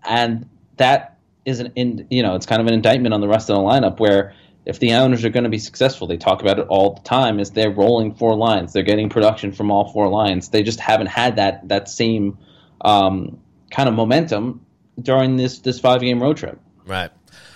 and 0.04 0.48
that 0.76 1.18
is 1.46 1.62
an 1.62 1.72
in 1.76 2.06
you 2.10 2.22
know 2.22 2.36
it's 2.36 2.46
kind 2.46 2.60
of 2.62 2.68
an 2.68 2.74
indictment 2.74 3.14
on 3.14 3.22
the 3.22 3.30
rest 3.30 3.50
of 3.50 3.56
the 3.56 3.62
lineup 3.62 4.00
where. 4.00 4.34
If 4.66 4.80
the 4.80 4.94
Islanders 4.94 5.26
are 5.26 5.30
going 5.30 5.44
to 5.44 5.50
be 5.50 5.58
successful, 5.58 6.08
they 6.08 6.18
talk 6.18 6.42
about 6.42 6.60
it 6.60 6.68
all 6.68 6.94
the 6.94 7.02
time. 7.02 7.40
Is 7.40 7.52
they're 7.52 7.72
rolling 7.72 8.14
four 8.14 8.36
lines, 8.36 8.74
they're 8.74 8.84
getting 8.84 9.10
production 9.10 9.52
from 9.52 9.72
all 9.72 9.92
four 9.92 10.08
lines. 10.08 10.50
They 10.50 10.64
just 10.64 10.80
haven't 10.80 11.08
had 11.08 11.38
that 11.38 11.68
that 11.70 11.90
same 11.90 12.38
um, 12.82 13.40
kind 13.72 13.90
of 13.90 13.96
momentum 13.96 14.66
during 15.02 15.38
this 15.38 15.60
this 15.60 15.80
five 15.80 16.02
game 16.02 16.22
road 16.22 16.38
trip. 16.38 16.60
right. 16.86 17.12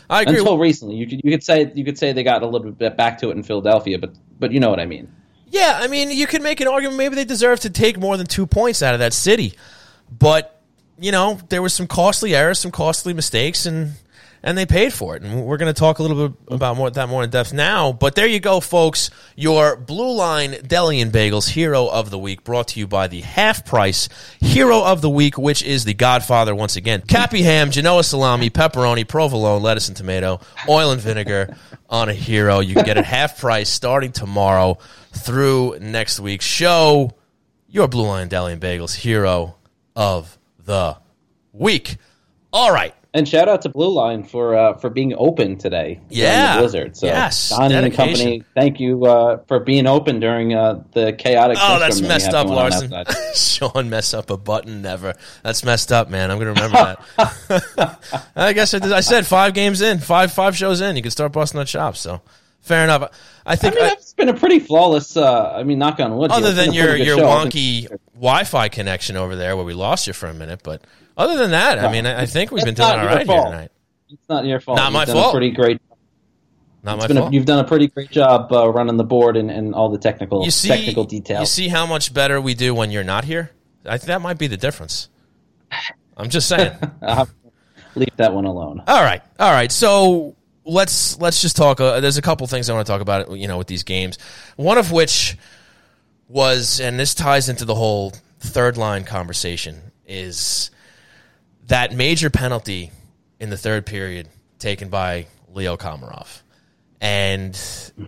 I 0.10 0.22
agree. 0.22 0.38
Until 0.38 0.58
recently, 0.58 0.95
you 0.95 1.08
could 1.08 1.22
you 1.24 1.32
could 1.32 1.43
say 1.43 1.72
you 1.74 1.84
could 1.84 1.97
say 1.97 2.14
they 2.14 2.24
got 2.24 2.43
a 2.43 2.47
little 2.47 2.72
bit 2.72 2.95
back 2.95 3.18
to 3.20 3.30
it 3.30 3.38
in 3.38 3.43
Philadelphia, 3.43 3.97
but 3.97 4.14
but 4.39 4.51
you 4.51 4.60
know 4.60 4.70
what 4.70 4.80
I 4.80 4.86
mean. 4.86 5.12
Yeah, 5.47 5.80
I 5.82 5.88
mean, 5.88 6.12
you 6.12 6.28
could 6.28 6.41
make 6.41 6.60
an 6.60 6.68
argument 6.68 6.97
maybe 6.97 7.16
they 7.16 7.26
deserve 7.26 7.62
to 7.62 7.70
take 7.70 7.97
more 7.97 8.18
than 8.18 8.28
two 8.28 8.45
points 8.45 8.84
out 8.84 8.93
of 8.93 8.99
that 8.99 9.14
city, 9.14 9.53
but 10.12 10.62
you 10.99 11.12
know 11.12 11.39
there 11.49 11.62
was 11.62 11.74
some 11.74 11.88
costly 11.88 12.36
errors, 12.36 12.60
some 12.60 12.72
costly 12.72 13.14
mistakes, 13.14 13.66
and 13.66 13.93
and 14.46 14.56
they 14.56 14.68
paid 14.68 14.93
for 14.93 15.16
it. 15.16 15.24
And 15.24 15.43
we're 15.43 15.58
going 15.58 15.74
to 15.74 15.78
talk 15.78 15.98
a 15.98 16.04
little 16.04 16.30
bit 16.30 16.38
about 16.50 16.78
more, 16.78 16.91
that 16.91 17.10
more 17.10 17.24
in 17.24 17.32
depth 17.32 17.52
now. 17.52 17.91
But 17.91 18.14
there 18.14 18.28
you 18.28 18.39
go, 18.39 18.60
folks. 18.60 19.10
Your 19.36 19.76
Blue 19.76 20.16
Line 20.16 20.58
Deli 20.66 21.02
and 21.02 21.12
Bagels 21.12 21.50
Hero 21.50 21.88
of 21.88 22.12
the 22.12 22.20
Week, 22.20 22.43
brought 22.43 22.70
to 22.70 22.80
you 22.80 22.86
by 22.86 23.08
the 23.08 23.22
Half 23.22 23.66
Price 23.66 24.08
Hero 24.39 24.84
of 24.84 25.02
the 25.02 25.10
Week, 25.10 25.36
which 25.36 25.64
is 25.64 25.84
the 25.84 25.96
Godfather 25.96 26.54
once 26.54 26.76
again. 26.76 27.02
Cappy 27.02 27.41
ham, 27.41 27.72
Genoa 27.72 28.04
salami, 28.04 28.52
pepperoni, 28.52 29.06
provolone, 29.06 29.64
lettuce 29.64 29.88
and 29.88 29.98
tomato, 29.98 30.39
oil 30.70 30.91
and 30.91 31.02
vinegar 31.02 31.58
on 31.89 32.10
a 32.10 32.14
hero. 32.14 32.60
You 32.60 32.76
can 32.76 32.86
get 32.86 32.98
it 32.98 33.06
half 33.06 33.39
price 33.39 33.68
starting 33.68 34.12
tomorrow 34.12 34.78
through 35.12 35.80
next 35.82 36.20
week's 36.20 36.46
show. 36.46 37.16
Your 37.68 37.88
Blue 37.88 38.06
Line 38.06 38.28
Deli 38.28 38.54
and 38.54 38.62
Bagels 38.62 38.93
Hero 38.93 39.56
of 39.96 40.38
the 40.64 40.98
Week. 41.52 41.98
All 42.54 42.72
right. 42.72 42.93
And 43.16 43.26
shout 43.26 43.47
out 43.47 43.61
to 43.61 43.70
Blue 43.70 43.93
Line 43.93 44.26
for 44.26 44.55
uh, 44.57 44.74
for 44.74 44.89
being 44.89 45.13
open 45.18 45.57
today. 45.57 46.01
Yeah. 46.09 46.55
the 46.55 46.59
blizzard. 46.61 46.97
So 46.97 47.07
Yes, 47.07 47.47
Donnie 47.49 47.74
and 47.74 47.93
company, 47.93 48.43
thank 48.53 48.82
you 48.82 49.05
uh, 49.05 49.38
for 49.47 49.61
being 49.61 49.88
open 49.88 50.20
during 50.20 50.53
uh, 50.53 50.84
the 50.91 51.13
chaotic. 51.13 51.57
Oh, 51.61 51.80
that's 51.80 52.01
messed 52.01 52.34
up, 52.34 52.47
Larson. 52.47 52.93
Sean 53.34 53.89
mess 53.89 54.13
up 54.13 54.30
a 54.32 54.36
button. 54.38 54.82
Never. 54.82 55.13
That's 55.43 55.63
messed 55.63 55.93
up, 55.93 56.09
man. 56.09 56.30
I'm 56.30 56.38
gonna 56.39 56.51
remember 56.51 56.97
that. 57.16 57.99
I 58.36 58.51
guess 58.51 58.74
I, 58.74 58.80
did, 58.80 58.91
I 58.91 58.99
said 58.99 59.26
five 59.26 59.53
games 59.53 59.80
in, 59.80 59.99
five 59.99 60.34
five 60.34 60.57
shows 60.57 60.82
in. 60.82 60.97
You 60.97 61.01
can 61.01 61.11
start 61.11 61.32
busting 61.32 61.57
that 61.57 61.70
shop. 61.70 61.95
So 61.95 62.20
fair 62.59 62.84
enough. 62.84 63.03
I 63.45 63.53
I 63.53 63.55
think 63.55 63.76
mean, 63.76 63.86
I- 63.86 63.91
it's 63.93 64.13
been 64.13 64.28
a 64.28 64.34
pretty 64.34 64.59
flawless. 64.59 65.16
Uh, 65.16 65.53
I 65.55 65.63
mean, 65.63 65.80
knock 65.80 66.01
on 66.01 66.18
wood. 66.18 66.32
other 66.32 66.51
than 66.51 66.74
your 66.74 66.97
your 66.97 67.18
show. 67.18 67.24
Wonky 67.26 67.88
Wi-Fi 68.16 68.68
connection 68.68 69.16
over 69.16 69.38
there, 69.38 69.55
where 69.55 69.63
we 69.66 69.74
lost 69.74 70.05
you 70.05 70.11
for 70.11 70.28
a 70.28 70.34
minute, 70.34 70.59
but 70.63 70.82
other 71.18 71.38
than 71.38 71.51
that, 71.51 71.80
I 71.80 71.91
mean, 71.91 72.05
I, 72.05 72.26
think 72.26 72.51
we've 72.51 72.66
been 72.66 72.74
doing 72.74 72.89
all 72.89 72.97
right 72.97 73.26
here 73.26 73.43
tonight. 73.43 73.72
It's 74.09 74.30
not 74.30 74.45
your 74.45 74.59
fault. 74.59 74.78
Not 74.78 74.86
You've 74.86 74.93
my 74.93 75.05
fault. 75.05 75.34
Pretty 75.34 75.51
great. 75.51 75.82
Not 76.84 76.99
my 76.99 77.07
been 77.07 77.18
a, 77.18 77.22
fault. 77.22 77.34
you've 77.34 77.45
done 77.45 77.59
a 77.59 77.68
pretty 77.68 77.88
great 77.88 78.11
job 78.11 78.51
uh, 78.53 78.70
running 78.70 78.97
the 78.97 79.03
board 79.03 79.38
and, 79.38 79.49
and 79.49 79.74
all 79.74 79.89
the 79.89 79.97
technical 79.97 80.45
you 80.45 80.51
see, 80.51 80.68
technical 80.68 81.03
details. 81.03 81.41
You 81.41 81.45
see 81.47 81.68
how 81.68 81.86
much 81.86 82.13
better 82.13 82.39
we 82.39 82.53
do 82.53 82.76
when 82.76 82.91
you're 82.91 83.03
not 83.03 83.26
here. 83.26 83.51
I 83.86 83.97
think 83.97 84.07
that 84.07 84.22
might 84.22 84.38
be 84.38 84.47
the 84.47 84.57
difference. 84.57 85.09
I'm 86.18 86.30
just 86.30 86.47
saying. 86.47 86.78
Leave 87.95 88.16
that 88.18 88.34
one 88.34 88.45
alone. 88.45 88.84
All 88.88 89.03
right, 89.03 89.22
all 89.39 89.51
right. 89.51 89.72
So 89.72 90.36
let's 90.66 91.20
let's 91.20 91.41
just 91.41 91.55
talk. 91.55 91.80
Uh, 91.80 91.99
there's 92.01 92.18
a 92.18 92.22
couple 92.22 92.45
things 92.47 92.70
I 92.70 92.74
want 92.74 92.86
to 92.86 92.91
talk 92.91 93.01
about. 93.01 93.32
You 93.32 93.47
know, 93.47 93.57
with 93.57 93.68
these 93.68 93.84
games, 93.84 94.18
one 94.57 94.78
of 94.78 94.91
which 94.91 95.38
was, 96.28 96.80
and 96.80 96.99
this 96.99 97.13
ties 97.13 97.49
into 97.49 97.66
the 97.66 97.76
whole 97.76 98.13
third 98.39 98.78
line 98.78 99.05
conversation, 99.05 99.91
is 100.05 100.72
that 101.68 101.93
major 101.93 102.30
penalty 102.30 102.91
in 103.39 103.49
the 103.49 103.57
third 103.57 103.86
period 103.86 104.30
taken 104.59 104.89
by 104.89 105.28
Leo 105.53 105.78
Komarov. 105.78 106.41
And, 107.01 107.59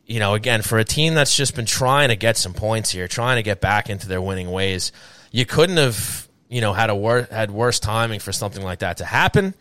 you 0.06 0.20
know, 0.20 0.34
again, 0.34 0.62
for 0.62 0.80
a 0.80 0.84
team 0.84 1.14
that's 1.14 1.36
just 1.36 1.56
been 1.56 1.66
trying 1.66 2.10
to 2.10 2.16
get 2.16 2.38
some 2.38 2.54
points 2.54 2.90
here, 2.90 3.08
trying 3.08 3.36
to 3.36 3.44
get 3.44 3.62
back 3.62 3.90
into 3.90 4.08
their 4.08 4.22
winning 4.22 4.50
ways, 4.50 4.92
you 5.32 5.46
couldn't 5.46 5.78
have, 5.78 6.28
you 6.50 6.62
know, 6.62 6.74
had 6.74 6.90
a 6.90 6.96
wor- 6.96 7.28
had 7.30 7.52
worse 7.52 7.80
timing 7.80 8.20
for 8.20 8.32
something 8.32 8.64
like 8.64 8.80
that 8.80 8.98
to 8.98 9.06
happen. 9.06 9.54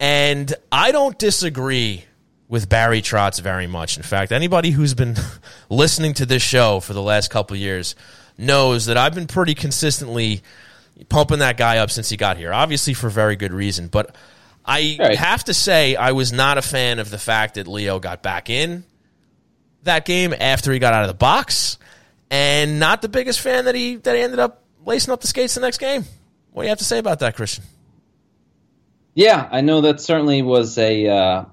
And 0.00 0.52
I 0.70 0.92
don't 0.92 1.18
disagree 1.18 2.04
with 2.48 2.68
Barry 2.68 3.02
Trotz 3.02 3.40
very 3.40 3.66
much. 3.66 3.96
In 3.96 4.02
fact, 4.02 4.32
anybody 4.32 4.70
who's 4.70 4.94
been 4.94 5.16
listening 5.70 6.14
to 6.14 6.26
this 6.26 6.42
show 6.42 6.80
for 6.80 6.94
the 6.94 7.02
last 7.02 7.30
couple 7.30 7.56
years 7.56 7.94
knows 8.36 8.86
that 8.86 8.96
I've 8.96 9.14
been 9.14 9.26
pretty 9.26 9.54
consistently 9.54 10.42
pumping 11.08 11.38
that 11.40 11.56
guy 11.56 11.78
up 11.78 11.90
since 11.90 12.08
he 12.08 12.16
got 12.16 12.36
here. 12.36 12.52
Obviously 12.52 12.94
for 12.94 13.08
very 13.08 13.36
good 13.36 13.52
reason, 13.52 13.88
but 13.88 14.14
I 14.64 14.96
Right. 15.00 15.16
have 15.18 15.44
to 15.44 15.54
say 15.54 15.96
I 15.96 16.12
was 16.12 16.32
not 16.32 16.58
a 16.58 16.62
fan 16.62 16.98
of 16.98 17.10
the 17.10 17.18
fact 17.18 17.54
that 17.54 17.66
Leo 17.66 17.98
got 17.98 18.22
back 18.22 18.50
in 18.50 18.84
that 19.84 20.04
game 20.04 20.34
after 20.38 20.72
he 20.72 20.78
got 20.78 20.92
out 20.92 21.02
of 21.02 21.08
the 21.08 21.14
box, 21.14 21.78
and 22.30 22.78
not 22.78 23.00
the 23.00 23.08
biggest 23.08 23.40
fan 23.40 23.64
that 23.64 23.74
he 23.74 23.96
that 23.96 24.14
he 24.14 24.20
ended 24.22 24.38
up 24.38 24.62
lacing 24.84 25.12
up 25.12 25.20
the 25.20 25.26
skates 25.26 25.54
the 25.54 25.60
next 25.60 25.78
game. 25.78 26.04
What 26.52 26.62
do 26.62 26.66
you 26.66 26.70
have 26.70 26.78
to 26.78 26.84
say 26.84 26.98
about 26.98 27.20
that, 27.20 27.36
Christian? 27.36 27.64
Yeah, 29.14 29.48
I 29.50 29.60
know 29.62 29.80
that 29.82 30.00
certainly 30.00 30.42
was 30.42 30.78
a 30.78 31.08
uh, 31.08 31.44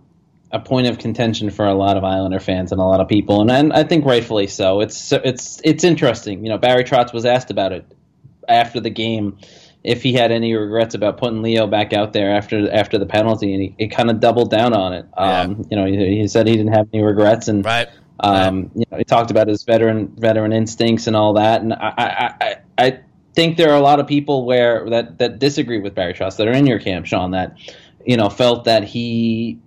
a 0.51 0.59
point 0.59 0.87
of 0.87 0.97
contention 0.99 1.49
for 1.49 1.65
a 1.65 1.73
lot 1.73 1.97
of 1.97 2.03
Islander 2.03 2.39
fans 2.39 2.71
and 2.71 2.79
a 2.79 2.83
lot 2.83 2.99
of 2.99 3.07
people, 3.07 3.41
and, 3.41 3.49
and 3.51 3.73
I 3.73 3.83
think 3.83 4.05
rightfully 4.05 4.47
so. 4.47 4.81
It's 4.81 5.11
it's 5.11 5.61
it's 5.63 5.83
interesting. 5.83 6.43
You 6.43 6.49
know, 6.49 6.57
Barry 6.57 6.83
Trotz 6.83 7.13
was 7.13 7.25
asked 7.25 7.49
about 7.51 7.71
it 7.71 7.85
after 8.47 8.79
the 8.79 8.89
game 8.89 9.37
if 9.83 10.01
he 10.01 10.13
had 10.13 10.31
any 10.31 10.55
regrets 10.55 10.95
about 10.95 11.17
putting 11.17 11.43
Leo 11.43 11.67
back 11.67 11.93
out 11.93 12.11
there 12.11 12.35
after 12.35 12.71
after 12.71 12.97
the 12.97 13.05
penalty, 13.05 13.53
and 13.53 13.61
he, 13.61 13.75
he 13.77 13.87
kind 13.87 14.09
of 14.09 14.19
doubled 14.19 14.49
down 14.49 14.73
on 14.73 14.93
it. 14.93 15.05
Um, 15.15 15.65
You 15.69 15.77
know, 15.77 15.85
he, 15.85 16.21
he 16.21 16.27
said 16.27 16.47
he 16.47 16.55
didn't 16.57 16.73
have 16.73 16.87
any 16.91 17.03
regrets, 17.03 17.47
and 17.47 17.63
Right. 17.63 17.87
um, 18.19 18.71
you 18.73 18.85
know, 18.91 18.97
he 18.97 19.03
talked 19.03 19.29
about 19.29 19.47
his 19.47 19.63
veteran 19.63 20.13
veteran 20.17 20.53
instincts 20.53 21.05
and 21.05 21.15
all 21.15 21.33
that, 21.33 21.61
and 21.61 21.71
I, 21.73 21.93
I, 21.97 22.33
I, 22.41 22.55
I 22.77 22.99
think 23.35 23.57
there 23.57 23.69
are 23.69 23.77
a 23.77 23.81
lot 23.81 23.99
of 23.99 24.07
people 24.07 24.45
where 24.45 24.89
that, 24.89 25.19
that 25.19 25.37
disagree 25.37 25.79
with 25.79 25.93
Barry 25.93 26.13
Trotz 26.13 26.37
that 26.37 26.47
are 26.47 26.53
in 26.53 26.65
your 26.65 26.79
camp, 26.79 27.05
Sean, 27.05 27.31
that 27.31 27.55
you 28.05 28.17
know 28.17 28.29
felt 28.29 28.63
that 28.63 28.85
he, 28.85 29.59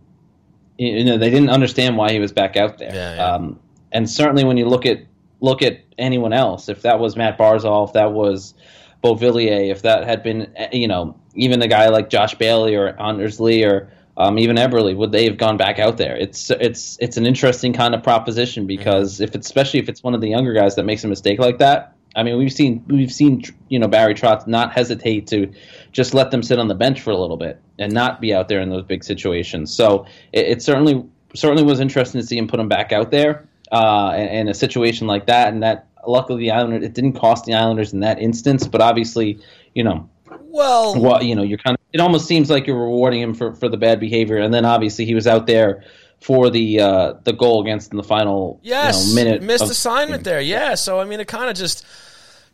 you 0.78 1.04
know, 1.04 1.16
they 1.16 1.30
didn't 1.30 1.50
understand 1.50 1.96
why 1.96 2.10
he 2.10 2.18
was 2.18 2.32
back 2.32 2.56
out 2.56 2.78
there. 2.78 2.92
Yeah, 2.92 3.14
yeah. 3.14 3.34
Um, 3.34 3.60
and 3.92 4.10
certainly 4.10 4.42
when 4.42 4.56
you 4.56 4.66
look 4.66 4.84
at 4.84 5.02
look 5.40 5.62
at 5.62 5.80
anyone 5.96 6.32
else, 6.32 6.68
if 6.68 6.82
that 6.82 6.98
was 6.98 7.16
Mat 7.16 7.38
Barzal, 7.38 7.86
if 7.88 7.92
that 7.94 8.12
was 8.12 8.54
Beauvillier, 9.02 9.70
if 9.70 9.82
that 9.82 10.04
had 10.04 10.22
been, 10.22 10.52
you 10.72 10.88
know, 10.88 11.16
even 11.34 11.62
a 11.62 11.68
guy 11.68 11.88
like 11.88 12.10
Josh 12.10 12.34
Bailey 12.34 12.74
or 12.74 13.00
Anders 13.00 13.38
Lee 13.38 13.64
or 13.64 13.90
um, 14.16 14.38
even 14.38 14.56
Eberle, 14.56 14.96
would 14.96 15.12
they 15.12 15.24
have 15.24 15.38
gone 15.38 15.56
back 15.56 15.78
out 15.78 15.96
there? 15.96 16.16
It's 16.16 16.50
it's 16.50 16.98
it's 17.00 17.16
an 17.16 17.24
interesting 17.24 17.72
kind 17.72 17.94
of 17.94 18.02
proposition 18.02 18.66
because 18.66 19.20
if 19.20 19.36
it's 19.36 19.46
especially 19.46 19.78
if 19.78 19.88
it's 19.88 20.02
one 20.02 20.14
of 20.14 20.20
the 20.20 20.28
younger 20.28 20.52
guys 20.52 20.74
that 20.74 20.84
makes 20.84 21.04
a 21.04 21.08
mistake 21.08 21.38
like 21.38 21.58
that. 21.58 21.94
I 22.16 22.24
mean, 22.24 22.36
we've 22.36 22.52
seen 22.52 22.84
we've 22.88 23.12
seen 23.12 23.44
you 23.68 23.78
know 23.78 23.86
Barry 23.86 24.14
Trotz 24.14 24.48
not 24.48 24.72
hesitate 24.72 25.28
to 25.28 25.52
just 25.92 26.14
let 26.14 26.32
them 26.32 26.42
sit 26.42 26.58
on 26.58 26.66
the 26.66 26.74
bench 26.74 27.00
for 27.00 27.12
a 27.12 27.16
little 27.16 27.36
bit 27.36 27.60
and 27.78 27.92
not 27.92 28.20
be 28.20 28.34
out 28.34 28.48
there 28.48 28.60
in 28.60 28.70
those 28.70 28.82
big 28.82 29.04
situations. 29.04 29.72
So 29.72 30.06
it, 30.32 30.46
it 30.46 30.62
certainly 30.62 31.04
certainly 31.34 31.62
was 31.62 31.78
interesting 31.78 32.20
to 32.20 32.26
see 32.26 32.36
him 32.36 32.48
put 32.48 32.58
him 32.58 32.68
back 32.68 32.90
out 32.90 33.12
there 33.12 33.46
uh, 33.72 34.14
in, 34.16 34.28
in 34.28 34.48
a 34.48 34.54
situation 34.54 35.06
like 35.06 35.26
that. 35.26 35.52
And 35.52 35.62
that 35.62 35.86
luckily 36.06 36.40
the 36.44 36.50
Islanders 36.52 36.84
it 36.84 36.94
didn't 36.94 37.14
cost 37.14 37.44
the 37.44 37.54
Islanders 37.54 37.92
in 37.92 38.00
that 38.00 38.18
instance, 38.20 38.66
but 38.66 38.80
obviously 38.80 39.38
you 39.74 39.84
know 39.84 40.08
Well, 40.44 41.00
well, 41.00 41.22
you 41.22 41.34
know, 41.34 41.42
you're 41.42 41.58
kind 41.58 41.74
of. 41.74 41.80
It 41.92 42.00
almost 42.00 42.26
seems 42.26 42.50
like 42.50 42.66
you're 42.66 42.80
rewarding 42.80 43.20
him 43.20 43.34
for, 43.34 43.54
for 43.54 43.68
the 43.68 43.76
bad 43.78 43.98
behavior, 44.00 44.36
and 44.38 44.52
then 44.52 44.64
obviously 44.64 45.04
he 45.06 45.14
was 45.14 45.26
out 45.26 45.46
there 45.46 45.84
for 46.20 46.50
the 46.50 46.80
uh, 46.80 47.14
the 47.24 47.32
goal 47.32 47.62
against 47.62 47.92
in 47.92 47.96
the 47.96 48.02
final 48.02 48.58
Yes, 48.62 49.08
you 49.08 49.14
know, 49.14 49.24
minute. 49.24 49.42
missed 49.42 49.64
assignment 49.70 50.24
there. 50.24 50.40
Yeah, 50.40 50.74
so 50.74 51.00
I 51.00 51.04
mean, 51.04 51.20
it 51.20 51.28
kind 51.28 51.48
of 51.48 51.56
just 51.56 51.84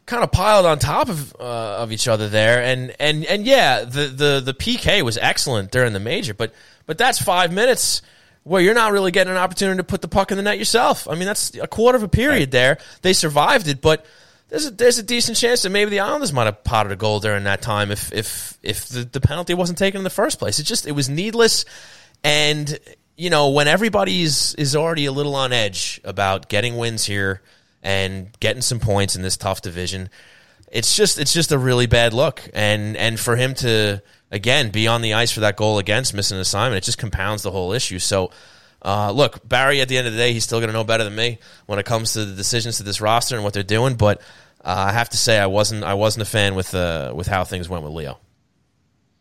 kind 0.06 0.22
of 0.22 0.30
piled 0.30 0.66
on 0.66 0.78
top 0.78 1.08
of 1.08 1.34
uh, 1.40 1.78
of 1.78 1.90
each 1.92 2.06
other 2.06 2.28
there, 2.28 2.62
and 2.62 2.94
and 3.00 3.24
and 3.24 3.44
yeah, 3.46 3.84
the 3.84 4.06
the 4.06 4.42
the 4.44 4.54
PK 4.54 5.02
was 5.02 5.16
excellent 5.18 5.70
during 5.72 5.92
the 5.94 6.00
major, 6.00 6.34
but 6.34 6.52
but 6.86 6.98
that's 6.98 7.20
five 7.20 7.52
minutes 7.52 8.02
where 8.44 8.62
you're 8.62 8.74
not 8.74 8.92
really 8.92 9.10
getting 9.10 9.32
an 9.32 9.38
opportunity 9.38 9.78
to 9.78 9.84
put 9.84 10.02
the 10.02 10.08
puck 10.08 10.30
in 10.30 10.36
the 10.36 10.42
net 10.42 10.58
yourself. 10.58 11.08
I 11.08 11.14
mean, 11.14 11.26
that's 11.26 11.54
a 11.56 11.66
quarter 11.66 11.96
of 11.96 12.02
a 12.02 12.08
period 12.08 12.50
there. 12.50 12.78
They 13.02 13.12
survived 13.12 13.68
it, 13.68 13.80
but. 13.80 14.06
There's 14.50 14.66
a, 14.66 14.70
there's 14.70 14.98
a 14.98 15.02
decent 15.02 15.38
chance 15.38 15.62
that 15.62 15.70
maybe 15.70 15.90
the 15.90 16.00
Islanders 16.00 16.32
might 16.32 16.44
have 16.44 16.62
potted 16.62 16.92
a 16.92 16.96
goal 16.96 17.18
during 17.18 17.44
that 17.44 17.60
time 17.60 17.90
if 17.90 18.12
if 18.12 18.56
if 18.62 18.86
the, 18.86 19.02
the 19.02 19.20
penalty 19.20 19.52
wasn't 19.52 19.78
taken 19.78 19.98
in 19.98 20.04
the 20.04 20.10
first 20.10 20.38
place. 20.38 20.60
It 20.60 20.64
just 20.64 20.86
it 20.86 20.92
was 20.92 21.08
needless, 21.08 21.64
and 22.22 22.78
you 23.16 23.30
know 23.30 23.50
when 23.50 23.66
everybody's 23.66 24.54
is 24.54 24.76
already 24.76 25.06
a 25.06 25.12
little 25.12 25.34
on 25.34 25.52
edge 25.52 26.00
about 26.04 26.48
getting 26.50 26.76
wins 26.76 27.04
here 27.04 27.40
and 27.82 28.28
getting 28.38 28.62
some 28.62 28.78
points 28.78 29.16
in 29.16 29.22
this 29.22 29.36
tough 29.36 29.62
division, 29.62 30.08
it's 30.70 30.94
just 30.94 31.18
it's 31.18 31.32
just 31.32 31.50
a 31.50 31.58
really 31.58 31.86
bad 31.86 32.12
look. 32.12 32.42
And 32.52 32.96
and 32.96 33.18
for 33.18 33.36
him 33.36 33.54
to 33.54 34.02
again 34.30 34.70
be 34.70 34.86
on 34.88 35.02
the 35.02 35.14
ice 35.14 35.30
for 35.30 35.40
that 35.40 35.56
goal 35.56 35.78
against 35.78 36.14
missing 36.14 36.36
an 36.36 36.40
assignment, 36.40 36.78
it 36.78 36.84
just 36.84 36.98
compounds 36.98 37.42
the 37.42 37.50
whole 37.50 37.72
issue. 37.72 37.98
So. 37.98 38.30
Uh, 38.86 39.10
look, 39.10 39.48
Barry. 39.48 39.80
At 39.80 39.88
the 39.88 39.96
end 39.96 40.06
of 40.06 40.12
the 40.12 40.18
day, 40.18 40.34
he's 40.34 40.44
still 40.44 40.58
going 40.58 40.68
to 40.68 40.74
know 40.74 40.84
better 40.84 41.04
than 41.04 41.14
me 41.14 41.38
when 41.64 41.78
it 41.78 41.86
comes 41.86 42.12
to 42.12 42.26
the 42.26 42.34
decisions 42.34 42.76
to 42.76 42.82
this 42.82 43.00
roster 43.00 43.34
and 43.34 43.42
what 43.42 43.54
they're 43.54 43.62
doing. 43.62 43.94
But 43.94 44.20
uh, 44.62 44.88
I 44.88 44.92
have 44.92 45.08
to 45.08 45.16
say, 45.16 45.38
I 45.38 45.46
wasn't. 45.46 45.84
I 45.84 45.94
wasn't 45.94 46.22
a 46.22 46.26
fan 46.26 46.54
with 46.54 46.74
uh, 46.74 47.14
with 47.16 47.26
how 47.26 47.44
things 47.44 47.66
went 47.66 47.82
with 47.82 47.94
Leo. 47.94 48.18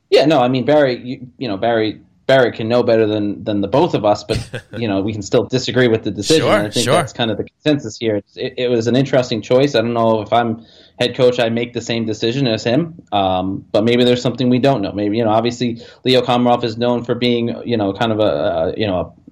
Yeah, 0.09 0.25
no, 0.25 0.41
I 0.41 0.47
mean 0.47 0.65
Barry. 0.65 1.01
You, 1.01 1.27
you 1.37 1.47
know 1.47 1.55
Barry. 1.57 2.01
Barry 2.25 2.51
can 2.53 2.69
know 2.69 2.83
better 2.83 3.05
than 3.05 3.43
than 3.43 3.61
the 3.61 3.67
both 3.67 3.93
of 3.93 4.05
us, 4.05 4.23
but 4.23 4.63
you 4.77 4.87
know 4.87 5.01
we 5.01 5.11
can 5.11 5.21
still 5.21 5.43
disagree 5.43 5.87
with 5.87 6.03
the 6.03 6.11
decision. 6.11 6.43
Sure, 6.43 6.53
I 6.53 6.69
think 6.69 6.85
sure. 6.85 6.93
that's 6.93 7.13
kind 7.13 7.31
of 7.31 7.37
the 7.37 7.43
consensus 7.43 7.97
here. 7.97 8.21
It, 8.35 8.53
it 8.57 8.69
was 8.69 8.87
an 8.87 8.95
interesting 8.95 9.41
choice. 9.41 9.75
I 9.75 9.81
don't 9.81 9.93
know 9.93 10.21
if 10.21 10.31
I'm 10.31 10.65
head 10.99 11.15
coach, 11.15 11.39
I 11.39 11.49
make 11.49 11.73
the 11.73 11.81
same 11.81 12.05
decision 12.05 12.47
as 12.47 12.63
him, 12.63 13.01
um, 13.11 13.65
but 13.71 13.83
maybe 13.83 14.03
there's 14.03 14.21
something 14.21 14.49
we 14.49 14.59
don't 14.59 14.81
know. 14.81 14.91
Maybe 14.91 15.17
you 15.17 15.23
know, 15.23 15.31
obviously 15.31 15.81
Leo 16.05 16.21
Komarov 16.21 16.63
is 16.63 16.77
known 16.77 17.03
for 17.03 17.15
being 17.15 17.61
you 17.65 17.77
know 17.77 17.93
kind 17.93 18.11
of 18.11 18.19
a, 18.19 18.23
a 18.23 18.73
you 18.77 18.87
know 18.87 18.99
a 18.99 19.23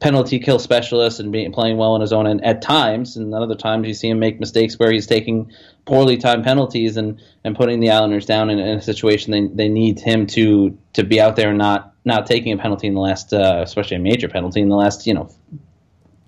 penalty 0.00 0.38
kill 0.38 0.58
specialist 0.58 1.20
and 1.20 1.32
being 1.32 1.52
playing 1.52 1.76
well 1.76 1.92
on 1.92 2.00
his 2.00 2.12
own 2.12 2.26
and 2.26 2.44
at 2.44 2.62
times 2.62 3.16
and 3.16 3.34
other 3.34 3.54
times 3.54 3.86
you 3.86 3.94
see 3.94 4.08
him 4.08 4.18
make 4.18 4.38
mistakes 4.38 4.78
where 4.78 4.92
he's 4.92 5.06
taking 5.06 5.50
poorly 5.84 6.16
timed 6.16 6.44
penalties 6.44 6.96
and, 6.96 7.20
and 7.44 7.56
putting 7.56 7.80
the 7.80 7.90
Islanders 7.90 8.24
down 8.24 8.48
in, 8.48 8.58
in 8.58 8.78
a 8.78 8.82
situation 8.82 9.32
they, 9.32 9.46
they 9.64 9.68
need 9.68 9.98
him 9.98 10.26
to 10.28 10.76
to 10.92 11.04
be 11.04 11.20
out 11.20 11.36
there 11.36 11.50
and 11.50 11.58
not 11.58 11.94
not 12.08 12.26
taking 12.26 12.52
a 12.52 12.56
penalty 12.58 12.88
in 12.88 12.94
the 12.94 13.00
last, 13.00 13.32
uh, 13.32 13.60
especially 13.62 13.96
a 13.98 14.00
major 14.00 14.28
penalty 14.28 14.60
in 14.60 14.68
the 14.68 14.74
last, 14.76 15.06
you 15.06 15.14
know, 15.14 15.30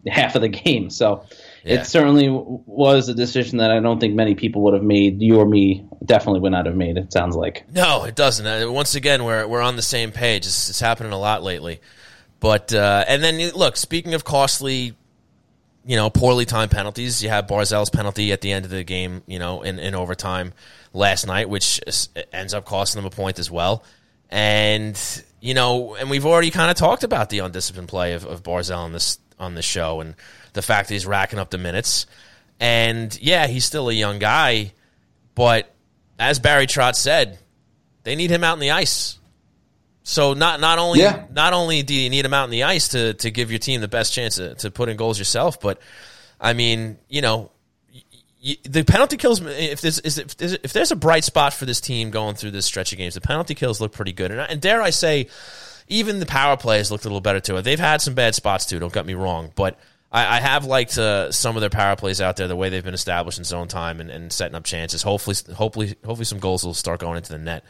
half 0.06 0.34
of 0.36 0.40
the 0.42 0.48
game. 0.48 0.88
So 0.90 1.24
Yeah. 1.64 1.80
it 1.80 1.86
certainly 1.86 2.26
w- 2.26 2.60
was 2.66 3.08
a 3.08 3.14
decision 3.14 3.58
that 3.58 3.70
I 3.70 3.80
don't 3.80 3.98
think 4.00 4.14
many 4.14 4.34
people 4.34 4.62
would 4.62 4.74
have 4.74 4.82
made. 4.82 5.20
You 5.20 5.38
or 5.40 5.44
me 5.46 5.84
definitely 6.04 6.40
would 6.40 6.52
not 6.52 6.66
have 6.66 6.76
made. 6.76 6.96
It 6.96 7.12
sounds 7.12 7.36
like. 7.36 7.64
No, 7.72 8.04
it 8.04 8.14
doesn't. 8.14 8.46
Uh, 8.46 8.70
once 8.70 8.94
again, 8.94 9.24
we're 9.24 9.46
we're 9.46 9.60
on 9.60 9.76
the 9.76 9.82
same 9.82 10.12
page. 10.12 10.46
It's, 10.46 10.70
it's 10.70 10.80
happening 10.80 11.12
a 11.12 11.18
lot 11.18 11.42
lately. 11.42 11.80
But 12.38 12.72
uh, 12.72 13.04
and 13.06 13.22
then 13.22 13.50
look, 13.50 13.76
speaking 13.76 14.14
of 14.14 14.24
costly, 14.24 14.94
you 15.84 15.96
know, 15.96 16.08
poorly 16.08 16.46
timed 16.46 16.70
penalties, 16.70 17.22
you 17.22 17.28
have 17.28 17.46
Barzal's 17.46 17.90
penalty 17.90 18.32
at 18.32 18.40
the 18.40 18.52
end 18.52 18.64
of 18.64 18.70
the 18.70 18.84
game, 18.84 19.22
you 19.26 19.38
know, 19.38 19.60
in, 19.62 19.78
in 19.78 19.94
overtime 19.94 20.54
last 20.94 21.26
night, 21.26 21.50
which 21.50 21.80
ends 22.32 22.54
up 22.54 22.64
costing 22.64 23.02
them 23.02 23.06
a 23.06 23.14
point 23.14 23.38
as 23.38 23.50
well. 23.50 23.82
And 24.30 24.98
you 25.40 25.54
know, 25.54 25.94
and 25.96 26.08
we've 26.10 26.24
already 26.26 26.50
kind 26.50 26.70
of 26.70 26.76
talked 26.76 27.02
about 27.04 27.30
the 27.30 27.40
undisciplined 27.40 27.88
play 27.88 28.12
of, 28.14 28.24
of 28.24 28.42
Barzal 28.42 28.78
on 28.78 28.92
this 28.92 29.18
on 29.38 29.54
this 29.54 29.64
show, 29.64 30.00
and 30.00 30.14
the 30.52 30.62
fact 30.62 30.88
that 30.88 30.94
he's 30.94 31.06
racking 31.06 31.38
up 31.38 31.50
the 31.50 31.58
minutes. 31.58 32.06
And 32.60 33.16
yeah, 33.20 33.46
he's 33.46 33.64
still 33.64 33.88
a 33.88 33.92
young 33.92 34.18
guy, 34.18 34.72
but 35.34 35.74
as 36.18 36.38
Barry 36.38 36.66
Trotz 36.66 36.96
said, 36.96 37.38
they 38.04 38.14
need 38.16 38.30
him 38.30 38.44
out 38.44 38.54
in 38.54 38.60
the 38.60 38.72
ice. 38.72 39.18
So 40.02 40.34
not 40.34 40.60
not 40.60 40.78
only 40.78 41.00
Yeah. 41.00 41.24
not 41.32 41.52
only 41.54 41.82
do 41.82 41.94
you 41.94 42.10
need 42.10 42.24
him 42.24 42.34
out 42.34 42.44
in 42.44 42.50
the 42.50 42.64
ice 42.64 42.88
to 42.88 43.14
to 43.14 43.30
give 43.30 43.50
your 43.50 43.58
team 43.58 43.80
the 43.80 43.88
best 43.88 44.12
chance 44.12 44.36
to, 44.36 44.54
to 44.56 44.70
put 44.70 44.88
in 44.88 44.96
goals 44.96 45.18
yourself, 45.18 45.60
but 45.60 45.80
I 46.40 46.52
mean, 46.52 46.98
you 47.08 47.22
know, 47.22 47.50
the 48.68 48.84
penalty 48.84 49.16
kills. 49.16 49.40
If 49.40 49.80
there's 49.80 49.98
if 49.98 50.36
there's, 50.36 50.52
if 50.54 50.72
there's 50.72 50.90
a 50.90 50.96
bright 50.96 51.24
spot 51.24 51.52
for 51.52 51.66
this 51.66 51.80
team 51.80 52.10
going 52.10 52.34
through 52.36 52.52
this 52.52 52.66
stretch 52.66 52.92
of 52.92 52.98
games, 52.98 53.14
the 53.14 53.20
penalty 53.20 53.54
kills 53.54 53.80
look 53.80 53.92
pretty 53.92 54.12
good, 54.12 54.30
and, 54.30 54.40
I- 54.40 54.46
and 54.46 54.60
dare 54.60 54.80
I 54.82 54.90
say, 54.90 55.28
even 55.88 56.20
the 56.20 56.26
power 56.26 56.56
plays 56.56 56.90
looked 56.90 57.04
a 57.04 57.08
little 57.08 57.20
better 57.20 57.40
too. 57.40 57.60
They've 57.60 57.78
had 57.78 58.00
some 58.00 58.14
bad 58.14 58.34
spots 58.34 58.66
too. 58.66 58.78
Don't 58.78 58.92
get 58.92 59.04
me 59.06 59.14
wrong, 59.14 59.52
but 59.54 59.78
I, 60.10 60.36
I 60.38 60.40
have 60.40 60.64
liked 60.64 60.96
uh, 60.96 61.30
some 61.32 61.56
of 61.56 61.60
their 61.60 61.70
power 61.70 61.96
plays 61.96 62.20
out 62.20 62.36
there, 62.36 62.48
the 62.48 62.56
way 62.56 62.68
they've 62.70 62.84
been 62.84 62.94
established 62.94 63.38
in 63.38 63.44
zone 63.44 63.68
time 63.68 64.00
and, 64.00 64.10
and 64.10 64.32
setting 64.32 64.54
up 64.54 64.64
chances. 64.64 65.02
Hopefully, 65.02 65.36
hopefully, 65.54 65.94
hopefully, 66.04 66.24
some 66.24 66.38
goals 66.38 66.64
will 66.64 66.74
start 66.74 67.00
going 67.00 67.16
into 67.18 67.32
the 67.32 67.38
net. 67.38 67.64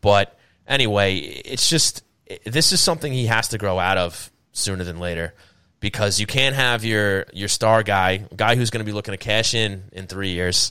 But 0.00 0.38
anyway, 0.66 1.16
it's 1.18 1.68
just 1.68 2.02
this 2.44 2.72
is 2.72 2.80
something 2.80 3.12
he 3.12 3.26
has 3.26 3.48
to 3.48 3.58
grow 3.58 3.78
out 3.78 3.98
of 3.98 4.30
sooner 4.52 4.82
than 4.82 4.98
later 4.98 5.34
because 5.80 6.18
you 6.18 6.26
can't 6.26 6.54
have 6.54 6.84
your 6.84 7.26
your 7.32 7.48
star 7.48 7.82
guy, 7.82 8.18
guy 8.34 8.56
who's 8.56 8.70
going 8.70 8.84
to 8.84 8.88
be 8.88 8.92
looking 8.92 9.12
to 9.12 9.18
cash 9.18 9.54
in 9.54 9.84
in 9.92 10.06
three 10.06 10.30
years. 10.30 10.70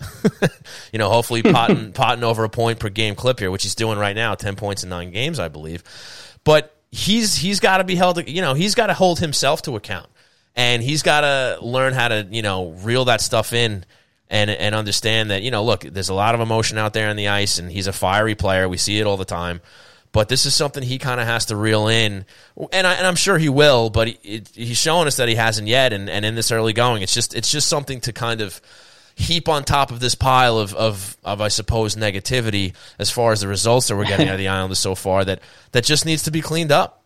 you 0.91 0.99
know, 0.99 1.09
hopefully 1.09 1.43
potting 1.43 1.93
potting 1.93 2.23
over 2.23 2.43
a 2.43 2.49
point 2.49 2.79
per 2.79 2.89
game 2.89 3.15
clip 3.15 3.39
here, 3.39 3.51
which 3.51 3.63
he's 3.63 3.75
doing 3.75 3.99
right 3.99 4.15
now, 4.15 4.35
ten 4.35 4.55
points 4.55 4.83
in 4.83 4.89
nine 4.89 5.11
games, 5.11 5.39
I 5.39 5.47
believe. 5.47 5.83
But 6.43 6.75
he's 6.91 7.35
he's 7.35 7.59
got 7.59 7.77
to 7.77 7.83
be 7.83 7.95
held. 7.95 8.27
You 8.27 8.41
know, 8.41 8.53
he's 8.53 8.75
got 8.75 8.87
to 8.87 8.93
hold 8.93 9.19
himself 9.19 9.61
to 9.63 9.75
account, 9.75 10.09
and 10.55 10.81
he's 10.81 11.03
got 11.03 11.21
to 11.21 11.59
learn 11.61 11.93
how 11.93 12.07
to 12.07 12.27
you 12.29 12.41
know 12.41 12.71
reel 12.71 13.05
that 13.05 13.21
stuff 13.21 13.53
in. 13.53 13.85
And, 14.27 14.49
and 14.49 14.73
understand 14.73 15.29
that 15.29 15.43
you 15.43 15.51
know 15.51 15.63
look 15.63 15.81
there's 15.81 16.09
a 16.09 16.13
lot 16.15 16.33
of 16.33 16.41
emotion 16.41 16.79
out 16.79 16.93
there 16.93 17.09
on 17.09 17.15
the 17.15 17.27
ice 17.27 17.59
and 17.59 17.71
he's 17.71 17.85
a 17.85 17.93
fiery 17.93 18.33
player 18.33 18.67
we 18.67 18.75
see 18.75 18.99
it 18.99 19.05
all 19.05 19.17
the 19.17 19.23
time 19.23 19.61
but 20.15 20.29
this 20.29 20.45
is 20.45 20.55
something 20.55 20.81
he 20.81 20.97
kind 20.97 21.19
of 21.19 21.27
has 21.27 21.47
to 21.47 21.57
reel 21.57 21.89
in, 21.89 22.23
and, 22.71 22.87
I, 22.87 22.93
and 22.93 23.05
I'm 23.05 23.17
sure 23.17 23.37
he 23.37 23.49
will. 23.49 23.89
But 23.89 24.07
he, 24.07 24.13
it, 24.23 24.49
he's 24.53 24.77
showing 24.77 25.07
us 25.07 25.17
that 25.17 25.27
he 25.27 25.35
hasn't 25.35 25.67
yet, 25.67 25.91
and, 25.91 26.09
and 26.09 26.23
in 26.23 26.35
this 26.35 26.53
early 26.53 26.71
going, 26.71 27.01
it's 27.01 27.13
just 27.13 27.35
it's 27.35 27.51
just 27.51 27.67
something 27.67 27.99
to 27.99 28.13
kind 28.13 28.39
of 28.39 28.61
heap 29.15 29.49
on 29.49 29.65
top 29.65 29.91
of 29.91 29.99
this 29.99 30.15
pile 30.15 30.57
of, 30.57 30.73
of, 30.73 31.17
of 31.25 31.41
I 31.41 31.49
suppose 31.49 31.97
negativity 31.97 32.75
as 32.97 33.11
far 33.11 33.33
as 33.33 33.41
the 33.41 33.49
results 33.49 33.89
that 33.89 33.97
we're 33.97 34.05
getting 34.05 34.29
out 34.29 34.35
of 34.35 34.39
the 34.39 34.47
Islanders 34.57 34.79
so 34.79 34.95
far 34.95 35.25
that 35.25 35.41
that 35.73 35.83
just 35.83 36.05
needs 36.05 36.23
to 36.23 36.31
be 36.31 36.39
cleaned 36.39 36.71
up. 36.71 37.03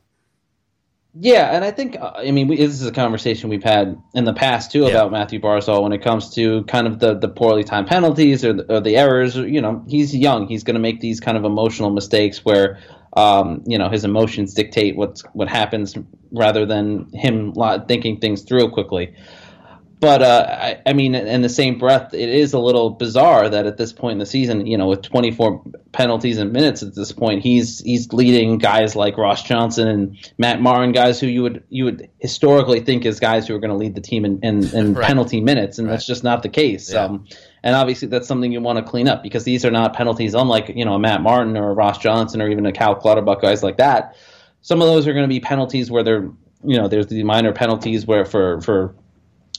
Yeah, 1.16 1.56
and 1.56 1.66
I 1.66 1.72
think 1.72 1.98
uh, 2.00 2.12
I 2.16 2.30
mean 2.30 2.48
we, 2.48 2.58
this 2.58 2.80
is 2.80 2.86
a 2.86 2.92
conversation 2.92 3.50
we've 3.50 3.64
had 3.64 4.00
in 4.14 4.26
the 4.26 4.34
past 4.34 4.72
too 4.72 4.82
Yeah. 4.82 4.90
about 4.90 5.12
Mathew 5.12 5.40
Barzal 5.40 5.82
when 5.82 5.92
it 5.94 6.04
comes 6.04 6.36
to 6.36 6.64
kind 6.66 6.86
of 6.86 7.00
the, 7.00 7.16
the 7.16 7.28
poorly 7.28 7.64
timed 7.64 7.88
penalties 7.88 8.46
or 8.46 8.54
the, 8.54 8.76
or 8.76 8.80
the 8.80 8.96
errors. 8.96 9.36
You 9.36 9.60
know, 9.62 9.84
he's 9.88 10.16
young; 10.16 10.48
he's 10.48 10.64
going 10.64 10.76
to 10.76 10.80
make 10.80 11.00
these 11.00 11.20
kind 11.20 11.36
of 11.36 11.46
emotional 11.46 11.90
mistakes 11.90 12.46
where 12.46 12.78
um, 13.14 13.64
you 13.66 13.78
know 13.78 13.90
his 13.90 14.06
emotions 14.06 14.54
dictate 14.54 14.96
what's 14.96 15.22
what 15.34 15.48
happens 15.48 15.96
rather 16.32 16.66
than 16.66 17.10
him 17.14 17.54
thinking 17.88 18.20
things 18.20 18.44
through 18.44 18.70
quickly. 18.72 19.14
But 20.02 20.22
uh, 20.22 20.46
I, 20.50 20.82
I 20.86 20.94
mean, 20.94 21.14
in 21.14 21.42
the 21.42 21.50
same 21.50 21.78
breath, 21.78 22.14
it 22.14 22.30
is 22.30 22.54
a 22.54 22.60
little 22.60 22.92
bizarre 22.92 23.50
that 23.50 23.66
at 23.66 23.76
this 23.76 23.92
point 23.92 24.14
in 24.14 24.18
the 24.20 24.26
season, 24.26 24.66
you 24.66 24.78
know, 24.78 24.88
with 24.88 25.02
24 25.02 25.62
penalties 25.92 26.38
and 26.38 26.54
minutes 26.54 26.82
at 26.82 26.96
this 26.96 27.12
point, 27.12 27.44
he's 27.44 27.80
he's 27.80 28.14
leading 28.14 28.60
guys 28.60 28.96
like 28.96 29.18
Ross 29.18 29.44
Johnston 29.44 29.90
and 29.90 30.32
Matt 30.38 30.62
Martin, 30.62 30.94
guys 30.94 31.20
who 31.20 31.28
you 31.28 31.42
would 31.44 31.64
you 31.68 31.84
would 31.84 32.10
historically 32.20 32.80
think 32.80 33.06
is 33.06 33.20
guys 33.20 33.46
who 33.46 33.56
are 33.56 33.60
going 33.60 33.72
to 33.72 33.76
lead 33.76 33.94
the 33.94 34.00
team 34.00 34.24
in, 34.24 34.40
in, 34.42 34.74
in 34.74 34.94
Right. 35.00 35.06
penalty 35.06 35.42
minutes, 35.42 35.80
and 35.80 35.90
that's 35.90 36.06
just 36.06 36.24
not 36.24 36.44
the 36.44 36.50
case. 36.50 36.94
Yeah. 36.94 37.04
Um, 37.04 37.26
and 37.64 37.76
obviously, 37.76 38.08
that's 38.08 38.28
something 38.28 38.52
you 38.52 38.62
want 38.62 38.78
to 38.78 38.90
clean 38.90 39.08
up 39.08 39.24
because 39.24 39.44
these 39.44 39.66
are 39.66 39.72
not 39.72 39.94
penalties, 39.94 40.34
unlike 40.34 40.70
you 40.70 40.86
know 40.86 40.94
a 40.94 41.00
Matt 41.00 41.22
Martin 41.22 41.58
or 41.58 41.72
a 41.72 41.74
Ross 41.74 41.98
Johnston 41.98 42.42
or 42.42 42.50
even 42.50 42.66
a 42.66 42.72
Cal 42.72 42.96
Clutterbuck, 42.96 43.42
guys 43.42 43.64
like 43.64 43.78
that. 43.78 44.16
Some 44.62 44.82
of 44.82 44.88
those 44.88 45.08
are 45.08 45.14
going 45.14 45.24
to 45.24 45.30
be 45.30 45.40
penalties 45.40 45.90
where 45.90 46.04
they're 46.04 46.30
you 46.64 46.78
know 46.78 46.88
there's 46.88 47.08
the 47.08 47.24
minor 47.24 47.54
penalties 47.54 48.06
where 48.06 48.26
for 48.26 48.62
for 48.62 48.96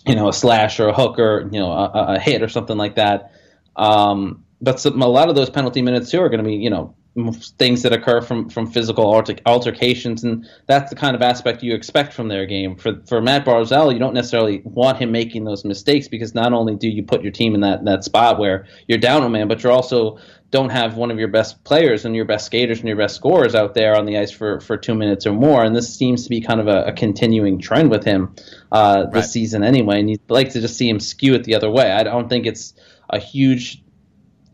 you 0.07 0.15
know, 0.15 0.29
a 0.29 0.33
slash 0.33 0.81
or 0.81 0.89
a 0.89 0.93
hook 0.93 1.19
or 1.19 1.49
you 1.53 1.61
know 1.61 1.71
a, 1.71 2.15
a 2.15 2.19
hit 2.19 2.43
or 2.43 2.49
something 2.49 2.77
like 2.77 2.97
that. 2.97 3.33
Um, 3.77 4.45
but 4.61 4.81
some, 4.81 5.01
a 5.01 5.07
lot 5.07 5.29
of 5.29 5.35
those 5.35 5.51
penalty 5.51 5.83
minutes 5.83 6.11
too 6.11 6.21
are 6.21 6.29
going 6.29 6.43
to 6.43 6.49
be 6.49 6.57
you 6.57 6.71
know 6.71 6.95
things 7.59 7.83
that 7.83 7.93
occur 7.93 8.21
from 8.21 8.49
from 8.49 8.67
physical 8.71 9.05
alter, 9.07 9.37
altercations, 9.47 10.25
and 10.25 10.47
that's 10.67 10.91
the 10.91 10.97
kind 10.97 11.15
of 11.15 11.23
aspect 11.23 11.63
you 11.63 11.75
expect 11.75 12.13
from 12.13 12.29
their 12.29 12.47
game. 12.47 12.77
For 12.77 13.01
for 13.07 13.21
Mat 13.21 13.45
Barzal, 13.45 13.93
you 13.93 13.99
don't 13.99 14.15
necessarily 14.15 14.63
want 14.65 14.99
him 14.99 15.13
making 15.13 15.45
those 15.45 15.65
mistakes 15.65 16.09
because 16.09 16.35
not 16.35 16.53
only 16.53 16.77
do 16.77 16.89
you 16.89 17.03
put 17.03 17.23
your 17.23 17.33
team 17.33 17.55
in 17.55 17.61
that 17.61 17.85
that 17.85 18.05
spot 18.05 18.39
where 18.39 18.67
you're 18.89 18.99
down 18.99 19.23
a 19.23 19.29
man, 19.29 19.49
but 19.49 19.63
you're 19.63 19.73
also 19.73 20.19
don't 20.51 20.71
have 20.71 20.97
one 20.97 21.13
of 21.13 21.19
your 21.19 21.29
best 21.29 21.63
players 21.63 22.05
and 22.05 22.17
your 22.17 22.25
best 22.25 22.45
skaters 22.47 22.81
and 22.81 22.89
your 22.89 22.97
best 22.97 23.15
scorers 23.15 23.55
out 23.55 23.73
there 23.75 23.97
on 23.97 24.05
the 24.05 24.19
ice 24.19 24.33
for, 24.33 24.61
for 24.61 24.77
two 24.77 24.97
minutes 24.97 25.25
or 25.25 25.33
more. 25.33 25.63
And 25.63 25.77
this 25.77 25.95
seems 25.95 26.25
to 26.25 26.29
be 26.29 26.41
kind 26.41 26.61
of 26.61 26.67
a, 26.67 26.87
a 26.87 26.93
continuing 26.93 27.61
trend 27.61 27.89
with 27.89 28.03
him 28.05 28.35
uh, 28.73 29.05
this 29.05 29.15
Right. 29.15 29.25
season 29.25 29.63
anyway. 29.63 30.01
And 30.01 30.11
you'd 30.11 30.29
like 30.29 30.51
to 30.51 30.61
just 30.61 30.77
see 30.77 30.89
him 30.89 30.99
skew 30.99 31.35
it 31.35 31.45
the 31.45 31.55
other 31.55 31.71
way. 31.71 31.93
I 31.93 32.03
don't 32.03 32.29
think 32.29 32.47
it's 32.47 32.75
a 33.09 33.21
huge 33.21 33.81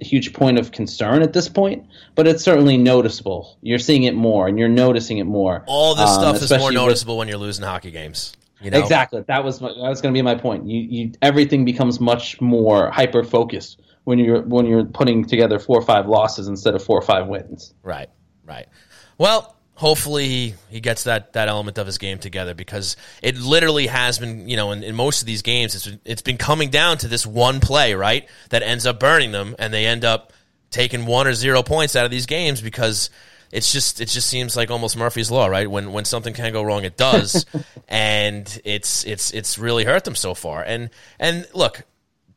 huge 0.04 0.32
point 0.32 0.58
of 0.58 0.72
concern 0.72 1.22
at 1.22 1.32
this 1.32 1.48
point, 1.48 1.86
but 2.14 2.26
it's 2.26 2.42
certainly 2.44 2.76
noticeable. 2.76 3.56
You're 3.62 3.78
seeing 3.78 4.04
it 4.04 4.14
more 4.14 4.46
and 4.48 4.58
you're 4.58 4.68
noticing 4.68 5.18
it 5.18 5.24
more. 5.24 5.64
All 5.66 5.94
this 5.94 6.08
Um, 6.10 6.14
stuff 6.20 6.36
is 6.36 6.40
more 6.50 6.56
especially 6.58 6.66
with- 6.66 6.74
noticeable 6.74 7.18
when 7.18 7.28
you're 7.28 7.38
losing 7.38 7.64
hockey 7.64 7.90
games. 7.90 8.34
You 8.60 8.70
know? 8.70 8.78
Exactly. 8.78 9.22
That 9.28 9.44
was 9.44 9.60
my, 9.60 9.68
that 9.68 9.76
was 9.88 10.00
going 10.00 10.14
to 10.14 10.16
be 10.18 10.22
my 10.22 10.34
point. 10.34 10.66
You 10.66 10.80
you 10.80 11.12
everything 11.20 11.64
becomes 11.64 12.00
much 12.00 12.40
more 12.40 12.90
hyper 12.90 13.22
focused 13.22 13.80
when 14.04 14.18
you're 14.18 14.42
when 14.42 14.64
you're 14.66 14.84
putting 14.84 15.24
together 15.26 15.58
four 15.58 15.76
or 15.78 15.82
five 15.84 16.06
losses 16.08 16.48
instead 16.48 16.74
of 16.74 16.82
four 16.82 16.98
or 16.98 17.02
five 17.02 17.26
wins. 17.26 17.74
Right, 17.82 18.08
right. 18.46 18.66
Well, 19.18 19.55
hopefully 19.76 20.26
he, 20.26 20.54
he 20.70 20.80
gets 20.80 21.04
that, 21.04 21.34
that 21.34 21.48
element 21.48 21.78
of 21.78 21.86
his 21.86 21.98
game 21.98 22.18
together 22.18 22.54
because 22.54 22.96
it 23.22 23.36
literally 23.36 23.86
has 23.86 24.18
been, 24.18 24.48
you 24.48 24.56
know, 24.56 24.72
in, 24.72 24.82
in 24.82 24.94
most 24.94 25.20
of 25.22 25.26
these 25.26 25.42
games, 25.42 25.74
it's, 25.74 25.98
it's 26.04 26.22
been 26.22 26.38
coming 26.38 26.70
down 26.70 26.98
to 26.98 27.08
this 27.08 27.24
one 27.24 27.60
play, 27.60 27.94
right, 27.94 28.28
that 28.50 28.62
ends 28.62 28.86
up 28.86 28.98
burning 28.98 29.32
them 29.32 29.54
and 29.58 29.72
they 29.72 29.86
end 29.86 30.04
up 30.04 30.32
taking 30.70 31.06
one 31.06 31.26
or 31.26 31.32
zero 31.32 31.62
points 31.62 31.94
out 31.94 32.04
of 32.04 32.10
these 32.10 32.26
games 32.26 32.60
because 32.60 33.10
it's 33.52 33.72
just 33.72 34.00
it 34.00 34.08
just 34.08 34.28
seems 34.28 34.56
like 34.56 34.70
almost 34.70 34.96
Murphy's 34.96 35.30
law, 35.30 35.46
right? 35.46 35.70
When 35.70 35.92
when 35.92 36.04
something 36.04 36.34
can 36.34 36.52
go 36.52 36.62
wrong, 36.62 36.84
it 36.84 36.96
does, 36.96 37.46
and 37.88 38.60
it's 38.64 39.04
it's 39.04 39.32
it's 39.32 39.58
really 39.58 39.84
hurt 39.84 40.04
them 40.04 40.16
so 40.16 40.34
far. 40.34 40.62
And 40.62 40.90
and 41.18 41.46
look, 41.54 41.82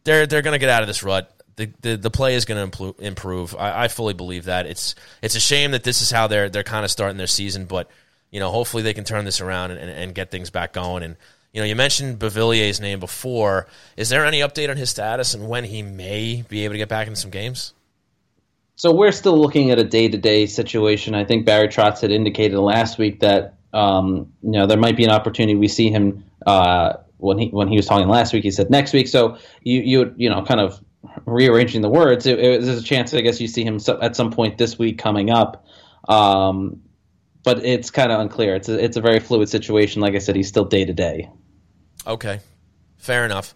they're 0.04 0.28
they're 0.28 0.42
going 0.42 0.54
to 0.54 0.60
get 0.60 0.70
out 0.70 0.82
of 0.82 0.88
this 0.88 1.04
rut. 1.04 1.34
The, 1.82 1.98
the, 1.98 2.10
play 2.10 2.36
is 2.36 2.46
going 2.46 2.72
to 2.72 2.96
improve. 3.00 3.56
I, 3.56 3.84
I 3.84 3.88
fully 3.90 4.14
believe 4.14 4.46
that. 4.46 4.66
It's 4.66 4.96
it's 5.22 5.36
a 5.36 5.40
shame 5.40 5.72
that 5.72 5.84
this 5.84 6.02
is 6.02 6.10
how 6.10 6.28
they're 6.28 6.50
they're 6.50 6.64
kind 6.64 6.86
of 6.86 6.92
starting 6.92 7.18
their 7.18 7.28
season, 7.28 7.66
but 7.66 7.90
you 8.32 8.40
know 8.40 8.50
hopefully 8.50 8.84
they 8.84 8.94
can 8.94 9.04
turn 9.04 9.26
this 9.26 9.42
around 9.42 9.72
and, 9.72 9.80
and, 9.80 9.90
and 9.90 10.16
get 10.16 10.32
things 10.32 10.50
back 10.50 10.74
going. 10.74 11.04
And 11.04 11.18
you 11.52 11.60
know 11.62 11.66
you 11.66 11.76
mentioned 11.76 12.20
Beauvillier's 12.20 12.80
name 12.80 13.00
before. 13.00 13.68
Is 13.98 14.10
there 14.10 14.26
any 14.26 14.40
update 14.40 14.70
on 14.70 14.78
his 14.78 14.90
status 14.90 15.34
and 15.34 15.50
when 15.50 15.66
he 15.66 15.82
may 15.82 16.44
be 16.48 16.64
able 16.64 16.76
to 16.76 16.78
get 16.78 16.90
back 16.90 17.08
into 17.08 17.20
some 17.20 17.32
games? 17.32 17.74
So 18.76 18.94
we're 18.94 19.12
still 19.12 19.38
looking 19.38 19.72
at 19.72 19.80
a 19.80 19.84
day 19.84 20.08
to 20.08 20.18
day 20.18 20.46
situation. 20.46 21.14
I 21.14 21.26
think 21.26 21.46
Barry 21.46 21.68
Trotz 21.68 22.00
had 22.00 22.12
indicated 22.12 22.58
last 22.58 22.98
week 22.98 23.20
that 23.20 23.56
um, 23.74 24.32
you 24.42 24.52
know 24.52 24.66
there 24.66 24.78
might 24.78 24.96
be 24.96 25.04
an 25.04 25.12
opportunity. 25.12 25.56
We 25.56 25.68
see 25.68 25.90
him 25.90 26.24
uh, 26.48 26.94
when 27.18 27.38
he 27.38 27.50
when 27.50 27.68
he 27.68 27.76
was 27.76 27.86
talking 27.86 28.08
last 28.08 28.32
week. 28.32 28.44
He 28.44 28.52
said 28.52 28.70
next 28.70 28.94
week. 28.94 29.10
So 29.10 29.38
you 29.62 29.82
you 29.82 30.14
you 30.16 30.30
know 30.30 30.42
kind 30.44 30.62
of 30.62 30.82
rearranging 31.26 31.82
the 31.82 31.90
words. 31.90 32.26
It, 32.26 32.40
it, 32.40 32.62
there's 32.62 32.80
a 32.80 32.84
chance 32.84 33.14
I 33.14 33.22
guess 33.22 33.40
you 33.40 33.48
see 33.48 33.64
him 33.64 33.80
at 34.02 34.16
some 34.16 34.32
point 34.32 34.58
this 34.58 34.78
week 34.78 34.98
coming 34.98 35.30
up. 35.30 35.66
Um, 36.08 36.82
but 37.44 37.66
it's 37.66 37.90
kind 37.90 38.12
of 38.12 38.20
unclear. 38.20 38.56
It's 38.56 38.70
a, 38.70 38.84
it's 38.84 38.98
a 38.98 39.02
very 39.02 39.20
fluid 39.20 39.50
situation. 39.50 40.02
Like 40.02 40.16
I 40.16 40.20
said, 40.20 40.36
he's 40.36 40.48
still 40.48 40.66
day 40.66 40.86
to 40.86 40.94
day. 40.94 41.30
Okay, 42.06 42.40
fair 42.98 43.26
enough. 43.26 43.56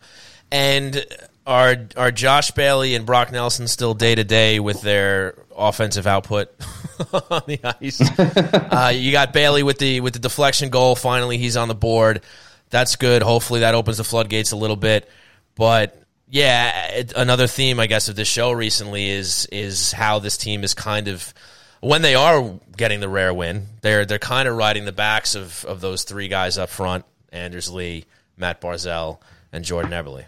And 0.51 1.05
are 1.45 1.75
are 1.97 2.11
Josh 2.11 2.51
Bailey 2.51 2.95
and 2.95 3.05
Brock 3.05 3.31
Nelson 3.31 3.67
still 3.67 3.93
day 3.93 4.15
to 4.15 4.23
day 4.23 4.59
with 4.59 4.81
their 4.81 5.35
offensive 5.55 6.07
output 6.07 6.49
on 7.29 7.41
the 7.47 7.59
ice. 7.81 7.99
uh, 8.19 8.91
you 8.93 9.11
got 9.11 9.33
Bailey 9.33 9.63
with 9.63 9.79
the 9.79 9.99
with 10.01 10.13
the 10.13 10.19
deflection 10.19 10.69
goal. 10.69 10.95
Finally, 10.95 11.37
he's 11.37 11.57
on 11.57 11.67
the 11.67 11.75
board. 11.75 12.21
That's 12.69 12.95
good. 12.95 13.21
Hopefully, 13.21 13.61
that 13.61 13.75
opens 13.75 13.97
the 13.97 14.03
floodgates 14.03 14.51
a 14.51 14.55
little 14.55 14.75
bit. 14.75 15.09
But 15.55 16.02
yeah, 16.33 16.87
it, 16.87 17.13
another 17.15 17.45
theme, 17.45 17.79
I 17.79 17.85
guess, 17.85 18.09
of 18.09 18.15
this 18.15 18.27
show 18.27 18.51
recently 18.51 19.07
is 19.07 19.47
is 19.51 19.91
how 19.91 20.17
this 20.17 20.35
team 20.35 20.63
is 20.63 20.73
kind 20.73 21.07
of 21.07 21.31
when 21.79 22.01
they 22.01 22.15
are 22.15 22.59
getting 22.75 23.01
the 23.01 23.07
rare 23.07 23.31
win, 23.31 23.67
they're 23.81 24.03
they're 24.03 24.17
kind 24.17 24.47
of 24.47 24.57
riding 24.57 24.85
the 24.85 24.91
backs 24.91 25.35
of 25.35 25.63
of 25.65 25.79
those 25.79 26.05
three 26.05 26.27
guys 26.27 26.57
up 26.57 26.69
front: 26.69 27.05
Anders 27.31 27.69
Lee, 27.69 28.05
Mat 28.35 28.59
Barzal, 28.61 29.19
and 29.51 29.63
Jordan 29.63 29.91
Eberle. 29.91 30.25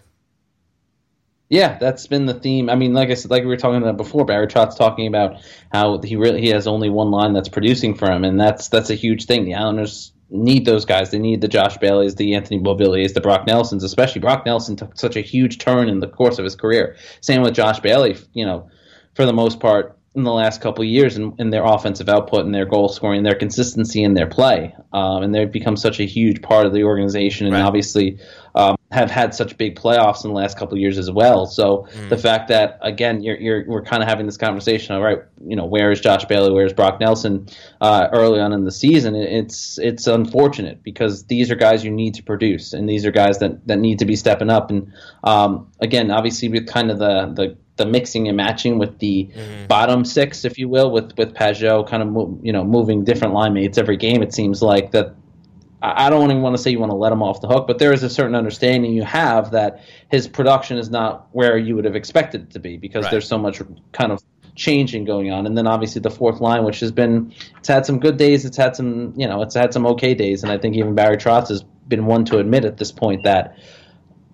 Yeah, 1.48 1.76
that's 1.76 2.06
been 2.06 2.26
the 2.26 2.34
theme. 2.34 2.70
I 2.70 2.76
mean, 2.76 2.94
like 2.94 3.10
I 3.10 3.14
said, 3.14 3.32
like 3.32 3.42
we 3.42 3.48
were 3.48 3.56
talking 3.56 3.82
about 3.82 3.96
before, 3.96 4.24
Barry 4.24 4.46
Trotz 4.46 4.76
talking 4.76 5.08
about 5.08 5.40
how 5.72 6.00
he 6.00 6.14
really 6.14 6.40
he 6.40 6.50
has 6.50 6.68
only 6.68 6.88
one 6.88 7.10
line 7.10 7.32
that's 7.32 7.48
producing 7.48 7.96
for 7.96 8.08
him, 8.08 8.22
and 8.22 8.38
that's 8.38 8.68
that's 8.68 8.90
a 8.90 8.94
huge 8.94 9.24
thing. 9.24 9.44
The 9.44 9.56
Islanders 9.56 10.12
need 10.28 10.64
those 10.64 10.84
guys. 10.84 11.10
They 11.10 11.18
need 11.18 11.40
the 11.40 11.48
Josh 11.48 11.76
Baileys, 11.78 12.16
the 12.16 12.34
Anthony 12.34 12.60
Beauvilliers, 12.60 13.14
the 13.14 13.20
Brock 13.20 13.46
Nelsons, 13.46 13.84
especially 13.84 14.20
Brock 14.20 14.44
Nelson 14.44 14.76
took 14.76 14.98
such 14.98 15.16
a 15.16 15.20
huge 15.20 15.58
turn 15.58 15.88
in 15.88 16.00
the 16.00 16.08
course 16.08 16.38
of 16.38 16.44
his 16.44 16.56
career. 16.56 16.96
Same 17.20 17.42
with 17.42 17.54
Josh 17.54 17.80
Bailey. 17.80 18.16
You 18.32 18.46
know, 18.46 18.70
for 19.14 19.26
the 19.26 19.32
most 19.32 19.60
part, 19.60 19.96
in 20.14 20.24
the 20.24 20.32
last 20.32 20.62
couple 20.62 20.82
of 20.82 20.88
years 20.88 21.18
in, 21.18 21.34
in, 21.38 21.50
their 21.50 21.62
offensive 21.62 22.08
output 22.08 22.46
and 22.46 22.54
their 22.54 22.64
goal 22.64 22.88
scoring, 22.88 23.22
their 23.22 23.34
consistency 23.34 24.02
in 24.02 24.14
their 24.14 24.26
play, 24.26 24.74
um, 24.92 25.22
and 25.22 25.34
they've 25.34 25.52
become 25.52 25.76
such 25.76 26.00
a 26.00 26.04
huge 26.04 26.40
part 26.40 26.64
of 26.64 26.72
the 26.72 26.84
organization, 26.84 27.46
and 27.46 27.54
right. 27.54 27.62
obviously 27.62 28.18
um, 28.54 28.75
have 28.92 29.10
had 29.10 29.34
such 29.34 29.58
big 29.58 29.74
playoffs 29.74 30.24
in 30.24 30.30
the 30.30 30.36
last 30.36 30.56
couple 30.56 30.74
of 30.74 30.80
years 30.80 30.96
as 30.96 31.10
well. 31.10 31.46
So 31.46 31.88
mm. 31.92 32.08
the 32.08 32.16
fact 32.16 32.48
that 32.48 32.78
again, 32.82 33.22
you're, 33.22 33.36
you're 33.36 33.64
we're 33.66 33.82
kind 33.82 34.00
of 34.02 34.08
having 34.08 34.26
this 34.26 34.36
conversation, 34.36 34.94
all 34.94 35.02
right, 35.02 35.18
you 35.44 35.56
know, 35.56 35.64
where 35.64 35.90
is 35.90 36.00
Josh 36.00 36.24
Bailey, 36.26 36.52
where 36.52 36.64
is 36.64 36.72
Brock 36.72 37.00
Nelson 37.00 37.48
uh, 37.80 38.08
early 38.12 38.38
on 38.38 38.52
in 38.52 38.64
the 38.64 38.70
season? 38.70 39.16
It's 39.16 39.78
it's 39.78 40.06
unfortunate 40.06 40.84
because 40.84 41.24
these 41.24 41.50
are 41.50 41.56
guys 41.56 41.84
you 41.84 41.90
need 41.90 42.14
to 42.14 42.22
produce, 42.22 42.72
and 42.72 42.88
these 42.88 43.04
are 43.04 43.10
guys 43.10 43.40
that 43.40 43.66
that 43.66 43.78
need 43.78 43.98
to 43.98 44.04
be 44.04 44.14
stepping 44.14 44.50
up. 44.50 44.70
And 44.70 44.92
um, 45.24 45.72
again, 45.80 46.12
obviously 46.12 46.48
with 46.48 46.68
kind 46.68 46.90
of 46.90 46.98
the 46.98 47.32
the 47.34 47.56
the 47.76 47.86
mixing 47.86 48.28
and 48.28 48.36
matching 48.36 48.78
with 48.78 48.98
the 49.00 49.30
mm-hmm. 49.34 49.66
bottom 49.66 50.04
six, 50.04 50.44
if 50.44 50.58
you 50.58 50.68
will, 50.68 50.90
with 50.90 51.16
with 51.18 51.34
Pageau 51.34 51.86
kind 51.88 52.02
of 52.02 52.38
you 52.44 52.52
know 52.52 52.64
moving 52.64 53.04
different 53.04 53.34
line 53.34 53.52
mates 53.52 53.78
every 53.78 53.96
game. 53.96 54.22
It 54.22 54.32
seems 54.32 54.62
like 54.62 54.92
that. 54.92 55.14
I 55.82 56.08
don't 56.08 56.30
even 56.30 56.42
want 56.42 56.56
to 56.56 56.62
say 56.62 56.70
you 56.70 56.78
want 56.78 56.90
to 56.90 56.96
let 56.96 57.12
him 57.12 57.22
off 57.22 57.40
the 57.40 57.48
hook, 57.48 57.66
but 57.66 57.78
there 57.78 57.92
is 57.92 58.02
a 58.02 58.08
certain 58.08 58.34
understanding 58.34 58.92
you 58.92 59.02
have 59.02 59.50
that 59.50 59.82
his 60.10 60.26
production 60.26 60.78
is 60.78 60.90
not 60.90 61.28
where 61.32 61.58
you 61.58 61.76
would 61.76 61.84
have 61.84 61.94
expected 61.94 62.42
it 62.42 62.50
to 62.52 62.58
be 62.58 62.78
because 62.78 63.04
right. 63.04 63.10
there's 63.10 63.28
so 63.28 63.36
much 63.36 63.60
kind 63.92 64.10
of 64.10 64.22
changing 64.54 65.04
going 65.04 65.30
on. 65.30 65.46
And 65.46 65.56
then 65.56 65.66
obviously 65.66 66.00
the 66.00 66.10
fourth 66.10 66.40
line, 66.40 66.64
which 66.64 66.80
has 66.80 66.90
been 66.90 67.32
it's 67.58 67.68
had 67.68 67.84
some 67.84 68.00
good 68.00 68.16
days, 68.16 68.44
it's 68.44 68.56
had 68.56 68.74
some 68.74 69.12
you 69.16 69.28
know 69.28 69.42
it's 69.42 69.54
had 69.54 69.72
some 69.72 69.86
okay 69.86 70.14
days, 70.14 70.42
and 70.42 70.50
I 70.50 70.58
think 70.58 70.76
even 70.76 70.94
Barry 70.94 71.18
Trotz 71.18 71.48
has 71.48 71.62
been 71.62 72.06
one 72.06 72.24
to 72.26 72.38
admit 72.38 72.64
at 72.64 72.78
this 72.78 72.90
point 72.90 73.22
that 73.24 73.58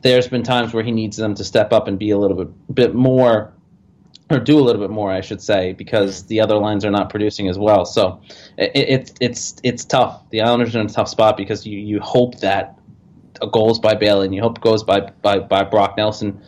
there's 0.03 0.29
been 0.29 0.43
times 0.43 0.73
where 0.73 0.83
he 0.83 0.93
needs 0.93 1.17
them 1.17 1.35
to 1.35 1.45
step 1.45 1.73
up 1.73 1.89
and 1.89 1.99
be 1.99 2.11
a 2.11 2.19
little 2.19 2.37
bit 2.37 2.75
bit 2.75 2.95
more 2.95 3.53
or 4.33 4.41
do 4.41 4.59
a 4.59 4.63
little 4.63 4.81
bit 4.81 4.91
more, 4.91 5.11
I 5.11 5.21
should 5.21 5.41
say, 5.41 5.73
because 5.73 6.25
the 6.25 6.41
other 6.41 6.57
lines 6.57 6.85
are 6.85 6.91
not 6.91 7.11
producing 7.11 7.49
as 7.49 7.59
well. 7.59 7.85
So 7.85 8.21
it, 8.57 8.71
it, 8.75 9.13
it's 9.21 9.57
it's 9.63 9.85
tough. 9.85 10.29
The 10.31 10.43
Islanders 10.43 10.75
are 10.77 10.81
in 10.81 10.87
a 10.87 10.91
tough 10.91 11.09
spot 11.09 11.37
because 11.37 11.67
you, 11.67 11.79
you 11.79 12.01
hope 12.01 12.41
that 12.41 12.79
goals 13.53 13.79
by 13.79 13.95
Bailey 13.95 14.27
and 14.27 14.35
you 14.35 14.43
hope 14.43 14.61
goes 14.61 14.85
by, 14.85 15.01
by, 15.23 15.39
by 15.39 15.65
Brock 15.65 15.97
Nelson 15.97 16.43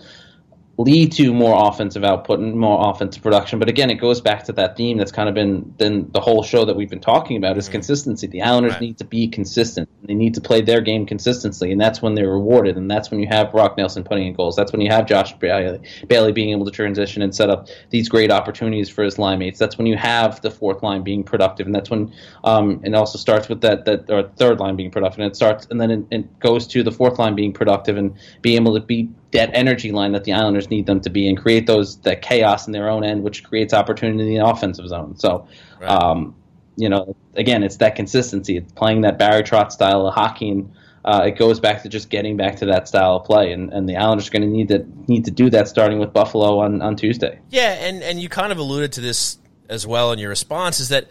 lead 0.77 1.13
to 1.13 1.33
more 1.33 1.69
offensive 1.69 2.03
output 2.03 2.41
and 2.41 2.55
more 2.55 2.91
offensive 2.91 3.23
production. 3.23 3.59
But 3.59 3.69
again, 3.69 3.91
it 3.91 3.97
goes 3.97 4.21
back 4.21 4.45
to 4.45 4.53
that 4.55 4.77
theme 4.77 4.99
that's 4.99 5.13
kind 5.13 5.29
of 5.29 5.35
been 5.35 6.11
the 6.11 6.21
whole 6.21 6.43
show 6.43 6.65
that 6.65 6.75
we've 6.75 6.91
been 6.91 7.01
talking 7.01 7.37
about 7.37 7.57
is 7.57 7.67
mm-hmm. 7.67 7.73
consistency. 7.73 8.27
The 8.27 8.43
Islanders 8.43 8.73
right. 8.73 8.81
need 8.81 8.99
to 8.99 9.05
be 9.05 9.29
consistent. 9.29 9.89
They 10.03 10.15
need 10.15 10.35
to 10.35 10.41
play 10.41 10.63
their 10.63 10.81
game 10.81 11.07
consistently, 11.07 11.71
and 11.71 11.81
that's 11.81 12.03
when 12.03 12.15
they're 12.15 12.31
rewarded. 12.31 12.77
And 12.77 12.91
that's 12.91 13.11
when 13.11 13.21
you 13.21 13.29
have 13.29 13.53
Brock 13.53 13.77
Nelson 13.77 14.03
putting 14.03 14.27
in 14.27 14.35
goals. 14.35 14.57
That's 14.57 14.73
when 14.73 14.81
you 14.81 14.91
have 14.91 15.07
Josh 15.07 15.33
Bailey, 15.35 15.81
Bailey 16.09 16.33
being 16.33 16.51
able 16.51 16.65
to 16.65 16.73
transition 16.73 17.23
and 17.23 17.35
set 17.35 17.51
up 17.51 17.69
these 17.91 18.09
great 18.09 18.33
opportunities 18.33 18.89
for 18.89 19.05
his 19.05 19.19
line 19.19 19.39
mates. 19.39 19.59
That's 19.59 19.79
when 19.79 19.87
you 19.87 19.97
have 19.97 20.41
the 20.41 20.51
fourth 20.51 20.83
line 20.83 21.03
being 21.05 21.23
productive, 21.23 21.67
and 21.67 21.75
that's 21.75 21.91
when 21.91 22.13
um, 22.43 22.81
it 22.85 22.95
also 22.95 23.19
starts 23.19 23.49
with 23.49 23.61
that 23.61 23.85
that 23.85 24.11
or 24.11 24.25
third 24.37 24.59
line 24.59 24.77
being 24.77 24.91
productive, 24.91 25.21
and 25.21 25.31
it 25.31 25.37
starts 25.37 25.67
and 25.71 25.81
then 25.81 25.91
it, 25.91 26.05
it 26.11 26.39
goes 26.41 26.67
to 26.69 26.83
the 26.83 26.93
fourth 26.93 27.19
line 27.19 27.35
being 27.35 27.53
productive 27.53 27.97
and 27.97 28.17
being 28.43 28.61
able 28.61 28.75
to 28.75 28.81
be 28.81 29.09
that 29.35 29.51
energy 29.53 29.93
line 29.93 30.13
that 30.13 30.25
the 30.25 30.33
Islanders 30.33 30.71
need 30.71 30.87
them 30.87 31.01
to 31.03 31.11
be 31.11 31.29
and 31.29 31.37
create 31.37 31.67
those 31.67 31.99
that 31.99 32.23
chaos 32.23 32.67
in 32.67 32.73
their 32.73 32.89
own 32.89 33.05
end, 33.05 33.23
which 33.23 33.45
creates 33.45 33.75
opportunity 33.75 34.21
in 34.21 34.41
the 34.41 34.47
offensive 34.47 34.89
zone. 34.89 35.17
So, 35.17 35.47
right. 35.81 35.91
um, 35.91 36.35
you 36.77 36.89
know, 36.89 37.15
again, 37.35 37.63
it's 37.63 37.77
that 37.77 37.97
consistency. 37.97 38.57
It's 38.57 38.73
playing 38.73 39.03
that 39.03 39.19
Barry 39.19 39.43
Trotz 39.43 39.73
style 39.73 40.07
of 40.07 40.15
hockey, 40.15 40.51
and 40.51 40.73
uh, 41.05 41.25
it 41.27 41.37
goes 41.37 41.61
back 41.61 41.83
to 41.83 41.89
just 41.89 42.11
getting 42.11 42.37
back 42.37 42.57
to 42.57 42.67
that 42.67 42.89
style 42.89 43.17
of 43.17 43.25
play. 43.25 43.53
And, 43.53 43.73
and 43.73 43.89
the 43.89 43.97
Islanders 43.97 44.29
are 44.29 44.31
going 44.31 44.43
to 44.43 44.49
need 44.49 44.69
to 44.69 44.87
need 45.09 45.25
to 45.27 45.31
do 45.31 45.51
that 45.51 45.69
starting 45.69 45.99
with 45.99 46.13
Buffalo 46.13 46.61
on, 46.61 46.81
on 46.81 46.97
Tuesday. 46.97 47.39
Yeah, 47.51 47.73
and 47.73 48.03
and 48.03 48.21
you 48.21 48.29
kind 48.29 48.53
of 48.53 48.59
alluded 48.59 48.93
to 48.93 49.01
this 49.01 49.39
as 49.69 49.87
well 49.87 50.13
in 50.13 50.19
your 50.19 50.29
response 50.29 50.79
is 50.79 50.91
that 50.91 51.09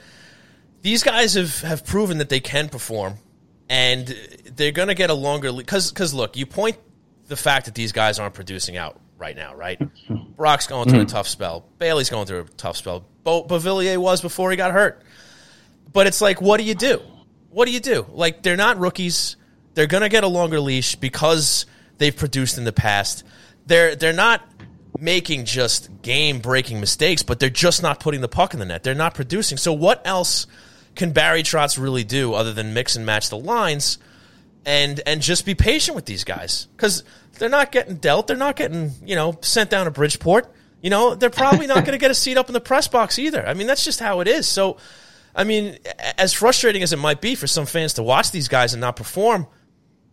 these 0.81 1.03
guys 1.03 1.33
have 1.33 1.61
have 1.61 1.85
proven 1.85 2.19
that 2.19 2.29
they 2.29 2.39
can 2.39 2.69
perform 2.69 3.15
and 3.69 4.15
they're 4.55 4.71
going 4.71 4.87
to 4.87 4.95
get 4.95 5.09
a 5.09 5.13
longer 5.13 5.51
because 5.51 5.91
because 5.91 6.13
look, 6.13 6.37
you 6.37 6.45
point 6.45 6.77
the 7.33 7.41
fact 7.41 7.65
that 7.65 7.73
these 7.73 7.91
guys 7.91 8.19
aren't 8.19 8.35
producing 8.35 8.77
out 8.77 8.99
right 9.17 9.35
now, 9.35 9.55
right? 9.55 9.81
Brock's 10.37 10.67
going 10.67 10.87
through 10.87 10.99
a 10.99 11.03
hmm. 11.03 11.07
tough 11.07 11.27
spell. 11.27 11.65
Bailey's 11.79 12.11
going 12.11 12.27
through 12.27 12.41
a 12.41 12.43
tough 12.57 12.77
spell. 12.77 13.05
Bo- 13.23 13.45
Beauvillier 13.45 13.97
was 13.97 14.21
before 14.21 14.51
he 14.51 14.57
got 14.57 14.71
hurt. 14.71 15.01
But 15.91 16.05
it's 16.05 16.21
like, 16.21 16.41
what 16.41 16.57
do 16.57 16.63
you 16.63 16.75
do? 16.75 17.01
What 17.49 17.65
do 17.65 17.71
you 17.71 17.79
do? 17.79 18.05
Like, 18.11 18.43
they're 18.43 18.55
not 18.55 18.77
rookies. 18.77 19.35
They're 19.73 19.87
going 19.87 20.03
to 20.03 20.09
get 20.09 20.23
a 20.23 20.27
longer 20.27 20.59
leash 20.59 20.95
because 20.95 21.65
they've 21.97 22.15
produced 22.15 22.59
in 22.59 22.65
the 22.65 22.73
past. 22.73 23.23
They're 23.65 23.95
they're 23.95 24.13
not 24.13 24.47
making 24.99 25.45
just 25.45 25.89
game 26.03 26.39
breaking 26.39 26.79
mistakes, 26.79 27.23
but 27.23 27.39
they're 27.39 27.49
just 27.49 27.81
not 27.81 27.99
putting 27.99 28.21
the 28.21 28.27
puck 28.27 28.53
in 28.53 28.59
the 28.59 28.65
net. 28.65 28.83
They're 28.83 28.93
not 28.93 29.15
producing. 29.15 29.57
So 29.57 29.73
what 29.73 30.05
else 30.05 30.45
can 30.95 31.11
Barry 31.11 31.41
Trotz 31.41 31.81
really 31.81 32.03
do 32.03 32.33
other 32.33 32.53
than 32.53 32.73
mix 32.75 32.95
and 32.95 33.05
match 33.05 33.29
the 33.29 33.37
lines? 33.37 33.97
And 34.65 35.01
and 35.05 35.21
just 35.21 35.45
be 35.45 35.55
patient 35.55 35.95
with 35.95 36.05
these 36.05 36.23
guys 36.23 36.67
because 36.75 37.03
they're 37.37 37.49
not 37.49 37.71
getting 37.71 37.95
dealt. 37.95 38.27
They're 38.27 38.37
not 38.37 38.55
getting 38.55 38.91
you 39.05 39.15
know 39.15 39.37
sent 39.41 39.69
down 39.69 39.85
to 39.85 39.91
Bridgeport. 39.91 40.51
You 40.81 40.89
know 40.89 41.15
they're 41.15 41.29
probably 41.29 41.67
not 41.67 41.85
going 41.85 41.93
to 41.93 41.97
get 41.97 42.11
a 42.11 42.15
seat 42.15 42.37
up 42.37 42.47
in 42.47 42.53
the 42.53 42.61
press 42.61 42.87
box 42.87 43.19
either. 43.19 43.45
I 43.45 43.53
mean 43.53 43.67
that's 43.67 43.83
just 43.83 43.99
how 43.99 44.19
it 44.19 44.27
is. 44.27 44.47
So, 44.47 44.77
I 45.35 45.43
mean, 45.43 45.77
as 46.17 46.33
frustrating 46.33 46.83
as 46.83 46.93
it 46.93 46.99
might 46.99 47.21
be 47.21 47.35
for 47.35 47.47
some 47.47 47.65
fans 47.65 47.93
to 47.93 48.03
watch 48.03 48.31
these 48.31 48.47
guys 48.47 48.73
and 48.73 48.81
not 48.81 48.95
perform, 48.95 49.47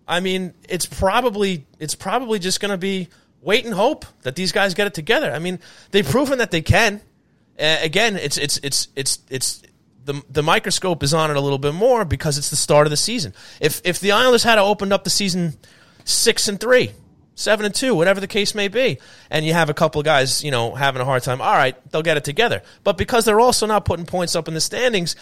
I 0.07 0.20
mean 0.20 0.55
it's 0.68 0.86
probably 0.86 1.66
it's 1.78 1.94
probably 1.94 2.38
just 2.38 2.61
going 2.61 2.72
to 2.72 2.78
be 2.78 3.09
wait 3.42 3.64
and 3.64 3.74
hope 3.74 4.05
that 4.22 4.36
these 4.36 4.53
guys 4.53 4.74
get 4.74 4.86
it 4.86 4.94
together. 4.94 5.32
I 5.32 5.38
mean 5.38 5.59
they've 5.90 6.09
proven 6.09 6.38
that 6.38 6.51
they 6.51 6.62
can. 6.62 7.01
Uh, 7.59 7.76
again, 7.82 8.16
it's 8.16 8.38
it's 8.38 8.59
it's 8.62 8.88
it's 8.96 9.18
it's 9.28 9.62
the 10.12 10.22
the 10.28 10.42
microscope 10.42 11.02
is 11.02 11.14
on 11.14 11.30
it 11.30 11.36
a 11.36 11.40
little 11.40 11.58
bit 11.58 11.74
more 11.74 12.04
because 12.04 12.38
it's 12.38 12.50
the 12.50 12.56
start 12.56 12.86
of 12.86 12.90
the 12.90 12.96
season. 12.96 13.34
If 13.61 13.80
if 13.84 14.00
the 14.00 14.12
Islanders 14.12 14.42
had 14.42 14.58
opened 14.58 14.92
up 14.92 15.04
the 15.04 15.11
season 15.11 15.54
six 16.04 16.48
and 16.48 16.58
three, 16.58 16.92
seven 17.34 17.66
and 17.66 17.74
two, 17.74 17.94
whatever 17.94 18.20
the 18.20 18.26
case 18.26 18.54
may 18.54 18.68
be, 18.68 18.98
and 19.30 19.44
you 19.44 19.52
have 19.52 19.70
a 19.70 19.74
couple 19.74 20.00
of 20.00 20.04
guys, 20.04 20.42
you 20.42 20.50
know, 20.50 20.74
having 20.74 21.00
a 21.00 21.04
hard 21.04 21.22
time, 21.22 21.40
all 21.40 21.52
right, 21.54 21.76
they'll 21.90 22.02
get 22.02 22.16
it 22.16 22.24
together. 22.24 22.62
But 22.84 22.98
because 22.98 23.24
they're 23.24 23.40
also 23.40 23.66
not 23.66 23.84
putting 23.84 24.06
points 24.06 24.34
up 24.34 24.48
in 24.48 24.54
the 24.54 24.61
standings, 24.61 25.16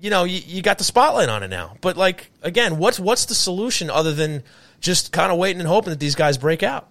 you 0.00 0.10
know, 0.10 0.24
you, 0.24 0.40
you 0.44 0.62
got 0.62 0.78
the 0.78 0.84
spotlight 0.84 1.28
on 1.28 1.42
it 1.42 1.48
now. 1.48 1.76
But 1.80 1.96
like 1.96 2.30
again, 2.42 2.78
what's 2.78 3.00
what's 3.00 3.26
the 3.26 3.34
solution 3.34 3.90
other 3.90 4.12
than 4.12 4.42
just 4.80 5.12
kind 5.12 5.32
of 5.32 5.38
waiting 5.38 5.60
and 5.60 5.68
hoping 5.68 5.90
that 5.90 6.00
these 6.00 6.14
guys 6.14 6.38
break 6.38 6.62
out? 6.62 6.88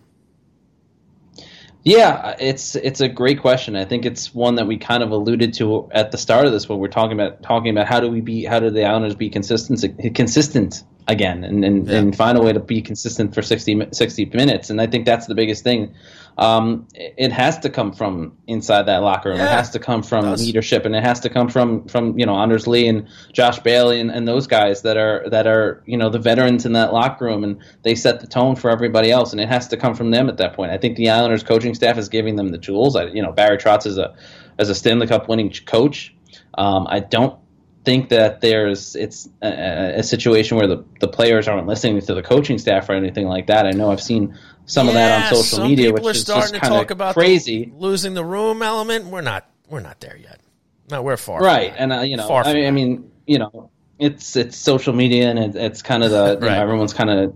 Yeah, 1.84 2.36
it's 2.40 2.76
it's 2.76 3.02
a 3.02 3.10
great 3.10 3.42
question. 3.42 3.76
I 3.76 3.84
think 3.84 4.06
it's 4.06 4.34
one 4.34 4.56
that 4.56 4.68
we 4.68 4.78
kind 4.78 5.04
of 5.04 5.12
alluded 5.12 5.54
to 5.56 5.90
at 5.92 6.12
the 6.12 6.18
start 6.18 6.46
of 6.46 6.54
this 6.54 6.70
when 6.70 6.80
we're 6.80 6.88
talking 6.88 7.12
about 7.12 7.44
talking 7.44 7.72
about 7.72 7.88
how 7.88 8.00
do 8.00 8.10
we 8.10 8.22
be 8.22 8.46
how 8.46 8.60
do 8.60 8.70
the 8.70 8.86
Islanders 8.86 9.16
be 9.16 9.30
consistent 9.30 10.16
consistent 10.16 10.84
again 11.08 11.44
and 11.44 11.64
and, 11.66 11.88
yeah. 11.88 11.98
and 11.98 12.16
find 12.16 12.38
a 12.38 12.42
way 12.42 12.54
to 12.54 12.60
be 12.60 12.82
consistent 12.82 13.34
for 13.34 13.42
60, 13.42 13.88
60 13.92 14.26
minutes. 14.26 14.70
And 14.70 14.80
I 14.80 14.88
think 14.88 15.06
that's 15.06 15.28
the 15.28 15.36
biggest 15.36 15.64
thing 15.64 15.94
um, 16.38 16.88
it 16.96 17.32
has 17.32 17.60
to 17.60 17.70
come 17.70 17.92
from 17.92 18.38
inside 18.48 18.84
that 18.84 19.04
locker 19.04 19.30
room. 19.30 19.38
Yeah, 19.38 19.54
it 19.54 19.56
has 19.56 19.70
to 19.72 19.80
come 19.80 20.02
from 20.02 20.34
leadership, 20.34 20.86
and 20.86 20.96
it 20.96 21.04
has 21.04 21.20
to 21.22 21.30
come 21.30 21.48
from 21.48 21.88
from 21.88 22.18
you 22.18 22.26
know 22.26 22.36
Anders 22.36 22.66
Lee 22.66 22.88
and 22.88 23.08
Josh 23.34 23.60
Bailey 23.60 24.00
and, 24.00 24.10
and 24.10 24.28
those 24.28 24.48
guys 24.48 24.82
that 24.82 24.98
are 24.98 25.30
that 25.30 25.46
are 25.46 25.84
you 25.86 25.98
know 25.98 26.10
the 26.10 26.20
veterans 26.20 26.66
in 26.66 26.74
that 26.74 26.92
locker 26.92 27.26
room, 27.26 27.44
and 27.44 27.60
they 27.84 27.94
set 27.94 28.20
the 28.20 28.28
tone 28.28 28.56
for 28.56 28.72
everybody 28.72 29.12
else, 29.12 29.32
and 29.32 29.40
it 29.40 29.48
has 29.48 29.68
to 29.70 29.78
come 29.78 29.94
from 29.94 30.10
them 30.10 30.28
at 30.28 30.38
that 30.38 30.54
point. 30.54 30.72
I 30.72 30.78
think 30.78 30.98
the 30.98 31.10
Islanders 31.10 31.44
coaching 31.44 31.76
staff 31.76 31.98
is 31.98 32.10
giving 32.10 32.36
them 32.36 32.50
the 32.50 32.58
tools. 32.58 32.96
I, 32.96 33.06
you 33.06 33.22
know 33.22 33.32
Barry 33.32 33.58
Trotz 33.58 33.86
is 33.86 33.98
a 33.98 34.16
as 34.58 34.70
a 34.70 34.76
Stanley 34.76 35.08
Cup 35.08 35.30
winning 35.30 35.52
coach. 35.66 36.16
Um, 36.56 36.88
I 36.90 37.00
don't 37.00 37.38
think 37.84 38.10
that 38.10 38.42
there's 38.42 38.96
it's 38.96 39.30
a, 39.42 40.00
a, 40.00 40.04
situation 40.04 40.58
where 40.58 40.68
the, 40.68 40.84
the 41.00 41.08
players 41.08 41.48
aren't 41.48 41.68
listening 41.68 42.00
to 42.02 42.14
the 42.14 42.24
coaching 42.24 42.58
staff 42.58 42.88
or 42.90 42.94
anything 42.94 43.28
like 43.28 43.48
that. 43.48 43.66
I 43.66 43.72
know 43.72 43.92
I've 43.92 44.02
seen 44.02 44.38
some 44.66 44.88
yeah, 44.88 44.92
of 44.92 44.96
that 44.96 45.34
on 45.34 45.44
social 45.44 45.68
media, 45.68 45.92
which 45.92 46.06
is 46.16 46.24
just 46.24 46.54
kind 46.56 46.90
of 46.90 47.14
crazy. 47.14 47.74
losing 47.76 48.14
the 48.14 48.24
room 48.24 48.62
element. 48.62 49.06
We're 49.06 49.22
not 49.22 49.50
we're 49.70 49.82
not 49.82 50.00
there 50.00 50.18
yet. 50.18 50.40
No, 50.90 51.02
we're 51.02 51.18
far. 51.18 51.42
right 51.42 51.74
and 51.78 51.92
uh, 51.94 52.02
you 52.02 52.18
know 52.18 52.28
Far 52.28 52.46
I 52.46 52.54
mean, 52.54 52.66
I 52.68 52.72
mean 52.72 53.12
you 53.26 53.40
know 53.40 53.70
it's 54.00 54.36
it's 54.36 54.58
social 54.58 54.94
media 54.94 55.30
and 55.30 55.40
it, 55.40 55.56
it's 55.56 55.82
kind 55.82 56.04
of 56.04 56.12
the 56.12 56.34
you 56.34 56.48
Right. 56.48 56.56
know, 56.56 56.62
everyone's 56.62 56.94
kind 56.94 57.10
of 57.10 57.36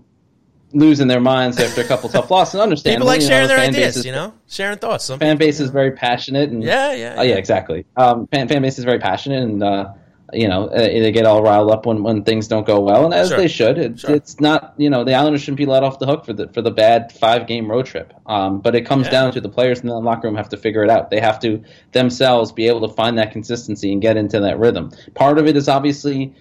losing 0.74 1.07
their 1.07 1.22
minds 1.22 1.60
after 1.60 1.80
a 1.82 1.86
couple 1.86 2.10
tough 2.10 2.30
losses 2.30 2.56
and 2.56 2.64
understand 2.64 2.95
People 2.95 3.07
like 3.07 3.22
you 3.22 3.28
sharing 3.28 3.48
the 3.48 3.56
their 3.56 3.68
ideas, 3.68 3.98
is- 3.98 4.06
you 4.06 4.11
know, 4.11 4.34
sharing 4.48 4.78
thoughts. 4.78 5.06
Some 5.06 5.19
fan 5.19 5.38
base 5.38 5.60
is 5.60 5.69
very 5.69 5.91
passionate 5.91 6.49
and 6.49 6.61
Yeah, 6.64 6.94
yeah, 6.94 7.15
oh, 7.18 7.22
yeah 7.22 7.36
exactly 7.36 7.86
um, 7.95 8.28
fan, 8.28 8.48
fan 8.48 8.61
base 8.61 8.78
is 8.78 8.84
very 8.84 8.99
passionate 8.99 9.44
and 9.44 9.64
uh, 9.64 9.94
you 10.34 10.48
know 10.48 10.68
uh, 10.68 10.78
they 10.80 11.12
get 11.12 11.26
all 11.26 11.41
riled 11.41 11.72
up 11.72 11.86
when, 11.86 12.04
when 12.04 12.22
things 12.24 12.48
don't 12.49 12.68
go 12.68 12.80
well 12.82 13.06
and 13.06 13.14
as 13.14 13.30
Sure. 13.30 13.38
they 13.38 13.48
should 13.48 13.78
it, 13.78 13.99
Sure. 13.99 14.14
it's 14.16 14.40
not 14.41 14.74
you 14.78 14.90
know 14.90 15.04
the 15.06 15.14
Islanders 15.14 15.41
shouldn't 15.41 15.58
be 15.58 15.66
let 15.66 15.84
off 15.84 15.99
the 15.99 16.06
hook 16.06 16.26
for 16.26 16.34
the 16.34 16.49
for 16.49 16.62
the 16.62 16.72
bad 16.72 17.12
five 17.14 17.48
game 17.48 17.70
road 17.72 17.86
trip 17.86 18.14
um, 18.26 18.60
but 18.60 18.76
it 18.76 18.82
comes 18.82 19.06
Yeah. 19.08 19.12
down 19.12 19.32
to 19.34 19.41
the 19.41 19.48
players 19.49 19.80
in 19.80 19.88
the 19.88 19.98
locker 19.99 20.28
room 20.28 20.36
have 20.36 20.49
to 20.49 20.58
figure 20.58 20.84
it 20.84 20.90
out 20.90 21.12
they 21.12 21.22
have 21.22 21.40
to 21.41 21.64
themselves 21.94 22.52
be 22.52 22.68
able 22.68 22.86
to 22.88 22.94
find 22.94 23.18
that 23.18 23.32
consistency 23.32 23.91
and 23.94 24.02
get 24.02 24.18
into 24.18 24.40
that 24.41 24.60
rhythm 24.60 24.91
part 25.16 25.38
of 25.38 25.48
it 25.48 25.56
is 25.56 25.70
obviously 25.70 26.34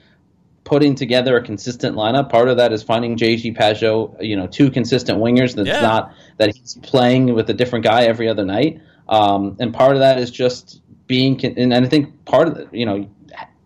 putting 0.64 0.96
together 0.96 1.36
a 1.36 1.42
consistent 1.44 1.94
lineup. 1.96 2.28
Part 2.28 2.48
of 2.48 2.56
that 2.56 2.72
is 2.72 2.82
finding 2.82 3.16
JG 3.16 3.56
Pageau, 3.56 4.16
you 4.20 4.36
know, 4.36 4.48
two 4.48 4.68
consistent 4.68 5.20
wingers. 5.20 5.54
That's 5.54 5.68
Yeah. 5.68 5.80
not 5.80 6.12
that 6.38 6.52
he's 6.56 6.76
playing 6.82 7.32
with 7.34 7.48
a 7.50 7.54
different 7.54 7.84
guy 7.84 8.02
every 8.02 8.28
other 8.28 8.44
night. 8.44 8.80
Um, 9.08 9.54
and 9.60 9.72
part 9.72 9.92
of 9.94 10.00
that 10.00 10.18
is 10.18 10.28
just 10.32 10.80
being, 11.06 11.40
and 11.56 11.72
I 11.72 11.86
think 11.86 12.24
part 12.24 12.48
of 12.48 12.56
it, 12.56 12.68
you 12.72 12.84
know, 12.84 13.06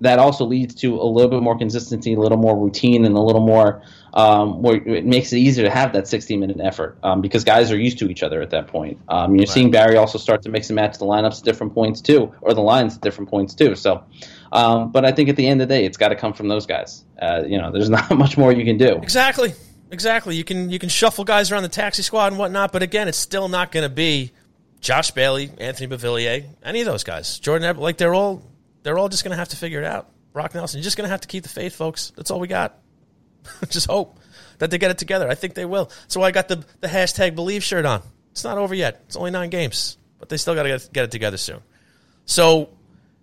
that 0.01 0.19
also 0.19 0.45
leads 0.45 0.75
to 0.77 1.01
a 1.01 1.05
little 1.05 1.31
bit 1.31 1.43
more 1.43 1.57
consistency, 1.59 2.15
a 2.15 2.19
little 2.19 2.39
more 2.39 2.57
routine, 2.57 3.05
and 3.05 3.15
a 3.17 3.21
little 3.21 3.45
more 3.45 3.83
um, 4.15 4.63
where 4.63 4.77
it 4.77 5.05
makes 5.05 5.33
it 5.33 5.39
easier 5.39 5.65
to 5.65 5.71
have 5.71 5.93
that 5.93 6.09
60 6.09 6.37
minute 6.37 6.59
effort 6.61 6.99
um, 7.03 7.21
because 7.21 7.45
guys 7.45 7.71
are 7.71 7.79
used 7.79 7.99
to 7.99 8.11
each 8.11 8.23
other 8.23 8.41
at 8.41 8.51
that 8.51 8.67
point. 8.67 8.99
Um, 9.09 9.37
you're 9.37 9.47
seeing 9.47 9.71
Barry 9.71 9.97
also 9.97 10.19
start 10.19 10.43
to 10.43 10.49
mix 10.49 10.69
and 10.69 10.77
match 10.77 10.99
the 10.99 11.05
lineups 11.05 11.39
at 11.39 11.45
different 11.45 11.75
points 11.75 12.01
too, 12.01 12.33
or 12.41 12.55
the 12.55 12.63
lines 12.63 12.97
at 12.97 13.03
different 13.03 13.31
points 13.31 13.55
too. 13.55 13.75
So, 13.75 14.05
um, 14.53 14.91
but 14.91 15.05
I 15.05 15.13
think 15.13 15.29
at 15.29 15.37
the 15.37 15.47
end 15.47 15.63
of 15.63 15.69
the 15.69 15.75
day, 15.75 15.85
it's 15.85 15.97
got 15.97 16.09
to 16.09 16.17
come 16.17 16.33
from 16.33 16.49
those 16.49 16.67
guys. 16.67 17.05
Uh, 17.21 17.43
you 17.47 17.59
know, 17.59 17.71
there's 17.71 17.91
not 17.91 18.11
much 18.17 18.37
more 18.37 18.53
you 18.53 18.65
can 18.65 18.79
do. 18.79 18.97
Exactly. 18.97 19.55
Exactly. 19.93 20.37
You 20.37 20.45
can 20.45 20.71
you 20.71 20.79
can 20.79 20.89
shuffle 20.89 21.25
guys 21.25 21.51
around 21.51 21.65
the 21.65 21.69
taxi 21.69 22.03
squad 22.03 22.29
and 22.29 22.39
whatnot, 22.39 22.73
but 22.73 22.83
again, 22.83 23.09
it's 23.09 23.19
still 23.19 23.49
not 23.49 23.73
going 23.73 23.83
to 23.83 23.95
be 23.95 24.31
Josh 24.81 25.11
Bailey, 25.11 25.51
Anthony 25.59 25.89
Beauvillier, 25.89 26.47
any 26.63 26.81
of 26.81 26.87
those 26.87 27.03
guys. 27.05 27.39
Jordan, 27.41 27.77
like 27.77 27.99
they're 27.99 28.15
all 28.15 28.43
they're 28.83 28.99
all 28.99 29.09
just 29.09 29.25
going 29.25 29.33
to 29.33 29.37
have 29.37 29.49
to 29.51 29.57
figure 29.57 29.81
it 29.81 29.87
out. 29.87 30.09
Brock 30.33 30.55
Nelson, 30.55 30.79
you're 30.79 30.85
just 30.85 30.97
going 30.97 31.07
to 31.07 31.11
have 31.11 31.23
to 31.23 31.29
keep 31.29 31.43
the 31.43 31.49
faith, 31.49 31.75
folks. 31.75 32.13
That's 32.17 32.31
all 32.31 32.41
we 32.41 32.49
got. 32.49 32.79
just 33.69 33.89
hope 33.89 34.19
that 34.59 34.71
they 34.71 34.79
get 34.79 34.91
it 34.91 34.99
together. 34.99 35.29
I 35.29 35.35
think 35.35 35.55
they 35.55 35.65
will. 35.65 35.91
So 36.09 36.23
I 36.23 36.31
got 36.31 36.49
the 36.49 36.65
the 36.81 36.89
hashtag 36.89 37.35
Believe 37.35 37.65
shirt 37.65 37.85
on. 37.85 38.03
It's 38.33 38.45
not 38.45 38.59
over 38.59 38.75
yet. 38.75 39.03
It's 39.07 39.17
only 39.17 39.31
nine 39.31 39.51
games, 39.51 39.99
but 40.19 40.29
they 40.29 40.37
still 40.37 40.55
got 40.55 40.63
to 40.65 40.89
get, 40.93 41.05
it 41.05 41.11
together 41.11 41.37
soon. 41.37 41.61
So 42.27 42.69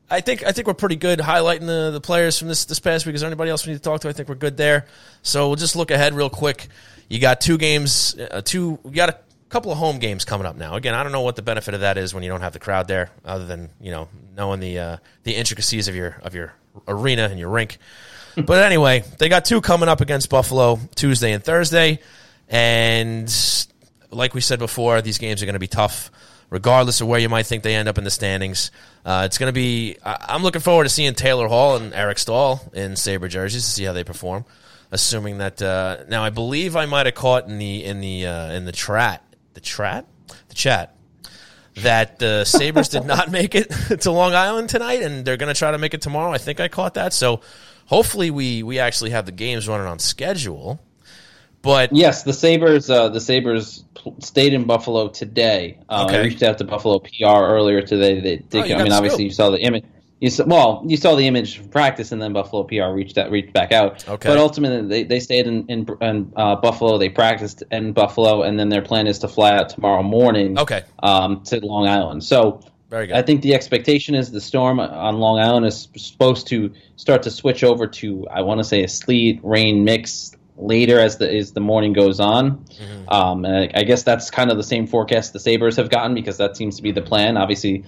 I 0.09 0.21
think 0.21 0.43
I 0.43 0.51
think 0.51 0.67
we're 0.67 0.73
pretty 0.73 0.95
good 0.95 1.19
highlighting 1.19 1.67
the, 1.67 1.91
the 1.91 2.01
players 2.01 2.37
from 2.37 2.47
this 2.47 2.65
this 2.65 2.79
past 2.79 3.05
week. 3.05 3.15
Is 3.15 3.21
there 3.21 3.27
anybody 3.29 3.51
else 3.51 3.65
we 3.65 3.73
need 3.73 3.79
to 3.79 3.83
talk 3.83 4.01
to? 4.01 4.09
I 4.09 4.13
think 4.13 4.27
we're 4.27 4.35
good 4.35 4.57
there. 4.57 4.87
So 5.21 5.47
we'll 5.47 5.55
just 5.55 5.75
look 5.75 5.91
ahead 5.91 6.13
real 6.13 6.29
quick. 6.29 6.67
You 7.07 7.19
got 7.19 7.39
two 7.39 7.57
games, 7.57 8.17
uh, 8.19 8.41
two. 8.41 8.79
You 8.83 8.91
got 8.91 9.09
a 9.09 9.19
couple 9.49 9.71
of 9.71 9.77
home 9.77 9.99
games 9.99 10.25
coming 10.25 10.45
up 10.45 10.55
now. 10.55 10.75
Again, 10.75 10.93
I 10.93 11.03
don't 11.03 11.11
know 11.11 11.21
what 11.21 11.35
the 11.35 11.41
benefit 11.41 11.73
of 11.73 11.81
that 11.81 11.97
is 11.97 12.13
when 12.13 12.23
you 12.23 12.29
don't 12.29 12.41
have 12.41 12.53
the 12.53 12.59
crowd 12.59 12.87
there, 12.87 13.09
other 13.23 13.45
than 13.45 13.69
you 13.79 13.91
know 13.91 14.09
knowing 14.35 14.59
the 14.59 14.79
uh, 14.79 14.97
the 15.23 15.35
intricacies 15.35 15.87
of 15.87 15.95
your 15.95 16.19
of 16.23 16.35
your 16.35 16.53
arena 16.87 17.27
and 17.29 17.39
your 17.39 17.49
rink. 17.49 17.77
but 18.35 18.63
anyway, 18.63 19.03
they 19.17 19.29
got 19.29 19.45
two 19.45 19.61
coming 19.61 19.89
up 19.89 20.01
against 20.01 20.29
Buffalo 20.29 20.79
Tuesday 20.95 21.31
and 21.31 21.43
Thursday, 21.43 21.99
and 22.49 23.33
like 24.11 24.33
we 24.33 24.41
said 24.41 24.59
before, 24.59 25.01
these 25.01 25.17
games 25.17 25.41
are 25.41 25.45
going 25.45 25.53
to 25.53 25.59
be 25.59 25.67
tough, 25.67 26.11
regardless 26.49 27.01
of 27.01 27.07
where 27.07 27.19
you 27.19 27.29
might 27.29 27.45
think 27.45 27.63
they 27.63 27.75
end 27.75 27.87
up 27.87 27.97
in 27.97 28.03
the 28.03 28.11
standings. 28.11 28.71
Uh, 29.05 29.23
it's 29.25 29.37
going 29.37 29.49
to 29.49 29.53
be. 29.53 29.97
I, 30.03 30.25
I'm 30.29 30.43
looking 30.43 30.61
forward 30.61 30.83
to 30.83 30.89
seeing 30.89 31.13
Taylor 31.13 31.47
Hall 31.47 31.77
and 31.77 31.93
Eric 31.93 32.19
Staal 32.19 32.61
in 32.73 32.95
Sabre 32.95 33.27
jerseys 33.27 33.65
to 33.65 33.71
see 33.71 33.83
how 33.85 33.93
they 33.93 34.03
perform. 34.03 34.45
Assuming 34.89 35.39
that 35.39 35.61
uh, 35.61 36.03
now, 36.07 36.23
I 36.23 36.29
believe 36.29 36.77
I 36.77 36.85
might 36.85 37.07
have 37.07 37.15
caught 37.15 37.45
in 37.47 37.57
the 37.57 37.83
in 37.83 37.99
the 37.99 38.25
uh, 38.25 38.51
in 38.51 38.63
the 38.63 38.71
chat 38.71 39.21
the 39.57 39.61
chat 39.61 40.05
the 40.49 40.53
chat 40.55 40.93
that 41.77 42.19
the 42.19 42.45
Sabres 42.45 42.89
did 42.89 43.05
not 43.05 43.31
make 43.39 43.55
it 43.55 43.69
to 44.01 44.11
Long 44.11 44.33
Island 44.35 44.69
tonight, 44.69 45.01
and 45.01 45.25
they're 45.25 45.37
going 45.37 45.51
to 45.53 45.57
try 45.57 45.71
to 45.71 45.77
make 45.79 45.93
it 45.95 46.01
tomorrow. 46.01 46.31
I 46.31 46.37
think 46.37 46.59
I 46.59 46.67
caught 46.67 46.93
that. 46.93 47.11
So 47.11 47.41
hopefully 47.87 48.29
we 48.29 48.61
we 48.61 48.77
actually 48.77 49.09
have 49.11 49.25
the 49.25 49.31
games 49.31 49.67
running 49.67 49.87
on 49.87 49.97
schedule. 49.99 50.79
But 51.63 51.91
Yes, 51.91 52.21
the 52.23 52.33
Sabres. 52.33 52.87
Uh, 52.89 53.09
the 53.09 53.19
Sabres 53.19 53.83
stayed 54.19 54.53
in 54.53 54.65
Buffalo 54.65 55.07
today. 55.09 55.79
Uh, 55.89 56.05
Okay. 56.07 56.19
I 56.19 56.23
reached 56.23 56.43
out 56.43 56.59
to 56.59 56.63
Buffalo 56.63 56.99
PR 56.99 57.25
earlier 57.25 57.81
today. 57.81 58.19
They, 58.19 58.35
they 58.49 58.73
Oh, 58.73 58.77
I 58.77 58.83
mean, 58.83 58.91
obviously, 58.93 59.17
scoop. 59.17 59.25
you 59.25 59.31
saw 59.31 59.49
the 59.49 59.59
image. 59.61 59.83
You 60.19 60.31
saw, 60.31 60.45
well, 60.45 60.83
you 60.87 60.97
saw 60.97 61.15
the 61.15 61.27
image 61.27 61.57
from 61.57 61.69
practice, 61.69 62.11
and 62.11 62.19
then 62.19 62.33
Buffalo 62.33 62.63
PR 62.63 62.91
reached 62.91 63.17
out, 63.19 63.29
reached 63.29 63.53
back 63.53 63.71
out. 63.71 64.07
Okay. 64.07 64.27
But 64.27 64.37
ultimately, 64.37 64.87
they, 64.87 65.03
they 65.03 65.19
stayed 65.19 65.45
in 65.45 65.67
in, 65.67 65.87
in 66.01 66.33
uh, 66.35 66.55
Buffalo. 66.55 66.97
They 66.97 67.09
practiced 67.09 67.63
in 67.71 67.93
Buffalo, 67.93 68.41
and 68.41 68.59
then 68.59 68.69
their 68.69 68.81
plan 68.81 69.05
is 69.05 69.19
to 69.19 69.27
fly 69.27 69.55
out 69.55 69.69
tomorrow 69.69 70.01
morning. 70.01 70.57
Okay. 70.57 70.83
Um, 71.03 71.43
to 71.43 71.63
Long 71.63 71.87
Island. 71.87 72.23
So 72.23 72.61
Very 72.89 73.07
good. 73.07 73.15
I 73.15 73.21
think 73.21 73.43
the 73.43 73.53
expectation 73.53 74.15
is 74.15 74.31
the 74.31 74.41
storm 74.41 74.79
on 74.79 75.17
Long 75.17 75.39
Island 75.39 75.67
is 75.67 75.87
supposed 75.95 76.47
to 76.47 76.73
start 76.95 77.21
to 77.23 77.31
switch 77.31 77.63
over 77.63 77.85
to 77.85 78.27
I 78.31 78.41
want 78.41 78.59
to 78.59 78.63
say 78.63 78.83
a 78.83 78.87
sleet 78.87 79.39
rain 79.43 79.83
mix 79.83 80.35
later 80.57 80.99
as 80.99 81.17
the 81.19 81.31
as 81.31 81.51
the 81.51 81.59
morning 81.59 81.93
goes 81.93 82.19
on. 82.19 82.57
Mm-hmm. 82.57 83.09
Um, 83.09 83.45
I, 83.45 83.69
I 83.73 83.83
guess 83.83 84.03
that's 84.03 84.29
kind 84.31 84.49
of 84.49 84.57
the 84.57 84.63
same 84.63 84.87
forecast 84.87 85.33
the 85.33 85.39
Sabres 85.39 85.75
have 85.75 85.89
gotten 85.89 86.15
because 86.15 86.37
that 86.37 86.57
seems 86.57 86.75
to 86.77 86.81
be 86.81 86.91
the 86.91 87.01
plan. 87.01 87.37
Obviously, 87.37 87.83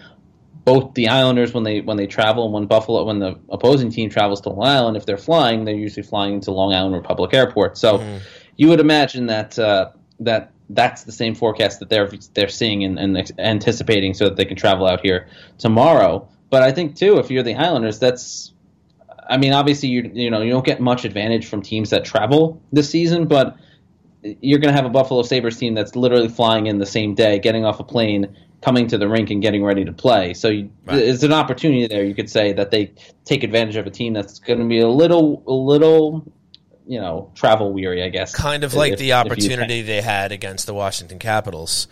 both 0.65 0.93
the 0.93 1.07
Islanders 1.07 1.53
when 1.53 1.63
they 1.63 1.81
when 1.81 1.97
they 1.97 2.07
travel 2.07 2.45
and 2.45 2.53
when 2.53 2.65
Buffalo 2.65 3.03
when 3.05 3.19
the 3.19 3.39
opposing 3.49 3.89
team 3.91 4.09
travels 4.09 4.41
to 4.41 4.49
Long 4.49 4.67
Island, 4.67 4.97
if 4.97 5.05
they're 5.05 5.17
flying, 5.17 5.65
they're 5.65 5.75
usually 5.75 6.03
flying 6.03 6.35
into 6.35 6.51
Long 6.51 6.73
Island 6.73 6.95
Republic 6.95 7.33
Airport. 7.33 7.77
So 7.77 7.99
Mm-hmm. 7.99 8.17
you 8.57 8.67
would 8.69 8.79
imagine 8.79 9.27
that 9.27 9.57
uh, 9.57 9.91
that 10.19 10.51
that's 10.69 11.03
the 11.03 11.11
same 11.11 11.33
forecast 11.33 11.79
that 11.79 11.89
they're 11.89 12.09
they're 12.33 12.49
seeing 12.49 12.83
and, 12.83 12.99
and 12.99 13.31
anticipating 13.39 14.13
so 14.13 14.25
that 14.25 14.35
they 14.35 14.45
can 14.45 14.57
travel 14.57 14.85
out 14.85 15.01
here 15.01 15.27
tomorrow. 15.57 16.27
But 16.49 16.61
I 16.63 16.71
think 16.71 16.95
too, 16.95 17.17
if 17.19 17.31
you're 17.31 17.43
the 17.43 17.55
Islanders, 17.55 17.99
that's 17.99 18.53
I 19.27 19.37
mean, 19.37 19.53
obviously 19.53 19.89
you 19.89 20.11
you 20.13 20.29
know 20.29 20.41
you 20.41 20.51
don't 20.51 20.65
get 20.65 20.79
much 20.79 21.05
advantage 21.05 21.47
from 21.47 21.61
teams 21.61 21.89
that 21.91 22.05
travel 22.05 22.61
this 22.71 22.89
season, 22.89 23.27
but 23.27 23.55
you're 24.21 24.59
going 24.59 24.73
to 24.73 24.75
have 24.75 24.85
a 24.85 24.89
Buffalo 24.89 25.21
Sabres 25.23 25.57
team 25.57 25.73
that's 25.73 25.95
literally 25.95 26.27
flying 26.27 26.67
in 26.67 26.77
the 26.77 26.85
same 26.85 27.15
day, 27.15 27.39
getting 27.39 27.63
off 27.63 27.79
a 27.79 27.83
plane, 27.83 28.35
coming 28.61 28.87
to 28.87 28.97
the 28.97 29.07
rink, 29.07 29.29
and 29.29 29.41
getting 29.41 29.63
ready 29.63 29.85
to 29.85 29.91
play. 29.93 30.33
So 30.33 30.49
you, 30.49 30.69
Right. 30.85 30.97
there's 30.97 31.23
an 31.23 31.33
opportunity 31.33 31.87
there. 31.87 32.03
You 32.03 32.13
could 32.15 32.29
say 32.29 32.53
that 32.53 32.71
they 32.71 32.91
take 33.25 33.43
advantage 33.43 33.75
of 33.77 33.87
a 33.87 33.89
team 33.89 34.13
that's 34.13 34.39
going 34.39 34.59
to 34.59 34.65
be 34.65 34.79
a 34.79 34.87
little, 34.87 35.43
a 35.47 35.53
little, 35.53 36.25
you 36.85 36.99
know, 36.99 37.31
travel 37.35 37.71
weary. 37.71 38.03
I 38.03 38.09
guess 38.09 38.33
kind 38.35 38.63
of 38.63 38.71
if- 38.73 38.77
like 38.77 38.97
the 38.97 39.13
opportunity 39.13 39.81
they 39.81 40.01
had 40.01 40.31
against 40.31 40.65
the 40.65 40.73
Washington 40.73 41.19
Capitals 41.19 41.87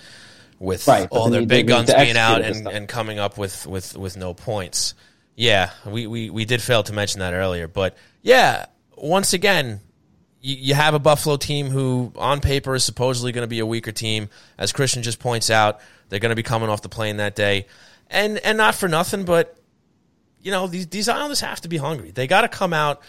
with 0.60 0.88
Right, 0.88 1.08
all 1.12 1.30
their 1.30 1.42
you 1.42 1.48
big 1.48 1.68
guns 1.68 1.94
being 1.94 2.18
out 2.18 2.42
execute 2.42 2.46
it 2.46 2.48
this 2.48 2.58
and, 2.58 2.68
and 2.68 2.88
coming 2.88 3.20
up 3.20 3.38
with, 3.38 3.68
with, 3.68 3.96
with 3.96 4.18
no 4.18 4.34
points. 4.34 4.96
Yeah, 5.36 5.70
we, 5.86 6.08
we, 6.08 6.32
we 6.32 6.46
did 6.46 6.64
fail 6.64 6.82
to 6.84 6.94
mention 6.94 7.20
that 7.20 7.34
earlier. 7.34 7.68
But 7.68 7.96
yeah, 8.24 8.66
once 8.96 9.34
again, 9.34 9.82
you, 10.48 10.56
you 10.56 10.74
have 10.74 10.94
a 10.94 11.00
Buffalo 11.00 11.36
team 11.36 11.68
who, 11.68 12.14
on 12.16 12.40
paper, 12.40 12.74
is 12.74 12.84
supposedly 12.84 13.34
going 13.34 13.44
to 13.44 13.50
be 13.50 13.60
a 13.60 13.66
weaker 13.66 13.92
team. 13.92 14.30
As 14.58 14.72
Christian 14.72 15.04
just 15.04 15.20
points 15.20 15.50
out, 15.50 15.82
they're 16.08 16.22
going 16.22 16.30
to 16.30 16.36
be 16.36 16.44
coming 16.44 16.70
off 16.70 16.82
the 16.82 16.90
plane 16.90 17.18
that 17.18 17.36
day. 17.36 17.68
And, 18.10 18.38
and 18.40 18.58
not 18.58 18.74
for 18.74 18.88
nothing, 18.88 19.26
but, 19.26 19.58
you 20.42 20.52
know, 20.52 20.68
these, 20.68 20.88
these 20.88 21.10
Islanders 21.10 21.42
have 21.42 21.60
to 21.62 21.68
be 21.68 21.76
hungry. 21.76 22.12
They 22.12 22.28
got 22.28 22.42
to 22.42 22.48
come 22.48 22.72
out 22.72 23.02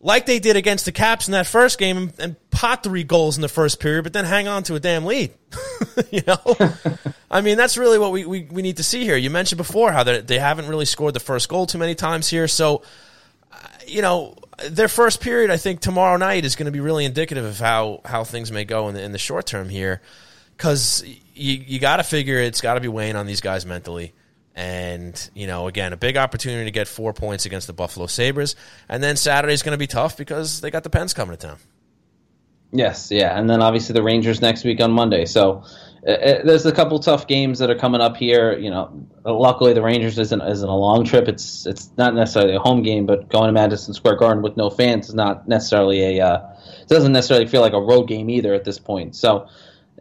like 0.00 0.26
they 0.26 0.38
did 0.38 0.54
against 0.54 0.84
the 0.84 0.92
Caps 0.92 1.26
in 1.26 1.32
that 1.32 1.48
first 1.48 1.76
game 1.78 1.96
and, 1.96 2.12
and 2.20 2.50
pot 2.50 2.84
three 2.84 3.02
goals 3.02 3.36
in 3.36 3.42
the 3.42 3.48
first 3.48 3.80
period, 3.80 4.04
but 4.04 4.12
then 4.12 4.24
hang 4.24 4.46
on 4.46 4.62
to 4.64 4.76
a 4.76 4.80
damn 4.80 5.04
lead. 5.04 5.32
you 6.12 6.22
know, 6.24 6.38
I 7.30 7.40
mean 7.40 7.56
that's 7.56 7.76
really 7.76 7.98
what 7.98 8.12
we, 8.12 8.24
we, 8.24 8.42
we 8.48 8.62
need 8.62 8.76
to 8.76 8.84
see 8.84 9.02
here. 9.02 9.16
You 9.16 9.30
mentioned 9.30 9.56
before 9.56 9.90
how 9.90 10.04
they 10.04 10.20
they 10.20 10.38
haven't 10.38 10.68
really 10.68 10.84
scored 10.84 11.14
the 11.14 11.20
first 11.20 11.48
goal 11.48 11.66
too 11.66 11.78
many 11.78 11.96
times 11.96 12.28
here, 12.28 12.46
so 12.46 12.82
you 13.88 14.02
know 14.02 14.36
their 14.68 14.88
first 14.88 15.20
period 15.20 15.50
I 15.50 15.56
think 15.56 15.80
tomorrow 15.80 16.16
night 16.16 16.44
is 16.44 16.56
going 16.56 16.66
to 16.66 16.72
be 16.72 16.80
really 16.80 17.04
indicative 17.04 17.44
of 17.44 17.58
how 17.58 18.00
how 18.04 18.24
things 18.24 18.52
may 18.52 18.64
go 18.64 18.88
in 18.88 18.94
the 18.94 19.02
in 19.02 19.12
the 19.12 19.18
short 19.18 19.46
term 19.46 19.68
here, 19.68 20.02
because 20.56 21.04
you 21.34 21.54
you 21.54 21.78
got 21.78 21.96
to 21.96 22.04
figure 22.04 22.38
it's 22.38 22.60
got 22.60 22.74
to 22.74 22.80
be 22.80 22.88
weighing 22.88 23.16
on 23.16 23.26
these 23.26 23.40
guys 23.40 23.64
mentally. 23.66 24.12
And, 24.54 25.30
you 25.34 25.46
know, 25.46 25.68
again, 25.68 25.92
a 25.92 25.96
big 25.96 26.16
opportunity 26.16 26.64
to 26.64 26.72
get 26.72 26.88
four 26.88 27.12
points 27.12 27.46
against 27.46 27.68
the 27.68 27.72
Buffalo 27.72 28.08
Sabres. 28.08 28.56
And 28.88 29.00
then 29.00 29.14
Saturday's 29.14 29.62
going 29.62 29.74
to 29.74 29.78
be 29.78 29.86
tough 29.86 30.16
because 30.16 30.60
they 30.60 30.72
got 30.72 30.82
the 30.82 30.90
Pens 30.90 31.14
coming 31.14 31.36
to 31.36 31.46
town. 31.46 31.58
Yes, 32.72 33.12
yeah, 33.12 33.38
and 33.38 33.48
then 33.48 33.62
obviously 33.62 33.92
the 33.92 34.02
Rangers 34.02 34.42
next 34.42 34.64
week 34.64 34.80
on 34.80 34.90
Monday. 34.90 35.26
So 35.26 35.62
uh, 36.06 36.10
uh, 36.10 36.42
there's 36.44 36.64
a 36.66 36.72
couple 36.72 36.98
tough 36.98 37.26
games 37.26 37.58
that 37.58 37.70
are 37.70 37.74
coming 37.74 38.00
up 38.00 38.16
here. 38.16 38.56
You 38.56 38.70
know, 38.70 39.06
luckily 39.24 39.72
the 39.72 39.82
Rangers 39.82 40.18
isn't 40.18 40.40
isn't 40.40 40.68
a 40.68 40.76
long 40.76 41.04
trip. 41.04 41.28
It's 41.28 41.66
it's 41.66 41.90
not 41.96 42.14
necessarily 42.14 42.54
a 42.54 42.60
home 42.60 42.82
game, 42.82 43.06
but 43.06 43.28
going 43.28 43.46
to 43.46 43.52
Madison 43.52 43.94
Square 43.94 44.16
Garden 44.16 44.42
with 44.42 44.56
no 44.56 44.70
fans 44.70 45.08
is 45.08 45.14
not 45.14 45.48
necessarily 45.48 46.18
a. 46.18 46.26
Uh, 46.26 46.54
it 46.82 46.88
doesn't 46.88 47.12
necessarily 47.12 47.46
feel 47.46 47.60
like 47.60 47.72
a 47.72 47.80
road 47.80 48.04
game 48.04 48.30
either 48.30 48.54
at 48.54 48.64
this 48.64 48.78
point. 48.78 49.16
So 49.16 49.48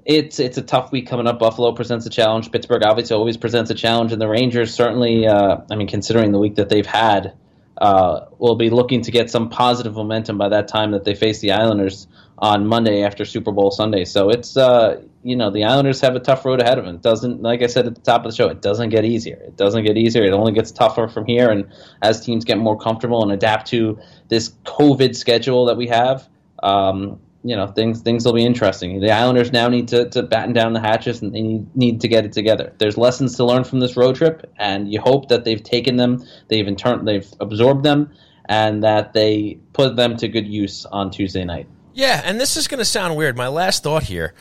it's 0.06 0.40
it's 0.40 0.58
a 0.58 0.62
tough 0.62 0.92
week 0.92 1.08
coming 1.08 1.28
up. 1.28 1.40
Buffalo 1.40 1.74
presents 1.74 2.06
a 2.06 2.10
challenge. 2.10 2.52
Pittsburgh 2.52 2.84
obviously 2.84 3.16
always 3.16 3.38
presents 3.38 3.72
a 3.72 3.76
challenge, 3.76 4.14
and 4.14 4.22
the 4.22 4.30
Rangers 4.30 4.74
certainly. 4.74 5.28
Uh, 5.28 5.58
I 5.70 5.76
mean, 5.76 5.88
considering 5.88 6.32
the 6.32 6.40
week 6.40 6.56
that 6.56 6.70
they've 6.70 6.86
had, 6.86 7.34
uh, 7.78 8.26
will 8.38 8.56
be 8.56 8.70
looking 8.70 9.02
to 9.02 9.12
get 9.12 9.30
some 9.30 9.50
positive 9.50 9.96
momentum 9.96 10.38
by 10.38 10.50
that 10.50 10.68
time 10.68 10.92
that 10.92 11.04
they 11.04 11.16
face 11.16 11.40
the 11.40 11.52
Islanders 11.52 12.08
on 12.38 12.68
Monday 12.68 13.04
after 13.04 13.26
Super 13.26 13.52
Bowl 13.52 13.72
Sunday. 13.72 14.06
So 14.06 14.30
it's 14.30 14.56
uh, 14.56 15.02
you 15.28 15.36
know 15.36 15.50
the 15.52 15.66
Islanders 15.66 16.00
have 16.02 16.16
a 16.16 16.20
tough 16.20 16.46
road 16.46 16.62
ahead 16.62 16.78
of 16.78 16.86
them. 16.86 16.96
It 16.96 17.02
doesn't 17.02 17.42
like 17.42 17.62
I 17.62 17.68
said 17.68 17.86
at 17.86 17.96
the 17.96 18.02
top 18.02 18.26
of 18.26 18.32
the 18.32 18.36
show, 18.36 18.48
it 18.48 18.62
doesn't 18.62 18.90
get 18.90 19.06
easier. 19.06 19.36
It 19.36 19.58
doesn't 19.58 19.84
get 19.84 19.98
easier. 19.98 20.24
It 20.24 20.34
only 20.34 20.54
gets 20.54 20.72
tougher 20.72 21.08
from 21.08 21.26
here. 21.26 21.50
And 21.50 21.68
as 22.02 22.24
teams 22.26 22.46
get 22.46 22.58
more 22.58 22.78
comfortable 22.80 23.22
and 23.24 23.32
adapt 23.32 23.68
to 23.68 24.00
this 24.30 24.50
COVID 24.64 25.16
schedule 25.16 25.66
that 25.66 25.78
we 25.78 25.88
have. 25.88 26.28
Um, 26.64 27.20
you 27.44 27.56
know 27.56 27.68
things 27.68 28.02
things 28.02 28.26
will 28.26 28.34
be 28.34 28.44
interesting. 28.44 29.00
The 29.00 29.12
Islanders 29.12 29.52
now 29.52 29.68
need 29.70 29.90
to, 29.90 30.10
to 30.10 30.24
batten 30.24 30.54
down 30.54 30.74
the 30.74 30.82
hatches 30.82 31.22
and 31.22 31.34
they 31.34 31.42
need, 31.42 31.76
need 31.76 32.02
to 32.02 32.08
get 32.08 32.26
it 32.26 32.34
together. 32.34 32.74
There's 32.78 32.98
lessons 32.98 33.36
to 33.38 33.46
learn 33.46 33.64
from 33.64 33.80
this 33.80 33.96
road 33.96 34.16
trip, 34.16 34.52
and 34.58 34.92
you 34.92 35.00
hope 35.00 35.30
that 35.30 35.46
they've 35.46 35.62
taken 35.62 35.98
them, 35.98 36.26
they've 36.50 36.68
in 36.68 36.76
turn 36.76 37.06
they've 37.06 37.28
absorbed 37.40 37.84
them, 37.84 38.12
and 38.50 38.84
that 38.84 39.14
they 39.14 39.60
put 39.74 39.96
them 39.96 40.18
to 40.18 40.28
good 40.28 40.48
use 40.48 40.86
on 40.86 41.12
Tuesday 41.12 41.46
night. 41.46 41.68
Yeah, 41.94 42.22
and 42.24 42.40
this 42.40 42.58
is 42.58 42.68
going 42.68 42.80
to 42.80 42.86
sound 42.86 43.16
weird. 43.16 43.38
My 43.38 43.48
last 43.48 43.82
thought 43.82 44.04
here, 44.04 44.34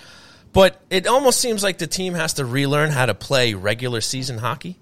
but 0.57 0.81
it 0.91 1.07
almost 1.07 1.41
seems 1.41 1.62
like 1.62 1.78
the 1.78 1.87
team 1.87 2.15
has 2.15 2.35
to 2.35 2.45
relearn 2.45 2.91
how 2.91 3.07
to 3.07 3.15
play 3.15 3.55
regular 3.55 4.01
season 4.01 4.39
hockey 4.39 4.77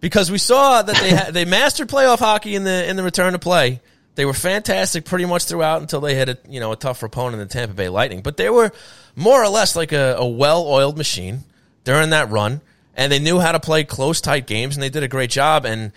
because 0.00 0.30
we 0.30 0.38
saw 0.38 0.82
that 0.82 0.96
they 0.96 1.10
ha- 1.10 1.30
they 1.32 1.44
mastered 1.44 1.88
playoff 1.88 2.18
hockey 2.20 2.54
in 2.54 2.62
the 2.62 2.88
in 2.88 2.96
the 2.96 3.02
return 3.02 3.32
to 3.32 3.38
play 3.38 3.80
they 4.14 4.24
were 4.24 4.32
fantastic 4.32 5.04
pretty 5.04 5.24
much 5.24 5.44
throughout 5.44 5.80
until 5.80 6.00
they 6.00 6.14
hit 6.14 6.28
a 6.28 6.38
you 6.48 6.60
know 6.60 6.72
a 6.72 6.76
tougher 6.76 7.06
opponent 7.06 7.40
in 7.40 7.48
the 7.48 7.52
Tampa 7.52 7.74
Bay 7.74 7.88
Lightning. 7.88 8.22
But 8.22 8.36
they 8.36 8.50
were 8.50 8.72
more 9.16 9.42
or 9.42 9.48
less 9.48 9.74
like 9.76 9.92
a, 9.92 10.16
a 10.18 10.26
well 10.26 10.66
oiled 10.66 10.96
machine 10.96 11.40
during 11.84 12.10
that 12.10 12.30
run, 12.30 12.60
and 12.94 13.10
they 13.10 13.18
knew 13.18 13.40
how 13.40 13.52
to 13.52 13.60
play 13.60 13.84
close, 13.84 14.20
tight 14.20 14.46
games, 14.46 14.76
and 14.76 14.82
they 14.82 14.90
did 14.90 15.02
a 15.02 15.08
great 15.08 15.30
job. 15.30 15.64
And 15.64 15.92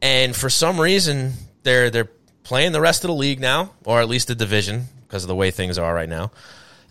and 0.00 0.34
for 0.34 0.48
some 0.48 0.80
reason, 0.80 1.32
they're 1.64 1.90
they're 1.90 2.10
playing 2.44 2.72
the 2.72 2.80
rest 2.80 3.04
of 3.04 3.08
the 3.08 3.14
league 3.14 3.40
now, 3.40 3.72
or 3.84 4.00
at 4.00 4.08
least 4.08 4.28
the 4.28 4.34
division, 4.34 4.86
because 5.06 5.24
of 5.24 5.28
the 5.28 5.34
way 5.34 5.50
things 5.50 5.78
are 5.78 5.92
right 5.92 6.08
now. 6.08 6.30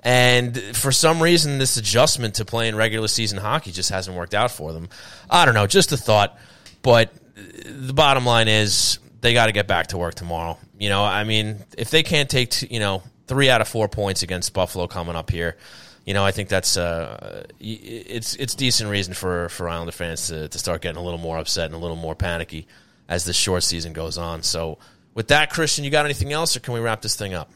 And 0.03 0.57
for 0.75 0.91
some 0.91 1.21
reason, 1.21 1.57
this 1.57 1.77
adjustment 1.77 2.35
to 2.35 2.45
playing 2.45 2.75
regular 2.75 3.07
season 3.07 3.39
hockey 3.39 3.71
just 3.71 3.89
hasn't 3.89 4.15
worked 4.15 4.33
out 4.33 4.51
for 4.51 4.73
them. 4.73 4.89
I 5.29 5.45
don't 5.45 5.55
know, 5.55 5.67
just 5.67 5.91
a 5.91 5.97
thought. 5.97 6.37
But 6.81 7.13
the 7.35 7.93
bottom 7.93 8.25
line 8.25 8.47
is 8.47 8.99
they 9.21 9.33
got 9.33 9.47
to 9.47 9.51
get 9.51 9.67
back 9.67 9.87
to 9.87 9.97
work 9.97 10.15
tomorrow. 10.15 10.57
You 10.77 10.89
know, 10.89 11.03
I 11.03 11.23
mean, 11.23 11.63
if 11.77 11.89
they 11.89 12.03
can't 12.03 12.29
take, 12.29 12.51
t- 12.51 12.67
you 12.69 12.79
know, 12.79 13.03
three 13.27 13.49
out 13.49 13.61
of 13.61 13.67
four 13.67 13.89
points 13.89 14.23
against 14.23 14.53
Buffalo 14.53 14.87
coming 14.87 15.15
up 15.15 15.29
here, 15.29 15.57
you 16.05 16.13
know, 16.13 16.23
I 16.23 16.31
think 16.31 16.47
that's 16.47 16.77
uh, 16.77 17.45
it's 17.59 18.35
it's 18.35 18.55
decent 18.55 18.89
reason 18.89 19.13
for 19.13 19.49
for 19.49 19.67
Islander 19.67 19.91
fans 19.91 20.27
to 20.27 20.47
to 20.47 20.57
start 20.57 20.81
getting 20.81 20.97
a 20.97 21.03
little 21.03 21.19
more 21.19 21.37
upset 21.37 21.65
and 21.65 21.75
a 21.75 21.77
little 21.77 21.97
more 21.97 22.15
panicky 22.15 22.65
as 23.09 23.25
this 23.25 23.35
short 23.35 23.63
season 23.63 23.91
goes 23.91 24.17
on. 24.17 24.41
So, 24.43 24.77
with 25.13 25.27
that, 25.27 25.49
Christian, 25.49 25.83
you 25.83 25.91
got 25.91 26.05
anything 26.05 26.31
else, 26.31 26.55
or 26.55 26.61
can 26.61 26.73
we 26.73 26.79
wrap 26.79 27.01
this 27.01 27.15
thing 27.17 27.33
up? 27.33 27.51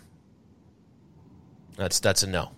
That's 1.81 1.99
that's 1.99 2.21
a 2.21 2.27
no. 2.27 2.51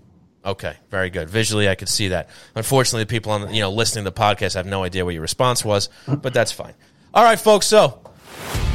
Okay, 0.45 0.75
very 0.91 1.09
good. 1.09 1.29
Visually, 1.29 1.69
I 1.69 1.75
could 1.75 1.87
see 1.87 2.09
that. 2.09 2.29
Unfortunately, 2.55 3.03
the 3.03 3.09
people 3.09 3.31
on 3.31 3.53
you 3.53 3.61
know 3.61 3.71
listening 3.71 4.03
to 4.03 4.11
the 4.11 4.19
podcast 4.19 4.55
have 4.55 4.65
no 4.65 4.83
idea 4.83 5.05
what 5.05 5.13
your 5.13 5.21
response 5.21 5.63
was, 5.63 5.89
but 6.05 6.33
that's 6.33 6.51
fine. 6.51 6.73
All 7.13 7.23
right, 7.23 7.39
folks. 7.39 7.65
So 7.65 8.01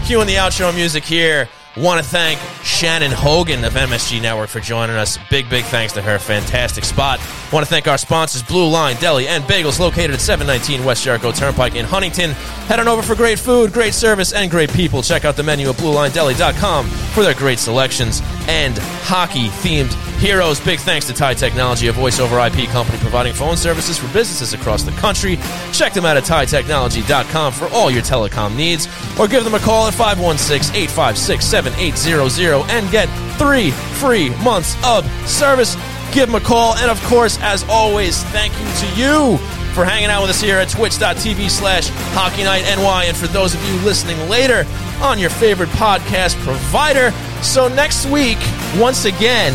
Cueing 0.09 0.25
the 0.25 0.37
outro 0.37 0.75
music 0.75 1.05
here. 1.05 1.51
Want 1.77 2.03
to 2.03 2.09
thank 2.09 2.41
Shannon 2.65 3.13
Hogan 3.13 3.63
of 3.63 3.75
MSG 3.75 4.23
Network 4.23 4.49
for 4.49 4.59
joining 4.59 4.97
us. 4.97 5.19
Big, 5.31 5.51
big 5.51 5.65
thanks 5.67 5.93
to 5.93 6.03
her. 6.03 6.19
Fantastic 6.19 6.83
spot. 6.85 7.21
Want 7.53 7.65
to 7.65 7.71
thank 7.71 7.87
our 7.87 7.99
sponsors, 7.99 8.43
Blue 8.43 8.69
Line 8.69 8.97
Deli 8.97 9.29
and 9.29 9.45
Bagels, 9.45 9.79
located 9.79 10.13
at 10.13 10.21
719 10.21 10.85
West 10.85 11.05
Jericho 11.05 11.31
Turnpike 11.31 11.77
in 11.77 11.85
Huntington. 11.85 12.31
Head 12.31 12.81
on 12.81 12.89
over 12.89 13.03
for 13.03 13.15
great 13.15 13.39
food, 13.39 13.73
great 13.73 13.95
service, 13.95 14.33
and 14.33 14.51
great 14.51 14.73
people. 14.73 15.03
Check 15.03 15.25
out 15.25 15.37
the 15.37 15.43
menu 15.43 15.69
at 15.69 15.77
BlueLineDeli.com 15.77 16.87
for 16.87 17.23
their 17.23 17.35
great 17.35 17.59
selections 17.59 18.23
and 18.49 18.77
hockey-themed 19.03 19.93
heroes. 20.19 20.59
Big 20.61 20.81
thanks 20.81 21.07
to 21.07 21.13
Tie 21.13 21.35
Technology, 21.35 21.87
a 21.87 21.93
voice 21.93 22.19
over 22.19 22.41
IP 22.41 22.69
company 22.71 22.99
providing 22.99 23.33
phone 23.33 23.57
services 23.57 23.99
for 23.99 24.13
businesses 24.13 24.53
across 24.53 24.83
the 24.83 24.91
country. 24.93 25.39
Check 25.73 25.93
them 25.93 26.05
out 26.05 26.17
at 26.17 26.25
TieTechnology.com 26.25 27.53
for 27.53 27.69
all 27.69 27.91
your 27.91 28.03
telecom 28.03 28.57
needs, 28.57 28.89
or 29.19 29.29
give 29.29 29.45
them 29.45 29.55
a 29.55 29.61
call 29.61 29.87
at 29.87 29.95
516 29.99 30.77
856 30.77 31.45
7800 31.45 32.71
and 32.71 32.89
get 32.93 33.09
three 33.37 33.73
free 33.99 34.31
months 34.45 34.77
of 34.87 35.05
service. 35.29 35.75
Give 36.13 36.27
them 36.31 36.37
a 36.37 36.41
call. 36.41 36.77
And 36.77 36.89
of 36.89 37.03
course, 37.05 37.37
as 37.43 37.69
always, 37.69 38.23
thank 38.31 38.53
you 38.53 38.67
to 38.79 38.97
you 38.97 39.37
for 39.75 39.85
hanging 39.85 40.09
out 40.09 40.23
with 40.23 40.31
us 40.31 40.41
here 40.41 40.57
at 40.57 40.69
twitch.tv 40.69 41.51
slash 41.51 41.89
hockey 42.15 42.45
night 42.45 42.63
NY. 42.77 43.05
And 43.07 43.17
for 43.17 43.27
those 43.27 43.55
of 43.55 43.65
you 43.69 43.75
listening 43.81 44.17
later 44.29 44.65
on 45.03 45.19
your 45.19 45.31
favorite 45.31 45.69
podcast 45.71 46.41
provider. 46.45 47.11
So 47.43 47.67
next 47.67 48.07
week, 48.07 48.39
once 48.77 49.05
again, 49.05 49.53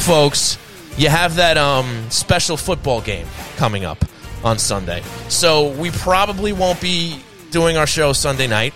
folks, 0.00 0.58
you 0.98 1.08
have 1.08 1.36
that 1.36 1.56
um, 1.56 2.10
special 2.10 2.58
football 2.58 3.00
game 3.00 3.26
coming 3.56 3.86
up 3.86 4.04
on 4.44 4.58
Sunday. 4.58 5.02
So 5.28 5.70
we 5.70 5.90
probably 5.90 6.52
won't 6.52 6.82
be 6.82 7.18
doing 7.50 7.78
our 7.78 7.86
show 7.86 8.12
Sunday 8.12 8.46
night. 8.46 8.74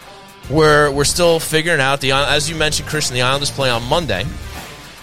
We're 0.51 0.91
we're 0.91 1.05
still 1.05 1.41
figuring 1.41 1.81
out 1.81 2.01
the 2.01 2.13
as 2.13 2.51
you 2.51 2.57
mentioned, 2.57 2.89
Christian. 2.89 3.15
The 3.15 3.23
Islanders 3.23 3.51
play 3.51 3.71
on 3.71 3.83
Monday, 3.85 4.25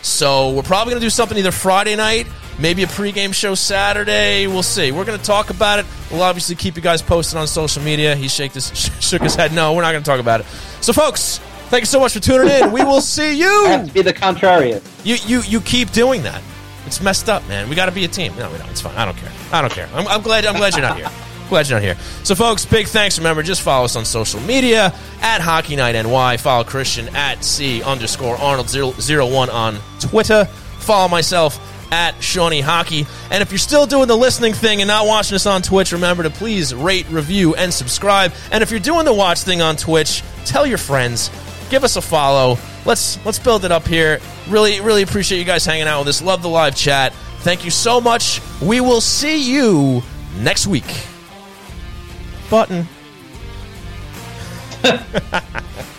so 0.02 0.52
we're 0.52 0.62
probably 0.62 0.92
going 0.92 1.02
to 1.02 1.06
do 1.06 1.10
something 1.10 1.38
either 1.38 1.52
Friday 1.52 1.96
night, 1.96 2.28
maybe 2.60 2.84
a 2.84 2.88
pregame 2.88 3.34
show 3.34 3.56
Saturday. 3.56 4.46
We'll 4.48 4.62
see. 4.64 4.92
We're 4.92 5.06
going 5.06 5.18
to 5.18 5.26
talk 5.26 5.50
about 5.50 5.80
it. 5.80 5.86
We'll 6.12 6.22
obviously 6.22 6.56
keep 6.56 6.76
you 6.76 6.82
guys 6.82 7.02
posted 7.02 7.38
on 7.40 7.48
social 7.48 7.82
media. 7.82 8.16
He 8.16 8.28
shake 8.28 8.54
this, 8.54 8.72
shook 9.00 9.22
his 9.24 9.34
head. 9.36 9.52
No, 9.54 9.74
we're 9.74 9.82
not 9.82 9.92
going 9.92 10.04
to 10.04 10.10
talk 10.10 10.20
about 10.20 10.42
it. 10.42 10.46
So, 10.82 10.94
folks, 10.94 11.40
thank 11.70 11.82
you 11.82 11.88
so 11.88 12.00
much 12.00 12.14
for 12.14 12.20
tuning 12.20 12.50
in. 12.50 12.72
We 12.72 12.84
will 12.84 13.02
see 13.02 13.34
you. 13.40 13.66
I 13.66 13.70
have 13.70 13.88
to 13.88 13.94
be 13.94 14.02
the 14.04 14.14
contrarian. 14.14 14.84
You 15.04 15.16
you 15.26 15.42
you 15.42 15.62
keep 15.62 15.92
doing 15.92 16.22
that. 16.24 16.42
It's 16.86 17.02
messed 17.02 17.30
up, 17.30 17.48
man. 17.48 17.70
We 17.70 17.76
got 17.76 17.86
to 17.88 17.92
be 17.92 18.06
a 18.06 18.08
team. 18.08 18.36
No, 18.38 18.52
we 18.52 18.58
don't. 18.58 18.70
It's 18.70 18.82
fine. 18.82 18.96
I 18.96 19.06
don't 19.06 19.18
care. 19.18 19.32
I 19.52 19.62
don't 19.62 19.72
care. 19.74 19.88
I'm, 19.94 20.08
I'm 20.08 20.22
glad. 20.22 20.46
I'm 20.46 20.56
glad 20.56 20.74
you're 20.74 20.82
not 20.82 20.98
here. 20.98 21.10
Glad 21.52 21.68
you're 21.68 21.82
here. 21.82 21.98
So, 22.24 22.34
folks, 22.34 22.64
big 22.66 22.88
thanks. 22.88 23.18
Remember, 23.18 23.44
just 23.44 23.62
follow 23.62 23.84
us 23.84 23.98
on 23.98 24.06
social 24.06 24.40
media 24.40 24.94
at 25.20 25.42
Hockey 25.42 25.76
Night 25.76 26.02
NY. 26.02 26.38
Follow 26.38 26.64
Christian 26.64 27.14
at 27.14 27.44
C 27.44 27.84
underscore 27.84 28.38
Arnold 28.38 28.70
zero 28.70 29.28
one 29.28 29.50
on 29.50 29.76
Twitter. 30.00 30.46
Follow 30.46 31.10
myself 31.10 31.60
at 31.92 32.14
Shawnee 32.24 32.62
Hockey. 32.62 33.06
And 33.32 33.42
if 33.42 33.52
you're 33.52 33.60
still 33.60 33.86
doing 33.86 34.08
the 34.08 34.16
listening 34.16 34.54
thing 34.54 34.80
and 34.80 34.88
not 34.88 35.06
watching 35.08 35.36
us 35.36 35.46
on 35.46 35.62
Twitch, 35.62 35.92
remember 35.92 36.24
to 36.24 36.30
please 36.30 36.74
rate, 36.74 37.06
review, 37.10 37.54
and 37.56 37.74
subscribe. 37.74 38.32
And 38.54 38.64
if 38.64 38.72
you're 38.72 38.80
doing 38.80 39.04
the 39.04 39.14
watch 39.14 39.42
thing 39.42 39.62
on 39.62 39.76
Twitch, 39.76 40.24
tell 40.46 40.66
your 40.66 40.78
friends. 40.78 41.30
Give 41.70 41.84
us 41.84 41.98
a 41.98 42.02
follow. 42.02 42.60
Let's 42.86 43.20
let's 43.26 43.40
build 43.40 43.66
it 43.66 43.74
up 43.74 43.86
here. 43.86 44.22
Really, 44.48 44.80
really 44.80 45.02
appreciate 45.02 45.40
you 45.40 45.44
guys 45.44 45.66
hanging 45.66 45.88
out 45.88 46.00
with 46.00 46.08
us. 46.08 46.22
Love 46.22 46.44
the 46.44 46.48
live 46.48 46.78
chat. 46.78 47.12
Thank 47.40 47.66
you 47.66 47.72
so 47.72 48.00
much. 48.00 48.40
We 48.62 48.80
will 48.80 49.02
see 49.02 49.54
you 49.54 50.02
next 50.40 50.66
week 50.66 50.86
button. 52.52 52.86